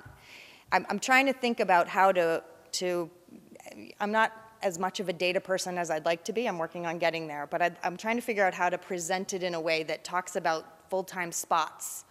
I'm, 0.72 0.86
I'm 0.90 0.98
trying 0.98 1.26
to 1.26 1.32
think 1.32 1.60
about 1.60 1.88
how 1.88 2.12
to, 2.12 2.42
to, 2.72 3.10
I'm 4.00 4.12
not 4.12 4.32
as 4.62 4.78
much 4.78 5.00
of 5.00 5.08
a 5.08 5.12
data 5.12 5.40
person 5.40 5.78
as 5.78 5.90
I'd 5.90 6.04
like 6.04 6.24
to 6.24 6.32
be. 6.32 6.46
I'm 6.46 6.58
working 6.58 6.86
on 6.86 6.98
getting 6.98 7.26
there. 7.26 7.46
But 7.46 7.62
I, 7.62 7.70
I'm 7.82 7.96
trying 7.96 8.16
to 8.16 8.22
figure 8.22 8.44
out 8.44 8.54
how 8.54 8.68
to 8.68 8.78
present 8.78 9.32
it 9.32 9.42
in 9.42 9.54
a 9.54 9.60
way 9.60 9.82
that 9.84 10.04
talks 10.04 10.36
about 10.36 10.88
full-time 10.90 11.32
spots. 11.32 12.04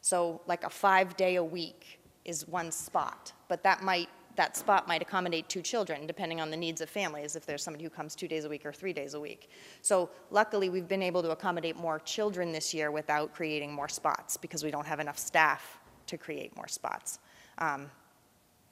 So 0.00 0.40
like 0.46 0.64
a 0.64 0.70
five-day 0.70 1.36
a 1.36 1.44
week 1.44 2.00
is 2.24 2.46
one 2.46 2.70
spot, 2.70 3.32
but 3.48 3.62
that 3.62 3.82
might 3.82 4.08
that 4.38 4.56
spot 4.56 4.88
might 4.88 5.02
accommodate 5.02 5.48
two 5.48 5.62
children, 5.62 6.06
depending 6.06 6.40
on 6.40 6.50
the 6.50 6.56
needs 6.56 6.80
of 6.80 6.88
families, 6.88 7.36
if 7.36 7.44
there's 7.44 7.62
somebody 7.62 7.84
who 7.84 7.90
comes 7.90 8.14
two 8.14 8.28
days 8.28 8.44
a 8.44 8.48
week 8.48 8.64
or 8.64 8.72
three 8.72 8.92
days 8.92 9.14
a 9.14 9.20
week. 9.20 9.50
So 9.82 10.08
luckily, 10.30 10.68
we've 10.70 10.88
been 10.88 11.02
able 11.02 11.22
to 11.22 11.30
accommodate 11.30 11.76
more 11.76 11.98
children 11.98 12.52
this 12.52 12.72
year 12.72 12.90
without 12.90 13.34
creating 13.34 13.72
more 13.72 13.88
spots, 13.88 14.36
because 14.36 14.62
we 14.64 14.70
don't 14.70 14.86
have 14.86 15.00
enough 15.00 15.18
staff 15.18 15.80
to 16.06 16.16
create 16.16 16.56
more 16.56 16.68
spots. 16.68 17.18
Um, 17.58 17.90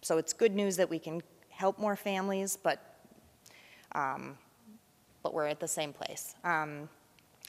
so 0.02 0.18
it's 0.18 0.32
good 0.32 0.54
news 0.54 0.76
that 0.76 0.88
we 0.88 0.98
can 0.98 1.20
help 1.50 1.78
more 1.78 1.96
families, 1.96 2.56
but, 2.56 2.78
um, 3.92 4.38
but 5.22 5.34
we're 5.34 5.46
at 5.46 5.58
the 5.58 5.68
same 5.68 5.92
place. 5.92 6.34
Um, 6.44 6.88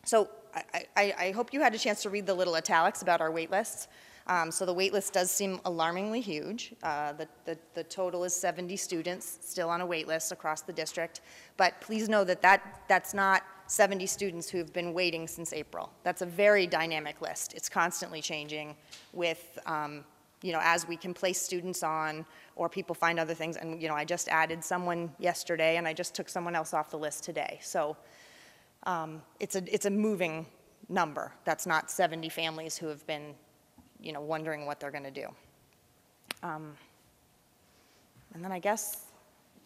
so 0.06 0.28
I, 0.56 0.86
I, 0.96 1.16
I 1.20 1.32
hope 1.32 1.54
you 1.54 1.62
had 1.62 1.76
a 1.76 1.78
chance 1.78 2.02
to 2.02 2.10
read 2.10 2.26
the 2.26 2.34
little 2.34 2.56
italics 2.56 3.02
about 3.04 3.22
our 3.22 3.32
wait 3.32 3.52
lists. 3.52 3.88
Um, 4.28 4.52
so 4.52 4.66
the 4.66 4.74
wait 4.74 4.92
list 4.92 5.14
does 5.14 5.32
seem 5.32 5.60
alarmingly 5.66 6.20
huge. 6.20 6.74
Uh, 6.84 7.14
the, 7.14 7.28
the, 7.46 7.58
the 7.74 7.84
total 7.86 8.26
is 8.26 8.36
70 8.36 8.76
students 8.76 9.40
still 9.42 9.70
on 9.70 9.80
a 9.80 9.86
wait 9.86 10.08
list 10.08 10.32
across 10.32 10.62
the 10.62 10.74
district. 10.74 11.22
But 11.56 11.80
please 11.80 12.10
know 12.10 12.24
that, 12.26 12.42
that 12.42 12.84
that's 12.90 13.14
not 13.14 13.44
70 13.68 14.06
students 14.06 14.50
who 14.50 14.58
have 14.58 14.74
been 14.74 14.94
waiting 14.94 15.28
since 15.28 15.54
April. 15.54 15.92
That's 16.04 16.22
a 16.22 16.26
very 16.26 16.68
dynamic 16.68 17.22
list. 17.22 17.54
It's 17.54 17.70
constantly 17.70 18.22
changing 18.22 18.76
with, 19.14 19.58
um, 19.66 20.04
you 20.42 20.52
know, 20.52 20.60
as 20.62 20.88
we 20.88 20.98
can 20.98 21.14
place 21.14 21.42
students 21.42 21.82
on 21.82 22.26
or 22.58 22.68
people 22.68 22.96
find 22.96 23.20
other 23.20 23.34
things. 23.34 23.56
And, 23.56 23.82
you 23.82 23.88
know, 23.88 23.96
I 23.96 24.04
just 24.04 24.28
added 24.28 24.62
someone 24.62 25.12
yesterday 25.20 25.78
and 25.78 25.88
I 25.88 25.94
just 25.94 26.14
took 26.14 26.28
someone 26.28 26.56
else 26.56 26.74
off 26.74 26.92
the 26.92 27.00
list 27.00 27.24
today. 27.24 27.60
So 27.62 27.96
um, 28.84 29.22
it's, 29.40 29.56
a, 29.56 29.74
it's 29.74 29.86
a 29.86 29.90
moving 29.90 30.46
number. 30.90 31.32
That's 31.46 31.66
not 31.66 31.90
70 31.90 32.30
families 32.30 32.78
who 32.78 32.88
have 32.88 33.06
been 33.08 33.36
you 34.02 34.14
know, 34.14 34.22
wondering 34.22 34.66
what 34.66 34.80
they're 34.80 34.92
going 34.92 35.04
to 35.04 35.12
do. 35.12 35.28
Um, 36.44 36.74
and 38.34 38.44
then 38.44 38.52
I 38.52 38.60
guess 38.60 39.06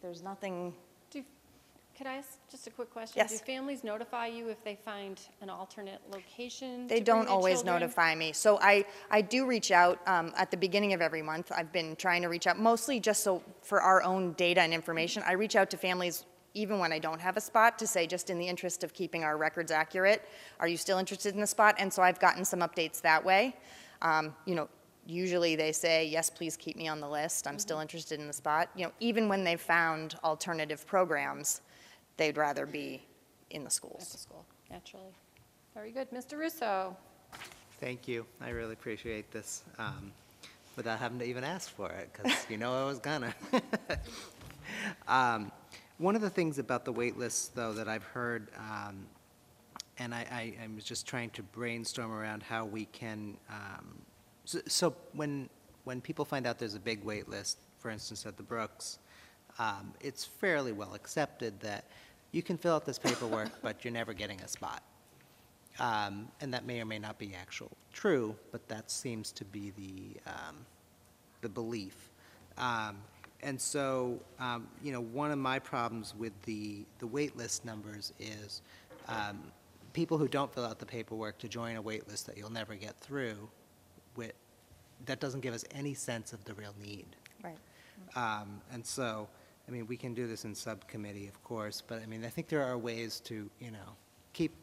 there's 0.02 0.24
nothing. 0.24 0.74
Do, 1.10 1.24
could 1.98 2.08
I 2.08 2.16
ask 2.16 2.38
just 2.50 2.68
a 2.68 2.70
quick 2.70 2.92
question? 2.92 3.16
Yes. 3.18 3.32
Do 3.32 3.46
families 3.46 3.84
notify 3.84 4.28
you 4.28 4.50
if 4.50 4.64
they 4.64 4.76
find 4.76 5.20
an 5.42 5.50
alternate 5.50 6.02
location? 6.10 6.88
They 6.88 7.02
don't 7.02 7.28
always 7.28 7.58
children? 7.58 7.82
notify 7.82 8.16
me. 8.16 8.32
So 8.34 8.60
I, 8.62 8.86
I 9.10 9.22
do 9.22 9.46
reach 9.46 9.72
out 9.72 10.00
um, 10.08 10.32
at 10.38 10.52
the 10.52 10.58
beginning 10.58 10.94
of 10.94 11.02
every 11.02 11.22
month. 11.22 11.52
I've 11.56 11.72
been 11.72 11.96
trying 11.96 12.22
to 12.22 12.30
reach 12.30 12.48
out 12.48 12.58
mostly 12.58 13.00
just 13.00 13.24
so 13.24 13.44
for 13.62 13.82
our 13.82 14.02
own 14.04 14.34
data 14.34 14.62
and 14.62 14.74
information. 14.74 15.24
I 15.26 15.34
reach 15.34 15.56
out 15.56 15.70
to 15.72 15.78
families 15.78 16.26
even 16.54 16.80
when 16.80 16.92
I 16.92 17.00
don't 17.00 17.22
have 17.22 17.38
a 17.38 17.42
spot 17.42 17.80
to 17.80 17.88
say, 17.88 18.06
just 18.08 18.30
in 18.30 18.38
the 18.38 18.48
interest 18.48 18.84
of 18.84 18.94
keeping 18.94 19.24
our 19.24 19.38
records 19.38 19.72
accurate, 19.72 20.28
are 20.60 20.68
you 20.68 20.78
still 20.78 20.98
interested 20.98 21.34
in 21.34 21.40
the 21.40 21.48
spot? 21.48 21.76
And 21.78 21.92
so 21.92 22.02
I've 22.02 22.20
gotten 22.20 22.44
some 22.44 22.60
updates 22.60 23.02
that 23.02 23.24
way. 23.24 23.56
Um, 24.02 24.34
you 24.46 24.56
know, 24.56 24.68
usually 25.06 25.56
they 25.56 25.72
say, 25.72 26.06
yes, 26.06 26.30
please 26.30 26.56
keep 26.58 26.76
me 26.76 26.88
on 26.88 27.00
the 27.00 27.10
list. 27.10 27.48
I'm 27.48 27.60
still 27.60 27.80
interested 27.80 28.20
in 28.20 28.28
the 28.28 28.34
spot. 28.34 28.70
You 28.76 28.86
know, 28.86 28.92
even 29.00 29.28
when 29.28 29.44
they've 29.44 29.60
found 29.62 30.16
alternative 30.24 30.86
programs, 30.88 31.62
they'd 32.18 32.38
rather 32.38 32.66
be 32.66 33.02
in 33.50 33.62
the 33.64 33.68
At 33.68 33.74
schools. 33.74 34.12
the 34.12 34.18
school, 34.18 34.46
naturally. 34.70 35.14
Very 35.74 35.92
good. 35.92 36.10
Mr. 36.12 36.34
Ruseau? 36.38 36.96
Thank 37.80 38.08
you. 38.08 38.26
I 38.42 38.50
really 38.50 38.74
appreciate 38.74 39.32
this, 39.32 39.64
um, 39.80 40.12
without 40.76 41.00
having 41.00 41.20
to 41.20 41.26
even 41.26 41.44
ask 41.44 41.70
for 41.70 41.90
it, 41.92 42.10
because 42.14 42.46
you 42.50 42.58
know 42.58 42.74
I 42.84 42.86
was 42.86 43.00
gonna. 43.00 43.34
Um, 45.08 45.52
One 45.98 46.16
of 46.16 46.22
the 46.22 46.30
things 46.30 46.58
about 46.58 46.86
the 46.86 46.92
wait 46.92 47.18
lists, 47.18 47.50
though, 47.54 47.74
that 47.74 47.88
I've 47.88 48.04
heard, 48.04 48.48
um, 48.58 49.06
and 50.02 50.16
I, 50.16 50.26
I, 50.32 50.54
I'm 50.64 50.80
just 50.84 51.06
trying 51.06 51.30
to 51.32 51.44
brainstorm 51.44 52.12
around 52.12 52.42
how 52.42 52.66
we 52.66 52.86
can, 52.86 53.38
um, 53.50 54.02
so, 54.46 54.60
so 54.68 54.96
when, 55.14 55.48
when 55.84 56.02
people 56.02 56.26
find 56.26 56.48
out 56.48 56.58
there's 56.58 56.74
a 56.74 56.80
big 56.80 57.04
wait 57.04 57.30
list, 57.30 57.60
for 57.78 57.92
instance, 57.92 58.26
at 58.26 58.36
the 58.36 58.44
Brooks, 58.44 58.98
um, 59.60 59.94
it's 60.02 60.26
fairly 60.26 60.72
well 60.72 60.96
accepted 60.96 61.60
that 61.60 61.86
you 62.32 62.42
can 62.42 62.58
fill 62.58 62.76
out 62.76 62.86
this 62.86 62.98
paperwork, 62.98 63.50
but 63.62 63.86
you're 63.86 63.94
never 63.94 64.14
getting 64.14 64.42
a 64.42 64.48
spot. 64.48 64.82
Um, 65.80 66.28
and 66.42 66.54
that 66.54 66.66
may 66.66 66.82
or 66.82 66.86
may 66.86 67.00
not 67.00 67.20
be 67.20 67.36
actual 67.40 67.72
true, 67.94 68.36
but 68.52 68.68
that 68.70 68.90
seems 68.90 69.32
to 69.34 69.46
be 69.46 69.72
the, 69.78 70.32
um, 70.32 70.56
the 71.42 71.50
belief. 71.50 72.10
Um, 72.58 72.98
and 73.44 73.60
so, 73.60 74.20
um, 74.40 74.68
you 74.84 74.92
know, 74.92 75.02
one 75.02 75.32
of 75.32 75.38
my 75.38 75.60
problems 75.60 76.16
with 76.18 76.34
the, 76.44 76.86
the 77.00 77.08
wait 77.08 77.38
list 77.38 77.66
numbers 77.66 78.14
is 78.20 78.62
um, 79.08 79.52
people 79.94 80.18
who 80.18 80.28
don't 80.28 80.54
fill 80.54 80.66
out 80.66 80.80
the 80.80 80.86
paperwork 80.86 81.38
to 81.40 81.48
join 81.48 81.76
a 81.76 81.82
wait 81.82 82.08
list 82.08 82.26
that 82.28 82.38
you'll 82.38 82.52
never 82.52 82.76
get 82.76 82.98
through 83.00 83.50
with, 84.16 84.34
that 85.06 85.20
doesn't 85.20 85.42
give 85.42 85.54
us 85.54 85.66
any 85.72 85.94
sense 85.94 86.34
of 86.34 86.44
the 86.46 86.54
real 86.54 86.76
need. 86.82 87.08
Right. 87.44 87.58
Um, 88.16 88.62
And 88.72 88.86
so, 88.86 89.28
I 89.68 89.72
mean, 89.72 89.88
we 89.88 89.98
can 89.98 90.14
do 90.14 90.28
this 90.28 90.46
in 90.46 90.56
subcommittee, 90.56 91.28
of 91.28 91.44
course, 91.44 91.82
but 91.86 92.02
I 92.02 92.06
mean, 92.06 92.26
I 92.26 92.30
think 92.30 92.48
there 92.48 92.64
are 92.64 92.78
ways 92.78 93.20
to, 93.22 93.50
you 93.60 93.72
know, 93.72 93.96
keep 94.34 94.54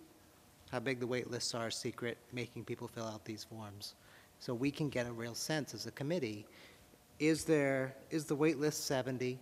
how 0.70 0.78
big 0.78 1.00
the 1.00 1.06
wait 1.06 1.30
lists 1.30 1.54
are 1.54 1.70
secret, 1.70 2.18
making 2.32 2.64
people 2.64 2.88
fill 2.88 3.06
out 3.06 3.24
these 3.24 3.44
forms. 3.44 3.94
So 4.38 4.54
we 4.54 4.70
can 4.70 4.88
get 4.88 5.06
a 5.06 5.12
real 5.12 5.34
sense 5.34 5.74
as 5.74 5.86
a 5.86 5.90
committee, 5.90 6.46
is 7.18 7.44
there, 7.44 7.94
is 8.10 8.26
the 8.26 8.36
wait 8.36 8.58
list 8.58 8.86
70, 8.86 9.38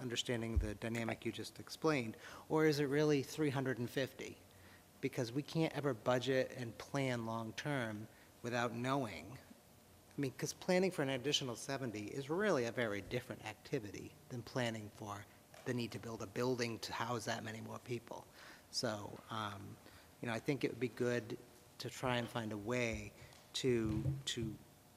understanding 0.00 0.56
the 0.58 0.74
dynamic 0.74 1.24
you 1.24 1.30
just 1.30 1.60
explained, 1.60 2.16
or 2.48 2.66
is 2.66 2.80
it 2.80 2.86
really 2.86 3.22
350? 3.22 4.36
Because 5.02 5.32
we 5.32 5.42
can't 5.42 5.72
ever 5.76 5.92
budget 5.92 6.56
and 6.58 6.76
plan 6.78 7.26
long-term 7.26 8.06
without 8.42 8.74
knowing. 8.74 9.26
I 9.30 10.20
mean, 10.20 10.32
because 10.36 10.54
planning 10.54 10.90
for 10.90 11.02
an 11.02 11.10
additional 11.10 11.56
70 11.56 11.98
is 12.00 12.30
really 12.30 12.64
a 12.64 12.72
very 12.72 13.02
different 13.10 13.44
activity 13.46 14.10
than 14.30 14.40
planning 14.42 14.90
for 14.96 15.24
the 15.64 15.74
need 15.74 15.90
to 15.92 15.98
build 15.98 16.22
a 16.22 16.26
building 16.26 16.78
to 16.80 16.92
house 16.92 17.24
that 17.26 17.44
many 17.44 17.60
more 17.60 17.78
people. 17.84 18.24
So, 18.70 19.10
um, 19.30 19.60
you 20.20 20.28
know, 20.28 20.34
I 20.34 20.38
think 20.38 20.64
it 20.64 20.70
would 20.70 20.80
be 20.80 20.88
good 20.88 21.36
to 21.78 21.90
try 21.90 22.16
and 22.16 22.28
find 22.28 22.52
a 22.52 22.56
way 22.56 23.12
to, 23.54 24.02
to, 24.26 24.54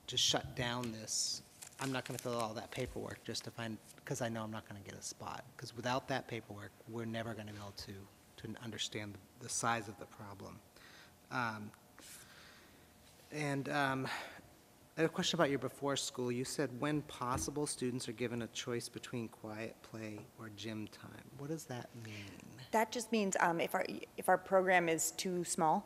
to 0.07 0.17
shut 0.17 0.55
down 0.55 0.91
this. 0.91 1.41
I'm 1.79 1.91
not 1.91 2.05
going 2.05 2.17
to 2.17 2.23
fill 2.23 2.37
all 2.37 2.53
that 2.53 2.71
paperwork 2.71 3.23
just 3.23 3.43
to 3.45 3.51
find, 3.51 3.77
because 3.97 4.21
I 4.21 4.29
know 4.29 4.43
I'm 4.43 4.51
not 4.51 4.67
going 4.69 4.81
to 4.81 4.89
get 4.89 4.97
a 4.97 5.03
spot. 5.03 5.43
Because 5.55 5.75
without 5.75 6.07
that 6.07 6.27
paperwork, 6.27 6.71
we're 6.89 7.05
never 7.05 7.33
going 7.33 7.47
to 7.47 7.53
be 7.53 7.59
able 7.59 7.73
to, 7.77 7.93
to 8.43 8.63
understand 8.63 9.13
size 9.49 9.87
of 9.87 9.97
the 9.99 10.05
problem. 10.05 10.59
Um, 11.31 11.71
And 13.31 13.67
um, 13.67 14.07
I 14.97 15.01
a 15.01 15.09
question 15.09 15.35
about 15.35 15.49
your 15.49 15.59
before 15.59 15.97
school. 15.97 16.31
You 16.31 16.45
said 16.45 16.69
when 16.79 17.01
possible, 17.01 17.67
students 17.67 18.07
are 18.07 18.13
given 18.13 18.43
a 18.43 18.47
choice 18.47 18.87
between 18.87 19.27
quiet 19.27 19.75
play 19.81 20.19
or 20.39 20.49
gym 20.55 20.87
time. 20.87 21.25
What 21.37 21.49
does 21.49 21.65
that 21.65 21.89
mean? 22.05 22.39
That 22.71 22.93
just 22.93 23.11
means 23.11 23.35
um, 23.41 23.59
if 23.59 23.75
our, 23.75 23.85
if 24.15 24.29
our 24.29 24.37
program 24.37 24.87
is 24.87 25.11
too 25.11 25.43
small, 25.43 25.83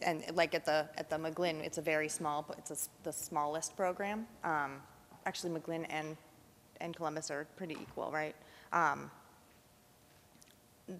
and 0.00 0.24
like 0.34 0.54
at 0.54 0.64
the, 0.64 0.88
at 0.96 1.10
the 1.10 1.16
McGlynn, 1.16 1.62
it's 1.62 1.76
a 1.76 1.82
very 1.82 2.08
small, 2.08 2.46
it's 2.56 2.70
a 2.70 2.76
the 3.02 3.12
smallest 3.12 3.76
program. 3.76 4.26
Um, 4.42 4.80
Actually, 5.26 5.58
McGlynn 5.58 5.84
and, 5.90 6.16
and 6.80 6.96
Columbus 6.96 7.30
are 7.30 7.46
pretty 7.56 7.74
equal, 7.74 8.10
right? 8.10 8.36
Um, 8.72 9.10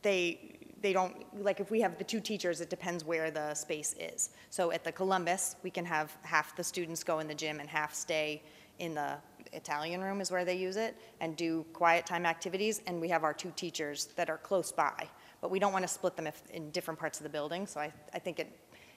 They, 0.03 0.54
they 0.85 0.93
don't, 0.93 1.17
like 1.43 1.61
if 1.61 1.71
we 1.71 1.81
have 1.81 1.97
the 1.97 2.05
two 2.05 2.21
teachers, 2.21 2.61
it 2.61 2.69
depends 2.69 3.07
where 3.07 3.31
the 3.31 3.55
space 3.55 3.95
is. 3.99 4.31
So 4.51 4.71
at 4.71 4.85
the 4.85 4.93
Columbus, 4.93 5.57
we 5.63 5.71
can 5.71 5.87
have 5.87 6.15
half 6.21 6.55
the 6.55 6.63
students 6.63 7.03
go 7.03 7.21
in 7.21 7.27
the 7.27 7.35
gym 7.35 7.59
and 7.59 7.71
half 7.71 7.95
stay 7.95 8.43
in 8.79 8.95
the 8.95 9.17
Italian 9.55 10.03
room 10.03 10.21
is 10.21 10.31
where 10.31 10.45
they 10.45 10.57
use 10.57 10.77
it, 10.77 10.95
and 11.21 11.37
do 11.37 11.65
quiet 11.73 12.05
time 12.05 12.27
activities, 12.27 12.83
and 12.87 13.01
we 13.01 13.09
have 13.09 13.25
our 13.25 13.33
two 13.33 13.51
teachers 13.57 14.07
that 14.17 14.29
are 14.29 14.37
close 14.37 14.73
by. 14.73 15.09
But 15.41 15.51
we 15.51 15.59
don't 15.59 15.73
want 15.73 15.85
to 15.85 15.89
split 15.89 16.17
them 16.17 16.27
if, 16.27 16.43
in 16.51 16.71
different 16.71 17.01
parts 17.01 17.19
of 17.19 17.23
the 17.23 17.31
building, 17.31 17.67
so 17.67 17.81
I, 17.81 17.91
I 18.13 18.19
think 18.19 18.39
it, 18.39 18.53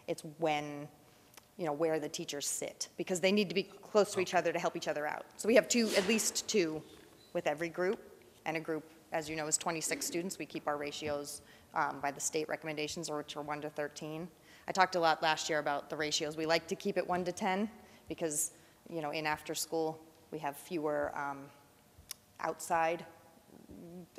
it's 0.07 0.23
when, 0.39 0.89
you 1.55 1.65
know, 1.65 1.73
where 1.73 1.99
the 1.99 2.09
teachers 2.09 2.47
sit, 2.47 2.89
because 2.97 3.22
they 3.22 3.31
need 3.31 3.47
to 3.47 3.55
be 3.55 3.64
close 3.64 4.11
to 4.14 4.19
each 4.19 4.34
other 4.34 4.51
to 4.51 4.59
help 4.59 4.76
each 4.76 4.89
other 4.89 5.07
out. 5.07 5.26
So 5.38 5.47
we 5.47 5.55
have 5.55 5.69
two, 5.69 5.89
at 5.95 6.05
least 6.07 6.49
two 6.49 6.81
with 7.34 7.47
every 7.47 7.69
group, 7.69 7.99
and 8.45 8.57
a 8.57 8.59
group, 8.59 8.84
as 9.14 9.30
you 9.30 9.35
know, 9.35 9.47
is 9.47 9.57
26 9.57 10.05
students. 10.05 10.39
We 10.39 10.45
keep 10.45 10.68
our 10.68 10.77
ratios 10.77 11.41
um, 11.78 11.99
by 12.02 12.12
the 12.12 12.20
state 12.20 12.49
recommendations, 12.49 13.10
which 13.10 13.38
are 13.38 13.41
1 13.41 13.62
to 13.62 13.70
13. 13.70 14.28
I 14.68 14.72
talked 14.74 14.95
a 14.95 14.99
lot 14.99 15.22
last 15.22 15.49
year 15.49 15.60
about 15.60 15.90
the 15.90 15.95
ratios. 15.95 16.36
We 16.36 16.45
like 16.45 16.68
to 16.68 16.76
keep 16.76 16.98
it 16.98 17.08
1 17.08 17.24
to 17.26 17.32
10, 17.32 17.70
because, 18.10 18.52
you 18.90 19.02
know, 19.02 19.12
in 19.12 19.26
after-school, 19.26 19.98
we 20.32 20.40
have 20.40 20.58
fewer 20.58 21.14
um, 21.16 21.45
outside 22.41 23.06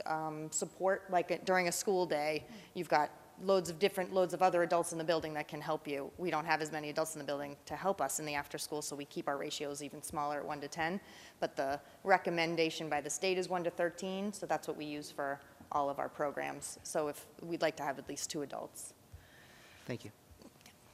um, 0.07 0.51
support, 0.51 1.05
like 1.11 1.45
during 1.45 1.69
a 1.69 1.73
school 1.73 2.07
day, 2.07 2.47
you've 2.75 2.89
got 2.89 3.11
loads 3.43 3.71
of 3.71 3.79
different, 3.79 4.13
loads 4.13 4.35
of 4.35 4.43
other 4.43 4.63
adults 4.63 4.93
in 4.93 4.99
the 4.99 5.05
building 5.05 5.33
that 5.33 5.47
can 5.47 5.61
help 5.61 5.87
you. 5.87 6.11
We 6.19 6.31
don't 6.31 6.45
have 6.45 6.61
as 6.61 6.73
many 6.73 6.91
adults 6.91 7.15
in 7.15 7.21
the 7.21 7.25
building 7.25 7.57
to 7.67 7.77
help 7.77 8.01
us 8.01 8.19
in 8.19 8.27
the 8.27 8.35
after-school, 8.35 8.83
so 8.83 8.97
we 8.97 9.05
keep 9.05 9.29
our 9.29 9.37
ratios 9.37 9.83
even 9.83 10.03
smaller 10.03 10.39
at 10.39 10.47
1 10.47 10.61
to 10.61 10.69
10. 10.69 11.01
But 11.41 11.57
the 11.57 11.81
recommendation 12.05 12.89
by 12.89 13.01
the 13.01 13.11
state 13.11 13.39
is 13.39 13.49
1 13.49 13.65
to 13.65 13.71
13, 13.71 14.33
so 14.33 14.47
that's 14.47 14.67
what 14.67 14.77
we 14.77 14.85
use 14.85 15.11
for 15.11 15.41
all 15.73 15.91
of 15.91 15.99
our 15.99 16.09
programs. 16.09 16.79
So 16.83 17.09
if, 17.09 17.27
we'd 17.43 17.63
like 17.63 17.77
to 17.77 17.83
have 17.83 17.99
at 17.99 18.09
least 18.09 18.31
two 18.31 18.43
adults. 18.43 18.95
Thank 19.87 20.05
you. 20.05 20.11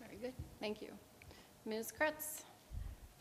Very 0.01 0.19
good, 0.21 0.35
thank 0.61 0.83
you. 0.83 0.89
Ms. 1.67 1.93
Kreatz? 1.99 2.43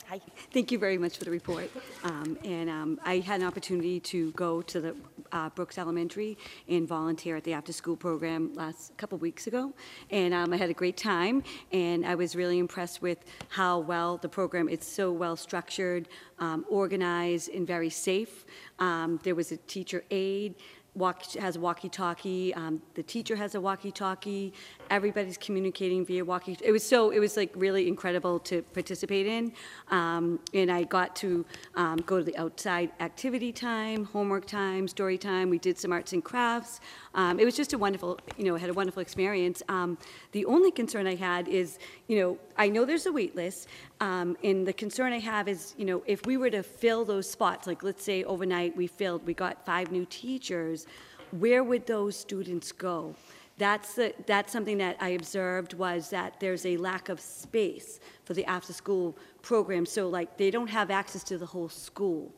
Hi. 0.08 0.20
Thank 0.52 0.70
you 0.70 0.78
very 0.78 0.98
much 0.98 1.16
for 1.16 1.24
the 1.24 1.30
report. 1.30 1.70
Um, 2.02 2.36
And 2.44 2.68
um, 2.68 3.00
I 3.06 3.20
had 3.20 3.40
an 3.40 3.46
opportunity 3.46 4.00
to 4.00 4.32
go 4.32 4.60
to 4.60 4.78
the 4.78 4.96
uh, 5.32 5.48
Brooks 5.48 5.78
Elementary 5.78 6.36
and 6.68 6.86
volunteer 6.86 7.36
at 7.36 7.44
the 7.44 7.54
after-school 7.54 7.96
program 7.96 8.52
last, 8.52 8.94
couple 8.98 9.16
weeks 9.16 9.46
ago. 9.46 9.72
And 10.10 10.34
um, 10.34 10.52
I 10.52 10.58
had 10.58 10.68
a 10.68 10.74
great 10.74 10.98
time, 10.98 11.42
and 11.72 12.04
I 12.04 12.16
was 12.16 12.36
really 12.36 12.58
impressed 12.58 13.00
with 13.00 13.24
how 13.48 13.78
well 13.78 14.18
the 14.18 14.28
program, 14.28 14.68
is 14.68 14.84
so 14.84 15.10
well-structured, 15.10 16.08
um, 16.38 16.66
organized, 16.68 17.48
and 17.48 17.66
very 17.66 17.90
safe. 17.90 18.44
Um, 18.78 19.18
There 19.22 19.34
was 19.34 19.52
a 19.52 19.56
teacher 19.56 20.04
aide, 20.10 20.56
walk, 20.94 21.24
has 21.34 21.56
a 21.56 21.60
walkie-talkie, 21.60 22.54
um, 22.54 22.80
the 22.94 23.02
teacher 23.02 23.36
has 23.36 23.54
a 23.54 23.60
walkie-talkie, 23.60 24.52
everybody's 24.90 25.38
communicating 25.38 26.04
via 26.04 26.24
walkie, 26.24 26.56
it 26.62 26.72
was 26.72 26.86
so, 26.86 27.10
it 27.10 27.18
was 27.18 27.36
like 27.36 27.50
really 27.54 27.88
incredible 27.88 28.38
to 28.40 28.62
participate 28.62 29.26
in. 29.26 29.52
Um, 29.90 30.40
and 30.52 30.70
I 30.70 30.84
got 30.84 31.14
to, 31.16 31.44
um, 31.74 31.96
go 31.98 32.18
to 32.18 32.24
the 32.24 32.36
outside 32.36 32.90
activity 33.00 33.52
time, 33.52 34.04
homework 34.04 34.46
time, 34.46 34.88
story 34.88 35.18
time, 35.18 35.50
we 35.50 35.58
did 35.58 35.78
some 35.78 35.92
arts 35.92 36.12
and 36.12 36.22
crafts. 36.22 36.80
Um, 37.14 37.38
it 37.38 37.44
was 37.44 37.56
just 37.56 37.72
a 37.72 37.78
wonderful, 37.78 38.18
you 38.36 38.44
know, 38.44 38.56
had 38.56 38.70
a 38.70 38.74
wonderful 38.74 39.02
experience. 39.02 39.62
Um, 39.68 39.98
the 40.32 40.44
only 40.46 40.70
concern 40.70 41.06
I 41.06 41.14
had 41.14 41.48
is, 41.48 41.78
you 42.08 42.18
know, 42.18 42.38
I 42.56 42.68
know 42.68 42.84
there's 42.84 43.06
a 43.06 43.12
wait 43.12 43.34
list, 43.36 43.68
um, 44.00 44.36
and 44.42 44.66
the 44.66 44.72
concern 44.72 45.12
I 45.12 45.18
have 45.18 45.48
is, 45.48 45.74
you 45.76 45.84
know, 45.84 46.02
if 46.06 46.24
we 46.26 46.36
were 46.36 46.50
to 46.50 46.62
fill 46.62 47.04
those 47.04 47.28
spots, 47.28 47.66
like 47.66 47.82
let's 47.82 48.04
say 48.04 48.24
overnight 48.24 48.76
we 48.76 48.86
filled, 48.86 49.26
we 49.26 49.34
got 49.34 49.64
five 49.64 49.92
new 49.92 50.06
teachers, 50.06 50.86
where 51.32 51.64
would 51.64 51.86
those 51.86 52.16
students 52.16 52.70
go? 52.70 53.14
That's 53.56 53.94
the, 53.94 54.14
that's 54.26 54.52
something 54.52 54.78
that 54.78 54.96
I 55.00 55.10
observed 55.10 55.74
was 55.74 56.10
that 56.10 56.40
there's 56.40 56.66
a 56.66 56.76
lack 56.76 57.08
of 57.08 57.20
space 57.20 58.00
for 58.24 58.34
the 58.34 58.44
after-school 58.46 59.16
program. 59.42 59.86
So 59.86 60.08
like, 60.08 60.36
they 60.36 60.50
don't 60.50 60.68
have 60.68 60.90
access 60.90 61.22
to 61.24 61.38
the 61.38 61.46
whole 61.46 61.68
school. 61.68 62.32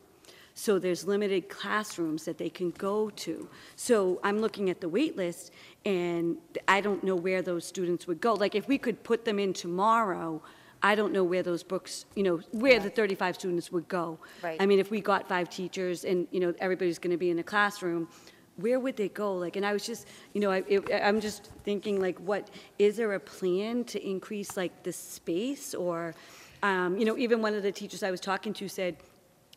So 0.52 0.78
there's 0.78 1.06
limited 1.06 1.48
classrooms 1.51 2.24
that 2.24 2.38
they 2.38 2.48
can 2.48 2.70
go 2.70 3.10
to. 3.10 3.48
So 3.76 4.20
I'm 4.24 4.38
looking 4.40 4.70
at 4.70 4.80
the 4.80 4.88
wait 4.88 5.14
list, 5.14 5.52
and 5.84 6.38
I 6.66 6.80
don't 6.80 7.05
know 7.05 7.14
where 7.14 7.43
those 7.43 7.66
students 7.66 8.06
would 8.06 8.22
go. 8.22 8.32
Like, 8.32 8.55
if 8.55 8.66
we 8.66 8.78
could 8.78 9.05
put 9.05 9.26
them 9.26 9.38
in 9.38 9.52
tomorrow, 9.52 10.43
I 10.82 10.94
don't 10.94 11.12
know 11.12 11.24
where 11.24 11.43
those 11.43 11.62
books, 11.62 12.06
you 12.14 12.22
know, 12.22 12.40
where 12.52 12.80
the 12.80 12.88
35 12.88 13.34
students 13.34 13.70
would 13.70 13.86
go. 13.88 14.18
Right. 14.43 14.56
I 14.60 14.64
mean, 14.64 14.78
if 14.78 14.90
we 14.90 15.02
got 15.02 15.28
five 15.28 15.51
teachers 15.51 16.05
and, 16.05 16.26
you 16.30 16.40
know, 16.40 16.55
everybody's 16.59 16.98
going 16.98 17.10
to 17.10 17.18
be 17.18 17.30
in 17.30 17.38
a 17.38 17.43
classroom, 17.43 18.09
where 18.57 18.81
would 18.81 18.97
they 18.97 19.09
go? 19.09 19.35
Like, 19.35 19.57
and 19.57 19.66
I 19.66 19.73
was 19.73 19.85
just, 19.85 20.07
you 20.33 20.41
know, 20.41 20.51
I, 20.51 20.65
it, 20.66 20.89
I'm 21.03 21.20
just 21.20 21.51
thinking, 21.65 22.01
like, 22.01 22.19
what, 22.19 22.49
is 22.78 22.97
there 22.97 23.12
a 23.12 23.20
plan 23.20 23.85
to 23.85 24.07
increase, 24.07 24.57
like, 24.57 24.83
the 24.83 24.93
space? 24.93 25.74
Or, 25.74 26.15
um, 26.62 26.97
you 26.97 27.05
know, 27.05 27.16
even 27.19 27.43
one 27.43 27.55
of 27.55 27.62
the 27.62 27.73
teachers 27.73 28.03
I 28.03 28.11
was 28.11 28.20
talking 28.20 28.53
to 28.55 28.69
said, 28.69 28.97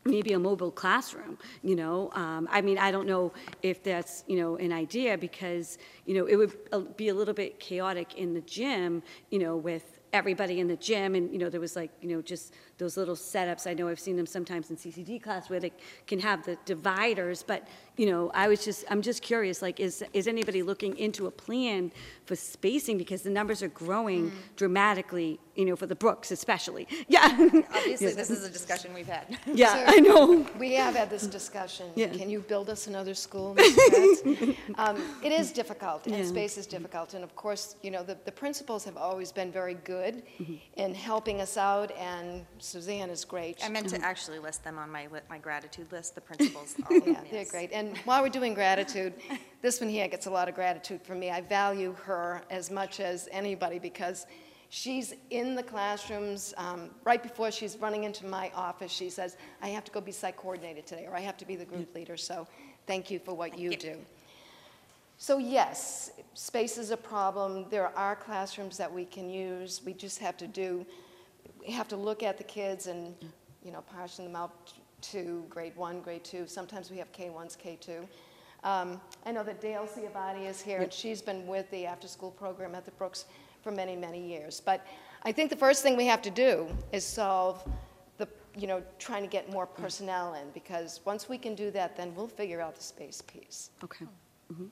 maybe 0.05 0.33
a 0.33 0.39
mobile 0.39 0.71
classroom, 0.71 1.37
you 1.63 1.75
know? 1.75 2.09
Um, 2.13 2.47
I 2.51 2.61
mean, 2.61 2.77
I 2.77 2.91
don't 2.91 3.07
know 3.07 3.33
if 3.61 3.83
that's, 3.83 4.23
you 4.27 4.37
know, 4.37 4.55
an 4.55 4.71
idea 4.71 5.17
because, 5.17 5.77
you 6.05 6.15
know, 6.15 6.25
it 6.25 6.35
would 6.35 6.57
uh, 6.71 6.79
be 6.79 7.09
a 7.09 7.13
little 7.13 7.33
bit 7.33 7.59
chaotic 7.59 8.15
in 8.15 8.33
the 8.33 8.41
gym, 8.41 9.03
you 9.29 9.39
know, 9.39 9.57
with 9.57 9.98
everybody 10.13 10.59
in 10.59 10.67
the 10.67 10.75
gym 10.75 11.15
and, 11.15 11.31
you 11.31 11.37
know, 11.37 11.49
there 11.49 11.59
was 11.61 11.75
like, 11.75 11.91
you 12.01 12.09
know, 12.09 12.21
just 12.21 12.53
those 12.77 12.97
little 12.97 13.15
setups. 13.15 13.67
I 13.67 13.73
know 13.73 13.87
I've 13.87 13.99
seen 13.99 14.15
them 14.15 14.25
sometimes 14.25 14.69
in 14.69 14.75
CCD 14.77 15.21
class 15.21 15.49
where 15.49 15.59
they 15.59 15.71
can 16.07 16.19
have 16.19 16.43
the 16.45 16.57
dividers, 16.65 17.43
but, 17.45 17.67
you 17.97 18.05
know, 18.05 18.31
I 18.33 18.47
was 18.47 18.63
just, 18.65 18.85
I'm 18.89 19.01
just 19.01 19.21
curious, 19.21 19.61
like, 19.61 19.79
is, 19.79 20.03
is 20.13 20.27
anybody 20.27 20.63
looking 20.63 20.97
into 20.97 21.27
a 21.27 21.31
plan 21.31 21.91
for 22.25 22.35
spacing? 22.35 22.97
Because 22.97 23.21
the 23.21 23.29
numbers 23.29 23.61
are 23.61 23.67
growing 23.67 24.31
dramatically, 24.55 25.39
you 25.55 25.65
know, 25.65 25.75
for 25.75 25.85
the 25.87 25.95
Brooks 25.95 26.31
especially. 26.31 26.87
Yeah. 27.07 27.27
Obviously, 27.75 28.07
Yes. 28.07 28.15
this 28.15 28.29
is 28.29 28.43
a 28.45 28.49
discussion 28.59 28.93
we've 28.93 29.07
had. 29.07 29.25
Yeah, 29.45 29.73
So, 29.73 29.83
I 29.87 29.99
know. 29.99 30.45
We 30.59 30.73
have 30.73 30.95
had 30.95 31.09
this 31.09 31.25
discussion. 31.27 31.87
Yeah. 31.95 32.07
Can 32.09 32.29
you 32.29 32.39
build 32.41 32.69
us 32.69 32.87
another 32.87 33.13
school, 33.13 33.55
Um, 34.77 34.97
It 35.23 35.31
is 35.31 35.51
difficult, 35.51 36.05
and 36.07 36.15
Yeah. 36.15 36.25
space 36.25 36.57
is 36.57 36.67
difficult. 36.67 37.13
And 37.13 37.23
of 37.23 37.35
course, 37.35 37.75
you 37.83 37.91
know, 37.91 38.03
the 38.03 38.15
the 38.25 38.31
principals 38.31 38.83
have 38.85 38.97
always 38.97 39.31
been 39.31 39.51
very 39.51 39.73
good 39.93 39.98
in 40.75 40.93
helping 40.95 41.41
us 41.41 41.57
out, 41.57 41.91
and 41.97 42.45
Suzanne 42.59 43.09
is 43.09 43.25
great. 43.25 43.63
I 43.63 43.69
meant 43.69 43.87
Mm-hmm. 43.87 44.01
to 44.01 44.05
actually 44.05 44.39
list 44.39 44.63
them 44.63 44.77
on 44.77 44.89
my, 44.91 45.07
li- 45.11 45.19
my 45.29 45.37
gratitude 45.37 45.91
list, 45.91 46.15
the 46.15 46.21
principals. 46.21 46.75
all 46.89 46.97
of 46.97 47.07
Yeah, 47.07 47.13
them, 47.13 47.25
they're 47.31 47.39
yes. 47.41 47.51
great. 47.51 47.71
And 47.71 47.97
while 47.99 48.21
we're 48.21 48.29
doing 48.29 48.53
gratitude, 48.53 49.13
this 49.61 49.79
one 49.81 49.89
here 49.89 50.07
gets 50.07 50.25
a 50.25 50.31
lot 50.31 50.47
of 50.49 50.55
gratitude 50.55 51.01
from 51.01 51.19
me. 51.19 51.29
I 51.31 51.41
value 51.41 51.93
her 52.03 52.41
as 52.49 52.69
much 52.71 52.99
as 52.99 53.27
anybody 53.31 53.79
because, 53.79 54.25
She's 54.71 55.15
in 55.31 55.55
the 55.55 55.63
classrooms. 55.63 56.53
um, 56.55 56.91
Right 57.03 57.23
before 57.23 57.49
she's 57.49 57.75
running 57.77 58.03
into 58.03 58.27
my 58.27 58.51
office, 58.53 58.91
she 58.91 59.09
says, 59.09 59.35
I 59.63 59.69
have 59.69 59.83
to 59.85 59.91
go 59.91 59.99
be 59.99 60.11
site 60.11 60.37
coordinator 60.37 60.83
today, 60.83 61.07
or 61.07 61.15
I 61.15 61.21
have 61.21 61.37
to 61.37 61.45
be 61.45 61.55
the 61.55 61.65
group 61.65 61.95
leader. 61.95 62.15
So 62.17 62.47
thank 62.85 63.09
you 63.09 63.17
for 63.17 63.33
what 63.33 63.57
you 63.57 63.75
do. 63.75 63.97
So 65.21 65.37
yes, 65.37 66.11
space 66.33 66.77
is 66.77 66.91
a 66.91 66.97
problem. 66.97 67.65
There 67.69 67.95
are 67.97 68.15
classrooms 68.15 68.77
that 68.77 68.91
we 68.91 69.03
can 69.03 69.29
use. 69.29 69.81
We 69.85 69.93
just 69.93 70.17
have 70.19 70.37
to 70.37 70.47
do, 70.47 70.85
we 71.59 71.73
have 71.73 71.89
to 71.89 71.97
look 71.97 72.23
at 72.23 72.37
the 72.37 72.45
kids 72.45 72.87
and, 72.87 73.13
you 73.61 73.73
know, 73.73 73.81
portion 73.81 74.23
them 74.23 74.37
out 74.37 74.71
to 75.01 75.43
grade 75.49 75.75
one, 75.75 75.99
grade 75.99 76.23
two. 76.23 76.47
Sometimes 76.47 76.89
we 76.89 76.97
have 76.97 77.11
K-1s, 77.11 77.57
K-2. 77.57 78.07
Um, 78.63 79.01
I 79.25 79.33
know 79.33 79.43
that 79.43 79.59
Dale 79.59 79.85
Ciavatti 79.93 80.47
is 80.47 80.61
here, 80.61 80.79
and 80.79 80.91
she's 80.91 81.21
been 81.21 81.45
with 81.45 81.69
the 81.69 81.85
after-school 81.85 82.31
program 82.31 82.73
at 82.73 82.85
the 82.85 82.91
Brooks 82.91 83.25
for 83.61 83.71
many, 83.71 83.97
many 83.97 84.25
years. 84.25 84.61
But 84.65 84.87
I 85.23 85.33
think 85.33 85.49
the 85.49 85.57
first 85.57 85.83
thing 85.83 85.97
we 85.97 86.05
have 86.05 86.21
to 86.21 86.29
do 86.31 86.69
is 86.93 87.03
solve 87.05 87.61
the, 88.17 88.27
you 88.57 88.67
know, 88.67 88.81
trying 88.99 89.23
to 89.23 89.29
get 89.29 89.51
more 89.51 89.65
personnel 89.65 90.35
in, 90.35 90.49
because 90.53 91.01
once 91.03 91.27
we 91.27 91.37
can 91.37 91.55
do 91.55 91.71
that, 91.71 91.97
then 91.97 92.15
we'll 92.15 92.27
figure 92.27 92.61
out 92.61 92.77
the 92.77 92.83
space 92.83 93.21
piece. 93.21 93.69
Okay. 93.83 94.05
Mhm. 94.51 94.69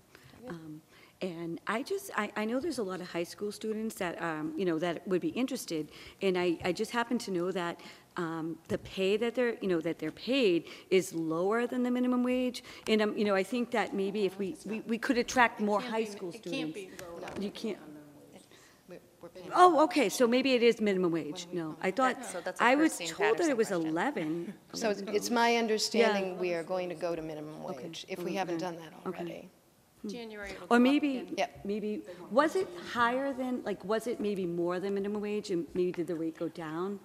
Um, 0.50 0.82
And 1.20 1.60
I 1.66 1.82
just, 1.82 2.12
I, 2.16 2.32
I 2.36 2.46
know 2.46 2.60
there's 2.60 2.78
a 2.78 2.84
lot 2.84 3.02
of 3.02 3.08
high 3.10 3.24
school 3.34 3.52
students 3.52 3.96
that, 3.96 4.22
um, 4.22 4.54
you 4.56 4.66
know, 4.66 4.78
that 4.78 4.96
would 5.08 5.20
be 5.30 5.30
interested, 5.30 5.90
and 6.22 6.38
I, 6.38 6.60
I 6.64 6.72
just 6.72 6.92
happen 6.92 7.18
to 7.26 7.32
know 7.32 7.50
that 7.52 7.76
um, 8.18 8.46
the 8.68 8.78
pay 8.78 9.18
that 9.18 9.34
they're, 9.34 9.56
you 9.60 9.68
know, 9.68 9.82
that 9.82 9.98
they're 9.98 10.12
paid 10.12 10.66
is 10.92 11.14
lower 11.16 11.66
than 11.66 11.82
the 11.82 11.90
minimum 11.90 12.22
wage, 12.24 12.64
and, 12.88 13.02
um, 13.02 13.18
you 13.18 13.26
know, 13.26 13.34
I 13.34 13.42
think 13.42 13.72
that 13.72 13.96
maybe 13.96 14.26
if 14.30 14.38
we, 14.38 14.56
we, 14.72 14.82
we 14.82 15.00
could 15.00 15.18
attract 15.18 15.60
more 15.60 15.82
high 15.82 16.04
school 16.06 16.30
It 16.30 16.38
students. 16.46 16.58
can't 16.60 16.74
be 16.76 16.92
lower. 17.02 17.42
You 17.46 17.50
can't, 17.50 17.80
We're- 18.88 19.02
we're 19.22 19.30
paying- 19.30 19.52
oh, 19.56 19.84
okay, 19.86 20.10
so 20.10 20.28
maybe 20.28 20.54
it 20.54 20.62
is 20.62 20.80
minimum 20.80 21.12
wage, 21.12 21.48
no, 21.52 21.76
I 21.82 21.90
thought, 21.90 22.24
so 22.32 22.42
that's 22.46 22.62
a 22.62 22.64
I 22.64 22.76
was 22.76 22.92
Christine 22.98 23.08
told 23.08 23.38
that 23.40 23.48
Patterson 23.50 23.52
it 23.52 23.58
was 23.58 23.68
question. 23.70 23.88
11. 23.90 24.54
So 24.74 24.92
it's- 24.92 25.16
it's 25.18 25.30
my 25.32 25.56
understanding 25.64 26.38
we 26.38 26.54
are 26.54 26.64
going 26.74 26.90
to 26.90 26.96
go 27.08 27.16
to 27.16 27.24
minimum 27.24 27.64
wage, 27.64 28.06
if 28.08 28.20
we 28.22 28.34
haven't 28.36 28.60
done 28.60 28.76
that 28.84 28.94
Okay. 29.10 29.20
already. 29.24 29.50
Hmm. 30.02 30.10
January 30.10 30.52
it'll 30.52 30.68
go 30.68 30.76
Or 30.76 30.78
up 30.78 30.82
maybe, 30.82 31.18
again. 31.20 31.50
maybe, 31.64 32.02
was 32.32 32.56
it 32.56 32.68
higher 32.92 33.34
than, 33.34 33.64
like, 33.64 33.84
was 33.84 34.08
it 34.08 34.20
maybe 34.20 34.46
more 34.46 34.80
than 34.80 34.94
minimum 34.94 35.22
wage, 35.22 35.50
and 35.52 35.66
maybe 35.74 35.92
did 35.92 36.08
the 36.08 36.16
rate 36.16 36.38
go 36.38 36.50
down? 36.50 37.00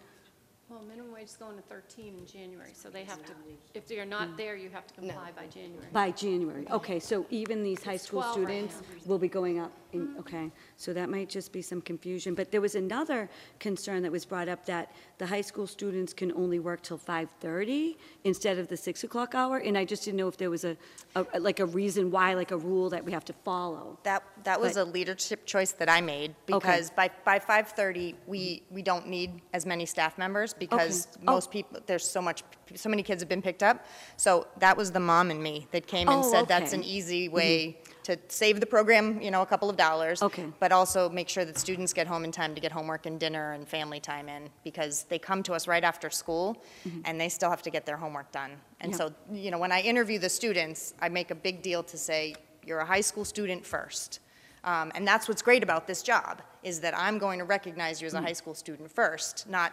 Well, 0.69 0.83
minimum 0.89 1.13
wage 1.13 1.29
is 1.29 1.37
going 1.37 1.57
to 1.57 1.63
13 1.63 2.15
in 2.19 2.27
January, 2.27 2.71
so 2.75 2.89
they 2.89 3.05
have 3.05 3.25
to, 3.27 3.33
if 3.75 3.91
you're 3.91 4.05
not 4.05 4.29
hmm. 4.29 4.37
there, 4.37 4.57
you 4.57 4.71
have 4.71 4.87
to 4.87 4.95
comply 4.95 5.31
by 5.37 5.47
January. 5.47 5.87
By 5.93 6.11
January, 6.11 6.65
mm-hmm. 6.65 6.75
okay, 6.75 6.99
so 6.99 7.27
even 7.31 7.63
these 7.63 7.83
high 7.83 7.95
It's 7.95 8.05
school 8.05 8.23
12 8.23 8.37
right 8.37 8.49
students 8.49 8.83
will 9.07 9.19
be 9.19 9.29
going 9.29 9.59
up, 9.59 9.73
in 9.93 10.15
okay, 10.19 10.51
so 10.77 10.93
that 10.93 11.09
might 11.09 11.29
just 11.29 11.53
be 11.53 11.63
some 11.63 11.81
confusion. 11.81 12.35
But 12.35 12.51
there 12.51 12.61
was 12.61 12.75
another 12.75 13.29
concern 13.59 14.03
that 14.03 14.13
was 14.13 14.25
brought 14.25 14.49
up, 14.49 14.65
that 14.67 14.93
the 15.19 15.27
high 15.27 15.41
school 15.41 15.67
students 15.67 16.13
can 16.13 16.33
only 16.33 16.59
work 16.59 16.83
till 16.83 16.99
5:30 16.99 17.97
instead 18.25 18.59
of 18.59 18.69
the 18.69 18.77
6 18.77 19.05
o'clock 19.05 19.35
hour, 19.35 19.59
and 19.59 19.77
I 19.77 19.85
just 19.85 20.05
didn't 20.05 20.19
know 20.19 20.29
if 20.29 20.37
there 20.37 20.51
was 20.51 20.65
a, 20.65 20.77
a- 21.15 21.41
like 21.41 21.61
a 21.61 21.67
reason 21.67 22.11
why, 22.11 22.35
like 22.35 22.51
a 22.51 22.57
rule 22.57 22.91
that 22.91 23.05
we 23.05 23.13
have 23.13 23.25
to 23.27 23.33
follow. 23.45 23.99
That, 24.05 24.23
that 24.45 24.61
was 24.61 24.75
But- 24.75 24.89
a 24.89 24.91
leadership 24.91 25.47
choice 25.47 25.73
that 25.73 25.89
I 25.89 26.01
made, 26.01 26.35
because 26.47 26.91
by, 26.91 27.11
by 27.25 27.39
5:30, 27.39 28.15
we, 28.27 28.63
we 28.71 28.83
don't 28.83 29.07
need 29.09 29.43
as 29.53 29.67
many 29.67 29.87
staff 29.87 30.19
members, 30.19 30.55
because 30.55 31.07
Okay. 31.07 31.25
Oh. 31.29 31.33
most 31.35 31.51
people, 31.51 31.81
there's 31.87 32.09
so 32.09 32.21
much, 32.23 32.43
so 32.75 32.89
many 32.89 33.03
kids 33.03 33.23
have 33.23 33.29
been 33.29 33.43
picked 33.43 33.63
up. 33.63 33.85
So 34.17 34.47
that 34.59 34.77
was 34.77 34.91
the 34.93 35.01
mom 35.01 35.31
and 35.31 35.43
me 35.43 35.67
that 35.73 35.87
came 35.87 36.09
and 36.09 36.25
Oh, 36.25 36.31
said, 36.31 36.49
that's 36.49 36.73
an 36.73 36.81
okay. 36.81 36.89
easy 36.89 37.27
mm-hmm. 37.27 37.37
way 37.37 37.82
to 38.05 38.19
save 38.29 38.61
the 38.61 38.67
program, 38.67 39.21
you 39.21 39.31
know, 39.31 39.43
a 39.43 39.47
couple 39.47 39.71
of 39.71 39.77
dollars. 39.77 40.23
Okay. 40.23 40.47
But 40.59 40.73
also 40.73 41.09
make 41.09 41.29
sure 41.29 41.45
that 41.45 41.59
students 41.59 41.93
get 41.93 42.07
home 42.07 42.25
in 42.25 42.33
time 42.33 42.55
to 42.55 42.61
get 42.61 42.73
homework 42.73 43.07
and 43.07 43.19
dinner 43.19 43.53
and 43.53 43.69
family 43.69 44.01
time 44.01 44.29
in, 44.29 44.51
because 44.65 45.05
they 45.05 45.19
come 45.19 45.43
to 45.45 45.55
us 45.55 45.69
right 45.69 45.85
after 45.85 46.11
school, 46.11 46.63
and 47.05 47.21
they 47.21 47.29
still 47.29 47.51
have 47.51 47.63
to 47.63 47.71
get 47.71 47.87
their 47.87 47.97
homework 47.97 48.31
done. 48.33 48.53
And 48.81 48.93
Yeah. 48.93 48.99
so, 48.99 49.15
you 49.31 49.51
know, 49.51 49.59
when 49.59 49.73
I 49.73 49.81
interview 49.81 50.19
the 50.19 50.29
students, 50.29 50.95
I 51.01 51.09
make 51.09 51.31
a 51.31 51.35
big 51.35 51.63
deal 51.63 51.83
to 51.85 51.97
say, 51.97 52.35
you're 52.65 52.81
a 52.81 52.87
high 52.87 53.01
school 53.01 53.25
student 53.25 53.67
first. 53.67 54.21
Um, 54.65 54.93
and 54.95 55.07
that's 55.07 55.29
what's 55.29 55.43
great 55.43 55.63
about 55.63 55.87
this 55.87 56.03
job, 56.03 56.43
is 56.63 56.81
that 56.81 56.97
I'm 56.97 57.19
going 57.19 57.39
to 57.41 57.45
recognize 57.45 58.01
you 58.01 58.07
as 58.07 58.15
a 58.15 58.21
high 58.21 58.33
school 58.33 58.55
student 58.55 58.91
first, 58.91 59.49
not 59.49 59.73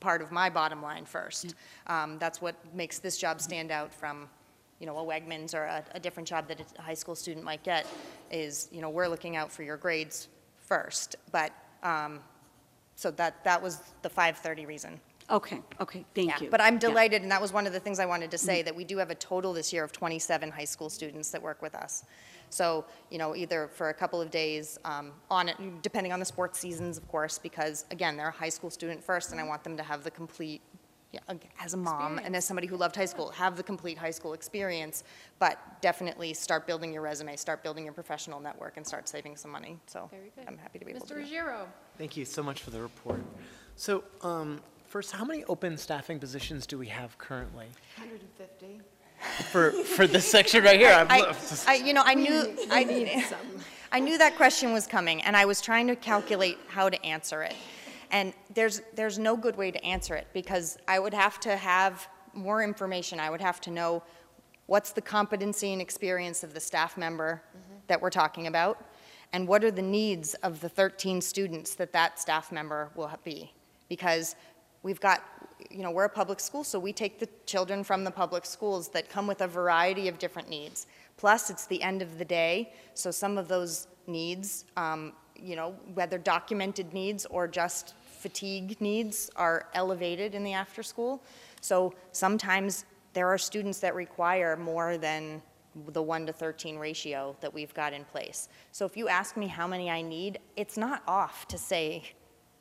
part 0.00 0.20
of 0.20 0.32
my 0.32 0.50
bottom 0.50 0.82
line 0.82 1.04
first. 1.04 1.54
Um, 1.86 2.18
that's 2.18 2.40
what 2.42 2.56
makes 2.74 2.98
this 2.98 3.16
job 3.16 3.40
stand 3.40 3.70
out 3.70 3.94
from, 3.94 4.28
you 4.78 4.86
know, 4.86 4.96
a 4.98 5.04
Wegmans 5.04 5.54
or 5.54 5.64
a, 5.64 5.84
a 5.94 6.00
different 6.00 6.28
job 6.28 6.48
that 6.48 6.60
a 6.78 6.82
high 6.82 6.94
school 6.94 7.14
student 7.14 7.44
might 7.44 7.62
get, 7.62 7.86
is, 8.30 8.68
you 8.70 8.80
know, 8.80 8.90
we're 8.90 9.08
looking 9.08 9.36
out 9.36 9.50
for 9.50 9.62
your 9.62 9.76
grades 9.76 10.28
first. 10.56 11.16
But, 11.32 11.52
um, 11.82 12.20
so 12.94 13.10
that, 13.12 13.44
that 13.44 13.62
was 13.62 13.80
the 14.02 14.10
5:30 14.10 14.66
reason. 14.66 15.00
Okay, 15.28 15.60
okay, 15.80 16.04
thank 16.14 16.28
Yeah, 16.28 16.40
you. 16.42 16.50
But 16.50 16.60
I'm 16.60 16.74
Yeah. 16.74 16.78
Mm-hmm. 16.78 16.88
delighted, 16.88 17.22
and 17.22 17.30
that 17.32 17.40
was 17.40 17.52
one 17.52 17.66
of 17.66 17.72
the 17.72 17.80
things 17.80 17.98
I 17.98 18.06
wanted 18.06 18.30
to 18.30 18.38
say, 18.38 18.62
that 18.62 18.74
we 18.74 18.84
do 18.84 18.96
have 18.98 19.10
a 19.10 19.14
total 19.16 19.52
this 19.52 19.72
year 19.72 19.82
of 19.82 19.90
27 19.92 20.50
high 20.52 20.64
school 20.64 20.88
students 20.88 21.30
that 21.30 21.42
work 21.42 21.62
with 21.62 21.74
us. 21.74 22.04
So, 22.48 22.84
you 23.10 23.18
know, 23.18 23.34
either 23.34 23.66
for 23.66 23.88
a 23.88 23.94
couple 23.94 24.20
of 24.20 24.30
days, 24.30 24.78
um, 24.84 25.12
on 25.28 25.48
it, 25.48 25.56
depending 25.82 26.12
on 26.12 26.20
the 26.20 26.24
sports 26.24 26.60
seasons, 26.60 26.96
of 26.96 27.08
course, 27.08 27.38
because, 27.38 27.84
again, 27.90 28.16
they're 28.16 28.28
a 28.28 28.32
high 28.32 28.48
school 28.50 28.70
student 28.70 29.02
first, 29.02 29.32
and 29.32 29.40
I 29.40 29.44
want 29.44 29.64
them 29.64 29.76
to 29.76 29.82
have 29.82 30.04
the 30.04 30.12
complete, 30.12 30.62
yeah, 31.16 31.34
ag- 31.34 31.48
as 31.60 31.74
a 31.74 31.76
mom 31.76 32.18
and 32.18 32.36
as 32.36 32.44
somebody 32.44 32.66
who 32.66 32.76
loved 32.76 32.96
high 32.96 33.04
school, 33.06 33.30
have 33.30 33.56
the 33.56 33.62
complete 33.62 33.96
high 33.98 34.10
school 34.10 34.32
experience, 34.34 35.04
but 35.38 35.58
definitely 35.80 36.34
start 36.34 36.66
building 36.66 36.92
your 36.92 37.02
resume, 37.02 37.36
start 37.36 37.62
building 37.62 37.84
your 37.84 37.92
professional 37.92 38.40
network, 38.40 38.76
and 38.76 38.86
start 38.86 39.08
saving 39.08 39.36
some 39.36 39.50
money. 39.50 39.78
So 39.86 40.08
Very 40.10 40.30
good. 40.34 40.44
I'm 40.46 40.58
happy 40.58 40.78
to 40.78 40.84
be 40.84 40.92
able 40.92 41.00
to 41.00 41.06
Mr. 41.06 41.08
do 41.08 41.14
that. 41.14 41.20
Ruggiero? 41.22 41.68
Thank 41.98 42.16
you 42.16 42.24
so 42.24 42.42
much 42.42 42.62
for 42.62 42.70
the 42.70 42.80
report. 42.80 43.20
So, 43.76 44.04
um, 44.22 44.60
first, 44.86 45.12
how 45.12 45.24
many 45.24 45.44
open 45.44 45.76
staffing 45.76 46.18
positions 46.18 46.66
do 46.66 46.78
we 46.78 46.88
have 46.88 47.16
currently 47.18 47.66
150. 47.96 48.80
for, 49.50 49.70
for 49.70 50.06
this 50.06 50.30
section 50.30 50.64
right 50.64 50.78
here? 50.78 50.90
I'm- 50.92 51.06
I, 51.10 51.34
I, 51.66 51.74
you 51.76 51.92
know, 51.94 52.02
I 52.04 52.14
knew, 52.14 52.54
I, 52.70 53.24
I 53.92 54.00
knew 54.00 54.18
that 54.18 54.36
question 54.36 54.72
was 54.72 54.86
coming, 54.86 55.22
and 55.22 55.36
I 55.36 55.44
was 55.46 55.60
trying 55.60 55.86
to 55.88 55.96
calculate 55.96 56.58
how 56.68 56.88
to 56.90 57.02
answer 57.04 57.42
it. 57.42 57.54
And 58.10 58.32
there's, 58.54 58.82
there's 58.94 59.18
no 59.18 59.36
good 59.36 59.56
way 59.56 59.70
to 59.70 59.84
answer 59.84 60.14
it, 60.14 60.26
because 60.32 60.78
I 60.86 60.98
would 60.98 61.14
have 61.14 61.40
to 61.40 61.56
have 61.56 62.08
more 62.34 62.62
information. 62.62 63.18
I 63.18 63.30
would 63.30 63.40
have 63.40 63.60
to 63.62 63.70
know 63.70 64.02
what's 64.66 64.92
the 64.92 65.00
competency 65.00 65.72
and 65.72 65.80
experience 65.80 66.42
of 66.42 66.54
the 66.54 66.60
staff 66.60 66.96
member 66.96 67.42
that 67.86 68.00
we're 68.00 68.10
talking 68.10 68.46
about, 68.46 68.84
and 69.32 69.46
what 69.46 69.64
are 69.64 69.70
the 69.70 69.82
needs 69.82 70.34
of 70.34 70.60
the 70.60 70.68
13 70.68 71.20
students 71.20 71.74
that 71.74 71.92
that 71.92 72.18
staff 72.18 72.52
member 72.52 72.90
will 72.94 73.10
be. 73.24 73.52
Because 73.88 74.34
we've 74.82 75.00
got, 75.00 75.22
you 75.70 75.82
know, 75.82 75.90
we're 75.90 76.04
a 76.04 76.08
public 76.08 76.40
school, 76.40 76.64
so 76.64 76.78
we 76.78 76.92
take 76.92 77.18
the 77.18 77.28
children 77.44 77.84
from 77.84 78.04
the 78.04 78.10
public 78.10 78.44
schools 78.44 78.88
that 78.88 79.08
come 79.08 79.26
with 79.26 79.40
a 79.40 79.48
variety 79.48 80.08
of 80.08 80.18
different 80.18 80.48
needs. 80.48 80.86
Plus, 81.16 81.50
it's 81.50 81.66
the 81.66 81.82
end 81.82 82.02
of 82.02 82.18
the 82.18 82.24
day, 82.24 82.72
so 82.94 83.10
some 83.10 83.38
of 83.38 83.48
those 83.48 83.86
needs, 84.06 84.64
um, 84.76 85.12
you 85.42 85.56
know, 85.56 85.74
whether 85.94 86.18
documented 86.18 86.92
needs 86.92 87.26
or 87.26 87.46
just 87.48 87.94
fatigue 88.18 88.80
needs 88.80 89.30
are 89.36 89.66
elevated 89.74 90.34
in 90.34 90.42
the 90.42 90.52
after-school. 90.52 91.22
So 91.60 91.94
sometimes 92.12 92.84
there 93.12 93.28
are 93.28 93.38
students 93.38 93.78
that 93.80 93.94
require 93.94 94.56
more 94.56 94.98
than 94.98 95.42
the 95.88 96.02
1 96.02 96.26
to 96.26 96.32
13 96.32 96.78
ratio 96.78 97.36
that 97.40 97.52
we've 97.52 97.74
got 97.74 97.92
in 97.92 98.04
place. 98.04 98.48
So 98.72 98.84
if 98.84 98.96
you 98.96 99.08
ask 99.08 99.36
me 99.36 99.46
how 99.46 99.66
many 99.66 99.90
I 99.90 100.02
need, 100.02 100.38
it's 100.56 100.76
not 100.76 101.02
off 101.06 101.46
to 101.48 101.58
say 101.58 102.02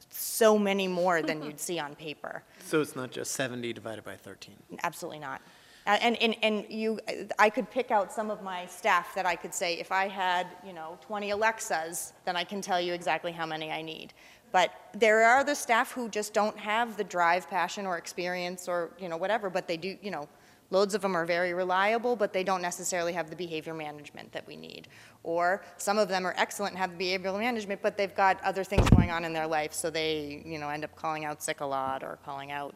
so 0.09 0.57
many 0.57 0.87
more 0.87 1.21
than 1.21 1.43
you'd 1.45 1.59
see 1.59 1.79
on 1.79 1.95
paper. 1.95 2.43
So 2.65 2.81
it's 2.81 2.95
not 2.95 3.11
just 3.11 3.31
70 3.31 3.73
divided 3.73 4.03
by 4.03 4.15
13? 4.15 4.55
Absolutely 4.83 5.19
not. 5.19 5.41
Uh, 5.85 5.97
And, 6.01 6.15
and, 6.21 6.35
and 6.41 6.65
you, 6.69 6.99
I 7.37 7.49
could 7.49 7.69
pick 7.69 7.91
out 7.91 8.11
some 8.11 8.31
of 8.31 8.41
my 8.41 8.65
staff 8.65 9.13
that 9.15 9.25
I 9.25 9.35
could 9.35 9.53
say, 9.53 9.75
if 9.79 9.91
I 9.91 10.07
had, 10.07 10.47
you 10.65 10.73
know, 10.73 10.97
20 11.01 11.29
Alexas, 11.31 12.13
then 12.25 12.35
I 12.35 12.43
can 12.43 12.61
tell 12.61 12.81
you 12.81 12.93
exactly 12.93 13.31
how 13.31 13.45
many 13.45 13.71
I 13.71 13.81
need. 13.81 14.13
But 14.51 14.71
there 14.93 15.23
are 15.25 15.43
the 15.43 15.55
staff 15.55 15.91
who 15.91 16.09
just 16.09 16.33
don't 16.33 16.57
have 16.57 16.97
the 16.97 17.03
drive, 17.03 17.49
passion, 17.49 17.85
or 17.85 17.97
experience, 17.97 18.67
or, 18.67 18.91
you 18.97 19.09
know, 19.09 19.17
whatever, 19.17 19.49
but 19.49 19.67
they 19.67 19.77
do, 19.77 19.97
you 20.01 20.11
know, 20.11 20.27
loads 20.71 20.95
of 20.95 21.01
them 21.01 21.15
are 21.15 21.25
very 21.25 21.53
reliable, 21.53 22.15
but 22.15 22.33
they 22.33 22.43
don't 22.43 22.61
necessarily 22.61 23.13
have 23.13 23.29
the 23.29 23.35
behavior 23.35 23.73
management 23.73 24.31
that 24.31 24.47
we 24.47 24.55
need. 24.55 24.87
Or 25.23 25.63
some 25.77 25.97
of 25.97 26.07
them 26.07 26.25
are 26.25 26.33
excellent 26.37 26.73
and 26.73 26.79
have 26.79 26.97
the 26.97 27.03
behavioral 27.05 27.37
management, 27.37 27.81
but 27.81 27.97
they've 27.97 28.15
got 28.15 28.41
other 28.43 28.63
things 28.63 28.89
going 28.89 29.11
on 29.11 29.25
in 29.25 29.33
their 29.33 29.47
life, 29.47 29.73
so 29.73 29.89
they, 29.89 30.41
you 30.45 30.57
know, 30.57 30.69
end 30.69 30.83
up 30.83 30.95
calling 30.95 31.25
out 31.25 31.43
sick 31.43 31.61
a 31.61 31.65
lot 31.65 32.03
or 32.03 32.17
calling 32.25 32.51
out 32.51 32.75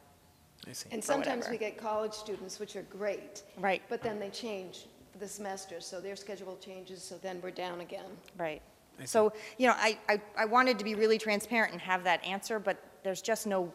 I 0.68 0.74
see. 0.74 0.90
And 0.92 1.04
sometimes 1.04 1.46
whatever. 1.46 1.52
we 1.52 1.58
get 1.58 1.78
college 1.78 2.14
students, 2.14 2.60
which 2.60 2.76
are 2.76 2.84
great. 2.84 3.44
Right. 3.58 3.82
But 3.90 4.02
then 4.02 4.20
they 4.20 4.30
change 4.30 4.86
for 5.12 5.18
the 5.18 5.28
semester, 5.28 5.82
so 5.82 6.00
their 6.00 6.16
schedule 6.16 6.58
changes, 6.58 7.02
so 7.02 7.18
then 7.22 7.40
we're 7.42 7.52
down 7.52 7.82
again. 7.82 8.06
Right. 8.38 8.62
So, 9.06 9.32
you 9.58 9.68
know, 9.68 9.76
I, 9.78 9.98
I, 10.10 10.22
I 10.38 10.46
wanted 10.46 10.78
to 10.80 10.84
be 10.84 10.94
really 10.94 11.18
transparent 11.18 11.72
and 11.72 11.82
have 11.82 12.04
that 12.04 12.24
answer, 12.26 12.60
but 12.60 12.78
there's 13.04 13.22
just 13.22 13.48
no 13.48 13.72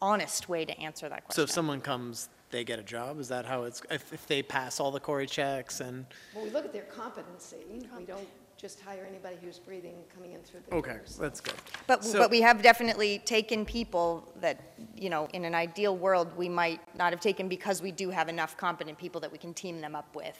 honest 0.00 0.48
way 0.48 0.64
to 0.64 0.78
answer 0.80 1.08
that 1.08 1.24
question. 1.24 1.34
So 1.34 1.42
if 1.42 1.50
someone 1.50 1.80
comes, 1.80 2.28
they 2.50 2.64
get 2.64 2.78
a 2.78 2.82
job? 2.82 3.18
Is 3.18 3.28
that 3.28 3.44
how 3.44 3.64
it's, 3.64 3.82
if, 3.90 4.12
if 4.12 4.26
they 4.26 4.42
pass 4.42 4.78
all 4.78 4.90
the 4.90 5.00
CORI 5.00 5.26
checks 5.26 5.80
and, 5.80 6.06
Well, 6.34 6.44
we 6.44 6.50
look 6.50 6.64
at 6.64 6.72
their 6.72 6.84
competency, 6.84 7.56
we 7.96 8.04
don't 8.04 8.28
just 8.62 8.80
hire 8.80 9.04
anybody 9.10 9.36
who's 9.42 9.58
breathing 9.58 9.96
coming 10.14 10.34
in 10.34 10.40
through 10.42 10.60
the 10.68 10.76
Okay, 10.76 10.92
doors. 10.92 11.16
that's 11.20 11.40
good. 11.40 11.54
But, 11.88 12.04
So- 12.04 12.20
but 12.20 12.30
we 12.30 12.40
have 12.42 12.62
definitely 12.62 13.18
taken 13.18 13.64
people 13.66 14.32
that, 14.36 14.60
you 14.94 15.10
know, 15.10 15.26
in 15.32 15.44
an 15.44 15.52
ideal 15.52 15.96
world, 15.96 16.34
we 16.36 16.48
might 16.48 16.80
not 16.96 17.12
have 17.12 17.18
taken 17.18 17.48
because 17.48 17.82
we 17.82 17.90
do 17.90 18.08
have 18.10 18.28
enough 18.28 18.56
competent 18.56 18.96
people 18.98 19.20
that 19.22 19.32
we 19.32 19.36
can 19.36 19.52
team 19.52 19.80
them 19.80 19.96
up 19.96 20.14
with 20.14 20.38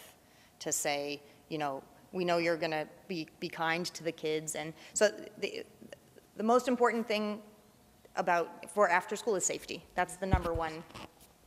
to 0.61 0.71
say, 0.71 1.21
you 1.49 1.59
know, 1.59 1.83
we 2.13 2.25
know 2.25 2.39
you're 2.39 2.57
going 2.57 2.71
to 2.71 2.87
be, 3.09 3.27
be 3.41 3.49
kind 3.49 3.87
to 3.87 4.05
the 4.05 4.13
kids. 4.13 4.55
And 4.55 4.73
so 4.95 5.11
the, 5.41 5.65
the 6.37 6.45
most 6.45 6.69
important 6.69 7.09
thing 7.09 7.43
about, 8.15 8.71
for 8.71 8.89
after 8.89 9.17
school 9.17 9.35
is 9.35 9.45
safety. 9.45 9.85
That's 9.97 10.15
the 10.15 10.27
number 10.27 10.53
one 10.55 10.85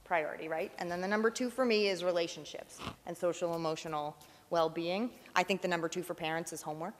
priority, 0.04 0.50
right? 0.50 0.74
And 0.78 0.92
then 0.92 1.00
the 1.00 1.08
number 1.08 1.30
two 1.30 1.50
for 1.50 1.64
me 1.64 1.88
is 1.88 2.04
relationships 2.04 2.80
and 3.06 3.16
social 3.16 3.56
emotional 3.56 4.18
well-being. 4.50 5.10
I 5.36 5.44
think 5.44 5.62
the 5.62 5.68
number 5.68 5.90
two 5.90 6.04
for 6.04 6.14
parents 6.14 6.54
is 6.54 6.62
homework. 6.62 6.96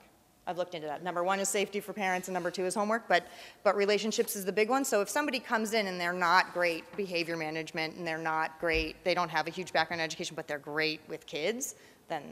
I've 0.48 0.58
looked 0.58 0.74
into 0.74 0.86
that. 0.86 1.02
Number 1.02 1.24
one 1.24 1.40
is 1.40 1.48
safety 1.48 1.80
for 1.80 1.92
parents, 1.92 2.28
and 2.28 2.34
number 2.34 2.52
two 2.52 2.64
is 2.64 2.74
homework, 2.74 3.08
but, 3.08 3.26
but 3.64 3.74
relationships 3.76 4.36
is 4.36 4.44
the 4.44 4.52
big 4.52 4.70
one. 4.70 4.84
So 4.84 5.00
if 5.00 5.08
somebody 5.08 5.40
comes 5.40 5.74
in 5.74 5.88
and 5.88 6.00
they're 6.00 6.12
not 6.12 6.54
great 6.54 6.84
behavior 6.96 7.36
management, 7.36 7.96
and 7.96 8.06
they're 8.06 8.16
not 8.16 8.60
great, 8.60 9.02
they 9.02 9.12
don't 9.12 9.28
have 9.28 9.48
a 9.48 9.50
huge 9.50 9.72
background 9.72 10.00
in 10.00 10.04
education, 10.04 10.36
but 10.36 10.46
they're 10.46 10.58
great 10.58 11.00
with 11.08 11.26
kids, 11.26 11.74
then 12.08 12.22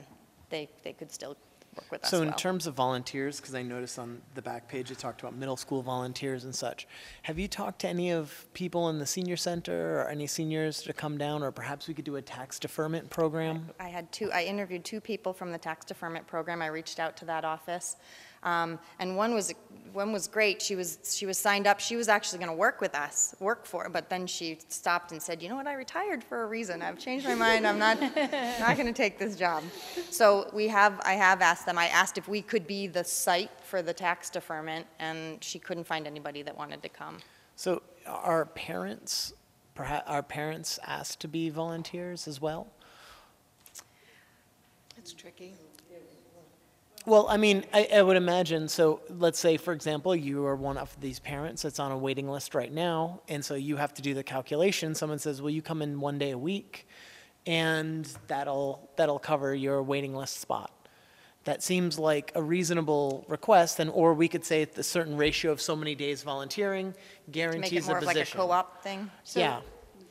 they, 0.49 0.69
they 0.85 0.93
could 0.93 1.11
still 1.11 1.36
work 1.76 1.90
with 1.90 2.05
us 2.05 2.10
So 2.10 2.22
in 2.22 2.28
well. 2.28 2.36
terms 2.36 2.66
of 2.66 2.74
volunteers, 2.74 3.40
because 3.40 3.55
I 3.55 3.62
noticed 3.62 3.98
on 3.98 4.20
the 4.34 4.42
back 4.42 4.68
page 4.68 4.90
it 4.90 4.98
talked 4.98 5.20
about 5.20 5.34
middle 5.34 5.56
school 5.56 5.82
volunteers 5.82 6.44
and 6.44 6.55
such, 6.55 6.86
have 7.22 7.38
you 7.38 7.48
talked 7.48 7.80
to 7.80 7.88
any 7.88 8.10
of 8.10 8.46
people 8.55 8.88
in 8.88 8.98
the 8.98 9.06
senior 9.06 9.36
center 9.36 10.01
or 10.01 10.09
any 10.09 10.26
seniors 10.26 10.82
to 10.82 10.92
come 10.92 11.18
down, 11.18 11.42
or 11.42 11.51
perhaps 11.51 11.88
we 11.88 11.94
could 11.94 12.05
do 12.05 12.16
a 12.16 12.22
tax 12.22 12.59
deferment 12.59 13.10
program? 13.10 13.70
I 13.80 13.88
had 13.88 14.10
two, 14.12 14.30
I 14.32 14.44
interviewed 14.44 14.84
two 14.84 15.01
people 15.01 15.32
from 15.32 15.52
the 15.52 15.59
tax 15.59 15.84
deferment 15.84 16.26
program. 16.26 16.62
I 16.62 16.68
reached 16.68 16.98
out 16.98 17.16
to 17.18 17.24
that 17.26 17.44
office. 17.44 17.96
Um, 18.45 18.79
and 18.99 19.16
one 19.16 19.35
was, 19.35 19.53
one 19.93 20.12
was 20.12 20.29
great. 20.29 20.61
She 20.61 20.77
was, 20.77 20.99
she 21.05 21.25
was 21.25 21.39
signed 21.39 21.66
up. 21.66 21.81
She 21.81 21.97
was 21.97 22.09
actually 22.09 22.39
going 22.39 22.51
to 22.51 22.57
work 22.57 22.81
with 22.81 22.95
us, 22.95 23.35
work 23.41 23.65
for, 23.65 23.89
but 23.89 24.11
then 24.11 24.27
she 24.27 24.59
stopped 24.69 25.12
and 25.12 25.23
said, 25.23 25.43
you 25.43 25.49
know 25.49 25.57
what, 25.57 25.66
I 25.66 25.75
retired 25.75 26.23
for 26.23 26.43
a 26.43 26.47
reason. 26.47 26.83
I've 26.83 26.99
changed 26.99 27.27
my 27.27 27.35
mind. 27.35 27.66
I'm 27.66 27.79
not, 27.79 28.01
not 28.61 28.77
going 28.77 28.87
to 28.87 28.93
take 28.93 29.19
this 29.19 29.37
job. 29.37 29.65
So 30.11 30.51
we 30.53 30.69
have, 30.69 31.01
I 31.05 31.15
have 31.15 31.41
asked 31.41 31.65
them, 31.66 31.79
I 31.79 31.89
asked 31.89 32.19
if 32.19 32.29
we 32.29 32.43
could 32.43 32.66
be 32.66 32.87
the 32.87 33.05
site 33.05 33.51
for 33.62 33.83
the 33.83 33.93
tax 33.93 34.31
deferment, 34.31 34.87
and 34.99 35.43
she 35.43 35.59
couldn't 35.59 35.85
find 35.85 36.07
anybody 36.07 36.43
that 36.43 36.57
wanted 36.57 36.83
to 36.83 36.89
come. 36.89 37.19
So 37.57 37.83
are 38.07 38.45
parents, 38.45 39.33
perhaps, 39.75 40.09
are 40.09 40.23
parents 40.23 40.79
asked 40.85 41.21
to 41.21 41.29
be 41.29 41.51
volunteers 41.51 42.29
as 42.29 42.41
well? 42.41 42.69
It's 44.97 45.12
tricky. 45.12 45.55
Well, 47.06 47.26
I 47.28 47.36
mean, 47.36 47.64
I, 47.72 47.89
I 47.97 48.02
would 48.02 48.16
imagine, 48.16 48.66
so 48.66 49.02
let's 49.10 49.39
say, 49.39 49.59
for 49.59 49.74
example, 49.74 50.16
you 50.16 50.47
are 50.47 50.56
one 50.56 50.78
of 50.78 50.98
these 51.01 51.18
parents 51.18 51.60
that's 51.60 51.78
on 51.78 51.93
a 51.93 51.98
waiting 51.98 52.31
list 52.31 52.55
right 52.55 52.72
now, 52.72 53.20
and 53.28 53.44
so 53.44 53.55
you 53.55 53.76
have 53.76 53.93
to 53.94 54.02
do 54.02 54.14
the 54.14 54.22
calculation. 54.22 54.94
Someone 54.94 55.18
says, 55.18 55.43
"Will 55.43 55.51
you 55.51 55.60
come 55.60 55.82
in 55.82 56.01
one 56.01 56.18
day 56.18 56.31
a 56.31 56.39
week, 56.39 56.86
and 57.47 58.10
that'll, 58.26 58.89
that'll 58.97 59.18
cover 59.18 59.55
your 59.55 59.82
waiting 59.82 60.14
list 60.14 60.40
spot. 60.40 60.70
That 61.44 61.62
seems 61.62 61.98
like 61.98 62.32
a 62.35 62.43
reasonable 62.43 63.26
request, 63.28 63.81
and, 63.81 63.90
or 63.90 64.14
we 64.14 64.28
could 64.28 64.44
say 64.44 64.62
it's 64.62 64.78
a 64.78 64.82
certain 64.82 65.16
ratio 65.16 65.52
of 65.52 65.60
so 65.60 65.76
many 65.76 65.94
days 65.94 66.22
volunteering 66.22 66.93
To 66.93 66.98
make 66.98 67.32
guarantees 67.32 67.85
it 67.85 67.89
more 67.89 67.98
a 67.98 68.01
of 68.01 68.06
like 68.06 68.16
a 68.16 68.24
co-op 68.24 68.82
thing. 68.82 69.10
So 69.24 69.40
Yeah. 69.40 69.60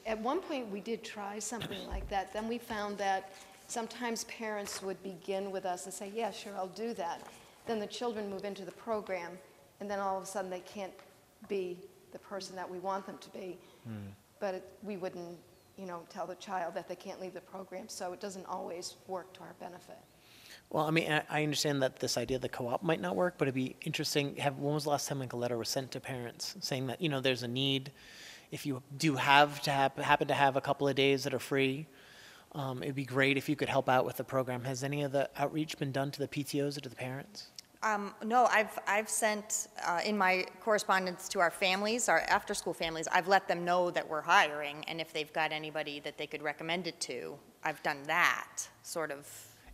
At 0.06 0.20
one 0.20 0.42
point, 0.42 0.70
we 0.70 0.80
did 0.82 1.04
try 1.04 1.40
something 1.40 1.88
like 1.88 2.08
that. 2.10 2.34
Then 2.34 2.48
we 2.48 2.58
found 2.60 2.98
that 2.98 3.32
sometimes 3.74 4.24
parents 4.26 4.82
would 4.84 5.02
begin 5.02 5.52
with 5.52 5.66
us 5.66 5.86
and 5.86 5.94
say, 5.94 6.12
yeah, 6.14 6.32
sure, 6.32 6.54
I'll 6.56 6.68
do 6.68 6.94
that. 6.94 7.28
Then 7.66 7.80
the 7.80 7.88
children 7.88 8.30
move 8.30 8.46
into 8.46 8.64
the 8.66 8.72
program, 8.72 9.32
and 9.80 9.90
then 9.90 10.00
all 10.00 10.18
of 10.18 10.24
a 10.24 10.26
sudden, 10.26 10.52
they 10.52 10.60
can't 10.62 10.94
be 11.48 11.78
the 12.12 12.20
person 12.20 12.56
that 12.56 12.70
we 12.70 12.78
want 12.80 13.06
them 13.06 13.18
to 13.18 13.30
be. 13.32 13.58
Hmm. 13.86 14.12
But 14.40 14.56
it- 14.56 14.70
we 14.84 14.98
wouldn't, 14.98 15.38
you 15.78 15.88
know, 15.88 16.04
tell 16.10 16.28
the 16.28 16.36
child 16.36 16.76
that 16.76 16.88
they 16.88 16.96
can't 16.96 17.20
leave 17.20 17.34
the 17.34 17.42
program, 17.42 17.90
so 17.90 18.14
it 18.14 18.20
doesn't 18.20 18.46
always 18.46 18.96
work 19.08 19.34
to 19.34 19.42
our 19.42 19.56
benefit. 19.60 19.98
Well, 20.70 20.86
I 20.86 20.92
mean, 20.92 21.12
I, 21.12 21.24
I 21.30 21.44
understand 21.44 21.82
that 21.82 21.98
this 21.98 22.18
idea 22.18 22.36
of 22.38 22.42
the 22.42 22.50
co-op 22.50 22.84
might 22.84 23.02
not 23.02 23.16
work, 23.16 23.36
but 23.38 23.48
it'd 23.48 23.56
be 23.56 23.76
interesting, 23.82 24.36
have, 24.38 24.60
when 24.60 24.74
was 24.76 24.84
the 24.84 24.92
last 24.92 25.08
time 25.08 25.20
like 25.20 25.34
a 25.34 25.38
letter 25.38 25.58
was 25.58 25.70
sent 25.70 25.92
to 25.92 26.00
parents 26.00 26.56
saying 26.62 26.88
that, 26.88 27.02
you 27.02 27.10
know, 27.10 27.22
there's 27.22 27.44
a 27.44 27.48
need? 27.48 27.92
If 28.52 28.66
you 28.68 28.84
do 28.98 29.16
have 29.16 29.62
to 29.64 29.72
hap, 29.72 29.98
happen 30.00 30.28
to 30.28 30.34
have 30.34 30.56
a 30.56 30.62
couple 30.62 30.88
of 30.88 30.96
days 30.96 31.24
that 31.24 31.34
are 31.34 31.40
free, 31.40 31.88
um, 32.56 32.84
it'd 32.84 32.96
be 32.96 33.06
great 33.06 33.38
if 33.38 33.50
you 33.50 33.56
could 33.56 33.70
help 33.70 33.90
out 33.90 34.06
with 34.06 34.18
the 34.18 34.24
program. 34.24 34.64
Has 34.64 34.84
any 34.84 35.04
of 35.04 35.12
the 35.12 35.30
outreach 35.38 35.78
been 35.78 35.92
done 35.92 36.12
to 36.12 36.20
the 36.20 36.28
PTOs 36.28 36.78
or 36.78 36.82
to 36.82 36.90
the 36.90 36.96
parents? 36.96 37.48
Um, 37.82 38.14
no, 38.24 38.46
I've, 38.46 38.80
I've 38.88 39.10
sent, 39.10 39.68
uh, 39.86 40.00
in 40.06 40.18
my 40.18 40.46
correspondence 40.62 41.28
to 41.30 41.42
our 41.42 41.52
families, 41.52 42.08
our 42.08 42.22
after-school 42.30 42.74
families, 42.74 43.10
I've 43.12 43.28
let 43.28 43.50
them 43.50 43.66
know 43.66 43.92
that 43.92 44.08
we're 44.08 44.22
hiring, 44.22 44.86
and 44.88 45.02
if 45.02 45.12
they've 45.12 45.34
got 45.34 45.52
anybody 45.52 46.00
that 46.00 46.18
they 46.18 46.26
could 46.26 46.42
recommend 46.42 46.88
it 46.88 46.98
to, 47.02 47.36
I've 47.62 47.84
done 47.84 47.98
that, 48.06 48.70
sort 48.84 49.12
of, 49.12 49.28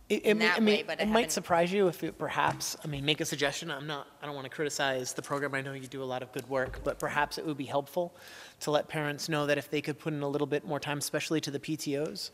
It, 0.08 0.26
it, 0.26 0.38
that 0.40 0.56
I 0.56 0.60
mean, 0.60 0.78
way, 0.78 0.82
but 0.82 0.98
I 0.98 1.04
it 1.04 1.08
might 1.08 1.30
surprise 1.30 1.72
you 1.72 1.86
if 1.86 2.02
it 2.02 2.18
perhaps, 2.18 2.76
I 2.82 2.88
mean, 2.88 3.04
make 3.04 3.20
a 3.20 3.24
suggestion. 3.24 3.70
I'm 3.70 3.86
not, 3.86 4.08
I 4.20 4.26
don't 4.26 4.34
want 4.34 4.46
to 4.46 4.50
criticize 4.50 5.12
the 5.12 5.22
program. 5.22 5.54
I 5.54 5.60
know 5.60 5.72
you 5.72 5.86
do 5.86 6.02
a 6.02 6.04
lot 6.04 6.20
of 6.20 6.32
good 6.32 6.48
work, 6.48 6.80
but 6.82 6.98
perhaps 6.98 7.38
it 7.38 7.46
would 7.46 7.56
be 7.56 7.64
helpful 7.64 8.16
to 8.60 8.72
let 8.72 8.88
parents 8.88 9.28
know 9.28 9.46
that 9.46 9.56
if 9.56 9.70
they 9.70 9.80
could 9.80 10.00
put 10.00 10.12
in 10.12 10.22
a 10.22 10.28
little 10.28 10.48
bit 10.48 10.64
more 10.64 10.80
time, 10.80 10.98
especially 10.98 11.40
to 11.42 11.52
the 11.52 11.60
PTOs, 11.60 12.30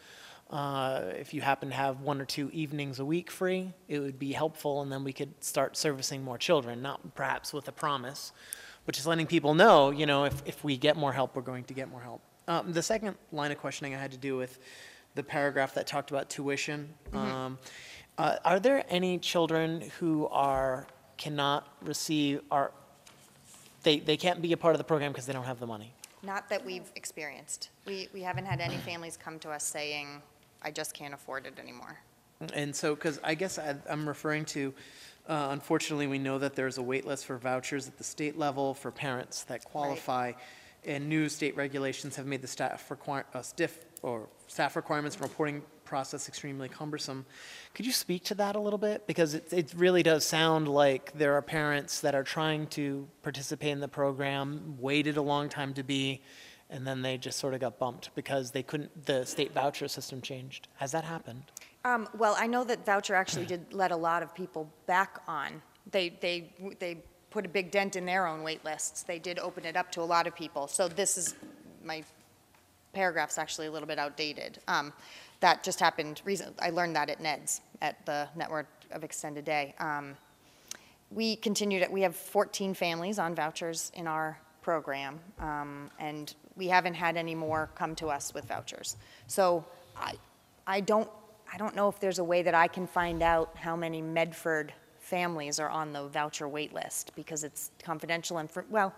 uh, 0.50 1.02
if 1.18 1.34
you 1.34 1.40
happen 1.40 1.70
to 1.70 1.74
have 1.74 2.00
one 2.00 2.20
or 2.20 2.24
two 2.24 2.50
evenings 2.52 3.00
a 3.00 3.04
week 3.04 3.30
free, 3.30 3.72
it 3.88 3.98
would 3.98 4.18
be 4.18 4.32
helpful, 4.32 4.82
and 4.82 4.92
then 4.92 5.02
we 5.02 5.12
could 5.12 5.32
start 5.42 5.76
servicing 5.76 6.22
more 6.22 6.38
children, 6.38 6.82
not 6.82 7.14
perhaps 7.14 7.52
with 7.52 7.66
a 7.68 7.72
promise, 7.72 8.32
but 8.84 8.94
just 8.94 9.06
letting 9.06 9.26
people 9.26 9.54
know, 9.54 9.90
you 9.90 10.06
know, 10.06 10.24
if, 10.24 10.42
if 10.46 10.62
we 10.62 10.76
get 10.76 10.96
more 10.96 11.12
help, 11.12 11.34
we're 11.34 11.42
going 11.42 11.64
to 11.64 11.74
get 11.74 11.88
more 11.90 12.00
help. 12.00 12.20
Um, 12.46 12.72
the 12.72 12.82
second 12.82 13.16
line 13.32 13.50
of 13.50 13.58
questioning 13.58 13.94
I 13.94 13.98
had 13.98 14.12
to 14.12 14.18
do 14.18 14.36
with 14.36 14.60
the 15.16 15.22
paragraph 15.22 15.74
that 15.74 15.86
talked 15.86 16.10
about 16.10 16.30
tuition. 16.30 16.90
Um, 17.12 17.58
uh, 18.18 18.36
are 18.44 18.60
there 18.60 18.84
any 18.88 19.18
children 19.18 19.90
who 19.98 20.28
are 20.28 20.86
cannot 21.16 21.66
receive 21.82 22.42
are 22.50 22.72
they, 23.82 24.00
they 24.00 24.16
can't 24.16 24.42
be 24.42 24.52
a 24.52 24.56
part 24.56 24.74
of 24.74 24.78
the 24.78 24.84
program 24.84 25.12
because 25.12 25.26
they 25.26 25.32
don't 25.32 25.44
have 25.44 25.60
the 25.60 25.66
money? 25.66 25.92
Not 26.22 26.48
that 26.48 26.64
we've 26.64 26.90
experienced. 26.96 27.70
We, 27.86 28.08
we 28.12 28.20
haven't 28.20 28.46
had 28.46 28.60
any 28.60 28.76
families 28.86 29.16
come 29.16 29.38
to 29.40 29.50
us 29.50 29.64
saying, 29.64 30.22
I 30.62 30.70
just 30.70 30.94
can't 30.94 31.14
afford 31.14 31.46
it 31.46 31.58
anymore. 31.58 31.98
And 32.54 32.74
so, 32.74 32.94
because 32.94 33.18
I 33.24 33.34
guess 33.34 33.58
I, 33.58 33.76
I'm 33.88 34.06
referring 34.06 34.44
to, 34.46 34.74
uh, 35.28 35.48
unfortunately, 35.50 36.06
we 36.06 36.18
know 36.18 36.38
that 36.38 36.54
there's 36.54 36.78
a 36.78 36.82
wait 36.82 37.06
list 37.06 37.26
for 37.26 37.38
vouchers 37.38 37.88
at 37.88 37.96
the 37.96 38.04
state 38.04 38.38
level 38.38 38.74
for 38.74 38.90
parents 38.90 39.44
that 39.44 39.64
qualify. 39.64 40.32
And 40.84 41.08
new 41.08 41.28
state 41.28 41.56
regulations 41.56 42.14
have 42.16 42.26
made 42.26 42.42
the 42.42 42.46
staff 42.46 42.90
require, 42.90 43.24
uh, 43.34 43.42
stiff, 43.42 43.80
or 44.02 44.28
staff 44.46 44.76
requirements 44.76 45.16
and 45.16 45.24
reporting 45.24 45.62
process 45.84 46.28
extremely 46.28 46.68
cumbersome. 46.68 47.24
Could 47.74 47.86
you 47.86 47.92
speak 47.92 48.24
to 48.24 48.34
that 48.34 48.54
a 48.54 48.60
little 48.60 48.78
bit? 48.78 49.06
Because 49.06 49.34
it, 49.34 49.52
it 49.52 49.72
really 49.76 50.02
does 50.02 50.24
sound 50.24 50.68
like 50.68 51.12
there 51.12 51.34
are 51.34 51.42
parents 51.42 52.00
that 52.00 52.14
are 52.14 52.22
trying 52.22 52.66
to 52.68 53.08
participate 53.22 53.70
in 53.70 53.80
the 53.80 53.88
program, 53.88 54.76
waited 54.78 55.16
a 55.16 55.22
long 55.22 55.48
time 55.48 55.72
to 55.74 55.82
be, 55.82 56.22
and 56.70 56.86
then 56.86 57.02
they 57.02 57.16
just 57.16 57.38
sort 57.38 57.54
of 57.54 57.60
got 57.60 57.78
bumped 57.78 58.10
because 58.14 58.50
they 58.50 58.62
couldn't, 58.62 59.06
the 59.06 59.24
state 59.24 59.52
voucher 59.52 59.88
system 59.88 60.20
changed. 60.20 60.68
Has 60.76 60.92
that 60.92 61.04
happened? 61.04 61.44
Um, 61.84 62.08
well, 62.16 62.34
I 62.38 62.46
know 62.46 62.64
that 62.64 62.84
voucher 62.84 63.14
actually 63.14 63.46
did 63.54 63.72
let 63.72 63.92
a 63.92 63.96
lot 63.96 64.22
of 64.22 64.34
people 64.34 64.70
back 64.86 65.20
on. 65.28 65.62
They, 65.90 66.10
they, 66.20 66.52
they 66.78 66.98
put 67.30 67.46
a 67.46 67.48
big 67.48 67.70
dent 67.70 67.96
in 67.96 68.04
their 68.04 68.26
own 68.26 68.42
wait 68.42 68.64
lists. 68.64 69.02
They 69.02 69.18
did 69.18 69.38
open 69.38 69.64
it 69.64 69.76
up 69.76 69.92
to 69.92 70.00
a 70.00 70.02
lot 70.02 70.26
of 70.26 70.34
people. 70.34 70.66
So 70.66 70.88
this 70.88 71.16
is, 71.16 71.34
my 71.84 72.02
paragraph's 72.92 73.38
actually 73.38 73.68
a 73.68 73.70
little 73.70 73.86
bit 73.86 73.98
outdated. 73.98 74.58
Um, 74.66 74.92
that 75.40 75.62
just 75.62 75.78
happened 75.78 76.22
recent, 76.24 76.54
I 76.60 76.70
learned 76.70 76.96
that 76.96 77.10
at 77.10 77.20
NEDS, 77.20 77.60
at 77.82 78.04
the 78.06 78.28
Network 78.34 78.66
of 78.90 79.04
Extended 79.04 79.44
Day. 79.44 79.74
Um, 79.78 80.16
we 81.10 81.36
continue 81.36 81.78
to, 81.78 81.88
we 81.88 82.02
have 82.02 82.16
14 82.16 82.74
families 82.74 83.18
on 83.18 83.34
vouchers 83.34 83.92
in 83.94 84.06
our 84.06 84.38
program, 84.66 85.20
um, 85.38 85.88
and 86.00 86.34
we 86.56 86.66
haven't 86.66 86.94
had 86.94 87.16
any 87.16 87.36
more 87.36 87.70
come 87.76 87.94
to 87.94 88.08
us 88.08 88.34
with 88.34 88.44
vouchers. 88.46 88.96
So 89.28 89.64
I, 89.96 90.14
I 90.66 90.80
don't, 90.80 91.08
I 91.54 91.56
don't 91.56 91.76
know 91.76 91.88
if 91.88 92.00
there's 92.00 92.18
a 92.18 92.24
way 92.24 92.42
that 92.42 92.54
I 92.64 92.66
can 92.66 92.84
find 92.88 93.22
out 93.22 93.56
how 93.56 93.76
many 93.76 94.02
Medford 94.02 94.72
families 94.98 95.60
are 95.60 95.70
on 95.70 95.92
the 95.92 96.08
voucher 96.08 96.48
wait 96.48 96.72
list, 96.74 97.12
because 97.14 97.44
it's 97.44 97.70
confidential 97.78 98.38
and, 98.38 98.48
well, 98.68 98.92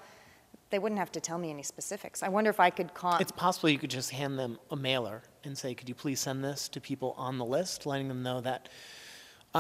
they 0.71 0.79
wouldn't 0.79 0.99
have 0.99 1.13
to 1.13 1.21
tell 1.21 1.37
me 1.37 1.51
any 1.51 1.63
specifics. 1.63 2.23
I 2.23 2.29
wonder 2.29 2.49
if 2.49 2.61
I 2.61 2.71
could 2.71 2.95
call, 2.95 3.19
It's 3.19 3.33
possible 3.33 3.69
you 3.69 3.79
could 3.79 3.91
just 3.91 4.11
hand 4.11 4.39
them 4.39 4.59
a 4.71 4.77
mailer 4.77 5.23
and 5.45 5.57
say, 5.57 5.75
could 5.75 5.89
you 5.89 5.95
please 5.95 6.19
send 6.19 6.43
this 6.43 6.69
to 6.71 6.81
people 6.81 7.15
on 7.19 7.37
the 7.37 7.45
list, 7.45 7.85
letting 7.85 8.09
them 8.09 8.23
know 8.23 8.41
that, 8.41 8.71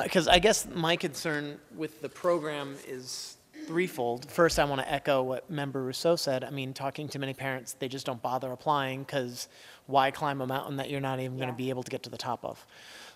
because 0.02 0.26
I 0.26 0.39
guess 0.39 0.66
my 0.74 0.97
concern 0.97 1.59
with 1.76 2.01
the 2.01 2.09
program 2.09 2.76
is 2.86 3.38
threefold. 3.69 4.31
First, 4.31 4.59
I 4.59 4.65
want 4.65 4.81
to 4.81 4.90
echo 4.90 5.23
what 5.23 5.51
Member 5.51 5.86
Ruseau 5.86 6.19
said. 6.19 6.43
I 6.43 6.49
mean, 6.49 6.73
talking 6.73 7.07
to 7.11 7.19
many 7.19 7.35
parents, 7.35 7.74
they 7.74 7.86
just 7.86 8.07
don't 8.07 8.23
bother 8.23 8.51
applying 8.51 9.03
because 9.03 9.47
why 9.86 10.11
climb 10.11 10.40
a 10.40 10.47
mountain 10.47 10.77
that 10.77 10.89
you're 10.89 11.03
not 11.03 11.20
even 11.20 11.36
going 11.36 11.51
to 11.51 11.55
be 11.55 11.69
able 11.69 11.82
to 11.82 11.90
get 11.90 12.03
to 12.05 12.11
the 12.11 12.16
top 12.16 12.43
of? 12.47 12.66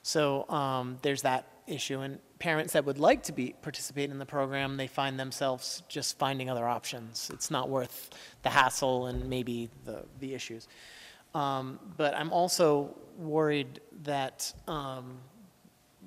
So 0.03 0.47
um, 0.51 0.99
there's 1.01 1.23
that 1.23 1.47
issue, 1.67 2.01
and 2.01 2.19
parents 2.39 2.75
that 2.75 2.85
would 2.85 2.99
like 2.99 3.23
to 3.25 3.33
be, 3.33 3.55
participate 3.63 4.11
in 4.11 4.19
the 4.19 4.27
program, 4.27 4.77
they 4.77 4.89
find 4.89 5.19
themselves 5.19 5.83
just 5.89 6.19
finding 6.19 6.51
other 6.51 6.69
options. 6.69 7.31
It's 7.33 7.51
not 7.51 7.71
worth 7.71 8.11
the 8.43 8.51
hassle 8.51 9.07
and 9.07 9.31
maybe 9.31 9.71
the, 9.87 10.05
the 10.21 10.35
issues. 10.35 10.69
Um, 11.35 11.79
But 11.97 12.15
I'm 12.15 12.31
also 12.31 12.95
worried 13.17 13.81
that, 14.03 14.53
um, 14.69 15.17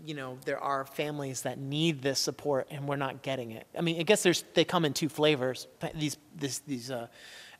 you 0.06 0.14
know, 0.14 0.38
there 0.45 0.60
are 0.60 0.86
families 0.86 1.41
that 1.41 1.57
need 1.57 2.02
this 2.02 2.19
support 2.19 2.68
and 2.69 2.88
we're 2.88 2.95
not 2.95 3.22
getting 3.23 3.52
it. 3.52 3.65
I 3.77 3.82
mean, 3.82 3.99
I 3.99 4.03
guess 4.03 4.23
there's, 4.23 4.44
they 4.53 4.64
come 4.64 4.86
in 4.86 4.94
two 4.94 5.10
flavors. 5.10 5.68
These, 5.95 6.18
this, 6.36 6.60
these, 6.60 6.91
uh, 6.91 7.07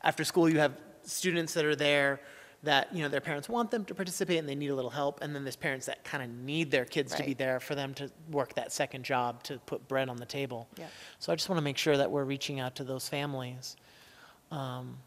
after 0.02 0.24
school, 0.24 0.48
you 0.48 0.58
have 0.60 0.72
students 1.02 1.54
that 1.54 1.64
are 1.64 1.76
there 1.76 2.20
that, 2.62 2.94
you 2.94 3.02
know, 3.02 3.08
their 3.08 3.20
parents 3.20 3.48
want 3.48 3.70
them 3.70 3.84
to 3.84 3.94
participate 3.94 4.38
and 4.38 4.48
they 4.48 4.54
need 4.54 4.70
a 4.70 4.74
little 4.74 4.90
help. 4.90 5.20
And 5.22 5.34
then 5.34 5.44
there's 5.44 5.56
parents 5.56 5.86
that 5.86 6.04
kind 6.04 6.22
of 6.22 6.30
need 6.30 6.70
their 6.70 6.84
kids 6.84 7.14
to 7.14 7.22
be 7.22 7.28
Right. 7.28 7.38
there 7.38 7.60
for 7.60 7.74
them 7.74 7.94
to 7.94 8.10
work 8.30 8.54
that 8.54 8.72
second 8.72 9.04
job 9.04 9.42
to 9.44 9.58
put 9.66 9.86
bread 9.88 10.08
on 10.08 10.16
the 10.16 10.26
table. 10.26 10.68
Yeah. 10.76 10.86
So 11.18 11.32
I 11.32 11.36
just 11.36 11.48
want 11.48 11.58
to 11.58 11.62
make 11.64 11.78
sure 11.78 11.96
that 11.96 12.10
we're 12.10 12.24
reaching 12.24 12.60
out 12.60 12.74
to 12.76 12.84
those 12.84 13.08
families. 13.08 13.76
Um, 14.50 14.98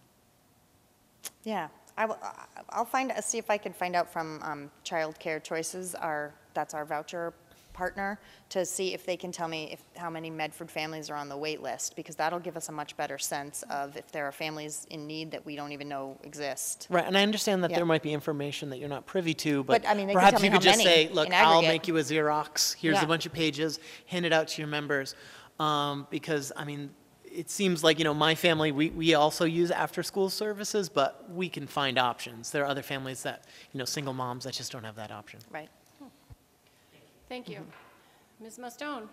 Yeah, 1.44 1.68
I 2.00 2.06
will, 2.06 2.18
I- 2.24 2.46
I'll 2.70 2.86
find, 2.86 3.12
see 3.22 3.38
if 3.38 3.50
I 3.52 3.58
can 3.58 3.74
find 3.74 3.96
out 3.96 4.12
from 4.12 4.40
um, 4.42 4.72
Child 4.84 5.20
Care 5.20 5.40
Choices, 5.40 5.94
our, 5.96 6.34
that's 6.54 6.74
our 6.74 6.86
voucher 6.86 7.34
partner, 7.74 8.20
to 8.50 8.66
see 8.66 8.94
if 8.94 9.06
they 9.06 9.18
can 9.18 9.32
tell 9.32 9.48
me 9.50 9.70
if, 9.74 9.82
how 9.98 10.10
many 10.10 10.30
Medford 10.30 10.72
families 10.72 11.10
are 11.10 11.16
on 11.16 11.28
the 11.30 11.36
wait 11.38 11.62
list, 11.62 11.96
because 11.98 12.16
that'll 12.16 12.40
give 12.40 12.56
us 12.58 12.70
a 12.70 12.72
much 12.72 12.96
better 12.96 13.18
sense 13.18 13.64
of 13.70 13.98
if 13.98 14.12
there 14.14 14.26
are 14.26 14.32
families 14.32 14.88
in 14.90 15.08
need 15.08 15.32
that 15.32 15.46
we 15.46 15.56
don't 15.58 15.72
even 15.74 15.88
know 15.90 16.18
exist. 16.24 16.88
Right, 16.90 17.06
and 17.06 17.18
I 17.18 17.22
understand 17.24 17.64
that 17.66 17.72
Yeah. 17.72 17.78
there 17.78 17.86
might 17.86 18.02
be 18.04 18.14
information 18.14 18.70
that 18.70 18.80
you're 18.80 18.90
not 18.90 19.06
privy 19.06 19.34
to, 19.36 19.64
but 19.66 19.82
But, 19.82 19.90
I 19.90 19.94
mean, 19.94 20.08
they 20.08 20.14
perhaps 20.14 20.32
tell 20.32 20.40
me 20.42 20.48
you 20.48 20.52
could 20.54 20.64
how 20.64 20.72
just 20.72 20.78
many 20.86 20.90
say, 21.08 21.10
look, 21.14 21.28
in 21.28 21.34
I'll 21.34 21.58
aggregate." 21.58 21.70
make 21.70 21.88
you 21.90 21.98
a 21.98 22.02
Xerox, 22.02 22.76
here's 22.76 22.96
Yeah. 22.96 23.04
a 23.04 23.08
bunch 23.08 23.26
of 23.26 23.34
pages, 23.34 23.80
hand 24.08 24.26
it 24.26 24.32
out 24.34 24.48
to 24.50 24.62
your 24.62 24.70
members. 24.70 25.16
Um, 25.60 26.08
Because, 26.10 26.54
I 26.56 26.64
mean, 26.64 26.90
it 27.40 27.50
seems 27.50 27.84
like, 27.86 28.00
you 28.00 28.04
know, 28.04 28.14
my 28.14 28.36
family, 28.36 28.72
we, 28.74 28.90
we 28.90 29.14
also 29.14 29.46
use 29.46 29.72
after-school 29.72 30.30
services, 30.30 30.90
but 30.90 31.32
we 31.32 31.48
can 31.48 31.68
find 31.68 31.98
options. 31.98 32.52
There 32.52 32.64
are 32.64 32.68
other 32.68 32.82
families 32.82 33.24
that, 33.24 33.46
you 33.72 33.78
know, 33.78 33.86
single 33.86 34.14
moms 34.14 34.44
that 34.44 34.54
just 34.54 34.74
don't 34.74 34.84
have 34.84 34.98
that 34.98 35.10
option. 35.10 35.40
Right. 35.50 35.70
Thank 37.30 37.48
you. 37.48 37.60
Ms. 38.42 38.58
Mustone? 38.58 39.08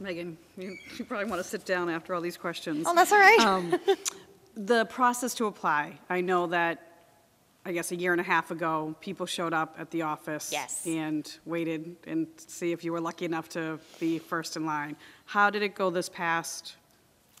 Megan, 0.00 0.36
you 0.58 0.76
you 0.98 1.04
probably 1.06 1.30
want 1.30 1.42
to 1.42 1.48
sit 1.48 1.64
down 1.64 1.88
after 1.88 2.12
all 2.14 2.20
these 2.20 2.36
questions. 2.36 2.84
Oh, 2.86 2.94
that's 2.94 3.12
all 3.12 3.18
right. 3.18 3.40
Um, 3.40 3.80
The 4.56 4.84
process 4.86 5.34
to 5.34 5.46
apply, 5.46 6.00
I 6.10 6.20
know 6.20 6.48
that, 6.48 6.84
I 7.64 7.70
guess, 7.70 7.92
a 7.92 7.96
year 7.96 8.12
and 8.12 8.20
a 8.20 8.24
half 8.24 8.50
ago, 8.50 8.94
people 9.00 9.24
showed 9.24 9.54
up 9.54 9.76
at 9.78 9.90
the 9.90 10.02
office. 10.02 10.50
Yes. 10.52 10.84
And 10.84 11.30
waited 11.46 11.96
and 12.06 12.26
see 12.36 12.72
if 12.72 12.82
you 12.84 12.92
were 12.92 13.00
lucky 13.00 13.24
enough 13.24 13.48
to 13.50 13.78
be 14.00 14.18
first 14.18 14.56
in 14.56 14.66
line. 14.66 14.96
How 15.28 15.50
did 15.50 15.62
it 15.62 15.74
go 15.74 15.90
this 15.90 16.08
past 16.08 16.76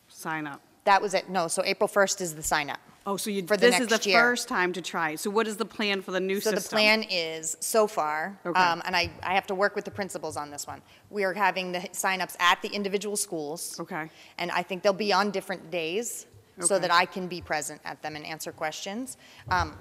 sign 0.08 0.46
up? 0.46 0.60
That 0.84 1.00
was 1.00 1.14
it, 1.14 1.30
no, 1.30 1.48
so 1.48 1.62
April 1.64 1.88
1st 1.88 2.20
is 2.20 2.34
the 2.34 2.42
sign 2.42 2.68
up. 2.68 2.80
Oh, 3.06 3.16
so 3.16 3.30
you, 3.30 3.46
For 3.46 3.56
the 3.56 3.70
this 3.70 3.80
is 3.80 3.88
the 3.88 4.10
year. 4.10 4.20
first 4.20 4.46
time 4.46 4.74
to 4.74 4.82
try. 4.82 5.14
So 5.14 5.30
what 5.30 5.46
is 5.46 5.56
the 5.56 5.64
plan 5.64 6.02
for 6.02 6.10
the 6.10 6.20
new 6.20 6.38
So 6.40 6.50
system? 6.50 6.62
the 6.62 6.68
plan 6.68 7.02
is, 7.08 7.56
so 7.60 7.86
far, 7.86 8.38
Okay. 8.44 8.60
um, 8.60 8.82
and 8.84 8.94
I, 8.94 9.10
I 9.22 9.32
have 9.34 9.46
to 9.46 9.54
work 9.54 9.74
with 9.74 9.86
the 9.86 9.90
principals 9.90 10.36
on 10.36 10.50
this 10.50 10.66
one. 10.66 10.82
We 11.08 11.24
are 11.24 11.32
having 11.32 11.72
the 11.72 11.78
signups 11.78 12.36
at 12.40 12.60
the 12.60 12.68
individual 12.68 13.16
schools. 13.16 13.80
Okay. 13.80 14.10
And 14.36 14.50
I 14.50 14.62
think 14.62 14.82
they'll 14.82 14.92
be 14.92 15.10
on 15.12 15.30
different 15.30 15.70
days, 15.70 16.26
so 16.60 16.78
that 16.78 16.92
I 16.92 17.06
can 17.06 17.28
be 17.28 17.40
present 17.40 17.80
at 17.84 18.02
them 18.02 18.16
and 18.16 18.26
answer 18.26 18.50
questions. 18.50 19.16
Um, 19.48 19.78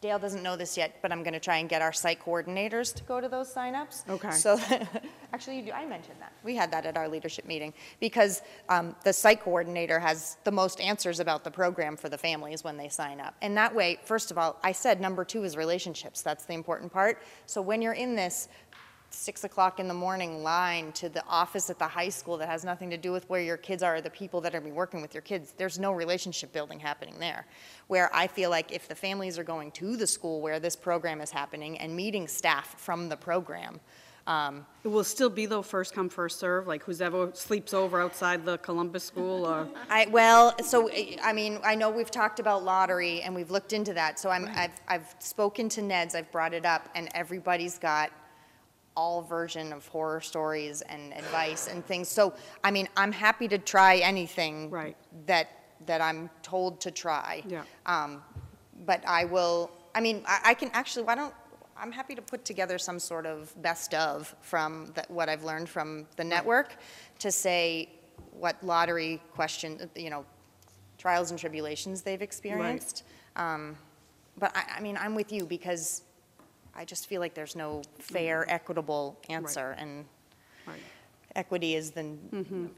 Dale 0.00 0.18
doesn't 0.18 0.42
know 0.42 0.56
this 0.56 0.78
yet, 0.78 0.96
but 1.02 1.12
I'm 1.12 1.22
gonna 1.22 1.38
try 1.38 1.58
and 1.58 1.68
get 1.68 1.82
our 1.82 1.92
site 1.92 2.24
coordinators 2.24 2.94
to 2.94 3.02
go 3.04 3.20
to 3.20 3.28
those 3.28 3.52
signups. 3.52 4.08
Okay. 4.08 4.30
So, 4.30 4.58
actually, 5.34 5.58
you 5.58 5.62
do, 5.66 5.72
I 5.72 5.84
mentioned 5.84 6.16
that. 6.20 6.32
We 6.42 6.56
had 6.56 6.70
that 6.72 6.86
at 6.86 6.96
our 6.96 7.06
leadership 7.06 7.44
meeting, 7.44 7.74
because 8.00 8.40
um, 8.70 8.96
the 9.04 9.12
site 9.12 9.42
coordinator 9.42 10.00
has 10.00 10.38
the 10.44 10.52
most 10.52 10.80
answers 10.80 11.20
about 11.20 11.44
the 11.44 11.50
program 11.50 11.98
for 11.98 12.08
the 12.08 12.16
families 12.16 12.64
when 12.64 12.78
they 12.78 12.88
sign 12.88 13.20
up. 13.20 13.34
And 13.42 13.54
that 13.58 13.74
way, 13.74 13.98
first 14.02 14.30
of 14.30 14.38
all, 14.38 14.58
I 14.64 14.72
said 14.72 15.02
number 15.02 15.22
two 15.22 15.44
is 15.44 15.54
relationships. 15.54 16.22
That's 16.22 16.46
the 16.46 16.54
important 16.54 16.90
part. 16.90 17.22
So 17.44 17.60
when 17.60 17.82
you're 17.82 17.92
in 17.92 18.14
this 18.14 18.48
six 19.10 19.44
o'clock 19.44 19.80
in 19.80 19.88
the 19.88 19.94
morning 19.94 20.42
line 20.42 20.92
to 20.92 21.08
the 21.08 21.24
office 21.26 21.70
at 21.70 21.78
the 21.78 21.86
high 21.86 22.08
school 22.08 22.36
that 22.38 22.48
has 22.48 22.64
nothing 22.64 22.90
to 22.90 22.96
do 22.96 23.12
with 23.12 23.28
where 23.28 23.40
your 23.40 23.56
kids 23.56 23.82
are 23.82 23.96
or 23.96 24.00
the 24.00 24.10
people 24.10 24.40
that 24.40 24.54
are 24.54 24.60
be 24.60 24.70
working 24.70 25.02
with 25.02 25.14
your 25.14 25.22
kids, 25.22 25.54
there's 25.56 25.78
no 25.78 25.92
relationship 25.92 26.52
building 26.52 26.78
happening 26.78 27.18
there. 27.18 27.46
Where 27.88 28.14
I 28.14 28.26
feel 28.26 28.50
like 28.50 28.72
if 28.72 28.88
the 28.88 28.94
families 28.94 29.38
are 29.38 29.44
going 29.44 29.72
to 29.72 29.96
the 29.96 30.06
school 30.06 30.40
where 30.40 30.60
this 30.60 30.76
program 30.76 31.20
is 31.20 31.30
happening 31.30 31.78
and 31.78 31.94
meeting 31.94 32.28
staff 32.28 32.78
from 32.78 33.08
the 33.08 33.16
program, 33.16 33.80
um, 34.26 34.64
It 34.84 34.88
will 34.88 35.02
still 35.02 35.30
be 35.30 35.46
though, 35.46 35.62
first 35.62 35.92
come, 35.92 36.08
first 36.08 36.38
serve, 36.38 36.68
like 36.68 36.84
who's 36.84 37.00
ever 37.00 37.30
sleeps 37.34 37.74
over 37.74 38.00
outside 38.00 38.44
the 38.44 38.58
Columbus 38.58 39.02
School 39.02 39.44
or? 39.44 39.68
I, 39.88 40.06
well, 40.06 40.56
so, 40.62 40.88
I 41.22 41.32
mean, 41.32 41.58
I 41.64 41.74
know 41.74 41.90
we've 41.90 42.10
talked 42.10 42.38
about 42.38 42.62
lottery 42.62 43.22
and 43.22 43.34
we've 43.34 43.50
looked 43.50 43.72
into 43.72 43.92
that, 43.94 44.18
so 44.18 44.30
I'm, 44.30 44.48
I've, 44.54 44.80
I've 44.86 45.14
spoken 45.18 45.68
to 45.70 45.82
Ned's, 45.82 46.14
I've 46.14 46.30
brought 46.30 46.54
it 46.54 46.64
up, 46.64 46.88
and 46.94 47.08
everybody's 47.14 47.78
got 47.78 48.12
all 49.00 49.22
version 49.22 49.66
of 49.76 49.80
horror 49.94 50.22
stories 50.32 50.76
and 50.92 51.02
advice 51.22 51.62
and 51.72 51.78
things. 51.90 52.06
So, 52.18 52.22
I 52.62 52.70
mean, 52.76 52.86
I'm 53.02 53.14
happy 53.26 53.48
to 53.48 53.58
try 53.74 53.92
anything. 54.12 54.54
That, 55.26 55.46
that 55.86 56.00
I'm 56.08 56.28
told 56.42 56.72
to 56.86 56.90
try. 56.90 57.42
Yeah. 57.48 57.64
Um, 57.86 58.22
but 58.90 59.00
I 59.20 59.22
will, 59.34 59.70
I 59.94 60.00
mean, 60.06 60.22
I, 60.26 60.38
I 60.50 60.54
can 60.60 60.70
actually, 60.80 61.04
why 61.08 61.14
don't, 61.14 61.34
I'm 61.82 61.92
happy 62.00 62.14
to 62.14 62.24
put 62.32 62.44
together 62.44 62.76
some 62.78 62.98
sort 62.98 63.26
of 63.26 63.38
best 63.62 63.94
of 63.94 64.36
from 64.42 64.92
the, 64.94 65.02
what 65.08 65.26
I've 65.30 65.44
learned 65.50 65.68
from 65.76 65.88
the 66.16 66.24
network 66.24 66.76
to 67.20 67.30
say 67.30 67.88
what 68.42 68.56
lottery 68.62 69.20
question, 69.34 69.88
you 69.96 70.10
know, 70.10 70.22
trials 70.98 71.30
and 71.30 71.40
tribulations 71.40 72.02
they've 72.02 72.20
experienced. 72.30 73.04
Um, 73.36 73.78
but 74.36 74.50
I, 74.54 74.62
I 74.76 74.80
mean, 74.80 74.98
I'm 75.04 75.14
with 75.14 75.32
you 75.32 75.46
because 75.46 76.02
I 76.74 76.84
just 76.84 77.06
feel 77.06 77.20
like 77.20 77.34
there's 77.34 77.56
no 77.56 77.82
fair, 77.98 78.44
equitable 78.48 79.18
answer, 79.28 79.72
and 79.78 80.04
Right. 80.66 80.80
equity 81.34 81.74
is 81.74 81.90
the, 81.90 82.02
Mhm. 82.02 82.70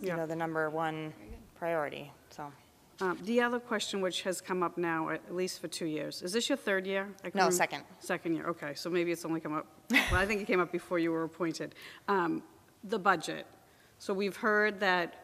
you 0.00 0.16
know, 0.16 0.26
the 0.26 0.36
number 0.36 0.68
one 0.70 1.12
priority, 1.58 2.10
so. 2.30 2.52
Um, 3.00 3.18
The 3.22 3.40
other 3.40 3.58
question 3.58 4.00
which 4.00 4.22
has 4.22 4.40
come 4.40 4.62
up 4.62 4.78
now, 4.78 5.08
at 5.10 5.34
least 5.34 5.60
for 5.60 5.68
two 5.68 5.86
years, 5.86 6.22
is 6.22 6.32
this 6.32 6.48
your 6.48 6.56
third 6.56 6.86
year? 6.86 7.08
I 7.24 7.30
couldn't 7.30 7.44
No, 7.46 7.50
second. 7.50 7.84
Second 8.00 8.34
year, 8.36 8.46
okay, 8.48 8.74
so 8.74 8.88
maybe 8.88 9.10
it's 9.12 9.24
only 9.24 9.40
come 9.40 9.54
up, 9.54 9.66
well, 9.90 10.14
I 10.14 10.26
think 10.26 10.40
it 10.40 10.46
came 10.46 10.60
up 10.60 10.70
before 10.72 10.98
you 10.98 11.10
were 11.12 11.24
appointed. 11.24 11.74
Um, 12.08 12.42
The 12.86 12.98
budget. 12.98 13.46
So 13.98 14.12
we've 14.12 14.36
heard 14.36 14.78
that 14.80 15.14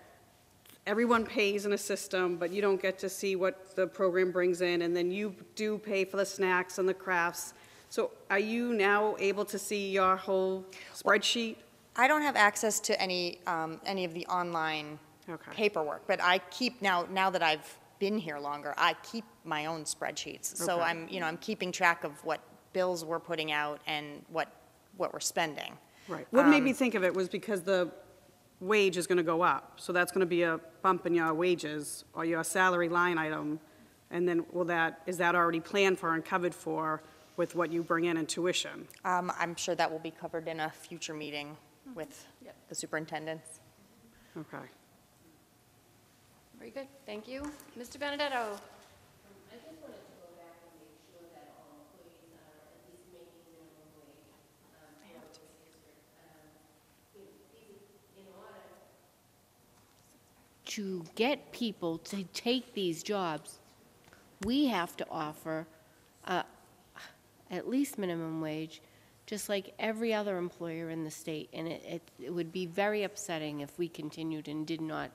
everyone 0.86 1.26
pays 1.26 1.66
in 1.66 1.72
a 1.74 1.78
system, 1.78 2.36
but 2.38 2.50
you 2.50 2.62
don't 2.62 2.80
get 2.80 2.98
to 3.00 3.08
see 3.10 3.36
what 3.36 3.76
the 3.76 3.86
program 3.86 4.32
brings 4.32 4.62
in, 4.62 4.80
and 4.82 4.96
then 4.96 5.10
you 5.10 5.34
do 5.56 5.76
pay 5.76 6.04
for 6.06 6.16
the 6.16 6.24
snacks 6.24 6.78
and 6.78 6.88
the 6.88 6.94
crafts. 6.94 7.52
So 7.90 8.12
are 8.30 8.38
you 8.38 8.72
now 8.72 9.16
able 9.18 9.44
to 9.46 9.58
see 9.58 9.90
your 9.90 10.16
whole 10.16 10.64
spreadsheet? 10.94 11.56
I 11.96 12.06
don't 12.06 12.22
have 12.22 12.36
access 12.36 12.78
to 12.80 13.00
any, 13.02 13.40
um, 13.48 13.80
any 13.84 14.04
of 14.04 14.14
the 14.14 14.24
online 14.26 14.98
paperwork, 15.52 16.06
but 16.06 16.22
I 16.22 16.38
keep, 16.50 16.80
now, 16.80 17.06
now 17.10 17.30
that 17.30 17.42
I've 17.42 17.78
been 17.98 18.16
here 18.16 18.38
longer, 18.38 18.74
I 18.78 18.94
keep 19.02 19.24
my 19.44 19.66
own 19.66 19.82
spreadsheets. 19.82 20.56
So 20.56 20.76
Okay. 20.76 20.84
I'm, 20.84 21.08
you 21.08 21.18
know, 21.18 21.26
I'm 21.26 21.36
keeping 21.38 21.72
track 21.72 22.04
of 22.04 22.24
what 22.24 22.40
bills 22.72 23.04
we're 23.04 23.18
putting 23.18 23.50
out 23.50 23.80
and 23.88 24.24
what, 24.30 24.48
what 24.96 25.12
we're 25.12 25.18
spending. 25.20 25.76
Right. 26.06 26.26
What 26.30 26.46
made 26.46 26.62
me 26.62 26.70
Um, 26.70 26.76
think 26.76 26.94
of 26.94 27.02
it 27.02 27.12
was 27.12 27.28
because 27.28 27.62
the 27.62 27.90
wage 28.60 28.96
is 28.96 29.08
going 29.08 29.18
to 29.18 29.24
go 29.24 29.42
up. 29.42 29.80
So 29.80 29.92
that's 29.92 30.12
going 30.12 30.20
to 30.20 30.26
be 30.26 30.44
a 30.44 30.60
bump 30.82 31.06
in 31.06 31.14
your 31.14 31.34
wages 31.34 32.04
or 32.14 32.24
your 32.24 32.44
salary 32.44 32.88
line 32.88 33.18
item. 33.18 33.58
And 34.12 34.28
then 34.28 34.46
will 34.52 34.64
that, 34.66 35.02
is 35.06 35.16
that 35.18 35.34
already 35.34 35.60
planned 35.60 35.98
for 35.98 36.14
and 36.14 36.24
covered 36.24 36.54
for 36.54 37.02
with 37.40 37.54
what 37.54 37.72
you 37.72 37.82
bring 37.82 38.04
in 38.04 38.18
in 38.18 38.26
tuition? 38.26 38.86
Um, 39.02 39.32
I'm 39.38 39.56
sure 39.56 39.74
that 39.74 39.90
will 39.90 39.98
be 39.98 40.10
covered 40.10 40.46
in 40.46 40.60
a 40.60 40.68
future 40.68 41.14
meeting 41.14 41.56
with 41.94 42.26
the 42.68 42.74
superintendents. 42.74 43.60
Okay. 44.36 44.66
Very 46.58 46.70
good, 46.70 46.86
thank 47.06 47.26
you. 47.26 47.50
Mr. 47.78 47.98
Benedetto? 47.98 48.60
to 60.66 61.04
get 61.16 61.50
people 61.50 61.98
to 61.98 62.22
take 62.32 62.74
these 62.74 63.02
jobs, 63.02 63.58
we 64.44 64.66
have 64.66 64.96
to 64.96 65.04
offer 65.10 65.66
uh, 66.26 66.44
at 67.50 67.68
least 67.68 67.98
minimum 67.98 68.40
wage, 68.40 68.80
just 69.26 69.48
like 69.48 69.74
every 69.78 70.12
other 70.14 70.38
employer 70.38 70.90
in 70.90 71.04
the 71.04 71.10
state. 71.10 71.48
And 71.52 71.68
it, 71.68 71.82
it, 71.84 72.02
it 72.26 72.30
would 72.34 72.52
be 72.52 72.66
very 72.66 73.02
upsetting 73.04 73.60
if 73.60 73.78
we 73.78 73.88
continued 73.88 74.48
and 74.48 74.66
did 74.66 74.80
not 74.80 75.10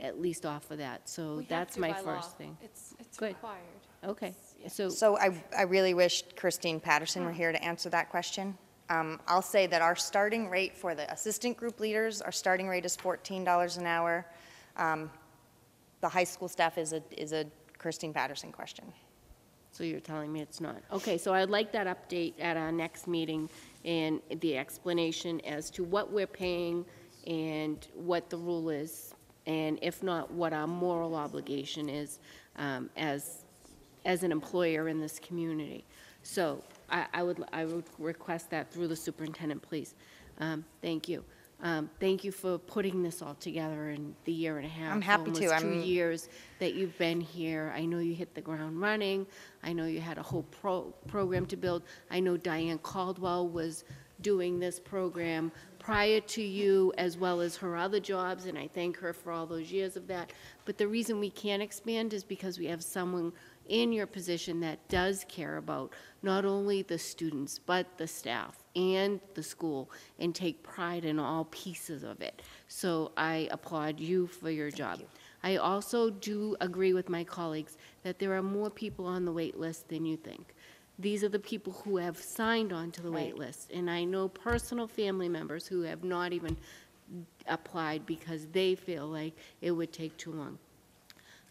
at 0.00 0.20
least 0.20 0.46
offer 0.46 0.76
that. 0.76 1.08
So 1.08 1.36
We 1.36 1.42
have 1.44 1.48
that's 1.48 1.74
to 1.74 1.80
my 1.80 1.92
by 1.92 2.00
law. 2.00 2.16
first 2.20 2.36
thing. 2.38 2.56
It's, 2.62 2.94
it's 2.98 3.18
Good. 3.18 3.28
required. 3.34 3.58
Okay, 4.02 4.34
so. 4.68 4.88
So 4.88 5.18
I, 5.18 5.42
I 5.56 5.62
really 5.62 5.92
wish 5.92 6.24
Christine 6.36 6.80
Patterson 6.80 7.24
were 7.24 7.32
here 7.32 7.52
to 7.52 7.62
answer 7.62 7.90
that 7.90 8.08
question. 8.08 8.56
Um, 8.88 9.20
I'll 9.28 9.42
say 9.42 9.66
that 9.66 9.82
our 9.82 9.94
starting 9.94 10.48
rate 10.48 10.74
for 10.76 10.94
the 10.94 11.10
assistant 11.12 11.56
group 11.58 11.78
leaders, 11.80 12.22
our 12.22 12.32
starting 12.32 12.66
rate 12.66 12.84
is 12.86 12.96
$14 12.96 13.78
an 13.78 13.86
hour. 13.86 14.26
Um, 14.76 15.10
The 16.00 16.08
high 16.08 16.24
school 16.24 16.48
staff 16.48 16.78
is 16.78 16.94
a, 16.94 17.02
is 17.16 17.32
a 17.32 17.44
Christine 17.76 18.14
Patterson 18.14 18.52
question. 18.52 18.86
So 19.72 19.84
you're 19.84 20.00
telling 20.00 20.32
me 20.32 20.40
it's 20.40 20.60
not? 20.60 20.82
Okay, 20.92 21.16
so 21.16 21.32
I'd 21.32 21.50
like 21.50 21.72
that 21.72 21.86
update 21.86 22.34
at 22.40 22.56
our 22.56 22.72
next 22.72 23.06
meeting 23.06 23.48
and 23.84 24.20
the 24.40 24.58
explanation 24.58 25.40
as 25.42 25.70
to 25.70 25.84
what 25.84 26.12
we're 26.12 26.26
paying 26.26 26.84
and 27.26 27.86
what 27.94 28.30
the 28.30 28.36
rule 28.36 28.70
is, 28.70 29.14
and 29.46 29.78
if 29.82 30.02
not, 30.02 30.30
what 30.32 30.52
our 30.52 30.66
moral 30.66 31.14
obligation 31.14 31.88
is 31.88 32.18
um, 32.56 32.90
as, 32.96 33.44
as 34.04 34.22
an 34.22 34.32
employer 34.32 34.88
in 34.88 35.00
this 35.00 35.18
community. 35.18 35.84
So 36.22 36.62
I, 36.90 37.06
I 37.12 37.22
would, 37.22 37.44
I 37.52 37.64
would 37.64 37.84
request 37.98 38.50
that 38.50 38.72
through 38.72 38.88
the 38.88 38.96
superintendent, 38.96 39.62
please. 39.62 39.94
Um, 40.38 40.64
Thank 40.82 41.08
you. 41.08 41.24
Um, 41.62 41.90
Thank 42.00 42.24
you 42.24 42.32
for 42.32 42.58
putting 42.58 43.02
this 43.02 43.20
all 43.20 43.34
together 43.34 43.90
in 43.90 44.14
the 44.24 44.32
year 44.32 44.56
and 44.56 44.66
a 44.66 44.68
half. 44.68 44.92
I'm 44.92 45.02
happy 45.02 45.30
to. 45.32 45.46
Almost 45.46 45.62
two 45.62 45.68
I'm- 45.68 45.82
years 45.82 46.28
that 46.58 46.74
you've 46.74 46.96
been 46.98 47.20
here. 47.20 47.72
I 47.76 47.84
know 47.84 47.98
you 47.98 48.14
hit 48.14 48.34
the 48.34 48.40
ground 48.40 48.80
running. 48.80 49.26
I 49.62 49.72
know 49.72 49.84
you 49.86 50.00
had 50.00 50.18
a 50.18 50.22
whole 50.22 50.44
pro, 50.44 50.92
program 51.06 51.46
to 51.46 51.56
build. 51.56 51.82
I 52.10 52.20
know 52.20 52.36
Diane 52.36 52.78
Caldwell 52.78 53.48
was 53.48 53.84
doing 54.22 54.58
this 54.58 54.78
program 54.78 55.50
prior 55.78 56.20
to 56.20 56.42
you, 56.42 56.92
as 56.98 57.16
well 57.16 57.40
as 57.40 57.56
her 57.56 57.74
other 57.76 58.00
jobs, 58.00 58.44
and 58.44 58.58
I 58.58 58.68
thank 58.68 58.98
her 58.98 59.12
for 59.14 59.32
all 59.32 59.46
those 59.46 59.72
years 59.72 59.96
of 59.96 60.06
that. 60.08 60.32
But 60.66 60.76
the 60.76 60.86
reason 60.86 61.18
we 61.18 61.30
can't 61.30 61.62
expand 61.62 62.12
is 62.12 62.22
because 62.22 62.58
we 62.58 62.66
have 62.66 62.82
someone 62.84 63.32
in 63.70 63.92
your 63.92 64.06
position 64.06 64.60
that 64.60 64.86
does 64.88 65.24
care 65.28 65.56
about 65.56 65.92
not 66.22 66.44
only 66.44 66.82
the 66.82 66.98
students, 66.98 67.58
but 67.58 67.86
the 67.96 68.06
staff 68.06 68.62
and 68.76 69.20
the 69.34 69.42
school, 69.42 69.90
and 70.18 70.34
take 70.34 70.62
pride 70.62 71.04
in 71.04 71.18
all 71.18 71.46
pieces 71.46 72.02
of 72.02 72.20
it. 72.20 72.42
So 72.68 73.12
I 73.16 73.48
applaud 73.50 73.98
you 73.98 74.26
for 74.26 74.50
your 74.50 74.70
job. 74.70 75.00
I 75.42 75.56
also 75.56 76.10
do 76.10 76.56
agree 76.60 76.92
with 76.92 77.08
my 77.08 77.24
colleagues 77.24 77.78
that 78.02 78.18
there 78.18 78.36
are 78.36 78.42
more 78.42 78.68
people 78.68 79.06
on 79.06 79.24
the 79.24 79.32
wait 79.32 79.58
list 79.58 79.88
than 79.88 80.04
you 80.04 80.16
think. 80.16 80.54
These 80.98 81.24
are 81.24 81.30
the 81.30 81.38
people 81.38 81.72
who 81.84 81.96
have 81.96 82.18
signed 82.18 82.74
on 82.74 82.90
to 82.90 83.00
the 83.00 83.10
wait 83.10 83.38
list. 83.38 83.70
And 83.72 83.90
I 83.90 84.04
know 84.04 84.28
personal 84.28 84.86
family 84.86 85.30
members 85.30 85.66
who 85.66 85.80
have 85.82 86.04
not 86.04 86.34
even 86.34 86.58
applied 87.46 88.04
because 88.04 88.46
they 88.52 88.74
feel 88.74 89.06
like 89.06 89.34
it 89.62 89.70
would 89.70 89.94
take 89.94 90.14
too 90.18 90.32
long. 90.32 90.58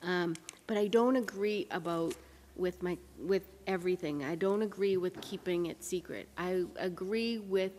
Um, 0.03 0.35
But 0.69 0.77
I 0.77 0.85
don't 0.85 1.15
agree 1.15 1.65
about, 1.71 2.13
with 2.55 2.83
my, 2.83 2.95
with 3.17 3.47
everything. 3.65 4.23
I 4.23 4.35
don't 4.35 4.61
agree 4.61 4.97
with 4.97 5.19
keeping 5.19 5.65
it 5.65 5.83
secret. 5.83 6.29
I 6.37 6.63
agree 6.75 7.39
with 7.39 7.71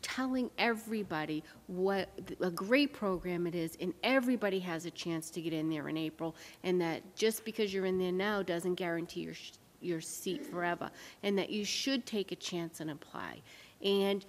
telling 0.00 0.50
everybody 0.56 1.44
what 1.66 2.08
a 2.40 2.50
great 2.50 2.94
program 2.94 3.46
it 3.46 3.54
is, 3.54 3.76
and 3.78 3.92
everybody 4.02 4.58
has 4.60 4.86
a 4.86 4.90
chance 4.90 5.28
to 5.32 5.42
get 5.42 5.52
in 5.52 5.68
there 5.68 5.90
in 5.90 5.98
April, 5.98 6.34
and 6.64 6.80
that 6.80 7.02
just 7.14 7.44
because 7.44 7.74
you're 7.74 7.84
in 7.84 7.98
there 7.98 8.10
now 8.10 8.42
doesn't 8.42 8.76
guarantee 8.76 9.20
your, 9.20 9.34
your 9.82 10.00
seat 10.00 10.46
forever, 10.46 10.90
and 11.22 11.36
that 11.36 11.50
you 11.50 11.62
should 11.62 12.06
take 12.06 12.32
a 12.32 12.36
chance 12.36 12.80
and 12.80 12.90
apply. 12.90 13.42
And 13.84 14.24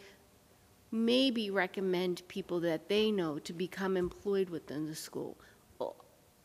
maybe 0.92 1.50
recommend 1.50 2.28
people 2.28 2.60
that 2.60 2.90
they 2.90 3.10
know 3.10 3.40
to 3.40 3.54
become 3.54 3.96
employed 3.96 4.50
within 4.50 4.86
the 4.86 4.96
school. 4.96 5.38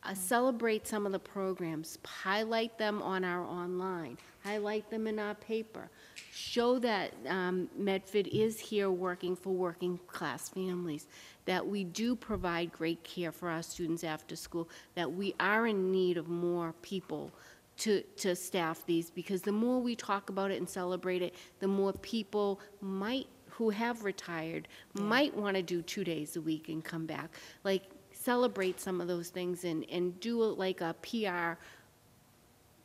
Uh, 0.07 0.15
Celebrate 0.15 0.87
some 0.87 1.05
of 1.05 1.13
the 1.13 1.19
programs, 1.19 1.99
highlight 2.05 2.79
them 2.79 3.03
on 3.03 3.25
our 3.25 3.43
online, 3.45 4.17
highlight 4.45 4.89
them 4.89 5.07
in 5.07 5.19
our 5.19 5.35
paper. 5.35 5.89
Show 6.33 6.79
that 6.79 7.13
um, 7.27 7.69
Medford 7.77 8.29
is 8.29 8.61
here 8.61 8.91
working 8.91 9.35
for 9.35 9.51
working-class 9.51 10.49
families, 10.51 11.09
that 11.45 11.67
we 11.67 11.83
do 11.83 12.15
provide 12.15 12.71
great 12.73 13.03
care 13.03 13.33
for 13.33 13.51
our 13.51 13.63
students 13.63 14.05
after 14.05 14.37
school, 14.37 14.69
that 14.95 15.11
we 15.11 15.35
are 15.41 15.67
in 15.67 15.91
need 15.91 16.19
of 16.19 16.29
more 16.29 16.73
people 16.83 17.33
to, 17.79 18.03
to 18.19 18.37
staff 18.37 18.87
these, 18.87 19.11
because 19.11 19.43
the 19.43 19.53
more 19.53 19.81
we 19.81 19.97
talk 19.97 20.31
about 20.31 20.51
it 20.53 20.59
and 20.59 20.69
celebrate 20.69 21.21
it, 21.23 21.35
the 21.59 21.69
more 21.69 21.93
people 21.95 22.61
might, 22.81 23.27
who 23.51 23.71
have 23.71 24.05
retired, 24.05 24.69
might 24.95 25.35
want 25.35 25.57
to 25.57 25.63
do 25.63 25.83
two 25.83 26.05
days 26.05 26.37
a 26.37 26.41
week 26.41 26.69
and 26.69 26.85
come 26.85 27.07
back. 27.07 27.35
Like, 27.65 27.83
celebrate 28.27 28.81
some 28.81 29.01
of 29.01 29.07
those 29.07 29.29
things 29.31 29.65
and, 29.65 29.87
and 29.91 30.19
do 30.21 30.43
it 30.49 30.59
like 30.59 30.81
a 30.81 30.95
PR 31.03 31.61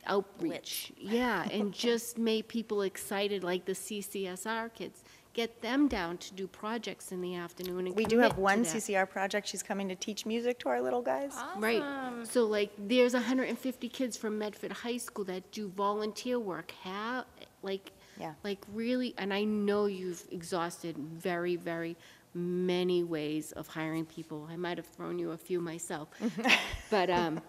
outreach. 0.05 0.91
Yeah, 0.97 1.47
and 1.51 1.73
just 1.73 2.17
make 2.17 2.47
people 2.47 2.83
excited, 2.83 3.43
like 3.43 3.65
the 3.65 3.73
CCSR 3.73 4.73
kids. 4.73 5.03
Get 5.33 5.61
them 5.61 5.87
down 5.87 6.17
to 6.17 6.33
do 6.33 6.45
projects 6.45 7.13
in 7.13 7.21
the 7.21 7.35
afternoon 7.35 7.87
and 7.87 7.95
We 7.95 8.03
do 8.03 8.17
have 8.19 8.35
to 8.35 8.41
one 8.41 8.63
that. 8.63 8.75
CCR 8.75 9.09
project. 9.09 9.47
She's 9.47 9.63
coming 9.63 9.87
to 9.87 9.95
teach 9.95 10.25
music 10.25 10.59
to 10.59 10.69
our 10.69 10.81
little 10.81 11.01
guys. 11.01 11.33
Right. 11.57 11.81
So 12.23 12.43
like, 12.45 12.71
there's 12.77 13.13
150 13.13 13.87
kids 13.89 14.17
from 14.17 14.37
Medford 14.37 14.73
High 14.73 14.97
School 14.97 15.23
that 15.25 15.49
do 15.53 15.69
volunteer 15.69 16.37
work, 16.37 16.71
have, 16.83 17.23
like, 17.63 17.91
Yeah. 18.19 18.33
like 18.43 18.59
really, 18.73 19.13
and 19.17 19.33
I 19.33 19.45
know 19.45 19.85
you've 19.85 20.23
exhausted 20.31 20.97
very, 20.97 21.55
very 21.55 21.95
many 22.33 23.03
ways 23.03 23.51
of 23.53 23.67
hiring 23.67 24.05
people. 24.05 24.47
I 24.49 24.55
might 24.55 24.77
have 24.77 24.87
thrown 24.87 25.19
you 25.19 25.31
a 25.31 25.37
few 25.37 25.59
myself. 25.59 26.09
But 26.89 27.09
um, 27.09 27.41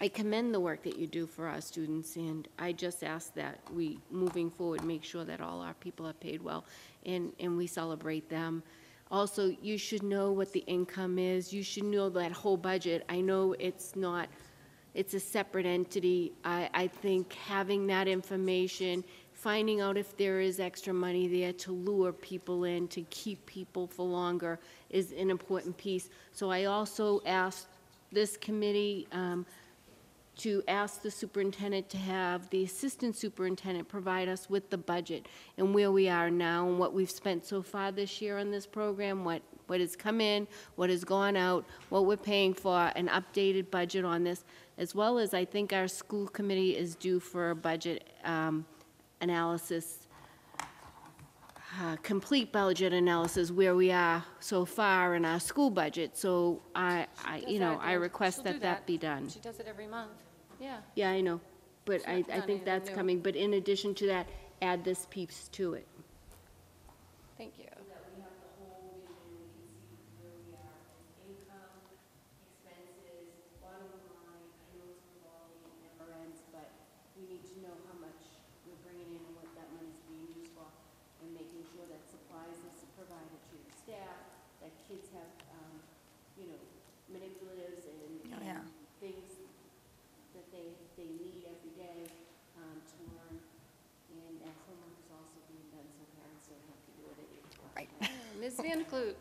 I 0.00 0.08
commend 0.08 0.52
the 0.52 0.60
work 0.60 0.82
that 0.82 0.98
you 0.98 1.06
do 1.06 1.26
for 1.26 1.46
our 1.46 1.62
students, 1.62 2.16
and 2.16 2.46
I 2.58 2.72
just 2.72 3.02
ask 3.02 3.32
that 3.34 3.58
we, 3.72 3.98
moving 4.10 4.50
forward, 4.50 4.84
make 4.84 5.02
sure 5.02 5.24
that 5.24 5.40
all 5.40 5.62
our 5.62 5.72
people 5.74 6.06
are 6.06 6.12
paid 6.12 6.42
well, 6.42 6.66
and, 7.06 7.32
and 7.40 7.56
we 7.56 7.66
celebrate 7.66 8.28
them. 8.28 8.62
Also, 9.10 9.56
you 9.62 9.78
should 9.78 10.02
know 10.02 10.32
what 10.32 10.52
the 10.52 10.64
income 10.66 11.18
is, 11.18 11.52
you 11.52 11.62
should 11.62 11.84
know 11.84 12.10
that 12.10 12.32
whole 12.32 12.58
budget. 12.58 13.04
I 13.08 13.22
know 13.22 13.54
it's 13.58 13.96
not, 13.96 14.28
it's 14.92 15.14
a 15.14 15.20
separate 15.20 15.64
entity. 15.64 16.32
I, 16.44 16.68
I 16.74 16.86
think 16.88 17.32
having 17.32 17.86
that 17.86 18.06
information, 18.06 19.04
finding 19.46 19.80
out 19.80 19.96
if 19.96 20.16
there 20.16 20.40
is 20.40 20.58
extra 20.58 20.92
money 20.92 21.28
there 21.28 21.52
to 21.52 21.70
lure 21.70 22.12
people 22.12 22.64
in, 22.64 22.88
to 22.88 23.02
keep 23.10 23.46
people 23.46 23.86
for 23.86 24.04
longer, 24.04 24.58
is 24.90 25.12
an 25.12 25.30
important 25.30 25.76
piece. 25.76 26.08
So 26.32 26.50
I 26.50 26.64
also 26.64 27.22
asked 27.24 27.68
this 28.10 28.36
committee 28.36 29.06
um, 29.12 29.46
to 30.38 30.64
ask 30.66 31.00
the 31.00 31.12
superintendent 31.12 31.88
to 31.90 31.96
have 31.96 32.50
the 32.50 32.64
assistant 32.64 33.14
superintendent 33.14 33.86
provide 33.86 34.28
us 34.28 34.50
with 34.50 34.68
the 34.68 34.78
budget 34.78 35.28
and 35.58 35.72
where 35.72 35.92
we 35.92 36.08
are 36.08 36.28
now 36.28 36.68
and 36.68 36.76
what 36.76 36.92
we've 36.92 37.08
spent 37.08 37.46
so 37.46 37.62
far 37.62 37.92
this 37.92 38.20
year 38.20 38.38
on 38.38 38.50
this 38.50 38.66
program, 38.66 39.24
what, 39.24 39.42
what 39.68 39.78
has 39.78 39.94
come 39.94 40.20
in, 40.20 40.48
what 40.74 40.90
has 40.90 41.04
gone 41.04 41.36
out, 41.36 41.64
what 41.90 42.04
we're 42.04 42.16
paying 42.16 42.52
for, 42.52 42.90
an 42.96 43.06
updated 43.06 43.70
budget 43.70 44.04
on 44.04 44.24
this, 44.24 44.42
as 44.76 44.92
well 44.92 45.18
as 45.18 45.34
I 45.34 45.44
think 45.44 45.72
our 45.72 45.86
school 45.86 46.26
committee 46.26 46.76
is 46.76 46.96
due 46.96 47.20
for 47.20 47.50
a 47.50 47.54
budget 47.54 48.08
um, 48.24 48.66
analysis, 49.20 50.06
uh, 51.80 51.96
complete 52.02 52.52
budget 52.52 52.92
analysis 52.92 53.50
where 53.50 53.74
we 53.74 53.92
are 53.92 54.24
so 54.40 54.64
far 54.64 55.14
in 55.14 55.24
our 55.24 55.40
school 55.40 55.70
budget. 55.70 56.16
So 56.16 56.62
I, 56.74 57.06
I, 57.24 57.44
you 57.46 57.58
know, 57.60 57.78
I 57.82 57.92
request 57.92 58.44
that 58.44 58.60
that 58.62 58.86
be 58.86 58.96
done. 58.98 59.28
She 59.28 59.40
does 59.40 59.58
it 59.60 59.66
every 59.68 59.86
month. 59.86 60.10
Yeah. 60.60 60.78
Yeah, 60.94 61.10
I 61.10 61.20
know, 61.20 61.40
but 61.84 62.00
I, 62.08 62.16
not 62.16 62.18
I 62.18 62.20
done 62.20 62.26
think 62.26 62.40
anything 62.48 62.64
that's 62.64 62.88
new. 62.90 62.94
coming, 62.96 63.20
but 63.20 63.36
in 63.36 63.54
addition 63.54 63.94
to 63.96 64.06
that, 64.06 64.26
add 64.62 64.84
this 64.84 65.06
piece 65.10 65.48
to 65.52 65.74
it. 65.74 65.86
Thank 67.36 67.58
you. 67.58 67.64
but 76.52 76.68
we 77.16 77.24
need 77.28 77.44
to 77.44 77.56
know 77.62 77.74
how 77.88 77.96
much 78.00 78.20
we're 78.64 78.78
bringing 78.84 79.08
in 79.12 79.22
and 79.22 79.34
what 79.36 79.48
that 79.56 79.68
money's 79.76 80.00
being 80.08 80.26
used 80.36 80.52
for, 80.56 80.66
and 81.22 81.32
making 81.32 81.64
sure 81.72 81.86
that 81.88 82.02
supplies 82.08 82.56
is 82.72 82.84
provided 82.96 83.40
to 83.50 83.54
your 83.56 83.72
staff, 83.72 84.18
that 84.62 84.72
kids 84.88 85.08
have, 85.16 85.30
um, 85.52 85.80
you 86.36 86.50
know, 86.50 86.60
manipulatives 87.12 87.86
and 87.88 88.02
Oh, 88.36 88.42
yeah. 88.42 88.60
and 88.60 88.68
things 89.00 89.38
that 90.34 90.46
they, 90.52 90.74
they 90.98 91.08
need 91.08 91.46
every 91.48 91.72
day, 91.78 92.10
um, 92.58 92.76
to 92.84 92.96
learn. 93.16 93.36
And 94.12 94.34
that 94.42 94.56
homework 94.66 94.96
is 95.00 95.08
also 95.14 95.38
being 95.48 95.64
done, 95.72 95.86
so 95.94 96.02
parents 96.18 96.44
don't 96.50 96.64
have 96.68 96.80
to 96.84 96.92
do 96.98 97.02
it 97.12 97.16
at 97.22 97.28
eight 97.32 97.44
o'clock. 97.48 97.72
Right. 97.76 97.90
Van 98.66 98.84
Clute. 98.84 99.14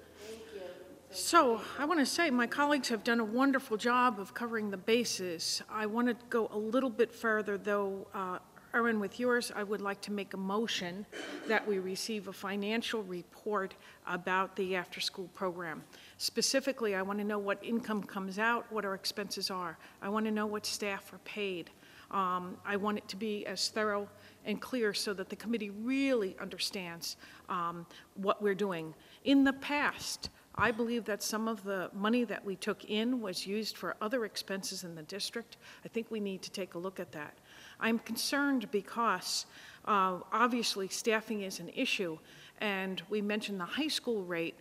So 1.12 1.62
I 1.78 1.86
want 1.86 2.00
to 2.00 2.06
say, 2.06 2.32
my 2.32 2.48
colleagues 2.48 2.90
have 2.90 3.04
done 3.04 3.20
a 3.20 3.24
wonderful 3.24 3.78
job 3.78 4.20
of 4.20 4.34
covering 4.34 4.72
the 4.72 4.78
bases. 4.78 5.62
I 5.70 5.86
want 5.86 6.08
to 6.08 6.16
go 6.30 6.50
a 6.52 6.58
little 6.58 6.90
bit 6.90 7.14
further, 7.14 7.58
though, 7.58 8.08
uh, 8.14 8.40
Erin, 8.74 9.00
with 9.00 9.20
yours, 9.20 9.54
I 9.56 9.64
would 9.64 9.82
like 9.82 10.02
to 10.02 10.12
make 10.12 10.34
a 10.34 10.38
motion 10.38 11.06
that 11.48 11.66
we 11.66 11.78
receive 11.78 12.28
a 12.28 12.34
financial 12.34 13.04
report 13.04 13.76
about 14.08 14.56
the 14.56 14.76
after-school 14.76 15.30
program. 15.34 15.84
Specifically, 16.18 16.96
I 16.96 17.04
want 17.04 17.20
to 17.20 17.26
know 17.26 17.40
what 17.40 17.64
income 17.64 18.02
comes 18.04 18.40
out, 18.40 18.66
what 18.72 18.84
our 18.84 18.96
expenses 18.96 19.52
are. 19.52 19.78
I 20.02 20.10
want 20.10 20.26
to 20.26 20.32
know 20.32 20.48
what 20.48 20.66
staff 20.66 21.14
are 21.14 21.20
paid. 21.20 21.70
Um, 22.12 22.58
I 22.66 22.76
want 22.76 22.98
it 22.98 23.08
to 23.10 23.16
be 23.16 23.46
as 23.46 23.70
thorough 23.70 24.08
and 24.46 24.62
clear 24.62 24.94
so 24.94 25.14
that 25.14 25.30
the 25.30 25.36
committee 25.36 25.70
really 25.70 26.36
understands 26.40 27.18
um, 27.50 27.86
what 28.16 28.42
we're 28.42 28.56
doing. 28.56 28.94
In 29.26 29.43
the 29.43 29.53
past, 29.53 30.30
I 30.53 30.69
believe 30.69 31.03
that 31.06 31.23
some 31.23 31.47
of 31.47 31.64
the 31.64 31.89
money 31.93 32.23
that 32.26 32.45
we 32.45 32.56
took 32.56 32.85
in 32.85 33.22
was 33.22 33.47
used 33.47 33.76
for 33.76 33.95
other 33.99 34.23
expenses 34.23 34.84
in 34.84 34.93
the 34.93 35.02
district. 35.02 35.57
I 35.84 35.88
think 35.88 36.11
we 36.11 36.19
need 36.19 36.43
to 36.43 36.52
take 36.52 36.76
a 36.76 36.77
look 36.77 36.99
at 36.99 37.11
that. 37.14 37.34
I'm 37.80 37.97
concerned 37.97 38.69
because 38.69 39.47
uh, 39.85 40.19
obviously 40.31 40.88
staffing 40.89 41.41
is 41.41 41.60
an 41.60 41.69
issue, 41.76 42.19
and 42.61 43.02
we 43.10 43.19
mentioned 43.19 43.60
the 43.60 43.65
high 43.65 43.88
school 43.88 44.23
rate, 44.23 44.56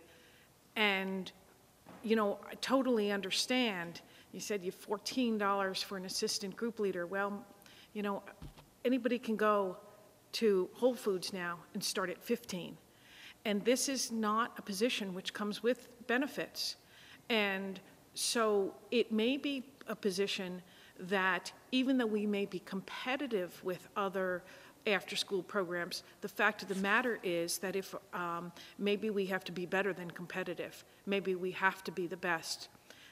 and 0.75 1.31
you 2.01 2.15
know, 2.15 2.39
I 2.49 2.55
totally 2.55 3.11
understand. 3.11 4.01
You 4.31 4.39
said 4.39 4.63
you 4.63 4.71
have 4.71 4.87
$14 4.87 5.83
for 5.83 5.95
an 5.95 6.05
assistant 6.05 6.55
group 6.55 6.79
leader. 6.79 7.05
Well, 7.05 7.45
you 7.93 8.01
know, 8.01 8.23
anybody 8.83 9.19
can 9.19 9.35
go 9.35 9.77
to 10.33 10.69
Whole 10.73 10.95
Foods 10.95 11.33
now 11.33 11.59
and 11.75 11.83
start 11.83 12.09
at 12.09 12.21
15. 12.21 12.75
And 13.45 13.63
this 13.63 13.87
is 13.87 14.11
not 14.11 14.53
a 14.57 14.61
position 14.61 15.13
which 15.13 15.33
comes 15.33 15.61
with 15.61 15.87
benefits. 16.07 16.75
And 17.29 17.79
so 18.15 18.73
it 18.91 19.11
may 19.11 19.37
be 19.37 19.63
a 19.87 19.95
position 19.95 20.61
that 20.99 21.51
even 21.71 21.97
though 21.97 22.05
we 22.05 22.25
may 22.25 22.45
be 22.45 22.59
competitive 22.59 23.63
with 23.63 23.87
other 23.95 24.43
after-school 24.87 25.43
programs, 25.43 26.03
the 26.21 26.27
fact 26.27 26.61
of 26.61 26.69
the 26.69 26.75
matter 26.75 27.19
is 27.23 27.57
that 27.59 27.75
if 27.75 27.93
um, 28.13 28.51
maybe 28.77 29.09
we 29.09 29.25
have 29.25 29.43
to 29.43 29.51
be 29.51 29.65
better 29.65 29.93
than 29.93 30.09
competitive, 30.11 30.83
maybe 31.05 31.35
we 31.35 31.51
have 31.51 31.83
to 31.83 31.91
be 31.91 32.07
the 32.07 32.17
best. 32.17 32.69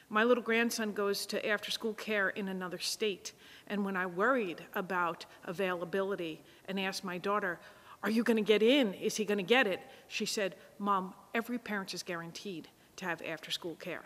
My 0.08 0.24
little 0.24 0.42
grandson 0.42 0.92
goes 0.92 1.26
to 1.26 1.46
after-school 1.46 1.94
care 1.94 2.28
in 2.30 2.48
another 2.48 2.78
state, 2.78 3.32
and 3.66 3.84
when 3.84 3.96
I 3.96 4.06
worried 4.06 4.64
about 4.74 5.26
availability 5.44 6.42
and 6.68 6.78
asked 6.78 7.04
my 7.04 7.18
daughter, 7.18 7.58
are 8.04 8.10
you 8.10 8.22
going 8.22 8.36
to 8.36 8.42
get 8.42 8.62
in? 8.62 8.92
Is 8.94 9.16
he 9.16 9.24
going 9.24 9.38
to 9.38 9.42
get 9.42 9.66
it? 9.66 9.80
She 10.08 10.26
said, 10.26 10.56
Mom, 10.78 11.14
every 11.34 11.58
parent 11.58 11.94
is 11.94 12.02
guaranteed 12.02 12.68
to 12.96 13.06
have 13.06 13.22
after-school 13.26 13.76
care. 13.76 14.02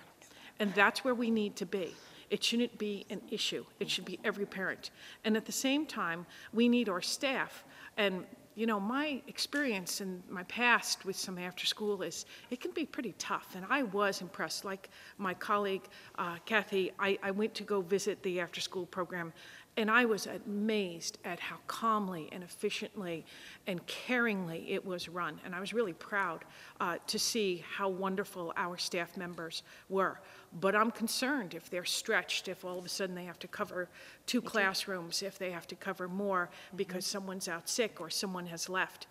And 0.61 0.73
that's 0.75 1.05
where 1.05 1.15
we 1.15 1.31
need 1.31 1.57
to 1.57 1.67
be. 1.67 1.95
It 2.31 2.45
shouldn't 2.45 2.79
be 2.79 3.07
an 3.11 3.21
issue. 3.31 3.65
It 3.81 3.91
should 3.91 4.05
be 4.05 4.21
every 4.23 4.47
parent. 4.47 4.91
And 5.25 5.37
at 5.37 5.47
the 5.47 5.53
same 5.53 5.85
time, 5.85 6.27
we 6.53 6.69
need 6.69 6.89
our 6.89 7.03
staff. 7.03 7.65
And, 7.97 8.25
you 8.55 8.67
know, 8.67 8.79
my 8.79 9.21
experience 9.27 10.01
in 10.01 10.23
my 10.29 10.45
past 10.45 11.05
with 11.05 11.17
some 11.17 11.37
after 11.37 11.67
school 11.67 12.03
is 12.03 12.25
it 12.51 12.61
can 12.61 12.71
be 12.71 12.87
pretty 12.87 13.15
tough. 13.19 13.57
And 13.57 13.65
I 13.69 13.83
was 13.83 14.21
impressed. 14.21 14.65
Like 14.65 14.91
my 15.17 15.35
colleague 15.35 15.89
uh, 16.19 16.37
Kathy, 16.45 16.93
I, 17.01 17.19
I 17.23 17.33
went 17.33 17.53
to 17.55 17.65
go 17.65 17.81
visit 17.81 18.23
the 18.23 18.41
after 18.41 18.61
school 18.61 18.87
program 18.87 19.33
and 19.79 19.89
I 19.89 20.07
was 20.07 20.27
amazed 20.27 21.19
at 21.25 21.39
how 21.39 21.59
calmly 21.69 22.29
and 22.33 22.43
efficiently 22.43 23.25
and 23.69 23.87
caringly 23.87 24.65
it 24.69 24.85
was 24.85 25.09
run. 25.09 25.41
And 25.45 25.55
I 25.55 25.61
was 25.61 25.73
really 25.73 25.93
proud 25.93 26.45
uh, 26.81 26.97
to 27.07 27.17
see 27.17 27.65
how 27.77 27.89
wonderful 27.89 28.53
our 28.57 28.77
staff 28.77 29.17
members 29.17 29.63
were. 29.89 30.21
But 30.61 30.75
I'm 30.75 30.91
concerned 30.91 31.55
if 31.55 31.71
they're 31.71 31.85
stretched, 31.85 32.49
if 32.49 32.65
all 32.65 32.77
of 32.77 32.85
a 32.85 32.89
sudden 32.89 33.15
they 33.15 33.25
have 33.25 33.39
to 33.39 33.47
cover 33.47 33.89
two 34.27 34.43
classrooms, 34.43 35.23
if 35.23 35.39
they 35.39 35.53
have 35.53 35.69
to 35.69 35.77
cover 35.77 36.09
more 36.09 36.51
because 36.75 37.07
someone's 37.07 37.47
out 37.47 37.69
sick 37.69 38.01
or 38.01 38.11
someone 38.11 38.47
has 38.47 38.69
left. 38.69 39.07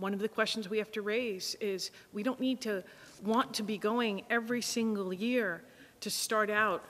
One 0.00 0.12
of 0.12 0.18
the 0.18 0.28
questions 0.28 0.68
we 0.68 0.78
have 0.78 0.90
to 0.90 1.02
raise 1.02 1.54
is 1.60 1.92
we 2.12 2.24
don't 2.24 2.40
need 2.40 2.60
to 2.62 2.82
want 3.22 3.54
to 3.54 3.62
be 3.62 3.78
going 3.78 4.24
every 4.28 4.60
single 4.60 5.12
year 5.12 5.62
to 6.00 6.10
start 6.10 6.50
out 6.50 6.84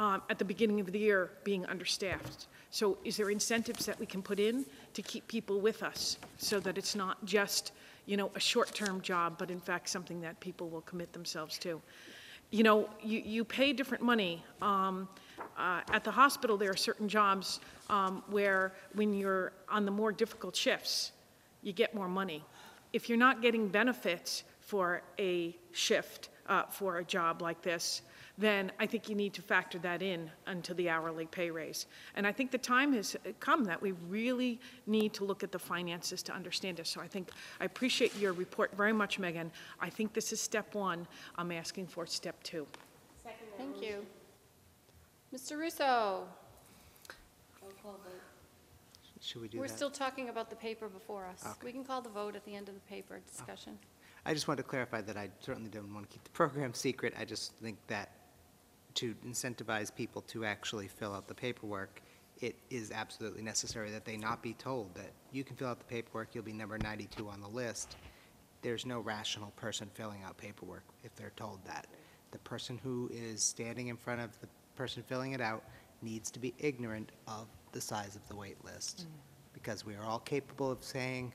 um, 0.00 0.22
at 0.30 0.38
the 0.38 0.44
beginning 0.46 0.80
of 0.80 0.90
the 0.90 0.98
year 0.98 1.30
being 1.44 1.66
understaffed. 1.66 2.46
So 2.70 2.96
is 3.04 3.18
there 3.18 3.28
incentives 3.28 3.84
that 3.84 4.00
we 4.00 4.06
can 4.06 4.22
put 4.22 4.40
in 4.40 4.64
to 4.94 5.02
keep 5.02 5.28
people 5.28 5.60
with 5.60 5.82
us 5.82 6.16
so 6.38 6.58
that 6.60 6.78
it's 6.78 6.94
not 6.96 7.22
just, 7.26 7.72
you 8.06 8.16
know, 8.16 8.30
a 8.34 8.40
short-term 8.40 9.02
job, 9.02 9.36
but 9.36 9.50
in 9.50 9.60
fact 9.60 9.90
something 9.90 10.22
that 10.22 10.40
people 10.40 10.70
will 10.70 10.80
commit 10.80 11.12
themselves 11.12 11.58
to? 11.58 11.82
You 12.50 12.62
know, 12.62 12.88
you, 13.02 13.18
you 13.18 13.44
pay 13.44 13.74
different 13.74 14.02
money. 14.02 14.42
Um, 14.62 15.06
uh, 15.58 15.82
at 15.92 16.02
the 16.02 16.10
hospital, 16.10 16.56
there 16.56 16.70
are 16.70 16.76
certain 16.76 17.08
jobs 17.08 17.60
um, 17.90 18.22
where 18.30 18.72
when 18.94 19.12
you're 19.12 19.52
on 19.68 19.84
the 19.84 19.90
more 19.90 20.12
difficult 20.12 20.56
shifts, 20.56 21.12
you 21.62 21.74
get 21.74 21.94
more 21.94 22.08
money. 22.08 22.42
If 22.94 23.10
you're 23.10 23.18
not 23.18 23.42
getting 23.42 23.68
benefits 23.68 24.44
for 24.60 25.02
a 25.18 25.54
shift, 25.72 26.30
uh, 26.48 26.62
for 26.70 26.98
a 26.98 27.04
job 27.04 27.42
like 27.42 27.60
this, 27.60 28.00
then 28.40 28.72
I 28.80 28.86
think 28.86 29.08
you 29.08 29.14
need 29.14 29.34
to 29.34 29.42
factor 29.42 29.78
that 29.80 30.02
in 30.02 30.30
until 30.46 30.74
the 30.74 30.88
hourly 30.88 31.26
pay 31.26 31.50
raise. 31.50 31.86
And 32.16 32.26
I 32.26 32.32
think 32.32 32.50
the 32.50 32.58
time 32.58 32.92
has 32.94 33.14
come 33.38 33.64
that 33.64 33.80
we 33.80 33.92
really 34.08 34.58
need 34.86 35.12
to 35.14 35.24
look 35.24 35.42
at 35.44 35.52
the 35.52 35.58
finances 35.58 36.22
to 36.24 36.32
understand 36.32 36.78
this. 36.78 36.88
So 36.88 37.00
I 37.00 37.06
think 37.06 37.30
I 37.60 37.66
appreciate 37.66 38.16
your 38.16 38.32
report 38.32 38.74
very 38.76 38.94
much, 38.94 39.18
Megan. 39.18 39.52
I 39.78 39.90
think 39.90 40.14
this 40.14 40.32
is 40.32 40.40
step 40.40 40.74
one. 40.74 41.06
I'm 41.36 41.52
asking 41.52 41.86
for 41.86 42.06
step 42.06 42.42
two. 42.42 42.66
Second 43.22 43.46
Thank 43.58 43.82
you. 43.82 44.06
Mr. 45.34 45.58
Ruseau? 45.58 46.24
Should 49.22 49.42
we 49.42 49.48
do 49.48 49.58
We're 49.58 49.68
that? 49.68 49.76
still 49.76 49.90
talking 49.90 50.30
about 50.30 50.48
the 50.48 50.56
paper 50.56 50.88
before 50.88 51.26
us. 51.26 51.44
Okay. 51.44 51.66
We 51.66 51.72
can 51.72 51.84
call 51.84 52.00
the 52.00 52.08
vote 52.08 52.34
at 52.36 52.44
the 52.46 52.54
end 52.54 52.68
of 52.68 52.74
the 52.74 52.80
paper 52.80 53.20
discussion. 53.30 53.78
I 54.24 54.32
just 54.32 54.48
wanted 54.48 54.62
to 54.62 54.68
clarify 54.68 55.02
that 55.02 55.16
I 55.16 55.28
certainly 55.40 55.70
don't 55.70 55.92
want 55.92 56.08
to 56.08 56.12
keep 56.12 56.24
the 56.24 56.30
program 56.30 56.72
secret. 56.86 57.14
I 57.18 57.24
just 57.24 57.52
think 57.56 57.76
that 57.86 58.10
to 58.94 59.14
incentivize 59.26 59.94
people 59.94 60.22
to 60.22 60.44
actually 60.44 60.88
fill 60.88 61.14
out 61.14 61.28
the 61.28 61.34
paperwork, 61.34 62.02
it 62.40 62.56
is 62.70 62.90
absolutely 62.90 63.42
necessary 63.42 63.90
that 63.90 64.04
they 64.04 64.16
not 64.16 64.42
be 64.42 64.54
told 64.54 64.94
that 64.94 65.10
you 65.32 65.44
can 65.44 65.56
fill 65.56 65.68
out 65.68 65.78
the 65.78 65.84
paperwork, 65.84 66.34
you'll 66.34 66.44
be 66.44 66.52
number 66.52 66.78
92 66.78 67.28
on 67.28 67.40
the 67.40 67.48
list. 67.48 67.96
There's 68.62 68.86
no 68.86 69.00
rational 69.00 69.52
person 69.56 69.88
filling 69.94 70.22
out 70.22 70.36
paperwork 70.36 70.84
if 71.04 71.14
they're 71.16 71.32
told 71.36 71.64
that. 71.66 71.86
The 72.30 72.38
person 72.38 72.78
who 72.82 73.10
is 73.12 73.42
standing 73.42 73.88
in 73.88 73.96
front 73.96 74.20
of 74.20 74.38
the 74.40 74.48
person 74.76 75.02
filling 75.02 75.32
it 75.32 75.40
out 75.40 75.64
needs 76.02 76.30
to 76.30 76.38
be 76.38 76.54
ignorant 76.58 77.12
of 77.26 77.46
the 77.72 77.80
size 77.80 78.16
of 78.16 78.26
the 78.28 78.36
wait 78.36 78.62
list. 78.64 79.06
Mm. 79.06 79.12
Because 79.52 79.84
we 79.84 79.94
are 79.94 80.04
all 80.04 80.20
capable 80.20 80.70
of 80.70 80.82
saying, 80.82 81.34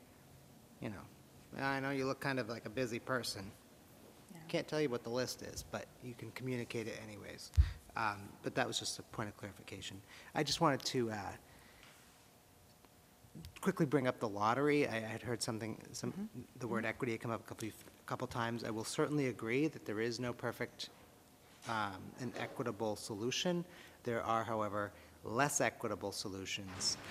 you 0.81 0.89
know, 0.89 1.63
I 1.63 1.79
know 1.79 1.91
you 1.91 2.05
look 2.05 2.19
kind 2.19 2.39
of 2.39 2.49
like 2.49 2.65
a 2.65 2.69
busy 2.69 2.99
person. 2.99 3.51
Can't 4.55 4.69
tell 4.69 4.79
you 4.79 4.87
what 4.87 5.03
the 5.03 5.09
list 5.09 5.41
is, 5.41 5.65
but 5.69 5.85
you 6.01 6.13
can 6.17 6.31
communicate 6.31 6.87
it 6.87 6.97
anyways. 7.05 7.51
Um, 7.97 8.29
But 8.41 8.55
that 8.55 8.65
was 8.65 8.79
just 8.79 8.97
a 8.99 9.03
point 9.03 9.27
of 9.27 9.35
clarification. 9.35 10.01
I 10.33 10.43
just 10.43 10.61
wanted 10.61 10.81
to 10.85 11.11
uh, 11.11 11.17
quickly 13.59 13.85
bring 13.85 14.07
up 14.07 14.17
the 14.21 14.29
lottery. 14.29 14.87
I 14.87 14.95
I 14.95 14.99
had 15.15 15.21
heard 15.21 15.43
something, 15.43 15.77
some, 15.91 16.29
the 16.59 16.67
word 16.69 16.85
equity 16.85 17.11
had 17.11 17.19
come 17.19 17.31
up 17.31 17.41
a 17.41 17.43
couple, 17.43 17.67
a 17.67 18.05
couple 18.05 18.27
times. 18.27 18.63
I 18.63 18.69
will 18.69 18.85
certainly 18.85 19.27
agree 19.27 19.67
that 19.67 19.85
there 19.85 19.99
is 19.99 20.21
no 20.21 20.31
perfect 20.31 20.87
um, 21.67 21.99
and 22.21 22.31
equitable 22.39 22.95
solution. 22.95 23.65
There 24.03 24.23
are, 24.23 24.45
however, 24.45 24.93
less 25.25 25.59
equitable 25.59 26.13
solutions. 26.13 26.97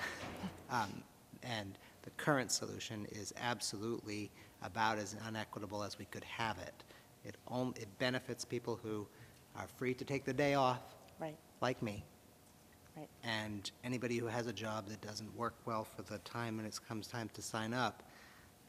Um, 0.71 1.03
And 1.43 1.77
the 2.05 2.11
current 2.17 2.51
solution 2.51 3.07
is 3.13 3.35
absolutely 3.37 4.31
about 4.63 4.97
as 4.99 5.15
unequitable 5.29 5.83
as 5.85 5.99
we 5.99 6.07
could 6.07 6.25
have 6.25 6.59
it. 6.59 6.85
It 7.25 7.37
only, 7.49 7.81
it 7.83 7.99
benefits 7.99 8.45
people 8.45 8.79
who 8.83 9.07
are 9.57 9.67
free 9.77 9.95
to 9.95 10.05
take 10.05 10.25
the 10.25 10.33
day 10.33 10.55
off, 10.55 10.81
Right, 11.21 11.37
like 11.61 11.81
me. 11.83 12.05
right. 12.97 13.09
And 13.23 13.71
anybody 13.85 14.19
who 14.19 14.27
has 14.27 14.47
a 14.47 14.53
job 14.53 14.89
that 14.89 15.01
doesn't 15.01 15.35
work 15.37 15.55
well 15.65 15.85
for 15.85 16.03
the 16.03 16.19
time 16.19 16.57
when 16.57 16.67
it 16.67 16.79
comes 16.89 17.07
time 17.07 17.31
to 17.35 17.43
sign 17.43 17.73
up, 17.73 18.03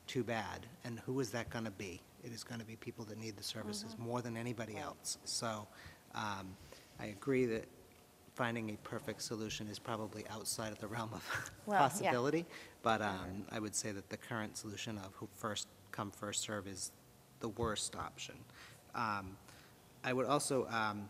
too 0.07 0.23
bad. 0.23 0.65
And 0.83 0.99
who 0.99 1.19
is 1.19 1.31
that 1.31 1.49
going 1.49 1.65
to 1.65 1.71
be? 1.71 2.01
It 2.23 2.31
is 2.31 2.43
going 2.43 2.59
to 2.59 2.65
be 2.65 2.75
people 2.75 3.05
that 3.05 3.17
need 3.19 3.35
the 3.37 3.43
services 3.43 3.95
more 3.97 4.21
than 4.21 4.37
anybody 4.37 4.77
else. 4.77 5.17
So 5.25 5.67
um, 6.13 6.55
I 6.99 7.07
agree 7.07 7.45
that 7.45 7.65
finding 8.35 8.69
a 8.71 8.77
perfect 8.87 9.21
solution 9.21 9.67
is 9.67 9.79
probably 9.79 10.23
outside 10.29 10.71
of 10.71 10.79
the 10.79 10.87
realm 10.87 11.09
of 11.13 11.23
Well, 11.65 11.75
yeah. 11.77 11.79
possibility. 11.87 12.45
But 12.83 13.01
um, 13.01 13.45
I 13.51 13.59
would 13.59 13.73
say 13.75 13.91
that 13.91 14.09
the 14.09 14.17
current 14.17 14.57
solution 14.57 14.97
of 14.99 15.11
who 15.15 15.27
first 15.33 15.67
come, 15.91 16.11
first 16.11 16.41
serve 16.41 16.67
is 16.67 16.91
the 17.39 17.49
worst 17.49 17.95
option. 17.95 18.35
Um, 18.93 19.37
I 20.03 20.13
would 20.13 20.25
also, 20.25 20.67
um, 20.67 21.09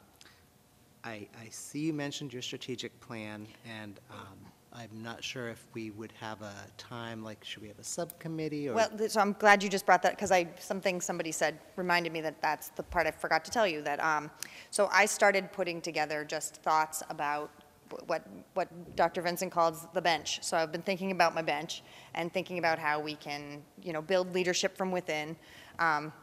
I, 1.04 1.28
I 1.40 1.50
see 1.50 1.80
you 1.80 1.94
mentioned 1.94 2.34
your 2.34 2.42
strategic 2.42 3.00
plan, 3.00 3.48
and 3.66 4.00
um, 4.10 4.38
I'm 4.74 5.04
not 5.04 5.24
sure 5.24 5.50
if 5.50 5.66
we 5.74 5.92
would 5.92 6.12
have 6.20 6.42
a 6.42 6.54
time, 6.78 7.24
like, 7.24 7.44
should 7.44 7.62
we 7.62 7.68
have 7.68 7.80
a 7.80 7.84
subcommittee, 7.84 8.70
or? 8.70 8.74
Well, 8.74 8.90
so 9.08 9.22
I'm 9.22 9.34
glad 9.34 9.64
you 9.64 9.70
just 9.70 9.86
brought 9.86 10.02
that, 10.04 10.16
because 10.16 10.32
I, 10.32 10.48
something 10.60 11.00
somebody 11.00 11.32
said 11.32 11.60
reminded 11.76 12.12
me 12.12 12.22
that 12.22 12.42
that's 12.42 12.70
the 12.70 12.84
part 12.84 13.06
I 13.06 13.12
forgot 13.12 13.46
to 13.46 13.52
tell 13.52 13.68
you, 13.68 13.82
that, 13.84 14.04
um, 14.04 14.32
so 14.72 14.90
I 14.92 15.06
started 15.06 15.52
putting 15.52 15.82
together 15.82 16.26
just 16.26 16.58
thoughts 16.58 17.04
about 17.10 17.52
wh- 17.92 18.10
what, 18.10 18.28
what 18.54 18.96
Dr. 18.96 19.22
Vincent 19.22 19.52
calls 19.52 19.88
the 19.94 20.02
bench. 20.02 20.40
So 20.42 20.58
I've 20.58 20.72
been 20.72 20.82
thinking 20.82 21.12
about 21.12 21.36
my 21.36 21.42
bench 21.42 21.84
and 22.14 22.34
thinking 22.34 22.58
about 22.58 22.80
how 22.80 23.00
we 23.00 23.16
can, 23.16 23.62
you 23.84 23.94
know, 23.94 24.02
build 24.02 24.34
leadership 24.34 24.76
from 24.76 24.92
within. 24.92 25.36
Um, 25.80 26.14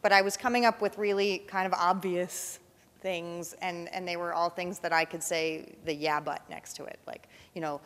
But 0.00 0.12
I 0.12 0.22
was 0.22 0.36
coming 0.36 0.64
up 0.64 0.80
with 0.80 0.96
really 0.96 1.38
kind 1.48 1.66
of 1.66 1.72
obvious 1.72 2.60
things, 3.00 3.54
and, 3.60 3.92
and 3.92 4.06
they 4.06 4.16
were 4.16 4.32
all 4.32 4.50
things 4.50 4.78
that 4.78 4.92
I 4.92 5.04
could 5.04 5.22
say 5.22 5.74
the 5.84 5.94
yeah 5.94 6.20
but 6.20 6.48
next 6.48 6.74
to 6.76 6.84
it, 6.84 6.98
like, 7.06 7.28
you 7.54 7.60
know, 7.60 7.80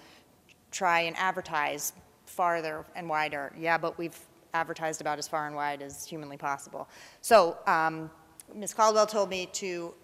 try 0.70 1.00
and 1.00 1.16
advertise 1.16 1.92
farther 2.26 2.84
and 2.94 3.08
wider. 3.08 3.52
Yeah, 3.58 3.78
but 3.78 3.98
we've 3.98 4.18
advertised 4.52 5.00
about 5.00 5.18
as 5.18 5.26
far 5.28 5.46
and 5.46 5.56
wide 5.56 5.82
as 5.82 6.04
humanly 6.04 6.36
possible. 6.36 6.86
So 7.22 7.56
um, 7.66 8.10
Ms. 8.54 8.74
Caldwell 8.74 9.06
told 9.06 9.30
me 9.30 9.46
to 9.54 9.94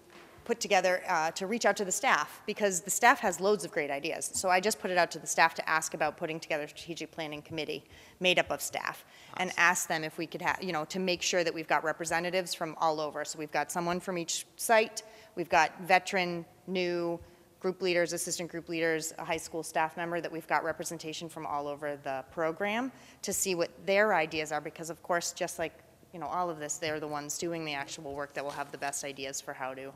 put 0.48 0.60
together, 0.60 1.02
uh, 1.06 1.30
to 1.32 1.46
reach 1.46 1.66
out 1.66 1.76
to 1.76 1.84
the 1.84 1.92
staff, 1.92 2.40
because 2.46 2.80
the 2.80 2.90
staff 2.90 3.18
has 3.20 3.38
loads 3.38 3.66
of 3.66 3.70
great 3.70 3.90
ideas. 3.90 4.30
So 4.32 4.48
I 4.48 4.60
just 4.60 4.80
put 4.80 4.90
it 4.90 4.96
out 4.96 5.10
to 5.10 5.18
the 5.18 5.26
staff 5.26 5.52
to 5.56 5.68
ask 5.68 5.92
about 5.92 6.16
putting 6.16 6.40
together 6.40 6.64
a 6.64 6.68
strategic 6.68 7.10
planning 7.10 7.42
committee 7.42 7.84
made 8.18 8.38
up 8.38 8.50
of 8.50 8.62
staff, 8.62 9.04
and 9.36 9.52
ask 9.58 9.88
them 9.88 10.04
if 10.04 10.16
we 10.16 10.26
could 10.26 10.40
have, 10.40 10.56
you 10.62 10.72
know, 10.72 10.86
to 10.86 10.98
make 10.98 11.20
sure 11.20 11.44
that 11.44 11.52
we've 11.52 11.68
got 11.68 11.84
representatives 11.84 12.54
from 12.54 12.74
all 12.80 12.98
over. 12.98 13.26
So 13.26 13.38
we've 13.38 13.52
got 13.52 13.70
someone 13.70 14.00
from 14.00 14.16
each 14.16 14.46
site, 14.56 15.02
we've 15.36 15.50
got 15.50 15.70
veteran, 15.82 16.46
new, 16.66 17.20
group 17.60 17.82
leaders, 17.82 18.14
assistant 18.14 18.50
group 18.50 18.70
leaders, 18.70 19.12
a 19.18 19.24
high 19.26 19.36
school 19.36 19.62
staff 19.62 19.98
member, 19.98 20.18
that 20.18 20.32
we've 20.32 20.46
got 20.46 20.64
representation 20.64 21.28
from 21.28 21.44
all 21.44 21.68
over 21.68 21.98
the 22.04 22.24
program 22.30 22.90
to 23.20 23.34
see 23.34 23.54
what 23.54 23.68
their 23.84 24.14
ideas 24.14 24.50
are, 24.50 24.62
because 24.62 24.88
of 24.88 25.02
course, 25.02 25.32
just 25.32 25.58
like, 25.58 25.74
you 26.14 26.18
know, 26.18 26.26
all 26.26 26.48
of 26.48 26.58
this, 26.58 26.78
they're 26.78 27.00
the 27.00 27.06
ones 27.06 27.36
doing 27.36 27.66
the 27.66 27.74
actual 27.74 28.14
work 28.14 28.32
that 28.32 28.42
will 28.42 28.58
have 28.60 28.72
the 28.72 28.78
best 28.78 29.04
ideas 29.04 29.42
for 29.42 29.52
how 29.52 29.74
to 29.74 29.92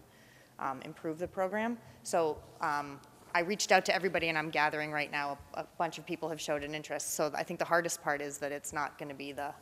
um, 0.63 0.81
improve 0.83 1.19
the 1.19 1.29
program. 1.29 1.77
So 2.05 2.39
um, 2.61 3.01
I 3.35 3.41
reached 3.41 3.73
out 3.73 3.85
to 3.87 3.95
everybody, 3.95 4.29
and 4.29 4.39
I'm 4.39 4.51
gathering 4.51 4.93
right 4.93 5.11
now. 5.11 5.39
A, 5.55 5.61
a 5.61 5.67
bunch 5.79 5.99
of 5.99 6.07
people 6.07 6.29
have 6.29 6.41
showed 6.41 6.63
an 6.63 6.75
interest. 6.75 7.15
So 7.15 7.31
I 7.35 7.43
think 7.43 7.59
the 7.59 7.65
hardest 7.65 8.03
part 8.03 8.23
is 8.23 8.39
that 8.39 8.53
it's 8.53 8.73
not 8.73 8.99
going 8.99 9.09
to 9.09 9.15
be 9.15 9.33
the, 9.33 9.53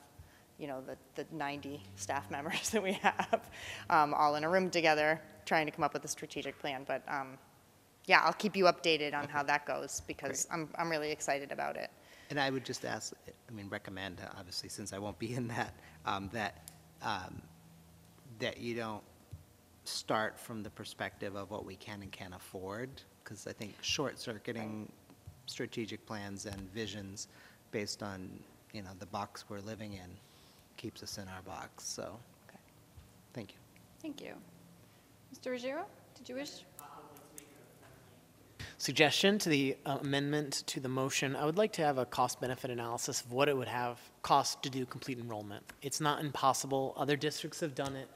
you 0.58 0.66
know, 0.66 0.82
the, 0.82 0.96
the 1.14 1.26
90 1.34 1.82
staff 1.96 2.30
members 2.36 2.70
that 2.70 2.82
we 2.82 2.92
have 2.92 3.40
um, 3.88 4.14
all 4.14 4.36
in 4.36 4.44
a 4.44 4.48
room 4.48 4.70
together 4.70 5.20
trying 5.46 5.66
to 5.66 5.72
come 5.72 5.82
up 5.82 5.94
with 5.94 6.04
a 6.04 6.08
strategic 6.08 6.58
plan. 6.58 6.84
But 6.86 7.02
um, 7.08 7.38
yeah, 8.06 8.20
I'll 8.24 8.32
keep 8.32 8.56
you 8.56 8.64
updated 8.64 9.14
on 9.14 9.28
how 9.28 9.42
that 9.44 9.66
goes 9.66 10.02
because 10.06 10.46
I'm, 10.50 10.68
I'm 10.76 10.90
really 10.90 11.10
excited 11.10 11.50
about 11.50 11.76
it. 11.76 11.90
And 12.28 12.38
I 12.38 12.50
would 12.50 12.64
just 12.64 12.84
ask, 12.84 13.12
I 13.26 13.52
mean, 13.52 13.68
recommend, 13.68 14.20
obviously, 14.38 14.68
since 14.68 14.92
I 14.92 14.98
won't 14.98 15.18
be 15.18 15.34
in 15.34 15.48
that, 15.48 15.74
um, 16.06 16.30
that, 16.32 16.68
um, 17.02 17.42
that 18.38 18.58
you 18.58 18.76
don't 18.76 19.02
start 19.90 20.38
from 20.38 20.62
the 20.62 20.70
perspective 20.70 21.36
of 21.36 21.50
what 21.50 21.64
we 21.64 21.76
can 21.76 22.02
and 22.02 22.10
can't 22.12 22.34
afford, 22.34 22.88
because 23.22 23.46
I 23.46 23.52
think 23.52 23.74
short-circuiting 23.80 24.90
strategic 25.46 26.04
plans 26.06 26.46
and 26.46 26.60
visions 26.72 27.28
based 27.70 28.02
on, 28.02 28.30
you 28.72 28.82
know, 28.82 28.90
the 28.98 29.06
box 29.06 29.44
we're 29.48 29.60
living 29.60 29.94
in 29.94 30.10
keeps 30.76 31.02
us 31.02 31.18
in 31.18 31.28
our 31.28 31.42
box, 31.42 31.84
so, 31.84 32.16
okay. 32.48 32.58
thank 33.34 33.52
you. 33.52 33.58
Thank 34.00 34.22
you. 34.22 34.34
Mr. 35.34 35.52
Ruggiero, 35.52 35.84
did 36.16 36.28
you 36.28 36.34
wish? 36.36 36.64
Suggestion 38.80 39.38
to 39.38 39.50
the 39.50 39.76
uh, 39.84 39.98
amendment 40.00 40.62
to 40.66 40.80
the 40.80 40.88
motion, 40.88 41.36
I 41.36 41.44
would 41.44 41.58
like 41.58 41.70
to 41.74 41.82
have 41.82 41.98
a 41.98 42.06
cost-benefit 42.06 42.70
analysis 42.70 43.20
of 43.20 43.30
what 43.30 43.46
it 43.46 43.54
would 43.54 43.68
have 43.68 44.00
cost 44.22 44.62
to 44.62 44.70
do 44.70 44.86
complete 44.86 45.18
enrollment. 45.18 45.62
It's 45.82 46.00
not 46.00 46.20
impossible. 46.20 46.94
Other 46.96 47.14
districts 47.14 47.60
have 47.60 47.74
done 47.74 47.94
it. 47.94 48.08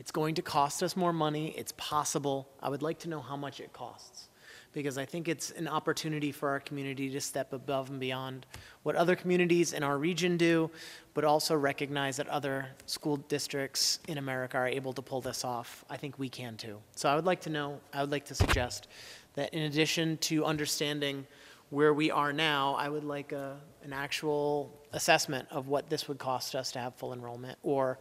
It's 0.00 0.10
going 0.10 0.34
to 0.36 0.42
cost 0.42 0.82
us 0.82 0.96
more 0.96 1.12
money. 1.12 1.54
It's 1.58 1.72
possible. 1.76 2.48
I 2.62 2.70
would 2.70 2.80
like 2.80 2.98
to 3.00 3.08
know 3.08 3.20
how 3.20 3.36
much 3.36 3.60
it 3.60 3.74
costs 3.74 4.30
because 4.72 4.96
I 4.96 5.04
think 5.04 5.28
it's 5.28 5.50
an 5.50 5.68
opportunity 5.68 6.32
for 6.32 6.48
our 6.48 6.60
community 6.60 7.10
to 7.10 7.20
step 7.20 7.52
above 7.52 7.90
and 7.90 8.00
beyond 8.00 8.46
what 8.82 8.96
other 8.96 9.14
communities 9.14 9.74
in 9.74 9.82
our 9.82 9.98
region 9.98 10.38
do, 10.38 10.70
but 11.12 11.24
also 11.24 11.54
recognize 11.54 12.16
that 12.16 12.28
other 12.28 12.68
school 12.86 13.18
districts 13.18 13.98
in 14.08 14.16
America 14.16 14.56
are 14.56 14.68
able 14.68 14.94
to 14.94 15.02
pull 15.02 15.20
this 15.20 15.44
off. 15.44 15.84
I 15.90 15.98
think 15.98 16.18
we 16.18 16.30
can 16.30 16.56
too. 16.56 16.78
So 16.96 17.10
I 17.10 17.14
would 17.14 17.26
like 17.26 17.42
to 17.42 17.50
know, 17.50 17.78
I 17.92 18.00
would 18.00 18.10
like 18.10 18.24
to 18.26 18.34
suggest 18.34 18.88
that 19.34 19.52
in 19.52 19.64
addition 19.64 20.16
to 20.18 20.46
understanding 20.46 21.26
where 21.68 21.92
we 21.92 22.10
are 22.10 22.32
now, 22.32 22.74
I 22.74 22.88
would 22.88 23.04
like 23.04 23.32
a, 23.32 23.56
an 23.84 23.92
actual 23.92 24.80
assessment 24.92 25.46
of 25.50 25.68
what 25.68 25.90
this 25.90 26.08
would 26.08 26.18
cost 26.18 26.54
us 26.54 26.72
to 26.72 26.78
have 26.78 26.94
full 26.94 27.12
enrollment, 27.12 27.58
or 27.62 27.98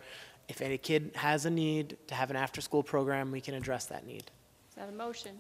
if 0.50 0.62
any 0.62 0.78
kid 0.78 1.12
has 1.16 1.46
a 1.46 1.50
need 1.50 1.96
to 2.08 2.16
have 2.16 2.32
an 2.32 2.36
after-school 2.36 2.84
program, 2.84 3.32
we 3.32 3.40
can 3.40 3.54
address 3.54 3.86
that 3.86 4.06
need. 4.06 4.24
Is 4.70 4.76
that 4.76 4.90
a 4.90 4.92
motion? 4.92 5.38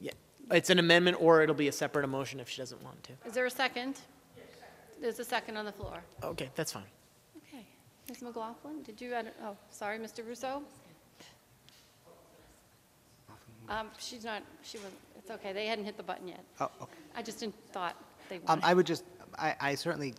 Yeah, 0.00 0.12
it's 0.50 0.70
an 0.70 0.78
amendment, 0.78 1.18
or 1.20 1.42
it'll 1.42 1.54
be 1.54 1.68
a 1.68 1.72
separate 1.72 2.04
emotion 2.04 2.40
if 2.40 2.48
she 2.48 2.62
doesn't 2.62 2.82
want 2.82 3.04
to. 3.04 3.12
Is 3.26 3.34
there 3.34 3.44
a 3.44 3.50
second? 3.50 4.00
There's 5.00 5.18
a 5.18 5.24
second 5.24 5.58
on 5.58 5.66
the 5.66 5.72
floor. 5.72 6.02
Okay, 6.22 6.48
that's 6.54 6.72
fine. 6.72 6.84
Okay. 7.36 7.64
Ms. 8.08 8.22
McLaughlin, 8.22 8.82
did 8.82 9.00
you, 9.00 9.12
add- 9.12 9.32
oh, 9.42 9.56
sorry, 9.70 9.98
Mr. 9.98 10.24
Ruseau? 10.24 10.62
Um, 13.68 13.88
she's 13.98 14.24
not, 14.24 14.42
she 14.62 14.78
wasn't, 14.78 14.94
it's 15.18 15.30
okay, 15.30 15.52
they 15.52 15.66
hadn't 15.66 15.84
hit 15.84 15.96
the 15.96 16.02
button 16.02 16.28
yet. 16.28 16.44
Oh, 16.60 16.70
okay. 16.82 16.92
I 17.16 17.22
just 17.22 17.40
didn't 17.40 17.54
thought 17.72 17.96
they 18.28 18.38
would. 18.38 18.48
Um, 18.48 18.60
wanted. 18.60 18.64
I 18.66 18.74
would 18.74 18.86
just, 18.86 19.04
I, 19.38 19.54
I 19.60 19.74
certainly 19.74 20.14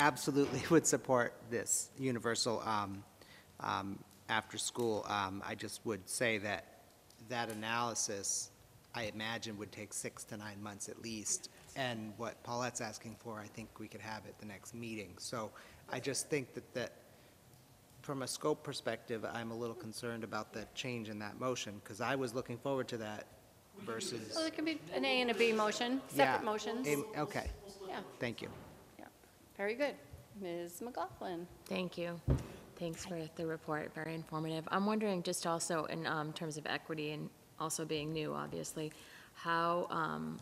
absolutely 0.00 0.62
would 0.70 0.86
support 0.86 1.34
this 1.50 1.90
universal, 1.98 2.62
um, 2.66 3.02
um, 3.60 3.98
after-school. 4.28 5.04
Um, 5.08 5.42
I 5.46 5.54
just 5.54 5.84
would 5.84 6.08
say 6.08 6.38
that 6.38 6.66
that 7.28 7.50
analysis, 7.50 8.50
I 8.94 9.04
imagine, 9.04 9.58
would 9.58 9.72
take 9.72 9.92
six 9.92 10.24
to 10.24 10.36
nine 10.36 10.62
months 10.62 10.88
at 10.88 11.02
least. 11.02 11.50
And 11.76 12.12
what 12.16 12.42
Paulette's 12.44 12.80
asking 12.80 13.16
for, 13.18 13.38
I 13.38 13.46
think 13.46 13.68
we 13.78 13.88
could 13.88 14.00
have 14.00 14.26
at 14.26 14.38
the 14.38 14.46
next 14.46 14.74
meeting. 14.74 15.14
So 15.18 15.50
I 15.90 16.00
just 16.00 16.28
think 16.30 16.54
that, 16.54 16.74
that, 16.74 16.92
from 18.02 18.22
a 18.22 18.28
scope 18.28 18.62
perspective, 18.62 19.24
I'm 19.32 19.50
a 19.50 19.56
little 19.56 19.74
concerned 19.74 20.24
about 20.24 20.52
the 20.52 20.66
change 20.74 21.08
in 21.08 21.18
that 21.20 21.40
motion, 21.40 21.80
because 21.82 22.00
I 22.00 22.14
was 22.14 22.34
looking 22.34 22.58
forward 22.58 22.86
to 22.88 22.98
that 22.98 23.26
versus. 23.84 24.32
Well, 24.34 24.46
it 24.46 24.54
can 24.54 24.64
be 24.64 24.78
an 24.94 25.04
A 25.04 25.20
and 25.22 25.30
a 25.30 25.34
B 25.34 25.52
motion, 25.52 26.00
Yeah, 26.14 26.34
separate 26.34 26.44
motions. 26.44 26.86
a- 26.86 27.20
Okay, 27.20 27.50
Yeah, 27.88 28.00
thank 28.20 28.42
you. 28.42 28.48
Very 29.56 29.74
good. 29.74 29.94
Ms. 30.40 30.82
McLaughlin? 30.82 31.46
Thank 31.66 31.96
you. 31.96 32.20
Thanks 32.76 33.06
for 33.06 33.20
the 33.36 33.46
report, 33.46 33.94
very 33.94 34.14
informative. 34.14 34.64
I'm 34.68 34.84
wondering, 34.84 35.22
just 35.22 35.46
also 35.46 35.84
in 35.84 36.06
um, 36.06 36.32
terms 36.32 36.56
of 36.56 36.66
equity 36.66 37.12
and 37.12 37.30
also 37.60 37.84
being 37.84 38.12
new, 38.12 38.34
obviously, 38.34 38.92
how 39.34 39.86
um, 39.90 40.40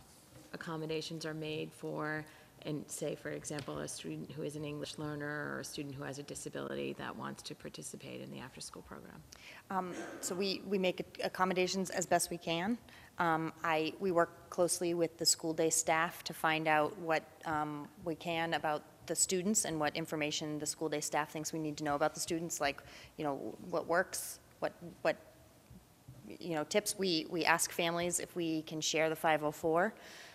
accommodations 0.54 1.26
are 1.26 1.34
made 1.34 1.70
for, 1.72 2.24
and 2.64 2.84
say, 2.86 3.14
for 3.14 3.28
example, 3.30 3.80
a 3.80 3.88
student 3.88 4.30
who 4.30 4.42
is 4.42 4.56
an 4.56 4.64
English 4.64 4.96
learner 4.96 5.52
or 5.54 5.60
a 5.60 5.64
student 5.64 5.94
who 5.94 6.04
has 6.04 6.18
a 6.18 6.22
disability 6.22 6.94
that 6.94 7.14
wants 7.14 7.42
to 7.42 7.54
participate 7.54 8.22
in 8.22 8.30
the 8.30 8.38
after-school 8.38 8.82
program? 8.82 9.22
Um, 9.70 9.92
So 10.22 10.34
we, 10.34 10.62
we 10.66 10.78
make 10.78 11.18
accommodations 11.22 11.90
as 11.90 12.06
best 12.06 12.30
we 12.30 12.38
can. 12.38 12.78
Um, 13.18 13.52
I, 13.62 13.92
we 14.00 14.10
work 14.10 14.48
closely 14.48 14.94
with 14.94 15.18
the 15.18 15.26
school 15.26 15.52
day 15.52 15.68
staff 15.68 16.24
to 16.24 16.32
find 16.32 16.66
out 16.66 16.96
what 16.98 17.24
um, 17.44 17.88
we 18.06 18.14
can 18.14 18.54
about 18.54 18.84
the 19.06 19.14
students 19.14 19.64
and 19.64 19.78
what 19.78 19.96
information 19.96 20.58
the 20.58 20.66
school 20.66 20.88
day 20.88 21.00
staff 21.00 21.30
thinks 21.30 21.52
we 21.52 21.58
need 21.58 21.76
to 21.78 21.84
know 21.84 21.94
about 21.94 22.14
the 22.14 22.20
students, 22.20 22.60
like, 22.60 22.82
you 23.16 23.24
know, 23.24 23.36
what 23.70 23.86
works, 23.86 24.38
what, 24.60 24.72
what, 25.02 25.16
you 26.40 26.54
know, 26.54 26.64
tips. 26.64 26.96
We, 26.98 27.26
we 27.30 27.44
ask 27.44 27.70
families 27.70 28.20
if 28.20 28.34
we 28.36 28.62
can 28.62 28.80
share 28.80 29.08
the 29.08 29.16
504. 29.16 29.92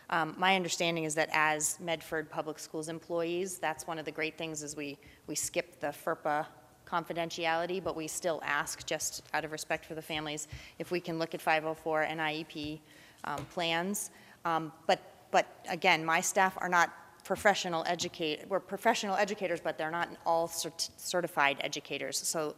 Um, 0.10 0.36
My 0.38 0.56
understanding 0.56 1.04
is 1.04 1.16
that 1.16 1.30
as 1.34 1.80
Medford 1.80 2.30
Public 2.30 2.60
Schools 2.60 2.90
employees, 2.90 3.58
that's 3.58 3.88
one 3.88 4.00
of 4.00 4.06
the 4.06 4.12
great 4.12 4.38
things 4.38 4.64
is 4.64 4.76
we, 4.76 4.98
we 5.28 5.36
skip 5.36 5.80
the 5.80 5.88
FERPA 5.88 6.46
confidentiality, 6.86 7.84
but 7.84 7.96
we 7.96 8.08
still 8.08 8.42
ask, 8.46 8.86
just 8.86 9.24
out 9.34 9.44
of 9.44 9.52
respect 9.52 9.86
for 9.86 9.96
the 9.96 10.02
families, 10.02 10.48
if 10.80 10.92
we 10.92 11.00
can 11.00 11.20
look 11.20 11.34
at 11.34 11.42
504 11.42 12.04
and 12.04 12.20
IEP 12.20 12.80
um, 13.26 13.46
plans. 13.54 14.12
Um, 14.46 14.72
But, 14.86 15.02
but 15.32 15.46
again, 15.70 16.06
my 16.06 16.22
staff 16.22 16.58
are 16.58 16.70
not 16.70 16.94
professional 17.28 17.84
educate, 17.88 18.46
we're 18.48 18.62
professional 18.62 19.18
educators, 19.18 19.60
but 19.60 19.78
they're 19.78 19.92
not 19.92 20.08
all 20.26 20.48
cert- 20.48 20.90
certified 20.96 21.58
educators. 21.60 22.18
So 22.18 22.56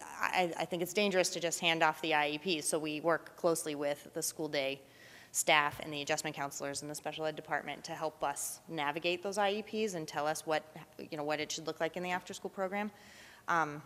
I, 0.00 0.52
I 0.56 0.64
think 0.64 0.80
it's 0.80 0.92
dangerous 0.92 1.28
to 1.30 1.40
just 1.40 1.58
hand 1.58 1.82
off 1.82 2.00
the 2.00 2.12
IEPs, 2.12 2.62
so 2.64 2.78
we 2.78 3.00
work 3.00 3.36
closely 3.36 3.74
with 3.74 4.08
the 4.14 4.22
school 4.22 4.46
day 4.46 4.80
staff 5.32 5.80
and 5.80 5.92
the 5.92 6.02
adjustment 6.02 6.36
counselors 6.36 6.82
in 6.82 6.88
the 6.88 6.94
special 6.94 7.24
ed 7.26 7.34
department 7.34 7.82
to 7.82 7.90
help 7.90 8.22
us 8.22 8.60
navigate 8.68 9.24
those 9.24 9.38
IEPs 9.38 9.96
and 9.96 10.06
tell 10.06 10.28
us 10.28 10.46
what, 10.46 10.62
you 11.10 11.18
know, 11.18 11.24
what 11.24 11.40
it 11.40 11.50
should 11.50 11.66
look 11.66 11.80
like 11.80 11.96
in 11.96 12.04
the 12.04 12.12
after-school 12.12 12.50
program. 12.50 12.92
Um, 13.48 13.82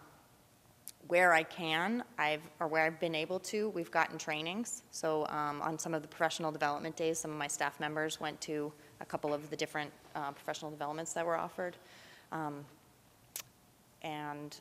Where 1.08 1.32
I 1.32 1.42
can, 1.42 2.04
I've, 2.18 2.42
or 2.60 2.68
where 2.68 2.84
I've 2.84 3.00
been 3.00 3.14
able 3.14 3.40
to, 3.40 3.70
we've 3.70 3.90
gotten 3.90 4.18
trainings. 4.18 4.82
So 4.90 5.26
um, 5.28 5.60
on 5.62 5.78
some 5.78 5.94
of 5.94 6.02
the 6.02 6.08
professional 6.08 6.52
development 6.52 6.96
days, 6.96 7.18
some 7.18 7.30
of 7.30 7.38
my 7.38 7.48
staff 7.48 7.80
members 7.80 8.20
went 8.20 8.40
to 8.42 8.72
a 9.00 9.04
couple 9.04 9.34
of 9.34 9.50
the 9.50 9.56
different 9.56 9.90
uh, 10.14 10.32
professional 10.32 10.70
developments 10.70 11.12
that 11.14 11.24
were 11.26 11.36
offered. 11.36 11.76
Um, 12.30 12.64
And 14.02 14.56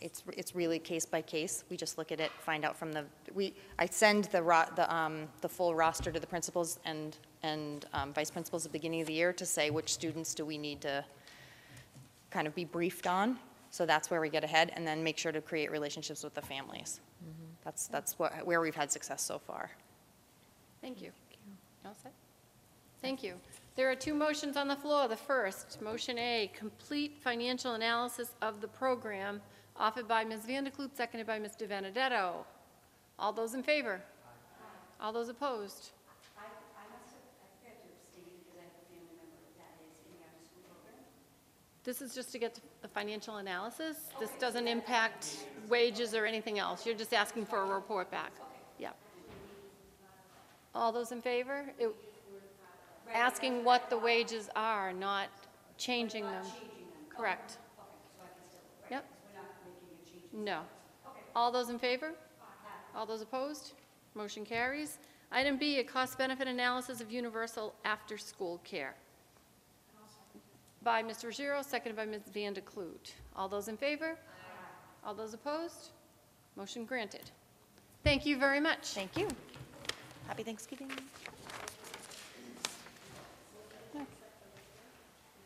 it's, 0.00 0.22
it's 0.36 0.54
really 0.54 0.78
case 0.78 1.06
by 1.06 1.22
case. 1.22 1.64
We 1.70 1.76
just 1.76 1.98
look 1.98 2.10
at 2.10 2.20
it, 2.20 2.30
find 2.40 2.64
out 2.64 2.76
from 2.76 2.92
the, 2.92 3.04
we, 3.34 3.54
I 3.78 3.86
send 3.86 4.24
the, 4.32 4.42
ro- 4.42 4.72
the, 4.74 4.86
um, 4.92 5.28
the 5.42 5.48
full 5.48 5.74
roster 5.74 6.10
to 6.10 6.18
the 6.18 6.26
principals 6.26 6.78
and, 6.84 7.16
and 7.42 7.84
um, 7.92 8.12
vice 8.12 8.30
principals 8.30 8.64
at 8.64 8.72
the 8.72 8.78
beginning 8.78 9.00
of 9.02 9.06
the 9.06 9.12
year 9.12 9.32
to 9.34 9.44
say 9.46 9.70
which 9.70 9.92
students 9.92 10.34
do 10.34 10.44
we 10.46 10.58
need 10.58 10.80
to 10.80 11.04
kind 12.30 12.46
of 12.46 12.54
be 12.54 12.64
briefed 12.64 13.06
on. 13.06 13.38
So 13.72 13.86
that's 13.86 14.10
where 14.10 14.20
we 14.20 14.28
get 14.28 14.44
ahead, 14.44 14.70
and 14.76 14.86
then 14.86 15.02
make 15.02 15.16
sure 15.16 15.32
to 15.32 15.40
create 15.40 15.70
relationships 15.70 16.22
with 16.22 16.34
the 16.34 16.42
families. 16.42 17.00
Mhm. 17.24 17.48
that's, 17.64 17.86
that's 17.86 18.18
what, 18.18 18.44
where 18.46 18.60
we've 18.60 18.74
had 18.74 18.92
success 18.92 19.22
so 19.22 19.38
far. 19.38 19.70
Thank 20.82 21.00
you. 21.00 21.10
All 21.86 21.94
set? 22.02 22.12
Thank 23.00 23.22
you. 23.22 23.34
There 23.74 23.90
are 23.90 23.94
two 23.94 24.12
motions 24.12 24.58
on 24.58 24.68
the 24.68 24.76
floor. 24.76 25.08
The 25.08 25.16
first, 25.16 25.80
motion 25.80 26.18
A, 26.18 26.50
complete 26.54 27.16
financial 27.18 27.72
analysis 27.72 28.34
of 28.42 28.60
the 28.60 28.68
program, 28.68 29.40
offered 29.76 30.06
by 30.06 30.22
Ms. 30.22 30.42
Vanderkloot, 30.46 30.94
seconded 30.94 31.26
by 31.26 31.40
Mr. 31.40 31.66
Benedetto. 31.66 32.44
All 33.18 33.32
those 33.32 33.54
in 33.54 33.62
favor? 33.62 34.02
All 35.00 35.12
those 35.14 35.30
opposed? 35.30 35.92
This 41.84 42.00
is 42.00 42.14
just 42.14 42.30
to 42.32 42.38
get 42.38 42.54
to 42.54 42.60
the 42.80 42.88
financial 42.88 43.38
analysis. 43.38 43.96
This 44.20 44.30
doesn't 44.38 44.68
impact 44.68 45.46
wages 45.68 46.14
or 46.14 46.24
anything 46.26 46.58
else. 46.58 46.86
You're 46.86 46.94
just 46.94 47.12
asking 47.12 47.46
for 47.46 47.62
a 47.62 47.66
report 47.66 48.10
back. 48.10 48.30
Yep. 48.78 48.96
All 50.74 50.92
those 50.92 51.12
in 51.12 51.20
favor? 51.20 51.72
It- 51.78 51.94
Asking 53.12 53.62
what 53.64 53.90
the 53.90 53.98
wages 53.98 54.48
are, 54.56 54.92
not 54.92 55.28
changing 55.76 56.24
them. 56.24 56.44
Correct. 57.10 57.58
Yep. 58.90 59.04
No. 60.32 60.60
All 61.36 61.50
those 61.52 61.68
in 61.68 61.78
favor? 61.78 62.12
All 62.94 63.04
those 63.04 63.20
opposed? 63.20 63.72
Motion 64.14 64.46
carries. 64.46 64.98
Item 65.30 65.58
B, 65.58 65.78
a 65.78 65.84
cost-benefit 65.84 66.46
analysis 66.46 67.00
of 67.02 67.10
universal 67.10 67.74
after-school 67.84 68.60
care. 68.64 68.94
By 70.84 71.02
Mr. 71.02 71.26
Ruggiero, 71.26 71.62
seconded 71.62 71.96
by 71.96 72.06
Ms. 72.06 72.22
Vanderkloot. 72.34 73.12
All 73.36 73.48
those 73.48 73.68
in 73.68 73.76
favor? 73.76 74.16
All 75.04 75.14
those 75.14 75.32
opposed? 75.32 75.90
Motion 76.56 76.84
granted. 76.84 77.30
Thank 78.02 78.26
you 78.26 78.36
very 78.36 78.58
much. 78.58 78.88
Thank 78.88 79.16
you. 79.16 79.28
Happy 80.26 80.42
Thanksgiving. 80.42 80.90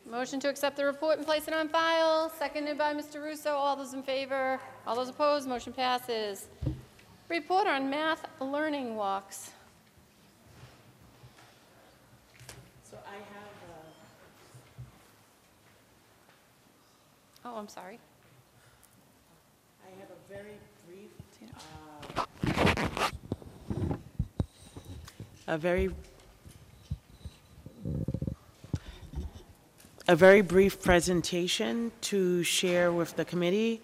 Motion 0.09 0.39
to 0.41 0.49
accept 0.49 0.77
the 0.77 0.85
report 0.85 1.19
and 1.19 1.27
place 1.27 1.49
it 1.49 1.55
on 1.55 1.69
file, 1.69 2.31
seconded 2.39 2.79
by 2.79 2.95
Mr. 2.95 3.17
Ruseau. 3.17 3.53
All 3.53 3.77
those 3.77 3.93
in 3.93 4.03
favor? 4.03 4.61
All 4.87 4.95
those 4.95 5.09
opposed? 5.09 5.49
Motion 5.49 5.73
passes. 5.73 6.47
Report 7.29 7.67
on 7.67 7.91
math 7.91 8.25
learning 8.41 8.95
walks. 8.95 9.51
So 12.89 12.97
I 13.05 13.17
have, 13.17 13.47
Oh, 17.49 17.55
I'm 17.59 17.69
sorry. 17.69 18.01
I 19.87 19.91
have 20.01 20.11
a 20.11 20.17
very 20.29 20.59
brief, 20.85 21.11
uh, 23.87 23.95
a 25.47 25.57
very, 25.57 25.91
a 30.09 30.17
very 30.17 30.41
brief 30.41 30.83
presentation 30.83 31.93
to 32.01 32.43
share 32.43 32.93
with 32.93 33.15
the 33.15 33.25
committee. 33.25 33.81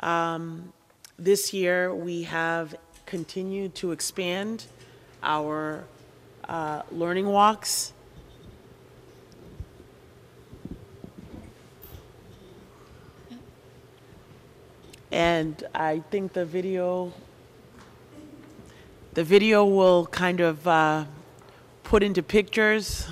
Um, 0.00 0.72
This 1.18 1.54
year, 1.54 1.94
we 1.94 2.24
have 2.24 2.74
continued 3.06 3.76
to 3.76 3.92
expand 3.92 4.64
our 5.22 5.84
uh, 6.48 6.82
learning 6.90 7.26
walks. 7.26 7.92
And 15.16 15.64
I 15.74 16.00
think 16.10 16.34
the 16.34 16.44
video, 16.44 17.10
the 19.14 19.24
video 19.24 19.64
will 19.64 20.04
kind 20.08 20.40
of 20.40 20.68
uh, 20.68 21.06
put 21.84 22.02
into 22.02 22.22
pictures 22.22 23.08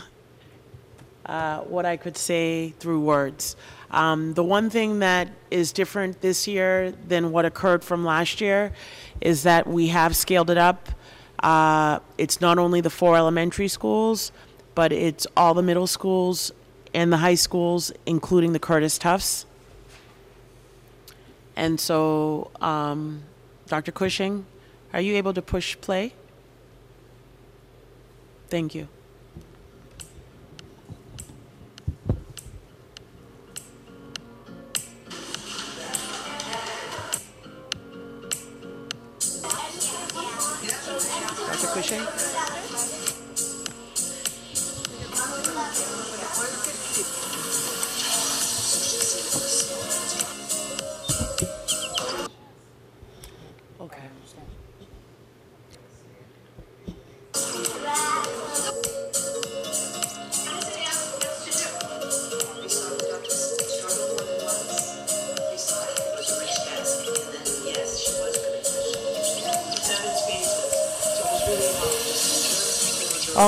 uh, 1.25 1.61
what 1.61 1.87
I 1.87 1.97
could 1.97 2.19
say 2.19 2.75
through 2.79 3.01
words. 3.01 3.57
Um, 3.91 4.35
the 4.35 4.45
one 4.45 4.69
thing 4.69 4.99
that 4.99 5.31
is 5.51 5.73
different 5.73 6.21
this 6.21 6.47
year 6.47 6.93
than 7.09 7.33
what 7.33 7.47
occurred 7.47 7.83
from 7.83 8.05
last 8.05 8.39
year 8.39 8.75
is 9.23 9.45
that 9.45 9.67
we 9.67 9.87
have 9.87 10.15
scaled 10.15 10.51
it 10.51 10.59
up. 10.59 10.91
Uh, 11.43 12.01
it's 12.19 12.39
not 12.39 12.59
only 12.59 12.83
the 12.83 12.91
four 12.91 13.17
elementary 13.17 13.69
schools, 13.69 14.31
but 14.75 14.93
it's 14.93 15.27
all 15.39 15.55
the 15.55 15.63
middle 15.63 15.87
schools 15.87 16.53
and 16.93 17.11
the 17.11 17.17
high 17.17 17.35
schools, 17.35 17.93
including 18.05 18.53
the 18.53 18.59
Curtis 18.59 18.99
Tufts. 18.99 19.47
And 21.57 21.79
so, 21.81 22.51
um, 22.61 23.23
Dr. 23.67 23.93
Cushing, 23.93 24.47
are 24.93 25.01
you 25.01 25.15
able 25.15 25.33
to 25.35 25.43
push 25.43 25.77
play? 25.81 26.13
Thank 28.49 28.75
you. 28.75 28.89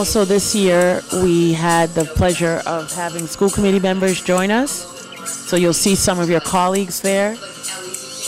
Also, 0.07 0.25
this 0.25 0.55
year, 0.55 1.03
we 1.15 1.53
had 1.53 1.91
the 1.97 2.05
pleasure 2.05 2.63
of 2.65 2.93
having 2.93 3.27
school 3.27 3.51
committee 3.51 3.81
members 3.81 4.23
join 4.23 4.53
us. 4.53 4.71
So 5.27 5.57
you'll 5.57 5.73
see 5.73 5.97
some 5.97 6.21
of 6.21 6.31
your 6.31 6.39
colleagues 6.39 7.01
there. 7.01 7.37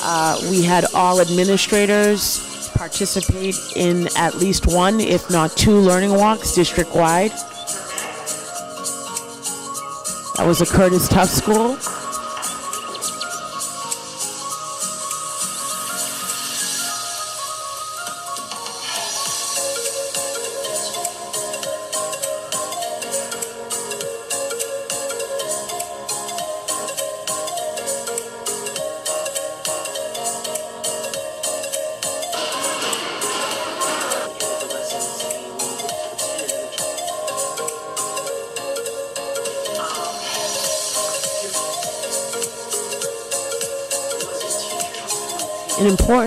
Uh, 0.02 0.40
We 0.50 0.64
had 0.64 0.86
all 0.92 1.20
administrators 1.20 2.68
participate 2.74 3.54
in 3.76 4.08
at 4.16 4.34
least 4.38 4.66
one, 4.66 4.98
if 4.98 5.30
not 5.30 5.56
two, 5.56 5.78
learning 5.78 6.14
walks 6.14 6.52
district-wide. 6.52 7.30
That 10.34 10.46
was 10.48 10.60
a 10.60 10.66
Curtis 10.66 11.06
Tufts 11.06 11.34
School. 11.34 11.78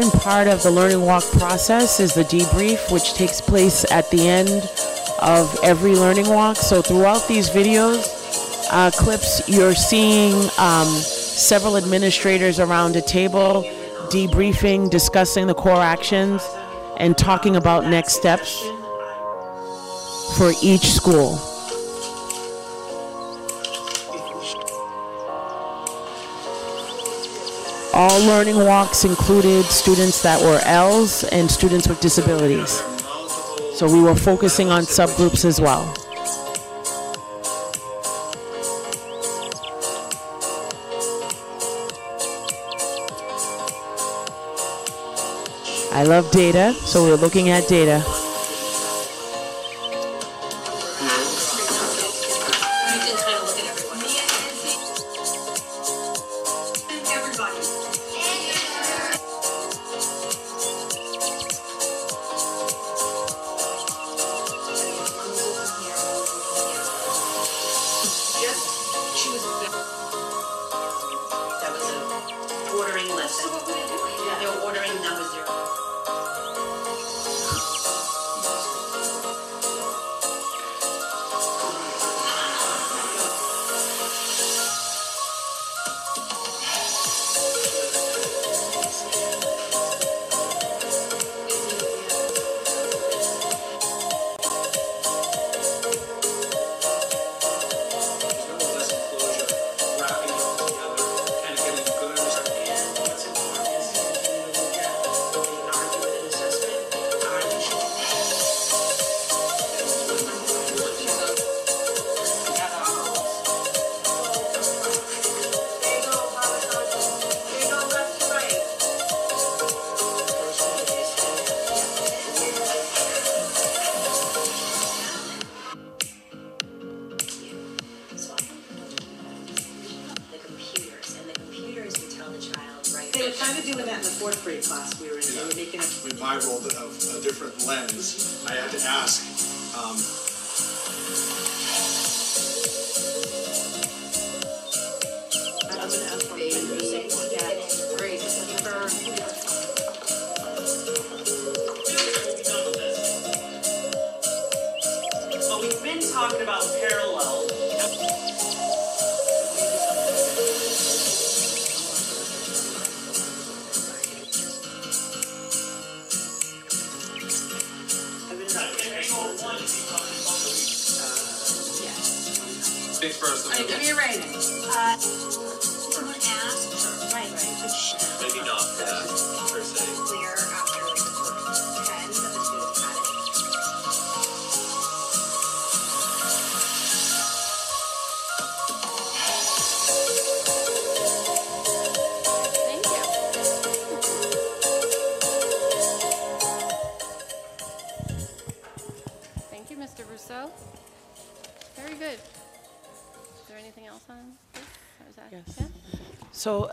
Important 0.01 0.23
part 0.23 0.47
of 0.47 0.63
the 0.63 0.71
learning 0.71 1.01
walk 1.01 1.23
process 1.31 1.99
is 1.99 2.13
the 2.13 2.23
debrief, 2.23 2.91
which 2.91 3.13
takes 3.13 3.39
place 3.39 3.85
at 3.91 4.09
the 4.09 4.27
end 4.27 4.49
of 5.19 5.55
every 5.63 5.93
learning 5.93 6.27
walk. 6.27 6.55
So 6.55 6.81
throughout 6.81 7.27
these 7.27 7.49
videos, 7.49 8.03
uh, 8.71 8.89
clips, 8.91 9.47
you're 9.47 9.75
seeing 9.75 10.33
um, 10.57 10.87
several 10.87 11.77
administrators 11.77 12.59
around 12.59 12.95
a 12.95 13.01
table 13.01 13.63
debriefing, 14.09 14.89
discussing 14.89 15.45
the 15.45 15.53
core 15.53 15.81
actions, 15.81 16.41
and 16.97 17.15
talking 17.15 17.55
about 17.55 17.85
next 17.85 18.13
steps 18.13 18.59
for 20.37 20.51
each 20.63 20.87
school. 20.87 21.50
All 28.03 28.25
learning 28.25 28.55
walks 28.55 29.05
included 29.05 29.63
students 29.65 30.23
that 30.23 30.41
were 30.41 30.59
ELs 30.65 31.23
and 31.25 31.51
students 31.51 31.87
with 31.87 31.99
disabilities. 31.99 32.81
So 33.75 33.85
we 33.85 34.01
were 34.01 34.15
focusing 34.15 34.69
on 34.71 34.85
subgroups 34.85 35.45
as 35.45 35.61
well. 35.61 35.83
I 45.93 46.01
love 46.01 46.31
data, 46.31 46.73
so 46.73 47.03
we're 47.03 47.17
looking 47.17 47.49
at 47.49 47.67
data. 47.67 48.03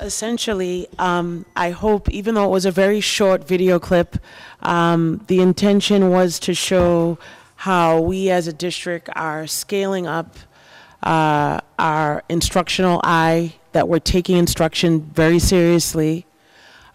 Essentially, 0.09 0.89
um, 0.98 1.44
I 1.55 1.70
hope, 1.70 2.09
even 2.09 2.35
though 2.35 2.47
it 2.47 2.51
was 2.51 2.64
a 2.64 2.70
very 2.70 3.01
short 3.01 3.47
video 3.47 3.78
clip, 3.78 4.16
um, 4.62 5.22
the 5.26 5.40
intention 5.40 6.09
was 6.09 6.39
to 6.40 6.55
show 6.55 7.18
how 7.56 8.01
we 8.01 8.30
as 8.30 8.47
a 8.47 8.52
district 8.52 9.10
are 9.14 9.47
scaling 9.47 10.06
up 10.06 10.35
uh, 11.02 11.60
our 11.78 12.24
instructional 12.30 13.02
eye, 13.05 13.52
that 13.72 13.86
we're 13.86 13.98
taking 13.98 14.39
instruction 14.39 15.02
very 15.02 15.39
seriously, 15.39 16.24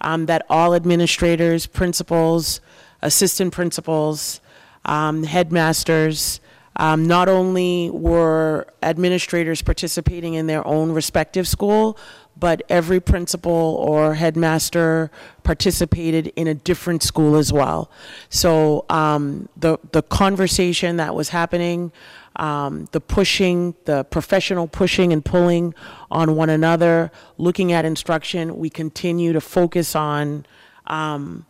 um, 0.01 0.25
that 0.25 0.43
all 0.49 0.73
administrators, 0.73 1.67
principals, 1.67 2.61
assistant 3.03 3.53
principals, 3.53 4.41
um, 4.85 5.21
headmasters, 5.21 6.41
um, 6.77 7.05
not 7.05 7.29
only 7.29 7.91
were 7.91 8.67
administrators 8.81 9.61
participating 9.61 10.33
in 10.33 10.47
their 10.47 10.65
own 10.65 10.91
respective 10.91 11.47
school, 11.47 11.97
but 12.35 12.61
every 12.69 12.99
principal 12.99 13.51
or 13.51 14.15
headmaster 14.15 15.09
participated 15.43 16.31
in 16.35 16.47
a 16.47 16.53
different 16.53 17.03
school 17.03 17.35
as 17.35 17.53
well. 17.53 17.89
So 18.29 18.85
um, 18.89 19.49
the 19.55 19.77
the 19.91 20.01
conversation 20.01 20.97
that 20.97 21.15
was 21.15 21.29
happening, 21.29 21.91
um, 22.35 22.87
the 22.91 22.99
pushing, 22.99 23.75
the 23.85 24.03
professional 24.03 24.67
pushing 24.67 25.13
and 25.13 25.23
pulling 25.23 25.73
on 26.09 26.35
one 26.35 26.49
another, 26.49 27.11
looking 27.37 27.71
at 27.71 27.85
instruction, 27.85 28.57
we 28.57 28.69
continue 28.69 29.33
to 29.33 29.41
focus 29.41 29.95
on 29.95 30.45
um, 30.87 31.45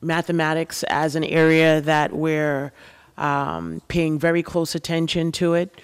mathematics 0.00 0.82
as 0.88 1.14
an 1.14 1.24
area 1.24 1.80
that 1.80 2.12
we're 2.12 2.72
um, 3.18 3.80
paying 3.88 4.18
very 4.18 4.42
close 4.42 4.74
attention 4.74 5.30
to 5.32 5.54
it. 5.54 5.80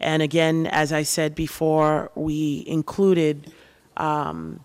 And 0.00 0.22
again, 0.22 0.66
as 0.66 0.92
I 0.92 1.02
said 1.02 1.34
before, 1.34 2.10
we 2.14 2.64
included, 2.66 3.52
um, 4.00 4.60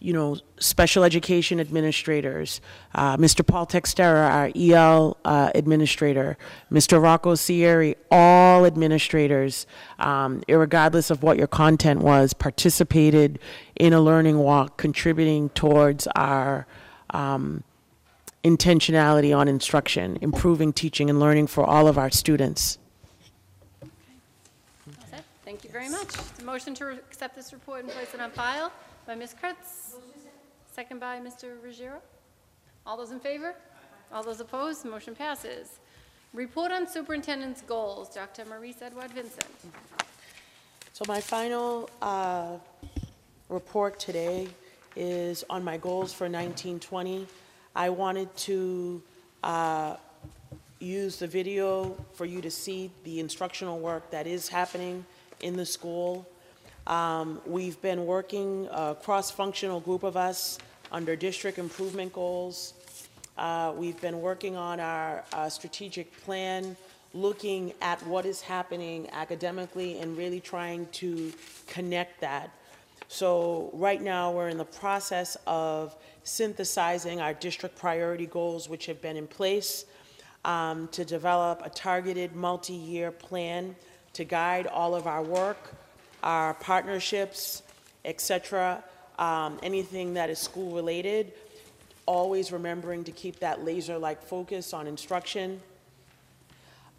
you 0.00 0.12
know, 0.12 0.36
special 0.58 1.04
education 1.04 1.60
administrators, 1.60 2.60
uh, 2.96 3.16
Mr. 3.18 3.46
Paul 3.46 3.66
Teixeira, 3.66 4.26
our 4.26 4.50
EL 4.56 5.16
uh, 5.24 5.52
administrator, 5.54 6.36
Mr. 6.72 7.00
Rocco 7.00 7.34
Sierri, 7.34 7.94
all 8.10 8.66
administrators, 8.66 9.64
um, 10.00 10.42
irregardless 10.48 11.12
of 11.12 11.22
what 11.22 11.38
your 11.38 11.46
content 11.46 12.00
was, 12.00 12.32
participated 12.32 13.38
in 13.76 13.92
a 13.92 14.00
learning 14.00 14.38
walk, 14.38 14.76
contributing 14.76 15.50
towards 15.50 16.08
our 16.16 16.66
um, 17.10 17.62
intentionality 18.42 19.36
on 19.36 19.46
instruction, 19.46 20.18
improving 20.20 20.72
teaching 20.72 21.10
and 21.10 21.20
learning 21.20 21.46
for 21.46 21.64
all 21.64 21.86
of 21.86 21.96
our 21.96 22.10
students. 22.10 22.78
All 23.80 23.88
set. 25.08 25.24
Thank 25.44 25.61
you 25.61 25.61
very 25.72 25.88
much. 25.88 26.12
The 26.36 26.44
motion 26.44 26.74
to 26.74 26.90
accept 26.90 27.34
this 27.34 27.52
report 27.52 27.80
and 27.80 27.90
place 27.90 28.12
it 28.12 28.20
on 28.20 28.30
file 28.30 28.70
by 29.06 29.14
Ms. 29.14 29.34
Kreatz. 29.42 29.94
Second 30.70 31.00
by 31.00 31.18
Mr. 31.18 31.56
Ruggiero. 31.64 32.00
All 32.86 32.98
those 32.98 33.10
in 33.10 33.18
favor? 33.18 33.54
All 34.12 34.22
those 34.22 34.40
opposed? 34.40 34.84
Motion 34.84 35.14
passes. 35.14 35.80
Report 36.34 36.72
on 36.72 36.86
superintendent's 36.86 37.62
goals. 37.62 38.10
Dr. 38.10 38.44
Marice 38.44 38.82
Edouard-Vincent. 38.82 39.46
So 40.92 41.04
my 41.08 41.22
final 41.22 41.88
uh, 42.02 42.56
report 43.48 43.98
today 43.98 44.48
is 44.94 45.42
on 45.48 45.64
my 45.64 45.78
goals 45.78 46.12
for 46.12 46.24
1920. 46.24 47.26
I 47.74 47.88
wanted 47.88 48.34
to 48.36 49.02
uh, 49.42 49.96
use 50.80 51.16
the 51.16 51.26
video 51.26 51.96
for 52.12 52.26
you 52.26 52.42
to 52.42 52.50
see 52.50 52.90
the 53.04 53.20
instructional 53.20 53.78
work 53.78 54.10
that 54.10 54.26
is 54.26 54.48
happening 54.48 55.06
in 55.42 55.56
the 55.56 55.66
school. 55.66 56.26
Um, 56.86 57.40
We've 57.46 57.80
been 57.82 58.06
working, 58.06 58.68
a 58.70 58.96
cross-functional 59.00 59.80
group 59.80 60.02
of 60.02 60.16
us, 60.16 60.58
under 60.90 61.14
district 61.16 61.58
improvement 61.58 62.12
goals. 62.12 62.74
Uh, 63.36 63.72
We've 63.76 64.00
been 64.00 64.20
working 64.20 64.56
on 64.56 64.80
our 64.80 65.24
uh, 65.32 65.48
strategic 65.48 66.12
plan, 66.24 66.76
looking 67.14 67.74
at 67.80 68.04
what 68.06 68.24
is 68.24 68.40
happening 68.40 69.08
academically 69.12 69.98
and 69.98 70.16
really 70.16 70.40
trying 70.40 70.86
to 70.92 71.32
connect 71.66 72.20
that. 72.20 72.50
So 73.08 73.70
right 73.74 74.00
now, 74.00 74.32
we're 74.32 74.48
in 74.48 74.56
the 74.56 74.64
process 74.64 75.36
of 75.46 75.94
synthesizing 76.24 77.20
our 77.20 77.34
district 77.34 77.76
priority 77.76 78.26
goals, 78.26 78.68
which 78.68 78.86
have 78.86 79.02
been 79.02 79.16
in 79.16 79.26
place, 79.26 79.84
um, 80.44 80.88
to 80.88 81.04
develop 81.04 81.60
a 81.64 81.70
targeted 81.70 82.34
multi-year 82.34 83.10
plan 83.10 83.76
to 84.14 84.24
guide 84.24 84.66
all 84.66 84.94
of 84.94 85.06
our 85.06 85.22
work, 85.22 85.74
our 86.22 86.54
partnerships, 86.54 87.62
et 88.04 88.20
cetera, 88.20 88.82
um, 89.18 89.58
anything 89.62 90.14
that 90.14 90.30
is 90.30 90.38
school-related, 90.38 91.32
always 92.06 92.52
remembering 92.52 93.04
to 93.04 93.12
keep 93.12 93.38
that 93.40 93.64
laser-like 93.64 94.22
focus 94.22 94.72
on 94.72 94.86
instruction. 94.86 95.60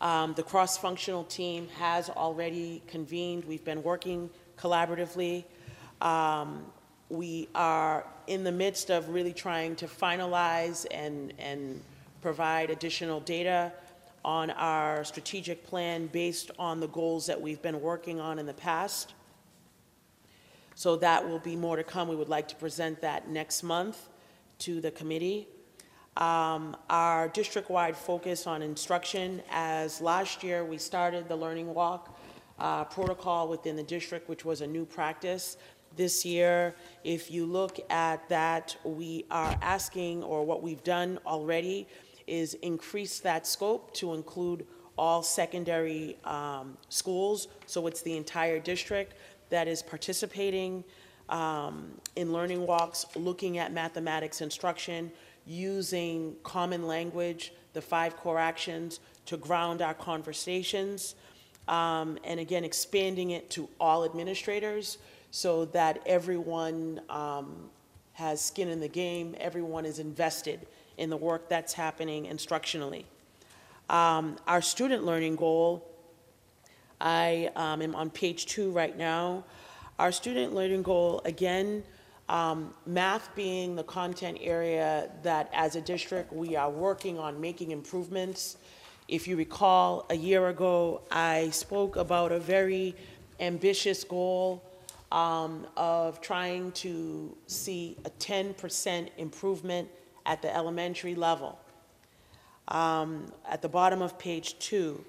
Um, 0.01 0.33
The 0.33 0.43
cross-functional 0.43 1.25
team 1.25 1.67
has 1.79 2.09
already 2.09 2.81
convened. 2.87 3.45
We've 3.45 3.65
been 3.65 3.83
working 3.83 4.29
collaboratively. 4.57 5.43
Um, 6.01 6.65
We 7.09 7.47
are 7.53 8.05
in 8.25 8.43
the 8.43 8.51
midst 8.51 8.89
of 8.89 9.09
really 9.09 9.33
trying 9.33 9.75
to 9.75 9.87
finalize 9.87 10.87
and, 10.89 11.33
and 11.37 11.79
provide 12.21 12.71
additional 12.71 13.19
data 13.19 13.71
on 14.25 14.51
our 14.51 15.03
strategic 15.03 15.65
plan 15.65 16.07
based 16.07 16.51
on 16.57 16.79
the 16.79 16.87
goals 16.87 17.25
that 17.25 17.41
we've 17.41 17.61
been 17.61 17.81
working 17.81 18.19
on 18.19 18.39
in 18.39 18.45
the 18.45 18.53
past. 18.53 19.13
So 20.75 20.95
that 20.97 21.27
will 21.27 21.39
be 21.39 21.55
more 21.55 21.75
to 21.75 21.83
come. 21.83 22.07
We 22.07 22.15
would 22.15 22.29
like 22.29 22.47
to 22.47 22.55
present 22.55 23.01
that 23.01 23.29
next 23.29 23.63
month 23.63 24.09
to 24.59 24.81
the 24.81 24.91
committee. 24.91 25.47
Um, 26.15 26.77
Our 26.89 27.27
district-wide 27.27 27.97
focus 27.97 28.47
on 28.47 28.61
instruction, 28.61 29.41
as 29.51 29.99
last 30.01 30.43
year, 30.43 30.63
we 30.63 30.77
started 30.77 31.27
the 31.27 31.35
Learning 31.35 31.73
Walk 31.73 32.17
uh, 32.59 32.85
protocol 32.85 33.47
within 33.47 33.75
the 33.75 33.83
district, 33.83 34.29
which 34.29 34.45
was 34.45 34.61
a 34.61 34.67
new 34.67 34.85
practice. 34.85 35.57
This 35.95 36.25
year, 36.25 36.75
if 37.03 37.29
you 37.29 37.45
look 37.45 37.79
at 37.89 38.27
that, 38.29 38.75
we 38.83 39.25
are 39.29 39.57
asking, 39.61 40.23
or 40.23 40.43
what 40.43 40.63
we've 40.63 40.83
done 40.83 41.19
already, 41.25 41.87
is 42.27 42.53
increase 42.55 43.19
that 43.19 43.45
scope 43.47 43.93
to 43.95 44.13
include 44.13 44.65
all 44.97 45.23
secondary 45.23 46.17
um, 46.23 46.77
schools. 46.89 47.47
So 47.65 47.87
it's 47.87 48.01
the 48.01 48.15
entire 48.15 48.59
district 48.59 49.15
that 49.49 49.67
is 49.67 49.81
participating 49.81 50.83
um, 51.29 51.91
in 52.15 52.31
learning 52.31 52.65
walks, 52.67 53.05
looking 53.15 53.57
at 53.57 53.71
mathematics 53.71 54.41
instruction, 54.41 55.11
using 55.45 56.35
common 56.43 56.87
language, 56.87 57.53
the 57.73 57.81
five 57.81 58.15
core 58.17 58.39
actions, 58.39 58.99
to 59.25 59.37
ground 59.37 59.81
our 59.81 59.93
conversations. 59.93 61.15
Um, 61.67 62.17
and 62.23 62.39
again, 62.39 62.63
expanding 62.63 63.31
it 63.31 63.49
to 63.51 63.69
all 63.79 64.03
administrators 64.03 64.97
so 65.31 65.65
that 65.65 66.01
everyone 66.05 67.01
um, 67.09 67.69
has 68.13 68.41
skin 68.41 68.67
in 68.67 68.79
the 68.79 68.87
game, 68.87 69.35
everyone 69.39 69.85
is 69.85 69.97
invested 69.97 70.67
in 70.97 71.09
the 71.09 71.17
work 71.17 71.49
that's 71.49 71.73
happening 71.73 72.25
instructionally. 72.25 73.05
Um, 73.89 74.37
our 74.47 74.61
student 74.61 75.03
learning 75.05 75.35
goal, 75.35 75.87
I 77.01 77.49
um, 77.55 77.81
am 77.81 77.95
on 77.95 78.09
page 78.09 78.45
two 78.45 78.71
right 78.71 78.97
now. 78.97 79.43
Our 79.99 80.11
student 80.11 80.53
learning 80.53 80.83
goal, 80.83 81.21
again, 81.25 81.83
um, 82.29 82.73
math 82.85 83.35
being 83.35 83.75
the 83.75 83.83
content 83.83 84.37
area 84.41 85.09
that 85.23 85.49
as 85.53 85.75
a 85.75 85.81
district 85.81 86.31
we 86.31 86.55
are 86.55 86.69
working 86.69 87.19
on 87.19 87.39
making 87.39 87.71
improvements. 87.71 88.57
If 89.07 89.27
you 89.27 89.35
recall, 89.35 90.05
a 90.09 90.15
year 90.15 90.47
ago, 90.47 91.01
I 91.11 91.49
spoke 91.49 91.97
about 91.97 92.31
a 92.31 92.39
very 92.39 92.95
ambitious 93.39 94.03
goal 94.03 94.63
um, 95.11 95.67
of 95.77 96.21
trying 96.21 96.71
to 96.71 97.35
see 97.47 97.97
a 98.05 98.09
10% 98.09 99.09
improvement 99.17 99.89
at 100.25 100.41
the 100.41 100.55
elementary 100.55 101.15
level. 101.15 101.59
Um, 102.67 103.31
At 103.47 103.61
the 103.61 103.69
bottom 103.69 104.01
of 104.01 104.17
page 104.17 104.57
two, 104.59 105.03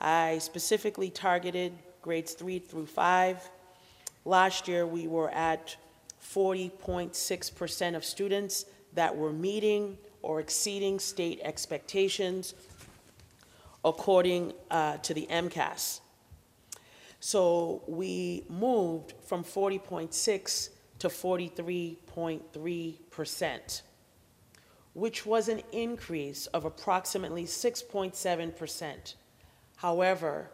I 0.00 0.38
specifically 0.38 1.10
targeted 1.10 1.72
grades 2.02 2.32
three 2.32 2.58
through 2.58 2.86
five. 2.86 3.50
Last 4.24 4.68
year, 4.68 4.86
we 4.86 5.06
were 5.06 5.30
at 5.30 5.76
40.6% 6.22 7.96
of 7.96 8.04
students 8.04 8.66
that 8.94 9.16
were 9.16 9.32
meeting 9.32 9.96
or 10.22 10.40
exceeding 10.40 10.98
state 10.98 11.40
expectations 11.42 12.54
according 13.84 14.52
uh, 14.70 14.96
to 14.98 15.14
the 15.14 15.26
MCAS. 15.30 16.00
So 17.20 17.82
we 17.86 18.44
moved 18.48 19.14
from 19.26 19.44
40.6 19.44 20.68
to 20.98 21.08
43.3%, 21.08 23.82
which 24.94 25.24
was 25.24 25.48
an 25.48 25.62
increase 25.72 26.46
of 26.48 26.64
approximately 26.64 27.44
6.7%. 27.44 29.14
However, 29.76 30.50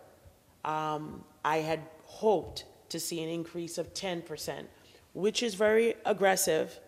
um, 0.65 1.25
I 1.45 1.59
had 1.59 1.81
hoped 2.05 2.65
to 2.91 3.01
see 3.01 3.23
an 3.23 3.29
increase 3.29 3.79
of 3.79 3.93
10%, 3.95 4.65
which 5.15 5.43
is 5.43 5.55
very 5.55 5.95
aggressive, 6.05 6.79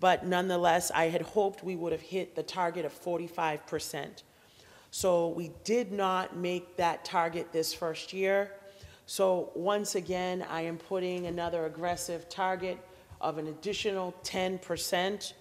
but 0.00 0.26
nonetheless, 0.26 0.90
I 0.94 1.08
had 1.08 1.22
hoped 1.22 1.62
we 1.62 1.76
would 1.76 1.92
have 1.92 2.00
hit 2.00 2.34
the 2.34 2.42
target 2.42 2.84
of 2.84 2.92
45%. 2.92 4.22
So 4.90 5.28
we 5.28 5.52
did 5.64 5.92
not 5.92 6.36
make 6.36 6.76
that 6.76 7.04
target 7.04 7.52
this 7.52 7.72
first 7.72 8.12
year. 8.12 8.52
So 9.06 9.50
once 9.54 9.94
again, 9.94 10.44
I 10.48 10.62
am 10.62 10.76
putting 10.76 11.26
another 11.26 11.66
aggressive 11.66 12.28
target 12.28 12.78
of 13.20 13.38
an 13.38 13.46
additional 13.48 14.14
10%. 14.22 15.32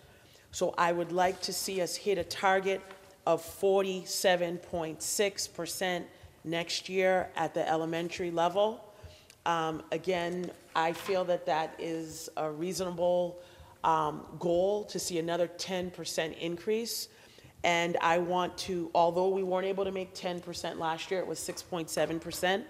So 0.51 0.75
I 0.77 0.91
would 0.91 1.13
like 1.13 1.41
to 1.41 1.53
see 1.53 1.81
us 1.81 1.95
hit 1.95 2.17
a 2.17 2.23
target 2.23 2.81
of 3.25 3.41
47.6% 3.41 6.03
next 6.43 6.89
year 6.89 7.29
at 7.35 7.53
the 7.53 7.69
elementary 7.69 8.31
level. 8.31 8.83
Um, 9.45 9.83
Again, 9.91 10.49
I 10.75 10.93
feel 10.93 11.23
that 11.25 11.45
that 11.45 11.75
is 11.79 12.29
a 12.35 12.49
reasonable 12.49 13.37
um, 13.83 14.25
goal 14.39 14.85
to 14.85 14.97
see 14.99 15.19
another 15.19 15.47
10% 15.47 16.39
increase. 16.39 17.09
And 17.63 17.95
I 18.01 18.17
want 18.17 18.57
to, 18.59 18.89
although 18.95 19.27
we 19.29 19.43
weren't 19.43 19.67
able 19.67 19.85
to 19.85 19.91
make 19.91 20.15
10% 20.15 20.79
last 20.79 21.11
year, 21.11 21.19
it 21.19 21.27
was 21.27 21.37
6.7%, 21.39 22.63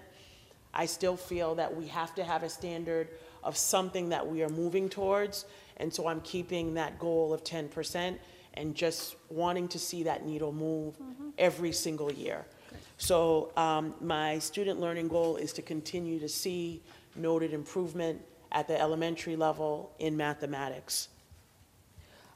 I 0.74 0.86
still 0.86 1.16
feel 1.16 1.54
that 1.56 1.74
we 1.74 1.86
have 1.88 2.14
to 2.14 2.24
have 2.24 2.42
a 2.42 2.48
standard 2.48 3.08
of 3.42 3.56
something 3.56 4.08
that 4.10 4.26
we 4.26 4.42
are 4.42 4.48
moving 4.48 4.88
towards. 4.88 5.46
And 5.78 5.92
so 5.92 6.06
I'm 6.06 6.20
keeping 6.20 6.74
that 6.74 6.98
goal 6.98 7.32
of 7.32 7.42
10% 7.44 8.16
and 8.54 8.74
just 8.74 9.16
wanting 9.30 9.68
to 9.68 9.78
see 9.78 10.02
that 10.04 10.24
needle 10.26 10.52
move 10.52 10.96
every 11.38 11.72
single 11.72 12.12
year. 12.12 12.44
So 12.98 13.50
um, 13.56 13.94
my 14.00 14.38
student 14.38 14.78
learning 14.78 15.08
goal 15.08 15.36
is 15.36 15.52
to 15.54 15.62
continue 15.62 16.20
to 16.20 16.28
see 16.28 16.82
noted 17.16 17.52
improvement 17.52 18.20
at 18.52 18.68
the 18.68 18.78
elementary 18.80 19.34
level 19.34 19.90
in 19.98 20.16
mathematics. 20.16 21.08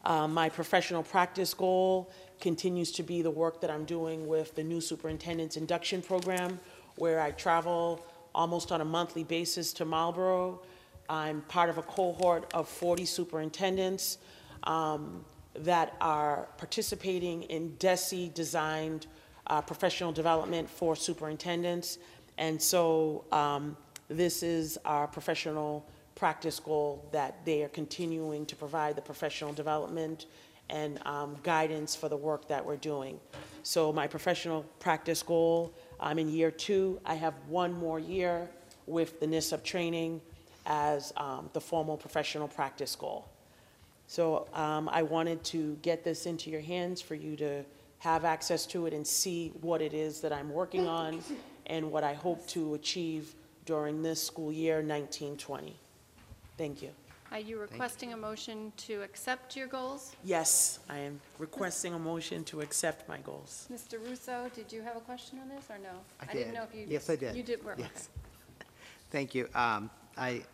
Um, 0.04 0.32
My 0.32 0.48
professional 0.48 1.02
practice 1.02 1.52
goal 1.52 2.10
continues 2.40 2.92
to 2.92 3.02
be 3.02 3.22
the 3.22 3.30
work 3.30 3.60
that 3.60 3.70
I'm 3.70 3.84
doing 3.84 4.26
with 4.26 4.54
the 4.54 4.62
new 4.62 4.80
superintendent's 4.80 5.56
induction 5.56 6.02
program, 6.02 6.60
where 6.96 7.20
I 7.20 7.32
travel 7.32 8.04
almost 8.34 8.72
on 8.72 8.80
a 8.80 8.84
monthly 8.84 9.24
basis 9.24 9.72
to 9.74 9.84
Marlborough. 9.84 10.60
I'm 11.08 11.42
part 11.42 11.70
of 11.70 11.78
a 11.78 11.82
cohort 11.82 12.52
of 12.54 12.68
40 12.68 13.04
superintendents 13.04 14.18
um, 14.64 15.24
that 15.54 15.96
are 16.00 16.48
participating 16.58 17.44
in 17.44 17.76
DESE-designed 17.76 19.06
uh, 19.46 19.60
professional 19.62 20.12
development 20.12 20.68
for 20.68 20.96
superintendents. 20.96 21.98
And 22.38 22.60
so 22.60 23.24
um, 23.32 23.76
this 24.08 24.42
is 24.42 24.78
our 24.84 25.06
professional 25.06 25.88
practice 26.14 26.58
goal, 26.58 27.06
that 27.12 27.44
they 27.44 27.62
are 27.62 27.68
continuing 27.68 28.46
to 28.46 28.56
provide 28.56 28.96
the 28.96 29.02
professional 29.02 29.52
development 29.52 30.26
and 30.70 30.98
um, 31.06 31.36
guidance 31.42 31.94
for 31.94 32.08
the 32.08 32.16
work 32.16 32.48
that 32.48 32.64
we're 32.64 32.76
doing. 32.76 33.20
So 33.62 33.92
my 33.92 34.06
professional 34.06 34.62
practice 34.80 35.22
goal, 35.22 35.72
I'm 36.00 36.18
in 36.18 36.28
year 36.28 36.50
two. 36.50 37.00
I 37.04 37.14
have 37.14 37.34
one 37.48 37.72
more 37.72 38.00
year 38.00 38.48
with 38.86 39.20
the 39.20 39.26
NISP 39.26 39.62
training 39.62 40.20
as 40.66 41.12
um, 41.16 41.48
the 41.52 41.60
formal 41.60 41.96
professional 41.96 42.48
practice 42.48 42.94
goal. 42.94 43.28
So 44.08 44.46
um, 44.54 44.88
I 44.92 45.02
wanted 45.02 45.42
to 45.44 45.78
get 45.82 46.04
this 46.04 46.26
into 46.26 46.50
your 46.50 46.60
hands 46.60 47.00
for 47.00 47.14
you 47.14 47.36
to 47.36 47.64
have 47.98 48.24
access 48.24 48.66
to 48.66 48.86
it 48.86 48.92
and 48.92 49.06
see 49.06 49.52
what 49.60 49.80
it 49.80 49.94
is 49.94 50.20
that 50.20 50.32
I'm 50.32 50.50
working 50.50 50.86
on 50.86 51.20
and 51.66 51.90
what 51.90 52.04
I 52.04 52.14
hope 52.14 52.46
to 52.48 52.74
achieve 52.74 53.34
during 53.64 54.02
this 54.02 54.24
school 54.24 54.52
year 54.52 54.76
1920. 54.76 55.76
Thank 56.56 56.82
you. 56.82 56.90
Are 57.32 57.40
you 57.40 57.58
requesting 57.58 58.12
a 58.12 58.16
motion 58.16 58.72
to 58.76 59.02
accept 59.02 59.56
your 59.56 59.66
goals? 59.66 60.14
Yes, 60.22 60.78
I 60.88 60.98
am 60.98 61.20
requesting 61.38 61.92
a 61.92 61.98
motion 61.98 62.44
to 62.44 62.60
accept 62.60 63.08
my 63.08 63.18
goals. 63.18 63.66
Mr. 63.72 63.98
Ruseau, 63.98 64.52
did 64.54 64.72
you 64.72 64.80
have 64.82 64.96
a 64.96 65.00
question 65.00 65.40
on 65.40 65.48
this, 65.48 65.66
or 65.68 65.78
no? 65.78 65.88
I 66.20 66.32
didn't 66.32 66.54
know 66.54 66.62
if 66.62 66.74
you. 66.74 66.86
Yes, 66.88 67.10
I 67.10 67.16
did. 67.16 67.34
You 67.34 67.42
did, 67.42 67.64
work, 67.64 67.80
okay. 67.80 67.88
Yes. 67.92 68.08
Thank 69.10 69.34
you. 69.34 69.48
Um, 69.56 69.90
I 70.16 70.44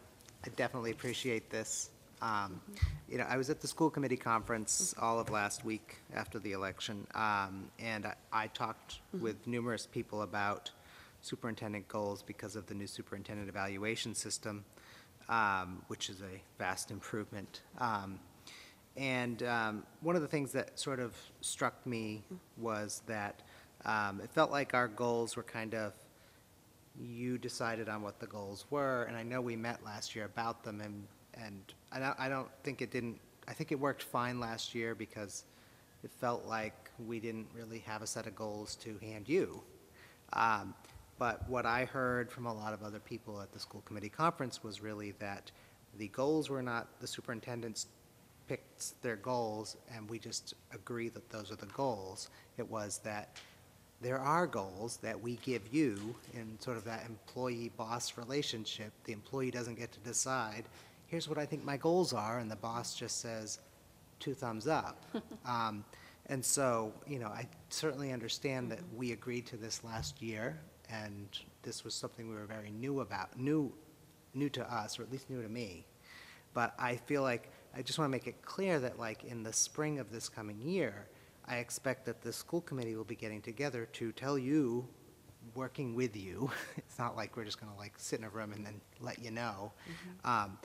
I 0.44 0.48
definitely 0.56 0.90
appreciate 0.90 1.50
this. 1.50 1.90
Um, 2.20 2.60
You 3.08 3.18
know, 3.18 3.24
I 3.24 3.36
was 3.36 3.50
at 3.50 3.60
the 3.60 3.68
school 3.68 3.90
committee 3.90 4.16
conference 4.16 4.94
all 4.98 5.20
of 5.20 5.28
last 5.28 5.64
week 5.66 5.98
after 6.14 6.38
the 6.38 6.52
election, 6.52 7.06
um, 7.14 7.70
and 7.78 8.06
I- 8.06 8.16
I 8.32 8.46
talked 8.48 9.00
with 9.12 9.46
numerous 9.46 9.86
people 9.86 10.22
about 10.22 10.70
superintendent 11.20 11.86
goals 11.88 12.22
because 12.22 12.56
of 12.56 12.66
the 12.66 12.74
new 12.74 12.86
superintendent 12.86 13.48
evaluation 13.50 14.14
system, 14.14 14.64
um, 15.28 15.84
which 15.88 16.08
is 16.08 16.22
a 16.22 16.42
vast 16.58 16.90
improvement. 16.90 17.62
Um, 17.78 18.18
And 18.94 19.42
um, 19.44 19.86
one 20.02 20.16
of 20.16 20.22
the 20.22 20.28
things 20.28 20.52
that 20.52 20.78
sort 20.78 21.00
of 21.00 21.16
struck 21.40 21.86
me 21.86 22.22
was 22.58 23.00
that 23.06 23.40
um, 23.86 24.20
it 24.20 24.30
felt 24.30 24.50
like 24.50 24.74
our 24.74 24.86
goals 24.86 25.34
were 25.34 25.42
kind 25.42 25.74
of, 25.74 25.94
you 27.00 27.38
decided 27.38 27.88
on 27.88 28.02
what 28.02 28.20
the 28.20 28.26
goals 28.26 28.66
were, 28.70 29.04
and 29.04 29.16
I 29.16 29.22
know 29.22 29.40
we 29.40 29.56
met 29.56 29.84
last 29.84 30.14
year 30.14 30.24
about 30.26 30.62
them, 30.64 30.80
and, 30.80 31.06
and 31.34 31.60
I 31.90 31.98
don't, 31.98 32.20
I 32.20 32.28
don't 32.28 32.48
think 32.62 32.82
it 32.82 32.90
didn't, 32.90 33.18
I 33.48 33.52
think 33.52 33.72
it 33.72 33.80
worked 33.80 34.02
fine 34.02 34.40
last 34.40 34.74
year 34.74 34.94
because 34.94 35.44
it 36.04 36.10
felt 36.10 36.44
like 36.46 36.90
we 37.06 37.20
didn't 37.20 37.48
really 37.54 37.78
have 37.80 38.02
a 38.02 38.06
set 38.06 38.26
of 38.26 38.34
goals 38.34 38.76
to 38.76 38.98
hand 38.98 39.28
you. 39.28 39.62
Um, 40.32 40.74
But 41.18 41.48
what 41.48 41.66
I 41.66 41.84
heard 41.84 42.32
from 42.32 42.46
a 42.46 42.52
lot 42.52 42.72
of 42.74 42.82
other 42.82 42.98
people 42.98 43.40
at 43.40 43.52
the 43.52 43.58
school 43.58 43.82
committee 43.82 44.08
conference 44.08 44.64
was 44.64 44.82
really 44.82 45.12
that 45.20 45.52
the 45.98 46.08
goals 46.08 46.50
were 46.50 46.62
not, 46.62 46.88
the 47.00 47.06
superintendents 47.06 47.86
picked 48.48 49.00
their 49.02 49.16
goals, 49.16 49.76
and 49.94 50.10
we 50.10 50.18
just 50.18 50.54
agree 50.72 51.10
that 51.10 51.30
those 51.30 51.52
are 51.52 51.56
the 51.56 51.66
goals. 51.66 52.28
It 52.58 52.68
was 52.68 52.98
that 53.04 53.40
there 54.02 54.18
are 54.18 54.46
goals 54.46 54.98
that 54.98 55.20
we 55.20 55.36
give 55.36 55.62
you 55.72 56.14
in 56.34 56.58
sort 56.60 56.76
of 56.76 56.84
that 56.84 57.06
employee-boss 57.06 58.18
relationship. 58.18 58.92
The 59.04 59.12
employee 59.12 59.50
doesn't 59.50 59.78
get 59.78 59.92
to 59.92 60.00
decide, 60.00 60.64
here's 61.06 61.28
what 61.28 61.38
I 61.38 61.46
think 61.46 61.64
my 61.64 61.76
goals 61.76 62.12
are, 62.12 62.38
and 62.38 62.50
the 62.50 62.56
boss 62.56 62.94
just 62.94 63.20
says, 63.20 63.58
two 64.20 64.34
thumbs 64.34 64.66
up. 64.66 65.04
Um, 65.46 65.84
And 66.26 66.44
so, 66.44 66.92
you 67.06 67.18
know, 67.18 67.26
I 67.26 67.48
certainly 67.68 68.12
understand 68.12 68.70
that 68.70 68.78
we 68.96 69.12
agreed 69.12 69.44
to 69.46 69.56
this 69.56 69.82
last 69.82 70.22
year, 70.22 70.56
and 70.88 71.28
this 71.62 71.82
was 71.84 71.94
something 71.94 72.28
we 72.28 72.36
were 72.36 72.46
very 72.46 72.70
new 72.70 73.00
about, 73.00 73.36
new, 73.38 73.72
new 74.32 74.48
to 74.50 74.72
us, 74.72 74.98
or 74.98 75.02
at 75.02 75.10
least 75.10 75.28
new 75.28 75.42
to 75.42 75.48
me. 75.48 75.84
But 76.54 76.74
I 76.78 76.96
feel 76.96 77.22
like, 77.22 77.50
I 77.76 77.82
just 77.82 77.98
want 77.98 78.06
to 78.08 78.12
make 78.12 78.26
it 78.28 78.40
clear 78.42 78.78
that 78.80 78.98
like 78.98 79.24
in 79.24 79.42
the 79.42 79.52
spring 79.52 79.98
of 79.98 80.12
this 80.12 80.28
coming 80.28 80.60
year, 80.62 81.06
I 81.46 81.56
expect 81.56 82.06
that 82.06 82.22
the 82.22 82.32
school 82.32 82.60
committee 82.60 82.96
will 82.96 83.04
be 83.04 83.16
getting 83.16 83.40
together 83.42 83.88
to 83.94 84.12
tell 84.12 84.38
you, 84.38 84.86
working 85.54 85.94
with 85.94 86.16
you, 86.16 86.50
it's 86.76 86.98
not 86.98 87.16
like 87.16 87.36
we're 87.36 87.44
just 87.44 87.60
going 87.60 87.72
to 87.72 87.78
like 87.78 87.92
sit 87.96 88.18
in 88.18 88.24
a 88.24 88.28
room 88.28 88.52
and 88.52 88.64
then 88.64 88.80
let 89.00 89.18
you 89.18 89.30
know, 89.30 89.72
um, 90.24 90.58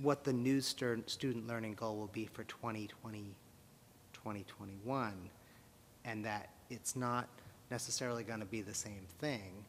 what 0.00 0.24
the 0.24 0.32
new 0.32 0.60
stu- 0.60 1.02
student 1.06 1.46
learning 1.46 1.74
goal 1.74 1.96
will 1.96 2.06
be 2.08 2.26
for 2.26 2.44
2020, 2.44 3.34
2021, 4.14 5.14
and 6.04 6.24
that 6.24 6.48
it's 6.70 6.96
not 6.96 7.28
necessarily 7.70 8.22
going 8.22 8.40
to 8.40 8.46
be 8.46 8.62
the 8.62 8.74
same 8.74 9.04
thing. 9.18 9.64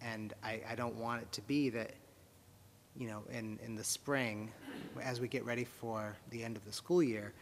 And 0.00 0.32
I, 0.42 0.60
I 0.68 0.74
don't 0.74 0.96
want 0.96 1.22
it 1.22 1.30
to 1.32 1.42
be 1.42 1.70
that, 1.70 1.92
you 2.96 3.08
know, 3.08 3.22
in, 3.30 3.58
in 3.64 3.76
the 3.76 3.84
spring, 3.84 4.50
as 5.00 5.20
we 5.20 5.28
get 5.28 5.44
ready 5.44 5.64
for 5.64 6.16
the 6.30 6.42
end 6.42 6.56
of 6.56 6.64
the 6.64 6.72
school 6.72 7.02
year, 7.02 7.32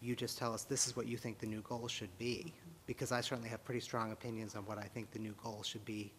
you 0.00 0.14
just 0.14 0.38
tell 0.38 0.52
us, 0.54 0.64
this 0.64 0.86
is 0.86 0.96
what 0.96 1.06
you 1.06 1.16
think 1.16 1.38
the 1.38 1.46
new 1.46 1.62
goal 1.62 1.88
should 1.88 2.16
be. 2.18 2.52
Because 2.86 3.10
I 3.12 3.20
certainly 3.20 3.48
have 3.50 3.64
pretty 3.64 3.80
strong 3.80 4.12
opinions 4.12 4.54
on 4.54 4.64
what 4.66 4.78
I 4.78 4.84
think 4.84 5.10
the 5.10 5.18
new 5.18 5.34
goal 5.42 5.62
should 5.62 5.84
be 5.84 6.12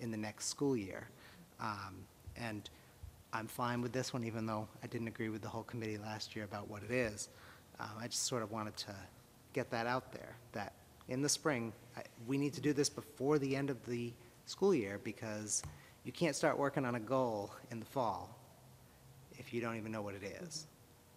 in 0.00 0.10
the 0.10 0.16
next 0.16 0.46
school 0.46 0.76
year. 0.76 1.08
Um, 1.60 2.06
And 2.36 2.70
I'm 3.32 3.48
fine 3.48 3.82
with 3.82 3.92
this 3.92 4.12
one, 4.12 4.24
even 4.24 4.46
though 4.46 4.68
I 4.82 4.86
didn't 4.86 5.08
agree 5.08 5.28
with 5.28 5.42
the 5.42 5.48
whole 5.48 5.64
committee 5.64 5.98
last 5.98 6.36
year 6.36 6.44
about 6.44 6.68
what 6.68 6.82
it 6.82 6.90
is. 6.90 7.28
Uh, 7.80 7.86
I 7.98 8.06
just 8.06 8.24
sort 8.24 8.42
of 8.42 8.52
wanted 8.52 8.76
to 8.78 8.94
get 9.52 9.70
that 9.70 9.86
out 9.86 10.12
there, 10.12 10.36
that 10.52 10.72
in 11.08 11.20
the 11.20 11.28
spring, 11.28 11.72
I- 11.96 12.04
we 12.26 12.38
need 12.38 12.54
to 12.54 12.60
do 12.60 12.72
this 12.72 12.88
before 12.88 13.38
the 13.38 13.56
end 13.56 13.70
of 13.70 13.84
the 13.86 14.12
school 14.46 14.74
year, 14.74 14.98
because 14.98 15.62
you 16.04 16.12
can't 16.12 16.36
start 16.36 16.56
working 16.56 16.84
on 16.84 16.94
a 16.94 17.00
goal 17.00 17.52
in 17.70 17.80
the 17.80 17.86
fall 17.86 18.38
if 19.38 19.52
you 19.52 19.60
don't 19.60 19.76
even 19.76 19.92
know 19.92 20.02
what 20.02 20.14
it 20.14 20.22
is. 20.22 20.66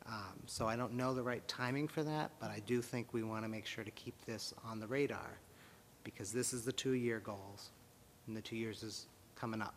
Um, 0.07 0.43
So 0.47 0.67
I 0.67 0.75
don't 0.75 0.93
know 0.93 1.13
the 1.13 1.23
right 1.23 1.47
timing 1.47 1.87
for 1.87 2.03
that, 2.03 2.31
but 2.39 2.49
I 2.49 2.59
do 2.65 2.81
think 2.81 3.13
we 3.13 3.23
want 3.23 3.43
to 3.43 3.49
make 3.49 3.65
sure 3.65 3.83
to 3.83 3.91
keep 3.91 4.15
this 4.25 4.53
on 4.65 4.79
the 4.79 4.87
radar, 4.87 5.39
because 6.03 6.31
this 6.31 6.53
is 6.53 6.65
the 6.65 6.71
two-year 6.71 7.19
goals, 7.19 7.69
and 8.27 8.35
the 8.35 8.41
two 8.41 8.55
years 8.55 8.83
is 8.83 9.07
coming 9.35 9.61
up, 9.61 9.75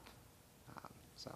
Um, 0.77 0.91
so. 1.17 1.31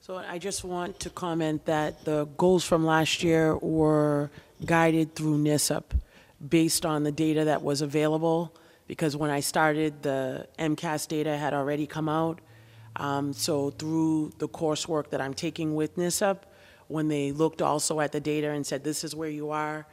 So 0.00 0.16
I 0.16 0.38
just 0.38 0.64
want 0.64 1.00
to 1.00 1.10
comment 1.10 1.64
that 1.64 2.04
the 2.04 2.26
goals 2.36 2.64
from 2.64 2.84
last 2.84 3.22
year 3.22 3.56
were 3.56 4.30
guided 4.64 5.14
through 5.14 5.38
NISP 5.38 5.84
based 6.48 6.84
on 6.84 7.04
the 7.04 7.12
data 7.12 7.44
that 7.44 7.62
was 7.62 7.80
available, 7.80 8.54
because 8.86 9.16
when 9.16 9.30
I 9.30 9.40
started, 9.40 10.02
the 10.02 10.46
MCAS 10.58 11.06
data 11.08 11.36
had 11.38 11.54
already 11.54 11.86
come 11.86 12.08
out. 12.08 12.40
Um, 12.96 13.32
So 13.32 13.70
through 13.70 14.32
the 14.38 14.48
coursework 14.48 15.08
that 15.10 15.20
I'm 15.20 15.34
taking 15.34 15.74
with 15.74 15.96
NISP, 15.96 16.38
when 16.94 17.08
they 17.08 17.32
looked 17.32 17.60
also 17.60 17.98
at 17.98 18.12
the 18.12 18.20
data 18.20 18.50
and 18.50 18.64
said, 18.64 18.84
this 18.84 19.02
is 19.02 19.16
where 19.16 19.28
you 19.28 19.50
are, 19.50 19.84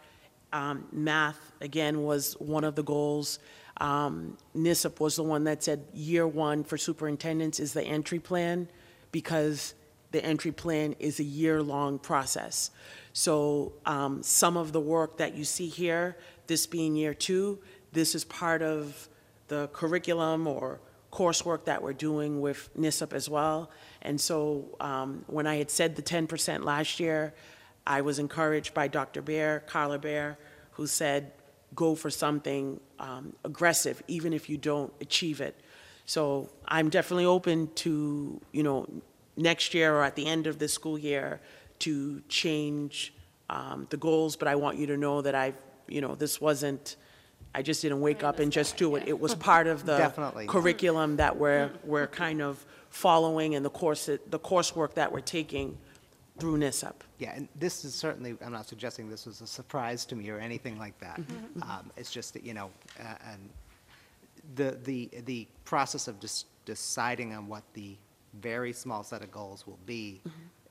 um, 0.53 0.85
math, 0.91 1.51
again, 1.59 2.03
was 2.03 2.33
one 2.33 2.63
of 2.63 2.75
the 2.75 2.83
goals. 2.83 3.39
Um, 3.77 4.37
NISP 4.55 4.99
was 4.99 5.15
the 5.15 5.23
one 5.23 5.43
that 5.45 5.63
said 5.63 5.83
year 5.95 6.27
one 6.27 6.63
for 6.63 6.77
superintendents 6.77 7.59
is 7.59 7.73
the 7.73 7.81
entry 7.81 8.19
plan, 8.19 8.67
because 9.11 9.73
the 10.11 10.23
entry 10.23 10.51
plan 10.51 10.93
is 10.99 11.19
a 11.19 11.23
year-long 11.23 11.97
process. 11.97 12.69
So 13.13 13.73
um, 13.87 14.21
some 14.21 14.55
of 14.55 14.71
the 14.71 14.79
work 14.79 15.17
that 15.17 15.33
you 15.33 15.43
see 15.43 15.69
here, 15.69 16.17
this 16.45 16.67
being 16.67 16.95
year 16.95 17.15
two, 17.15 17.57
this 17.93 18.13
is 18.13 18.23
part 18.25 18.61
of 18.61 19.09
the 19.47 19.69
curriculum 19.73 20.45
or 20.45 20.79
coursework 21.11 21.65
that 21.65 21.81
we're 21.81 21.93
doing 21.93 22.41
with 22.41 22.69
NISP 22.77 23.11
as 23.13 23.27
well. 23.27 23.71
And 24.01 24.19
so 24.19 24.75
um, 24.79 25.23
when 25.27 25.47
I 25.47 25.57
had 25.57 25.69
said 25.69 25.95
the 25.95 26.01
10% 26.01 26.63
last 26.63 26.99
year, 26.99 27.33
I 27.85 28.01
was 28.01 28.19
encouraged 28.19 28.73
by 28.73 28.87
Dr. 28.87 29.21
Bear, 29.21 29.61
Carla 29.67 29.99
Bear, 29.99 30.37
who 30.71 30.87
said, 30.87 31.31
go 31.75 31.95
for 31.95 32.09
something 32.09 32.79
um, 32.99 33.33
aggressive, 33.45 34.01
even 34.07 34.33
if 34.33 34.49
you 34.49 34.57
don't 34.57 34.93
achieve 35.01 35.41
it. 35.41 35.59
So 36.05 36.49
I'm 36.67 36.89
definitely 36.89 37.25
open 37.25 37.69
to, 37.75 38.41
you 38.51 38.63
know, 38.63 38.87
next 39.37 39.73
year 39.73 39.95
or 39.95 40.03
at 40.03 40.15
the 40.15 40.25
end 40.25 40.47
of 40.47 40.59
this 40.59 40.73
school 40.73 40.97
year 40.97 41.39
to 41.79 42.21
change 42.27 43.13
um, 43.49 43.87
the 43.89 43.97
goals, 43.97 44.35
but 44.35 44.47
I 44.47 44.55
want 44.55 44.77
you 44.77 44.87
to 44.87 44.97
know 44.97 45.21
that 45.21 45.35
I've, 45.35 45.55
you 45.87 46.01
know, 46.01 46.15
this 46.15 46.39
wasn't, 46.39 46.95
I 47.53 47.61
just 47.61 47.81
didn't 47.81 48.01
wake 48.01 48.23
up 48.23 48.39
and 48.39 48.51
just 48.51 48.77
do 48.77 48.95
it. 48.95 49.03
It 49.07 49.19
was 49.19 49.35
part 49.35 49.67
of 49.67 49.85
the 49.85 49.97
Definitely. 49.97 50.47
curriculum 50.47 51.17
that 51.17 51.37
we're, 51.37 51.71
we're 51.83 52.07
kind 52.07 52.41
of 52.41 52.65
following 52.91 53.55
and 53.55 53.65
the 53.65 53.69
course, 53.69 54.05
the 54.05 54.39
coursework 54.39 54.93
that 54.93 55.11
we're 55.11 55.21
taking 55.21 55.77
through 56.37 56.57
NISP. 56.57 56.93
Yeah, 57.19 57.33
and 57.35 57.47
this 57.55 57.83
is 57.85 57.95
certainly, 57.95 58.35
I'm 58.43 58.51
not 58.51 58.67
suggesting 58.67 59.09
this 59.09 59.25
was 59.25 59.41
a 59.41 59.47
surprise 59.47 60.05
to 60.05 60.15
me 60.15 60.29
or 60.29 60.39
anything 60.39 60.77
like 60.77 60.97
that. 60.99 61.19
Um, 61.63 61.91
It's 61.97 62.11
just 62.11 62.33
that, 62.33 62.43
you 62.43 62.53
know, 62.53 62.69
uh, 62.99 63.15
and 63.31 63.49
the, 64.55 64.77
the, 64.83 65.09
the 65.25 65.47
process 65.65 66.07
of 66.07 66.19
just 66.19 66.47
deciding 66.65 67.33
on 67.33 67.47
what 67.47 67.63
the 67.73 67.95
very 68.41 68.73
small 68.73 69.03
set 69.03 69.21
of 69.21 69.31
goals 69.31 69.65
will 69.67 69.79
be 69.85 70.21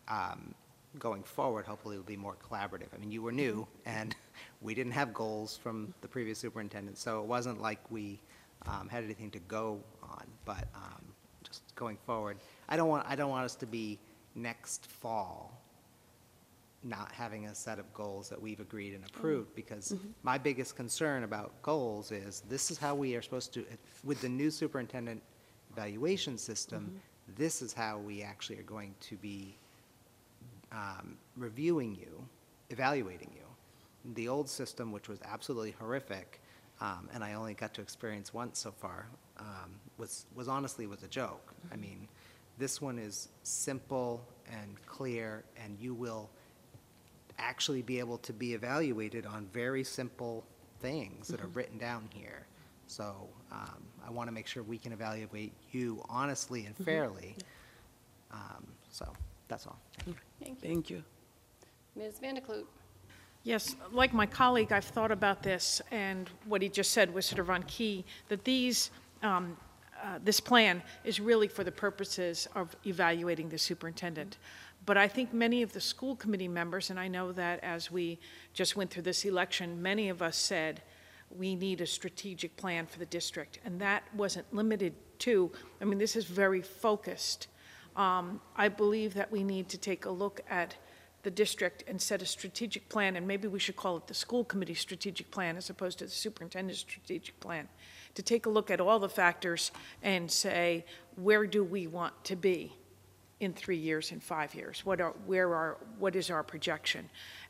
um, 0.08 0.54
going 0.98 1.22
forward, 1.22 1.66
hopefully 1.66 1.96
will 1.96 2.02
be 2.04 2.16
more 2.16 2.36
collaborative. 2.48 2.88
I 2.94 2.98
mean, 2.98 3.12
you 3.12 3.22
were 3.22 3.32
new, 3.32 3.66
and 3.86 4.14
we 4.60 4.74
didn't 4.74 4.92
have 4.92 5.14
goals 5.14 5.56
from 5.56 5.94
the 6.00 6.08
previous 6.08 6.38
superintendent, 6.38 6.98
so 6.98 7.20
it 7.20 7.26
wasn't 7.26 7.62
like 7.62 7.78
we 7.90 8.20
um, 8.66 8.88
had 8.88 9.04
anything 9.04 9.30
to 9.30 9.38
go 9.40 9.80
on, 10.02 10.26
but 10.44 10.68
um, 10.74 11.04
going 11.80 11.98
forward, 12.06 12.36
I 12.68 12.76
don't 12.76 12.88
want, 12.88 13.04
I 13.08 13.16
don't 13.16 13.30
want 13.30 13.44
us 13.44 13.56
to 13.56 13.66
be 13.66 13.98
next 14.34 14.86
fall 14.86 15.60
not 16.82 17.12
having 17.12 17.46
a 17.46 17.54
set 17.54 17.78
of 17.78 17.92
goals 17.92 18.30
that 18.30 18.40
we've 18.40 18.60
agreed 18.60 18.94
and 18.94 19.04
approved, 19.04 19.54
because 19.54 19.94
my 20.22 20.38
biggest 20.38 20.76
concern 20.76 21.24
about 21.24 21.60
goals 21.62 22.10
is, 22.10 22.42
this 22.48 22.70
is 22.70 22.78
how 22.78 22.94
we 22.94 23.14
are 23.16 23.22
supposed 23.22 23.52
to, 23.52 23.66
with 24.02 24.18
the 24.22 24.28
new 24.28 24.50
superintendent 24.50 25.20
evaluation 25.72 26.38
system, 26.38 26.98
this 27.36 27.60
is 27.60 27.74
how 27.74 27.98
we 27.98 28.22
actually 28.22 28.58
are 28.58 28.70
going 28.76 28.94
to 28.98 29.16
be 29.16 29.54
um, 30.72 31.18
reviewing 31.36 31.94
you, 31.94 32.12
evaluating 32.70 33.30
you. 33.34 33.46
The 34.14 34.28
old 34.28 34.48
system, 34.48 34.90
which 34.90 35.08
was 35.08 35.18
absolutely 35.24 35.74
horrific, 35.78 36.40
um, 36.80 37.10
and 37.12 37.22
I 37.22 37.34
only 37.34 37.52
got 37.52 37.74
to 37.74 37.82
experience 37.82 38.32
once 38.32 38.58
so 38.58 38.70
far, 38.70 39.06
um, 39.40 39.70
was, 39.98 40.26
was 40.34 40.46
honestly 40.48 40.86
was 40.86 41.02
a 41.02 41.08
joke. 41.08 41.52
I 41.72 41.76
mean, 41.76 42.06
this 42.58 42.80
one 42.80 42.98
is 42.98 43.28
simple 43.42 44.22
and 44.52 44.76
clear, 44.86 45.44
and 45.62 45.76
you 45.80 45.94
will 45.94 46.28
actually 47.38 47.82
be 47.82 47.98
able 47.98 48.18
to 48.18 48.32
be 48.32 48.52
evaluated 48.54 49.24
on 49.26 49.46
very 49.52 49.82
simple 49.82 50.44
things 50.80 51.28
that 51.28 51.40
are 51.40 51.46
written 51.48 51.78
down 51.78 52.08
here. 52.12 52.46
So 52.86 53.14
um, 53.52 53.82
I 54.06 54.10
want 54.10 54.28
to 54.28 54.32
make 54.32 54.46
sure 54.46 54.62
we 54.62 54.78
can 54.78 54.92
evaluate 54.92 55.52
you 55.72 56.02
honestly 56.08 56.66
and 56.66 56.76
Mhm. 56.78 56.84
fairly. 56.84 57.36
Um, 58.32 58.66
So 58.90 59.10
That's 59.48 59.66
all. 59.66 59.78
Thank 60.04 60.16
you. 60.40 60.56
Thank 60.60 60.90
you. 60.90 61.02
Ms. 61.96 62.20
Vanderkloot? 62.22 62.66
Yes, 63.42 63.74
like 63.90 64.12
my 64.12 64.26
colleague, 64.26 64.70
I've 64.70 64.84
thought 64.84 65.10
about 65.10 65.42
this, 65.42 65.80
and 65.90 66.28
what 66.44 66.60
he 66.62 66.68
just 66.68 66.90
said 66.92 67.12
was 67.12 67.24
sort 67.26 67.40
of 67.40 67.50
on 67.50 67.62
key, 67.64 68.04
that 68.28 68.44
these, 68.44 68.90
um, 69.22 69.56
uh, 70.02 70.18
this 70.24 70.40
plan 70.40 70.82
is 71.04 71.20
really 71.20 71.48
for 71.48 71.64
the 71.64 71.72
purposes 71.72 72.48
of 72.54 72.74
evaluating 72.86 73.48
the 73.48 73.58
superintendent. 73.58 74.38
But 74.86 74.96
I 74.96 75.08
think 75.08 75.32
many 75.34 75.62
of 75.62 75.72
the 75.72 75.80
school 75.80 76.16
committee 76.16 76.48
members, 76.48 76.90
and 76.90 76.98
I 76.98 77.08
know 77.08 77.32
that 77.32 77.62
as 77.62 77.90
we 77.90 78.18
just 78.54 78.76
went 78.76 78.90
through 78.90 79.02
this 79.02 79.24
election, 79.24 79.82
many 79.82 80.08
of 80.08 80.22
us 80.22 80.36
said, 80.36 80.82
we 81.30 81.54
need 81.54 81.80
a 81.80 81.86
strategic 81.86 82.56
plan 82.56 82.86
for 82.86 82.98
the 82.98 83.06
district. 83.06 83.60
And 83.64 83.80
that 83.80 84.02
wasn't 84.14 84.52
limited 84.54 84.94
to, 85.20 85.52
I 85.80 85.84
mean, 85.84 85.98
this 85.98 86.16
is 86.16 86.24
very 86.24 86.62
focused. 86.62 87.48
Um, 87.94 88.40
I 88.56 88.68
believe 88.68 89.14
that 89.14 89.30
we 89.30 89.44
need 89.44 89.68
to 89.68 89.78
take 89.78 90.06
a 90.06 90.10
look 90.10 90.40
at 90.48 90.76
the 91.22 91.30
district 91.30 91.84
and 91.86 92.00
set 92.00 92.22
a 92.22 92.26
strategic 92.26 92.88
plan, 92.88 93.16
and 93.16 93.26
maybe 93.26 93.46
we 93.46 93.58
should 93.58 93.76
call 93.76 93.98
it 93.98 94.06
the 94.06 94.14
school 94.14 94.42
committee 94.44 94.74
strategic 94.74 95.30
plan 95.30 95.56
as 95.56 95.68
opposed 95.68 95.98
to 95.98 96.06
the 96.06 96.10
superintendent's 96.10 96.80
strategic 96.80 97.38
plan, 97.40 97.68
to 98.14 98.22
take 98.22 98.46
a 98.46 98.50
look 98.50 98.70
at 98.70 98.80
all 98.80 98.98
the 98.98 99.08
factors 99.08 99.72
and 100.02 100.30
say, 100.30 100.84
where 101.16 101.46
do 101.46 101.62
we 101.64 101.86
want 101.86 102.12
to 102.24 102.36
be 102.36 102.72
in 103.40 103.52
three 103.52 103.76
years, 103.76 104.12
in 104.12 104.20
five 104.20 104.54
years? 104.54 104.84
What 104.84 105.00
are, 105.00 105.14
where 105.26 105.54
are, 105.54 105.78
what 105.98 106.16
is 106.16 106.30
our 106.30 106.42
projection? 106.42 107.08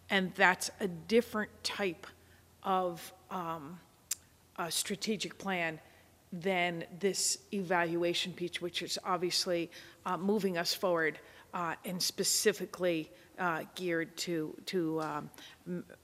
And 0.09 0.32
that's 0.35 0.70
a 0.81 0.89
different 0.89 1.51
type 1.62 2.07
of 2.62 3.12
um, 3.31 3.78
strategic 4.69 5.39
plan 5.39 5.81
than 6.32 6.85
this 7.01 7.39
evaluation 7.53 8.32
piece, 8.32 8.61
which 8.61 8.82
is 8.82 8.99
obviously 9.05 9.70
uh, 10.07 10.16
moving 10.16 10.59
us 10.59 10.73
forward 10.74 11.19
uh, 11.55 11.74
and 11.85 12.01
specifically 12.01 13.11
uh, 13.41 13.62
geared 13.75 14.15
to, 14.19 14.55
to 14.67 15.01
um, 15.01 15.31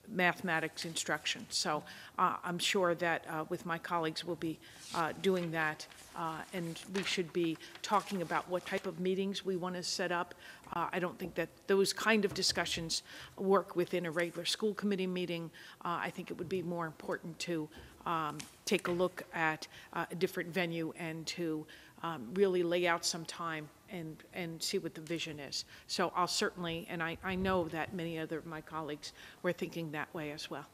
mathematics 0.08 0.86
instruction. 0.86 1.44
So 1.50 1.82
uh, 2.18 2.36
I'm 2.42 2.58
sure 2.58 2.94
that 2.94 3.24
uh, 3.28 3.44
with 3.50 3.66
my 3.66 3.78
colleagues, 3.78 4.24
we'll 4.24 4.36
be 4.36 4.58
uh, 4.94 5.12
doing 5.20 5.50
that, 5.50 5.86
uh, 6.16 6.38
and 6.54 6.80
we 6.94 7.02
should 7.02 7.30
be 7.34 7.58
talking 7.82 8.22
about 8.22 8.48
what 8.48 8.64
type 8.64 8.86
of 8.86 9.00
meetings 9.00 9.44
we 9.44 9.56
want 9.56 9.74
to 9.74 9.82
set 9.82 10.10
up. 10.10 10.34
Uh, 10.72 10.88
I 10.90 10.98
don't 10.98 11.18
think 11.18 11.34
that 11.34 11.50
those 11.66 11.92
kind 11.92 12.24
of 12.24 12.32
discussions 12.32 13.02
work 13.36 13.76
within 13.76 14.06
a 14.06 14.10
regular 14.10 14.46
school 14.46 14.72
committee 14.72 15.06
meeting. 15.06 15.50
I 15.82 16.10
think 16.10 16.30
it 16.30 16.38
would 16.38 16.48
be 16.48 16.62
more 16.62 16.86
important 16.86 17.38
to 17.40 17.68
um, 18.06 18.38
take 18.64 18.88
a 18.88 18.92
look 18.92 19.24
at 19.34 19.68
a 19.92 20.14
different 20.14 20.48
venue 20.48 20.92
and 20.98 21.26
to 21.26 21.66
um, 22.02 22.28
really 22.34 22.62
lay 22.62 22.86
out 22.86 23.04
some 23.04 23.24
time 23.24 23.68
and, 23.90 24.16
and 24.34 24.62
see 24.62 24.78
what 24.78 24.94
the 24.94 25.00
vision 25.00 25.38
is. 25.38 25.64
So 25.86 26.12
I'll 26.14 26.26
certainly, 26.26 26.86
and 26.90 27.02
I, 27.02 27.16
I 27.24 27.34
know 27.34 27.68
that 27.68 27.94
many 27.94 28.18
other 28.18 28.38
of 28.38 28.46
my 28.46 28.60
colleagues 28.60 29.12
were 29.42 29.52
thinking 29.52 29.90
that 29.92 30.12
way 30.14 30.32
as 30.32 30.50
well. 30.50 30.66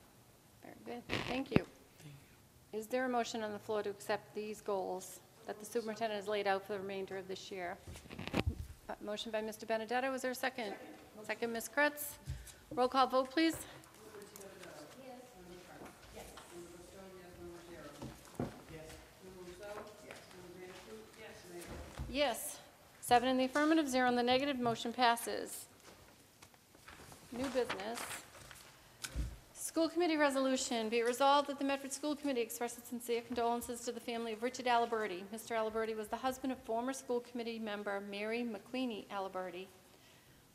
Very 0.87 1.03
good, 1.09 1.17
thank 1.29 1.51
you. 1.51 1.65
Is 2.73 2.87
there 2.87 3.05
a 3.05 3.09
motion 3.09 3.43
on 3.43 3.53
the 3.53 3.59
floor 3.59 3.83
to 3.83 3.91
accept 3.91 4.35
these 4.35 4.63
goals 4.63 5.21
that 5.47 5.59
the 5.61 5.67
superintendent 5.67 6.19
has 6.19 6.29
laid 6.29 6.47
out 6.47 6.67
for 6.67 6.73
the 6.73 6.79
remainder 6.79 7.19
of 7.19 7.29
this 7.29 7.51
year? 7.51 7.77
Uh, 8.89 8.95
Motion 9.05 9.31
by 9.31 9.43
Mr. 9.43 9.67
Benedetto, 9.67 10.13
is 10.15 10.23
there 10.23 10.31
a 10.31 10.35
second? 10.35 10.73
Second, 11.23 11.53
Ms. 11.53 11.69
Kreatz. 11.75 12.05
Roll 12.75 12.89
call 12.89 13.07
vote, 13.07 13.31
please. 13.31 13.57
Yes. 16.15 16.27
Yes. 22.11 22.52
Seven 23.13 23.29
in 23.29 23.37
the 23.37 23.45
affirmative, 23.45 23.91
zero 23.91 24.09
in 24.09 24.17
the 24.17 24.23
negative, 24.23 24.59
motion 24.59 24.91
passes. 24.91 25.67
New 27.31 27.45
business. 27.49 28.01
School 29.53 29.87
Committee 29.87 30.17
Resolution, 30.17 30.89
be 30.89 31.01
it 31.01 31.07
resolved 31.07 31.51
that 31.51 31.59
the 31.59 31.65
Medford 31.67 31.93
School 31.93 32.17
Committee 32.17 32.41
expresses 32.41 32.85
sincere 32.85 33.21
condolences 33.21 33.81
to 33.81 33.93
the 33.93 34.01
family 34.01 34.33
of 34.33 34.43
Richard 34.43 34.65
Aliberti. 34.65 35.25
Mr. 35.31 35.55
Aliberti 35.55 35.95
was 35.95 36.09
the 36.09 36.17
husband 36.17 36.55
of 36.55 36.59
former 36.61 36.95
school 36.95 37.21
committee 37.21 37.59
member 37.59 38.01
Mary 38.11 38.47
McQueenie 38.51 39.05
Aliberti. 39.09 39.67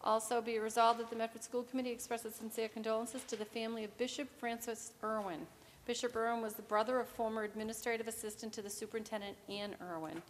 Also, 0.02 0.42
be 0.42 0.56
it 0.56 0.62
resolved 0.64 1.00
that 1.00 1.12
the 1.12 1.16
Medford 1.16 1.44
School 1.44 1.62
Committee 1.62 1.92
expresses 1.92 2.34
sincere 2.34 2.70
condolences 2.70 3.22
to 3.26 3.36
the 3.36 3.46
family 3.46 3.84
of 3.84 3.96
Bishop 4.00 4.28
Francis 4.40 4.94
Irwin. 5.04 5.46
Bishop 5.86 6.16
Irwin 6.16 6.42
was 6.42 6.56
the 6.56 6.64
brother 6.64 7.00
of 7.00 7.08
former 7.08 7.44
administrative 7.44 8.08
assistant 8.08 8.52
to 8.54 8.64
the 8.64 8.70
superintendent 8.72 9.38
Ann 9.48 9.76
Irwin. 9.80 10.24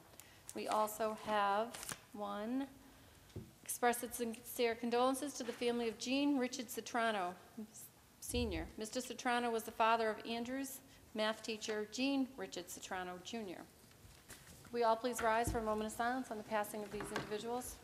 We 0.56 0.68
also 0.68 1.18
have 1.26 1.68
one, 2.18 2.68
express 3.64 4.04
its 4.04 4.18
sincere 4.18 4.76
condolences 4.76 5.34
to 5.34 5.44
the 5.44 5.52
family 5.52 5.88
of 5.88 5.98
Jean 5.98 6.38
Richard 6.38 6.68
Citrano, 6.68 7.34
Senior. 8.20 8.68
Mr. 8.80 9.02
Citrano 9.02 9.52
was 9.52 9.64
the 9.64 9.72
father 9.72 10.10
of 10.10 10.18
Andrew's 10.26 10.80
math 11.14 11.42
teacher, 11.42 11.88
Jean 11.92 12.28
Richard 12.38 12.68
Citrano, 12.68 13.22
Jr. 13.24 13.62
Could 14.64 14.74
we 14.74 14.84
all 14.84 14.96
please 14.96 15.22
rise 15.22 15.52
for 15.52 15.60
a 15.60 15.64
moment 15.64 15.88
of 15.88 15.94
silence 15.96 16.30
on 16.32 16.38
the 16.38 16.44
passing 16.44 16.84
of 16.84 16.92
these 16.92 17.02
individuals? 17.16 17.76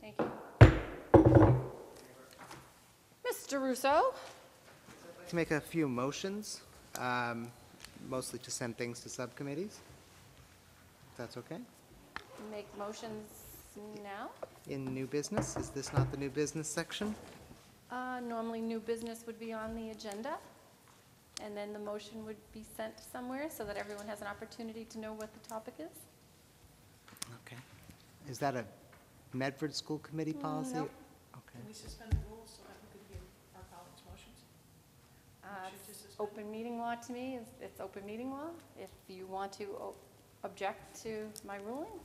Thank 0.00 0.14
you. 0.18 0.30
Mr. 3.24 3.60
Ruseau? 3.60 4.14
To 5.28 5.36
make 5.36 5.52
a 5.52 5.60
few 5.60 5.88
motions, 5.88 6.62
um, 6.98 7.50
mostly 8.08 8.38
to 8.40 8.50
send 8.50 8.76
things 8.76 9.00
to 9.00 9.08
subcommittees. 9.08 9.80
If 11.12 11.16
that's 11.18 11.36
okay? 11.36 11.58
Make 12.50 12.66
motions 12.78 13.28
now? 14.02 14.30
In 14.68 14.92
new 14.94 15.06
business, 15.06 15.56
is 15.56 15.70
this 15.70 15.92
not 15.92 16.10
the 16.10 16.16
new 16.16 16.30
business 16.30 16.68
section? 16.68 17.14
Uh, 17.90 18.20
Normally, 18.20 18.60
new 18.60 18.80
business 18.80 19.24
would 19.26 19.38
be 19.40 19.52
on 19.52 19.74
the 19.74 19.90
agenda, 19.90 20.36
and 21.42 21.56
then 21.56 21.72
the 21.72 21.78
motion 21.78 22.24
would 22.26 22.36
be 22.52 22.62
sent 22.76 22.94
somewhere 23.12 23.48
so 23.50 23.64
that 23.64 23.76
everyone 23.76 24.06
has 24.06 24.20
an 24.20 24.26
opportunity 24.28 24.84
to 24.86 24.98
know 24.98 25.12
what 25.14 25.30
the 25.32 25.48
topic 25.48 25.74
is. 25.78 25.90
Okay. 27.46 27.56
Is 28.28 28.38
that 28.38 28.54
a 28.56 28.64
Medford 29.32 29.74
School 29.74 29.98
Committee 29.98 30.34
Mm, 30.34 30.42
policy? 30.42 30.74
nope. 30.74 30.90
Okay. 31.34 31.58
Can 31.58 31.66
we 31.66 31.72
suspend 31.74 32.12
the 32.12 32.18
rules 32.30 32.50
so 32.56 32.62
that 32.68 32.76
we 32.82 32.88
could 32.98 33.06
hear 33.10 33.20
our 33.56 33.62
colleagues' 33.72 34.02
motions? 34.08 34.38
Uh, 35.44 35.48
Open 36.20 36.50
meeting 36.50 36.78
law 36.78 36.94
to 36.96 37.12
me 37.12 37.36
is, 37.36 37.46
it's 37.62 37.80
open 37.80 38.04
meeting 38.04 38.30
law. 38.30 38.48
If 38.78 38.90
you 39.08 39.26
want 39.26 39.50
to 39.54 39.64
o- 39.80 39.94
object 40.44 41.02
to 41.02 41.26
my 41.46 41.56
ruling, 41.66 41.98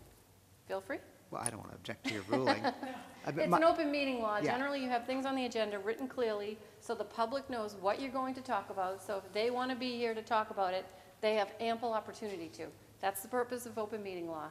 feel 0.70 0.80
free. 0.80 1.00
Well, 1.32 1.42
I 1.46 1.50
don't 1.50 1.60
want 1.60 1.72
to 1.72 1.76
object 1.76 2.08
to 2.08 2.14
your 2.14 2.24
ruling. 2.30 2.64
I 3.26 3.32
bet 3.32 3.40
It's 3.44 3.50
my- 3.50 3.58
an 3.58 3.66
open 3.66 3.92
meeting 3.92 4.22
law. 4.22 4.38
Yeah. 4.38 4.54
Generally, 4.54 4.82
you 4.84 4.90
have 4.90 5.06
things 5.06 5.26
on 5.26 5.36
the 5.36 5.46
agenda 5.46 5.80
written 5.80 6.08
clearly, 6.08 6.58
so 6.80 6.96
the 6.96 7.04
public 7.04 7.50
knows 7.50 7.76
what 7.82 8.00
you're 8.00 8.10
going 8.10 8.34
to 8.36 8.42
talk 8.42 8.70
about. 8.70 9.04
So 9.06 9.18
if 9.18 9.34
they 9.34 9.50
want 9.50 9.70
to 9.72 9.76
be 9.76 9.98
here 9.98 10.14
to 10.14 10.22
talk 10.22 10.50
about 10.50 10.74
it, 10.74 10.86
they 11.20 11.34
have 11.36 11.50
ample 11.60 11.92
opportunity 11.92 12.48
to. 12.54 12.68
That's 13.02 13.22
the 13.22 13.28
purpose 13.28 13.66
of 13.66 13.78
open 13.78 14.02
meeting 14.02 14.30
law. 14.30 14.48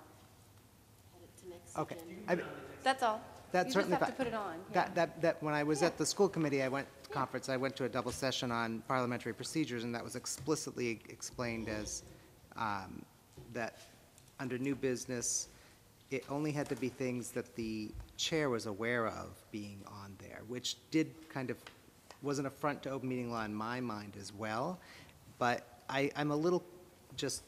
Okay. 1.79 1.97
I- 2.29 2.37
That's 2.83 3.03
all. 3.03 3.23
That's 3.55 3.73
certainly 3.73 3.95
You 3.95 4.01
just 4.01 4.11
have 4.11 4.17
fi- 4.17 4.25
to 4.25 4.25
put 4.25 4.27
it 4.27 4.35
on. 4.35 4.55
yeah. 4.57 4.75
That, 4.75 4.95
that, 4.97 5.23
that, 5.23 5.43
when 5.43 5.55
I 5.55 5.63
was 5.63 5.85
at 5.85 5.97
the 5.97 6.05
school 6.05 6.29
committee, 6.29 6.61
I 6.61 6.69
went, 6.69 6.89
conference, 7.11 7.49
I 7.49 7.57
went 7.57 7.77
to 7.77 7.85
a 7.85 7.89
double 7.89 8.11
session 8.11 8.51
on 8.51 8.83
parliamentary 8.89 9.33
procedures, 9.33 9.85
and 9.85 9.95
that 9.95 10.03
was 10.03 10.17
explicitly 10.17 11.01
explained 11.09 11.69
as, 11.69 12.03
um, 12.57 13.05
that 13.53 13.79
under 14.41 14.59
new 14.59 14.75
business, 14.75 15.49
it 16.11 16.25
only 16.29 16.51
had 16.51 16.69
to 16.69 16.75
be 16.75 16.89
things 16.89 17.31
that 17.31 17.55
the 17.55 17.93
chair 18.17 18.51
was 18.51 18.67
aware 18.67 19.07
of 19.07 19.41
being 19.53 19.81
on 19.87 20.17
there, 20.19 20.41
which 20.49 20.77
did 20.91 21.07
kind 21.29 21.49
of, 21.49 21.57
was 22.23 22.41
an 22.41 22.47
affront 22.47 22.83
to 22.83 22.91
open 22.91 23.09
meeting 23.09 23.31
law 23.31 23.45
in 23.45 23.55
my 23.55 23.81
mind 23.81 24.15
as 24.21 24.33
well. 24.35 24.81
But 25.39 25.65
I, 25.89 26.11
I'm 26.17 26.33
a 26.33 26.37
little, 26.37 26.65
just 27.17 27.45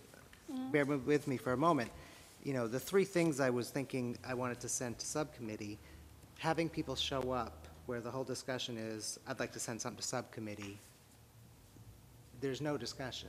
bear 0.70 0.84
with 0.84 1.26
me 1.26 1.36
for 1.36 1.52
a 1.52 1.56
moment. 1.56 1.90
You 2.44 2.52
know, 2.52 2.68
the 2.68 2.78
three 2.78 3.04
things 3.04 3.40
I 3.40 3.50
was 3.50 3.70
thinking 3.70 4.16
I 4.24 4.34
wanted 4.34 4.60
to 4.60 4.68
send 4.68 5.00
to 5.00 5.06
subcommittee, 5.06 5.80
having 6.39 6.68
people 6.68 6.94
show 6.94 7.32
up 7.32 7.66
where 7.86 8.00
the 8.00 8.10
whole 8.10 8.24
discussion 8.24 8.76
is, 8.76 9.18
I'd 9.26 9.39
like 9.40 9.52
to 9.52 9.60
send 9.60 9.81
something 9.81 9.98
to 10.00 10.02
subcommittee, 10.06 10.78
there's 12.40 12.60
no 12.60 12.76
discussion. 12.76 13.28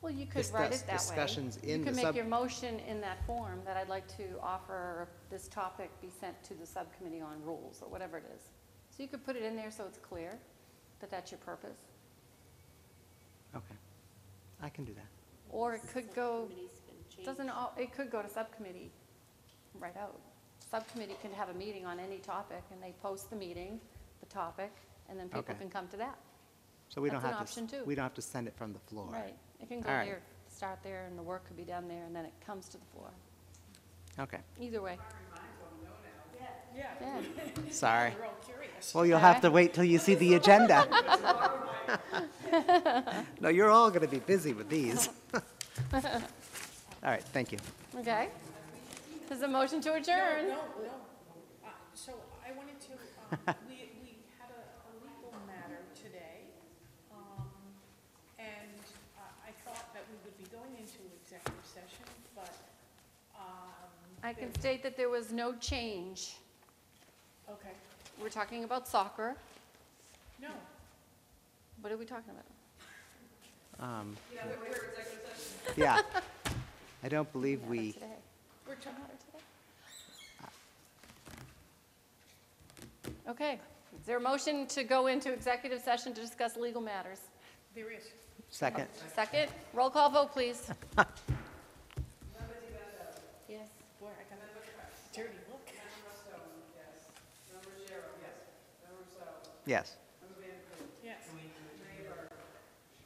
Well, 0.00 0.12
you 0.12 0.26
could 0.26 0.38
Discuss- 0.42 0.60
write 0.60 0.72
it 0.74 0.80
that 0.86 0.88
way. 0.88 0.94
discussions 0.96 1.56
in 1.58 1.68
You 1.68 1.78
the 1.78 1.84
could 1.84 1.94
sub- 1.96 2.04
make 2.06 2.14
your 2.16 2.24
motion 2.26 2.78
in 2.80 3.00
that 3.00 3.24
form, 3.26 3.62
that 3.64 3.76
I'd 3.76 3.88
like 3.88 4.06
to 4.18 4.38
offer 4.42 5.08
this 5.30 5.48
topic 5.48 5.90
be 6.02 6.10
sent 6.10 6.42
to 6.44 6.54
the 6.54 6.66
subcommittee 6.66 7.20
on 7.22 7.42
rules, 7.42 7.80
or 7.82 7.88
whatever 7.88 8.18
it 8.18 8.24
is. 8.36 8.42
So 8.90 9.02
you 9.02 9.08
could 9.08 9.24
put 9.24 9.34
it 9.36 9.42
in 9.42 9.56
there 9.56 9.70
so 9.70 9.84
it's 9.86 9.98
clear 9.98 10.38
that 11.00 11.10
that's 11.10 11.30
your 11.30 11.38
purpose. 11.38 11.78
Okay, 13.56 13.74
I 14.62 14.68
can 14.68 14.84
do 14.84 14.92
that. 14.94 15.06
Or 15.50 15.74
it 15.74 15.82
could 15.92 16.12
go, 16.14 16.48
doesn't, 17.24 17.48
al- 17.48 17.72
it 17.78 17.92
could 17.92 18.10
go 18.10 18.20
to 18.20 18.28
subcommittee 18.28 18.90
right 19.78 19.96
out. 19.96 20.20
Subcommittee 20.70 21.16
can 21.22 21.32
have 21.32 21.48
a 21.48 21.54
meeting 21.54 21.86
on 21.86 21.98
any 22.00 22.18
topic, 22.18 22.62
and 22.72 22.82
they 22.82 22.92
post 23.02 23.30
the 23.30 23.36
meeting, 23.36 23.80
the 24.20 24.26
topic, 24.26 24.72
and 25.08 25.18
then 25.18 25.26
people 25.28 25.40
Okay. 25.40 25.54
can 25.54 25.70
come 25.70 25.86
to 25.88 25.96
that. 25.98 26.18
So 26.88 27.00
we 27.00 27.10
don't 27.10 27.22
That's 27.22 27.32
an 27.32 27.38
have 27.38 27.46
to, 27.46 27.52
s- 27.52 27.58
option, 27.58 27.66
too. 27.80 27.84
we 27.86 27.94
don't 27.94 28.02
have 28.04 28.14
to 28.14 28.22
send 28.22 28.46
it 28.48 28.54
from 28.56 28.72
the 28.72 28.78
floor. 28.80 29.08
Right, 29.10 29.34
it 29.60 29.68
can 29.68 29.80
go 29.80 29.88
All 29.88 29.94
right. 29.96 30.04
there 30.06 30.20
start 30.48 30.78
there 30.84 31.04
and 31.06 31.18
the 31.18 31.22
work 31.22 31.44
could 31.48 31.56
be 31.56 31.64
done 31.64 31.88
there, 31.88 32.04
and 32.04 32.14
then 32.14 32.24
it 32.24 32.32
comes 32.46 32.68
to 32.68 32.78
the 32.78 32.84
floor. 32.94 33.08
Okay, 34.20 34.38
Either 34.60 34.80
way. 34.80 34.96
Yeah. 36.76 37.20
sorry. 37.70 38.12
Well, 38.94 39.06
you'll 39.06 39.18
have 39.20 39.40
to 39.42 39.50
wait 39.50 39.74
till 39.74 39.84
you 39.84 39.98
see 39.98 40.14
the 40.14 40.34
agenda. 40.34 40.86
No, 43.40 43.48
you're 43.48 43.70
all 43.70 43.90
going 43.90 44.02
to 44.02 44.08
be 44.08 44.20
busy 44.20 44.52
with 44.52 44.68
these. 44.68 45.08
All 45.92 46.00
right, 47.02 47.22
thank 47.32 47.52
you. 47.52 47.58
Okay. 47.98 48.28
There's 49.28 49.42
a 49.42 49.48
motion 49.48 49.80
to 49.82 49.94
adjourn. 49.94 50.48
No, 50.48 50.58
no. 50.82 50.94
Uh, 51.64 51.68
So 51.94 52.12
I 52.46 52.52
wanted 52.52 52.80
to, 52.80 52.92
um, 52.92 53.54
we, 53.68 53.90
we 54.02 54.18
had 54.38 54.50
a 54.50 54.62
a 54.88 54.92
legal 55.02 55.32
matter 55.46 55.80
today, 55.94 56.44
um, 57.12 57.46
and 58.38 58.78
uh, 59.18 59.22
I 59.48 59.52
thought 59.64 59.92
that 59.94 60.04
we 60.10 60.16
would 60.24 60.36
be 60.38 60.44
going 60.54 60.72
into 60.78 60.98
executive 61.22 61.64
session, 61.64 62.04
but, 62.34 62.54
um. 63.38 63.90
I 64.22 64.32
can 64.32 64.54
state 64.58 64.82
that 64.82 64.96
there 64.96 65.08
was 65.10 65.32
no 65.32 65.54
change. 65.54 66.36
Okay, 67.50 67.72
We're 68.20 68.28
talking 68.30 68.64
about 68.64 68.86
soccer. 68.88 69.36
no. 70.40 70.48
What 71.80 71.92
are 71.92 71.98
we 71.98 72.06
talking 72.06 72.30
about? 72.30 73.86
Um, 73.90 74.16
Yeah, 75.76 76.00
I 77.02 77.08
don't 77.08 77.30
believe 77.32 77.62
we, 77.66 77.92
Today. 77.92 78.06
We're 78.66 78.74
talking, 78.76 79.04
Okay. 83.28 83.58
Is 83.98 84.06
there 84.06 84.18
a 84.18 84.20
motion 84.20 84.66
to 84.68 84.84
go 84.84 85.06
into 85.06 85.32
executive 85.32 85.80
session 85.80 86.12
to 86.14 86.20
discuss 86.20 86.56
legal 86.56 86.80
matters? 86.82 87.20
there 87.74 87.90
is. 87.90 88.04
second. 88.50 88.86
Second, 89.14 89.50
roll 89.72 89.90
call 89.90 90.10
vote, 90.10 90.32
please. 90.32 90.70
Yes. 93.48 93.68
Boy, 94.00 94.08
I 94.08 94.24
got 94.34 94.38
a 94.42 95.16
dirty 95.16 95.38
look. 95.50 95.68
Yes. 99.66 99.86
Yes. 99.92 99.96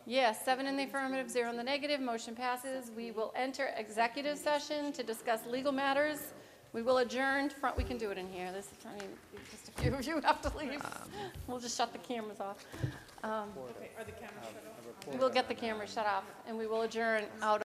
Yes, 0.08 0.42
seven 0.42 0.66
in 0.66 0.74
the 0.78 0.84
affirmative, 0.84 1.28
zero 1.30 1.50
in 1.50 1.56
the 1.58 1.62
negative, 1.62 2.00
motion 2.00 2.34
passes. 2.34 2.90
We 2.96 3.10
will 3.10 3.30
enter 3.36 3.74
executive 3.76 4.38
session 4.38 4.90
to 4.92 5.02
discuss 5.02 5.44
legal 5.44 5.70
matters. 5.70 6.32
We 6.72 6.80
will 6.80 6.98
adjourn, 6.98 7.50
front, 7.50 7.76
we 7.76 7.84
can 7.84 7.98
do 7.98 8.10
it 8.10 8.16
in 8.16 8.26
here, 8.26 8.50
this, 8.50 8.70
I 8.86 8.92
mean, 8.92 9.10
just 9.50 9.68
a 9.68 9.82
few 9.82 9.94
of 9.94 10.06
you 10.06 10.18
have 10.24 10.40
to 10.40 10.56
leave. 10.56 10.80
We'll 11.46 11.60
just 11.60 11.76
shut 11.76 11.92
the 11.92 11.98
cameras 11.98 12.40
off. 12.40 12.64
Um, 13.22 13.50
Okay, 13.76 13.90
are 13.98 14.04
the 14.04 14.12
cameras 14.12 14.46
shut 14.46 14.64
off? 14.66 15.18
We'll 15.20 15.28
get 15.28 15.46
the 15.46 15.54
cameras 15.54 15.92
shut 15.92 16.06
off, 16.06 16.24
and 16.46 16.56
we 16.56 16.66
will 16.66 16.82
adjourn 16.82 17.24
out 17.42 17.62